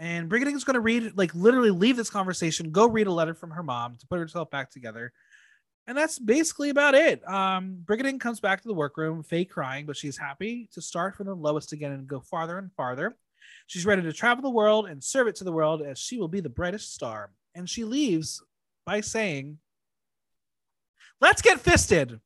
And 0.00 0.28
Brigiding 0.28 0.56
is 0.56 0.64
going 0.64 0.74
to 0.74 0.80
read, 0.80 1.16
like, 1.16 1.34
literally 1.34 1.70
leave 1.70 1.96
this 1.96 2.10
conversation, 2.10 2.72
go 2.72 2.88
read 2.88 3.06
a 3.06 3.12
letter 3.12 3.32
from 3.32 3.52
her 3.52 3.62
mom 3.62 3.96
to 3.96 4.06
put 4.06 4.18
herself 4.18 4.50
back 4.50 4.70
together. 4.70 5.12
And 5.86 5.96
that's 5.96 6.18
basically 6.18 6.70
about 6.70 6.94
it. 6.94 7.26
Um, 7.28 7.78
Brigiding 7.84 8.18
comes 8.18 8.40
back 8.40 8.62
to 8.62 8.68
the 8.68 8.74
workroom, 8.74 9.22
fake 9.22 9.50
crying, 9.50 9.86
but 9.86 9.96
she's 9.96 10.18
happy 10.18 10.68
to 10.72 10.82
start 10.82 11.14
from 11.14 11.26
the 11.26 11.34
lowest 11.34 11.72
again 11.72 11.92
and 11.92 12.08
go 12.08 12.20
farther 12.20 12.58
and 12.58 12.72
farther. 12.72 13.16
She's 13.66 13.86
ready 13.86 14.02
to 14.02 14.12
travel 14.12 14.42
the 14.42 14.50
world 14.50 14.86
and 14.86 15.02
serve 15.02 15.28
it 15.28 15.36
to 15.36 15.44
the 15.44 15.52
world 15.52 15.80
as 15.80 15.98
she 15.98 16.18
will 16.18 16.28
be 16.28 16.40
the 16.40 16.48
brightest 16.48 16.92
star. 16.92 17.30
And 17.54 17.68
she 17.68 17.84
leaves 17.84 18.42
by 18.84 19.00
saying, 19.00 19.58
Let's 21.20 21.42
get 21.42 21.60
fisted 21.60 22.20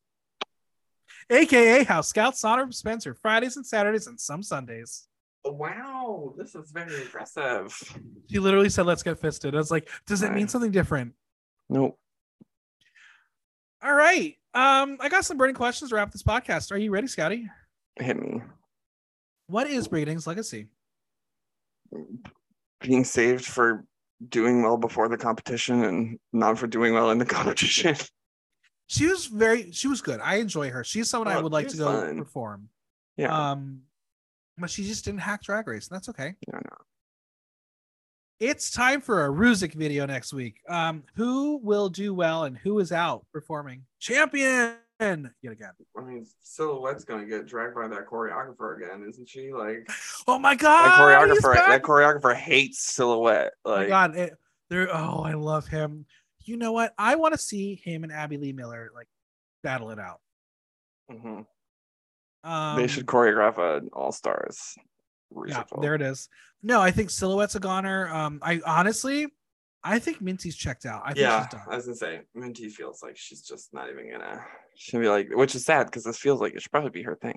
aka 1.30 1.84
how 1.84 2.00
Scouts 2.00 2.44
honor 2.44 2.70
Spencer 2.72 3.14
Fridays 3.14 3.56
and 3.56 3.66
Saturdays 3.66 4.06
and 4.06 4.18
some 4.18 4.42
Sundays. 4.42 5.06
Wow, 5.44 6.34
this 6.36 6.54
is 6.54 6.70
very 6.70 7.02
impressive. 7.02 7.72
She 8.30 8.38
literally 8.38 8.68
said, 8.68 8.86
"Let's 8.86 9.02
get 9.02 9.18
fisted." 9.18 9.54
I 9.54 9.58
was 9.58 9.70
like, 9.70 9.88
"Does 10.06 10.22
it 10.22 10.32
mean 10.32 10.48
something 10.48 10.70
different?" 10.70 11.14
Nope. 11.68 11.98
All 13.82 13.94
right, 13.94 14.36
um, 14.54 14.98
I 15.00 15.08
got 15.08 15.24
some 15.24 15.38
burning 15.38 15.54
questions 15.54 15.90
to 15.90 15.96
wrap 15.96 16.10
this 16.10 16.22
podcast. 16.22 16.72
Are 16.72 16.76
you 16.76 16.90
ready, 16.90 17.06
Scotty? 17.06 17.48
Hit 17.96 18.20
me. 18.20 18.42
What 19.46 19.68
is 19.68 19.88
Brigiding's 19.88 20.26
legacy? 20.26 20.66
Being 22.80 23.04
saved 23.04 23.44
for 23.44 23.84
doing 24.28 24.62
well 24.62 24.76
before 24.76 25.08
the 25.08 25.16
competition 25.16 25.84
and 25.84 26.18
not 26.32 26.58
for 26.58 26.66
doing 26.66 26.92
well 26.94 27.10
in 27.10 27.18
the 27.18 27.24
competition. 27.36 27.94
She 28.88 29.06
was 29.06 29.26
very, 29.26 29.70
she 29.72 29.86
was 29.86 30.00
good. 30.00 30.18
I 30.22 30.36
enjoy 30.36 30.70
her. 30.70 30.82
She's 30.82 31.10
someone 31.10 31.28
I 31.28 31.36
Oh, 31.36 31.42
would 31.42 31.52
like 31.52 31.68
to 31.68 31.76
go 31.76 31.84
fun. 32.00 32.18
perform. 32.18 32.68
Yeah. 33.16 33.50
Um, 33.50 33.82
but 34.56 34.70
she 34.70 34.84
just 34.84 35.04
didn't 35.04 35.20
hack 35.20 35.42
Drag 35.42 35.66
Race, 35.68 35.88
and 35.88 35.94
that's 35.96 36.08
okay. 36.08 36.34
yeah, 36.48 36.54
no. 36.58 36.76
It's 38.40 38.70
time 38.70 39.00
for 39.00 39.26
a 39.26 39.28
Ruzik 39.28 39.74
video 39.74 40.06
next 40.06 40.32
week. 40.32 40.60
Um, 40.68 41.02
who 41.16 41.58
will 41.58 41.88
do 41.88 42.14
well 42.14 42.44
and 42.44 42.56
who 42.56 42.78
is 42.78 42.92
out 42.92 43.26
performing? 43.32 43.82
Champion 43.98 44.74
yet 45.00 45.52
again. 45.52 45.72
I 45.96 46.02
mean, 46.02 46.26
Xilhouete's 46.44 47.04
gonna 47.04 47.26
get 47.26 47.46
dragged 47.46 47.74
by 47.74 47.88
that 47.88 48.06
choreographer 48.06 48.76
again, 48.76 49.06
isn't 49.08 49.28
she? 49.28 49.52
Like 49.52 49.88
Oh 50.26 50.38
my 50.38 50.54
god! 50.54 51.28
he's 51.30 51.40
choreographer. 51.40 51.54
That 51.54 51.82
choreographer 51.82 52.34
hates 52.34 52.96
Xilhouete. 52.96 53.50
Oh 53.64 53.76
my 53.76 53.86
god, 53.86 54.16
it, 54.16 54.34
there. 54.70 54.88
Oh, 54.94 55.22
I 55.22 55.34
love 55.34 55.66
him. 55.66 56.06
You 56.44 56.56
know 56.56 56.72
what? 56.72 56.94
I 56.98 57.16
want 57.16 57.34
to 57.34 57.38
see 57.38 57.74
him 57.74 58.04
and 58.04 58.12
Abby 58.12 58.38
Lee 58.38 58.52
Miller 58.52 58.90
like 58.94 59.08
battle 59.62 59.90
it 59.90 59.98
out. 59.98 60.20
mhm. 61.10 61.46
Um, 62.44 62.76
they 62.76 62.86
should 62.86 63.06
choreograph 63.06 63.58
an 63.58 63.90
All 63.92 64.12
Stars. 64.12 64.76
Yeah, 65.46 65.64
there 65.80 65.94
it 65.94 66.02
is. 66.02 66.28
No, 66.62 66.80
I 66.80 66.90
think 66.90 67.10
Xilhouete's 67.10 67.54
a 67.54 67.60
goner. 67.60 68.08
Um, 68.08 68.38
I 68.42 68.60
honestly, 68.64 69.26
I 69.84 69.98
think 69.98 70.20
Minty's 70.20 70.56
checked 70.56 70.86
out. 70.86 71.02
I 71.04 71.08
think 71.08 71.18
yeah, 71.20 71.42
she's 71.42 71.52
done. 71.52 71.62
I 71.70 71.76
was 71.76 71.84
gonna 71.86 71.96
say, 71.96 72.20
Minty 72.34 72.68
feels 72.68 73.02
like 73.02 73.16
she's 73.16 73.42
just 73.42 73.72
not 73.72 73.88
even 73.88 74.10
gonna. 74.10 74.44
She'll 74.76 75.00
be 75.00 75.08
like, 75.08 75.28
which 75.32 75.54
is 75.54 75.64
sad 75.64 75.86
because 75.86 76.04
this 76.04 76.18
feels 76.18 76.40
like 76.40 76.54
it 76.54 76.62
should 76.62 76.72
probably 76.72 76.90
be 76.90 77.02
her 77.04 77.14
thing. 77.16 77.36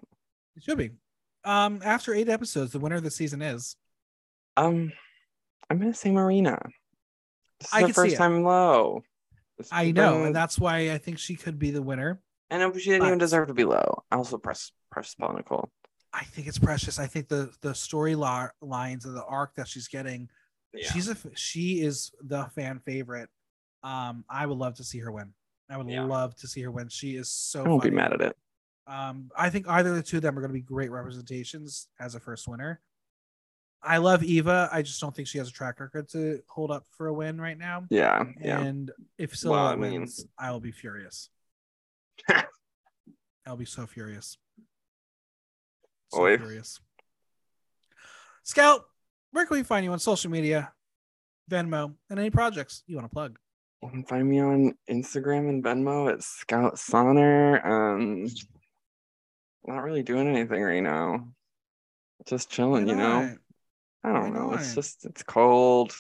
It 0.56 0.64
should 0.64 0.78
be. 0.78 0.92
Um, 1.46 1.82
after 1.84 2.14
eight 2.14 2.30
episodes, 2.30 2.72
the 2.72 2.80
winner 2.80 2.96
of 2.98 3.04
the 3.04 3.12
season 3.12 3.42
is. 3.42 3.76
Um, 4.58 4.92
I'm 5.70 5.80
gonna 5.80 5.94
say 5.94 6.12
Marina. 6.12 6.60
This 7.60 7.70
is 7.70 7.74
I 7.74 7.80
her 7.82 7.86
can 7.88 7.94
see 7.94 8.02
first 8.02 8.18
time 8.18 8.44
low. 8.44 9.04
This 9.58 9.70
I 9.72 9.92
know, 9.92 10.18
been- 10.18 10.28
and 10.28 10.36
that's 10.36 10.58
why 10.60 10.92
I 10.92 10.98
think 10.98 11.20
she 11.20 11.36
could 11.36 11.60
be 11.60 11.72
the 11.72 11.82
winner. 11.82 12.22
and 12.50 12.74
she 12.82 12.90
didn't 12.90 13.06
even 13.08 13.20
deserve 13.20 13.48
to 13.48 13.54
be 13.54 13.64
low. 13.64 14.04
I 14.12 14.16
also 14.16 14.38
press 14.38 14.72
press 14.92 15.14
Paula 15.16 15.36
Nicole. 15.38 15.70
I 16.14 16.24
think 16.26 16.48
it's 16.48 16.60
precious. 16.60 17.00
I 17.00 17.08
think 17.08 17.28
the 17.30 17.52
the 17.62 17.74
story 17.74 18.16
li- 18.16 18.48
lines 18.62 19.06
of 19.06 19.14
the 19.14 19.24
arc 19.24 19.56
that 19.56 19.68
she's 19.68 19.88
getting, 19.88 20.28
Yeah. 20.74 20.90
she's 20.92 21.10
a 21.10 21.18
she 21.36 21.82
is 21.82 22.12
the 22.22 22.46
fan 22.56 22.80
favorite. 22.86 23.30
Um, 23.84 24.24
I 24.30 24.46
would 24.46 24.58
love 24.58 24.76
to 24.76 24.84
see 24.84 25.00
her 25.00 25.12
win. 25.12 25.34
I 25.70 25.78
would 25.78 25.90
Yeah. 25.90 26.04
love 26.06 26.36
to 26.38 26.48
see 26.48 26.62
her 26.62 26.72
win. 26.72 26.88
She 26.90 27.16
is 27.16 27.32
so. 27.32 27.64
I 27.66 27.68
won't 27.68 27.84
be 27.84 27.90
mad 27.92 28.14
at 28.14 28.22
it. 28.22 28.38
Um, 28.88 29.32
I 29.38 29.50
think 29.50 29.68
either 29.70 29.94
the 29.94 30.04
two 30.04 30.18
of 30.18 30.24
them 30.24 30.38
are 30.38 30.42
going 30.42 30.50
to 30.50 30.54
be 30.54 30.62
great 30.62 30.92
representations 30.92 31.88
as 32.00 32.16
a 32.16 32.20
first 32.20 32.48
winner. 32.48 32.82
I 33.84 33.98
love 33.98 34.24
Eva. 34.24 34.70
I 34.72 34.82
just 34.82 35.00
don't 35.02 35.16
think 35.16 35.28
she 35.28 35.38
has 35.40 35.48
a 35.50 35.52
track 35.52 35.80
record 35.80 36.08
to 36.10 36.42
hold 36.48 36.72
up 36.72 36.86
for 36.92 37.08
a 37.08 37.14
win 37.14 37.40
right 37.42 37.58
now. 37.58 37.86
Yeah, 37.90 38.24
yeah. 38.40 38.60
And 38.60 38.92
if 39.18 39.32
Well, 39.44 39.54
Xilhouete 39.56 39.72
I 39.72 39.76
mean- 39.76 39.92
wins, 40.02 40.26
I 40.38 40.52
will 40.52 40.60
be 40.60 40.72
furious. 40.72 41.30
I'll 43.46 43.58
be 43.58 43.66
so 43.66 43.88
furious. 43.88 44.38
So 46.14 46.22
Oy. 46.22 46.38
furious. 46.38 46.80
Scout, 48.44 48.86
where 49.32 49.46
can 49.46 49.58
we 49.58 49.64
find 49.64 49.84
you 49.84 49.92
on 49.92 50.00
social 50.00 50.30
media, 50.30 50.72
Venmo, 51.50 51.94
and 52.10 52.20
any 52.20 52.30
projects 52.30 52.84
you 52.88 52.96
want 52.96 53.10
to 53.10 53.14
plug? 53.14 53.38
You 53.84 53.90
can 53.90 54.04
find 54.04 54.30
me 54.30 54.40
on 54.40 54.74
Instagram 54.90 55.50
and 55.50 55.64
Venmo 55.64 56.12
at 56.12 56.22
Scouts 56.22 56.94
Honor. 56.94 57.66
Um, 57.66 58.28
not 59.66 59.84
really 59.84 60.04
doing 60.04 60.28
anything 60.28 60.62
right 60.62 60.84
now. 60.84 61.28
Just 62.28 62.50
chilling, 62.50 62.88
you 62.88 62.96
know. 62.96 63.20
Right. 63.22 63.38
I 64.04 64.14
don't 64.14 64.34
know. 64.34 64.54
It's 64.54 64.76
just 64.76 65.06
it's 65.06 65.24
cold. 65.24 65.94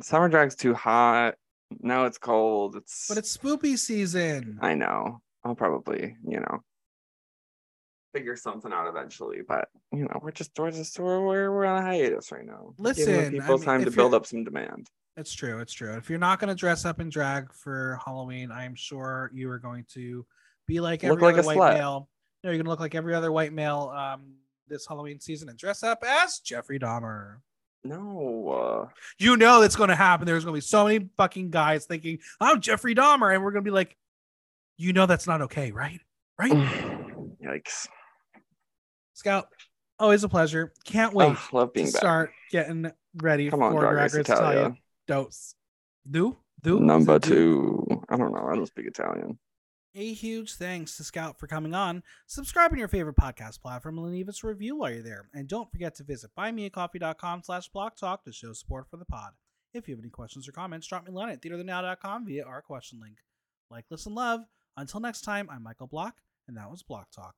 Summer 0.00 0.28
drag's 0.28 0.54
too 0.54 0.74
hot. 0.74 1.34
Now 1.80 2.06
it's 2.06 2.18
cold. 2.18 2.76
It's 2.76 3.06
But 3.08 3.18
it's 3.18 3.36
spoopy 3.36 3.78
season. 3.78 4.58
I 4.62 4.74
know. 4.74 5.20
I'll 5.44 5.54
probably, 5.54 6.16
you 6.26 6.40
know, 6.40 6.62
figure 8.12 8.36
something 8.36 8.72
out 8.72 8.88
eventually. 8.88 9.40
But 9.46 9.68
you 9.92 10.04
know, 10.04 10.20
we're 10.22 10.30
just 10.32 10.50
we're 10.58 10.70
just 10.70 10.98
we're 10.98 11.20
we're, 11.24 11.52
we're 11.52 11.64
on 11.64 11.82
a 11.82 11.82
hiatus 11.82 12.32
right 12.32 12.46
now. 12.46 12.74
We're 12.76 12.94
giving 12.94 13.06
the 13.06 13.20
Listen, 13.20 13.26
I 13.26 13.30
people 13.30 13.56
mean, 13.58 13.64
time 13.64 13.84
to 13.84 13.90
build 13.90 14.14
up 14.14 14.26
some 14.26 14.44
demand. 14.44 14.88
It's 15.16 15.32
true. 15.32 15.58
It's 15.58 15.72
true. 15.72 15.94
If 15.94 16.08
you're 16.08 16.18
not 16.18 16.38
going 16.38 16.48
to 16.48 16.54
dress 16.54 16.84
up 16.84 17.00
in 17.00 17.08
drag 17.08 17.52
for 17.52 17.98
Halloween, 18.04 18.52
I'm 18.52 18.76
sure 18.76 19.30
you 19.34 19.50
are 19.50 19.58
going 19.58 19.84
to 19.94 20.24
be 20.66 20.78
like 20.78 21.02
every 21.02 21.20
like 21.20 21.34
other 21.34 21.42
white 21.42 21.56
slut. 21.56 21.74
male. 21.74 22.08
No, 22.44 22.50
you're 22.50 22.58
going 22.58 22.66
to 22.66 22.70
look 22.70 22.78
like 22.78 22.94
every 22.94 23.14
other 23.14 23.32
white 23.32 23.52
male 23.52 23.92
um, 23.96 24.34
this 24.68 24.86
Halloween 24.86 25.18
season 25.18 25.48
and 25.48 25.58
dress 25.58 25.82
up 25.82 26.04
as 26.06 26.38
Jeffrey 26.38 26.78
Dahmer. 26.78 27.38
No, 27.82 28.48
uh, 28.50 28.88
You 29.18 29.36
know 29.36 29.62
it's 29.62 29.76
going 29.76 29.88
to 29.88 29.96
happen. 29.96 30.26
There's 30.26 30.44
going 30.44 30.54
to 30.54 30.56
be 30.56 30.60
so 30.66 30.84
many 30.84 31.08
fucking 31.16 31.50
guys 31.50 31.86
thinking, 31.86 32.18
I'm 32.40 32.60
Jeffrey 32.60 32.94
Dahmer. 32.94 33.34
And 33.34 33.42
we're 33.42 33.50
going 33.50 33.64
to 33.64 33.68
be 33.68 33.74
like, 33.74 33.96
you 34.76 34.92
know 34.92 35.06
that's 35.06 35.26
not 35.26 35.42
okay, 35.42 35.72
right? 35.72 36.00
Right? 36.38 36.52
yikes! 37.42 37.88
Scout, 39.18 39.48
always 39.98 40.22
a 40.22 40.28
pleasure. 40.28 40.72
Can't 40.84 41.12
oh, 41.12 41.16
wait 41.16 41.30
Ugh, 41.30 41.38
love 41.52 41.68
to 41.68 41.72
being 41.72 41.86
back. 41.86 41.96
start 41.96 42.30
getting 42.52 42.92
ready 43.16 43.50
Come 43.50 43.62
on, 43.64 43.72
for 43.72 43.80
Drag 43.80 43.94
Drag 43.94 44.04
Race 44.04 44.14
Race 44.14 44.28
Italia. 44.28 44.50
Italia. 44.60 44.76
Dose. 45.08 45.54
Do? 46.08 46.36
Do? 46.62 46.78
Number 46.78 47.18
do? 47.18 47.28
two. 47.28 48.02
I 48.08 48.16
don't 48.16 48.32
know. 48.32 48.46
I 48.48 48.54
don't 48.54 48.66
speak 48.66 48.86
Italian. 48.86 49.36
A 49.96 50.12
huge 50.12 50.54
thanks 50.54 50.96
to 50.98 51.02
Scout 51.02 51.40
for 51.40 51.48
coming 51.48 51.74
on. 51.74 52.04
Subscribe 52.28 52.70
on 52.70 52.78
your 52.78 52.86
favorite 52.86 53.16
podcast 53.16 53.60
platform 53.60 53.98
and 53.98 54.12
leave 54.12 54.28
us 54.28 54.44
a 54.44 54.46
review 54.46 54.76
while 54.76 54.92
you're 54.92 55.02
there. 55.02 55.28
And 55.34 55.48
don't 55.48 55.70
forget 55.72 55.96
to 55.96 56.04
visit 56.04 56.30
buymeacoffee.com 56.38 57.42
slash 57.42 57.68
blocktalk 57.74 58.22
to 58.22 58.32
show 58.32 58.52
support 58.52 58.86
for 58.88 58.98
the 58.98 59.04
pod. 59.04 59.32
If 59.74 59.88
you 59.88 59.96
have 59.96 60.00
any 60.00 60.10
questions 60.10 60.46
or 60.46 60.52
comments, 60.52 60.86
drop 60.86 61.04
me 61.04 61.10
a 61.10 61.14
line 61.16 61.30
at 61.30 61.42
theaterthenow.com 61.42 62.24
via 62.24 62.44
our 62.44 62.62
question 62.62 63.00
link. 63.00 63.16
Like, 63.68 63.86
listen, 63.90 64.14
love. 64.14 64.42
Until 64.76 65.00
next 65.00 65.22
time, 65.22 65.48
I'm 65.50 65.64
Michael 65.64 65.88
Block, 65.88 66.18
and 66.46 66.56
that 66.56 66.70
was 66.70 66.84
Block 66.84 67.10
Talk. 67.10 67.34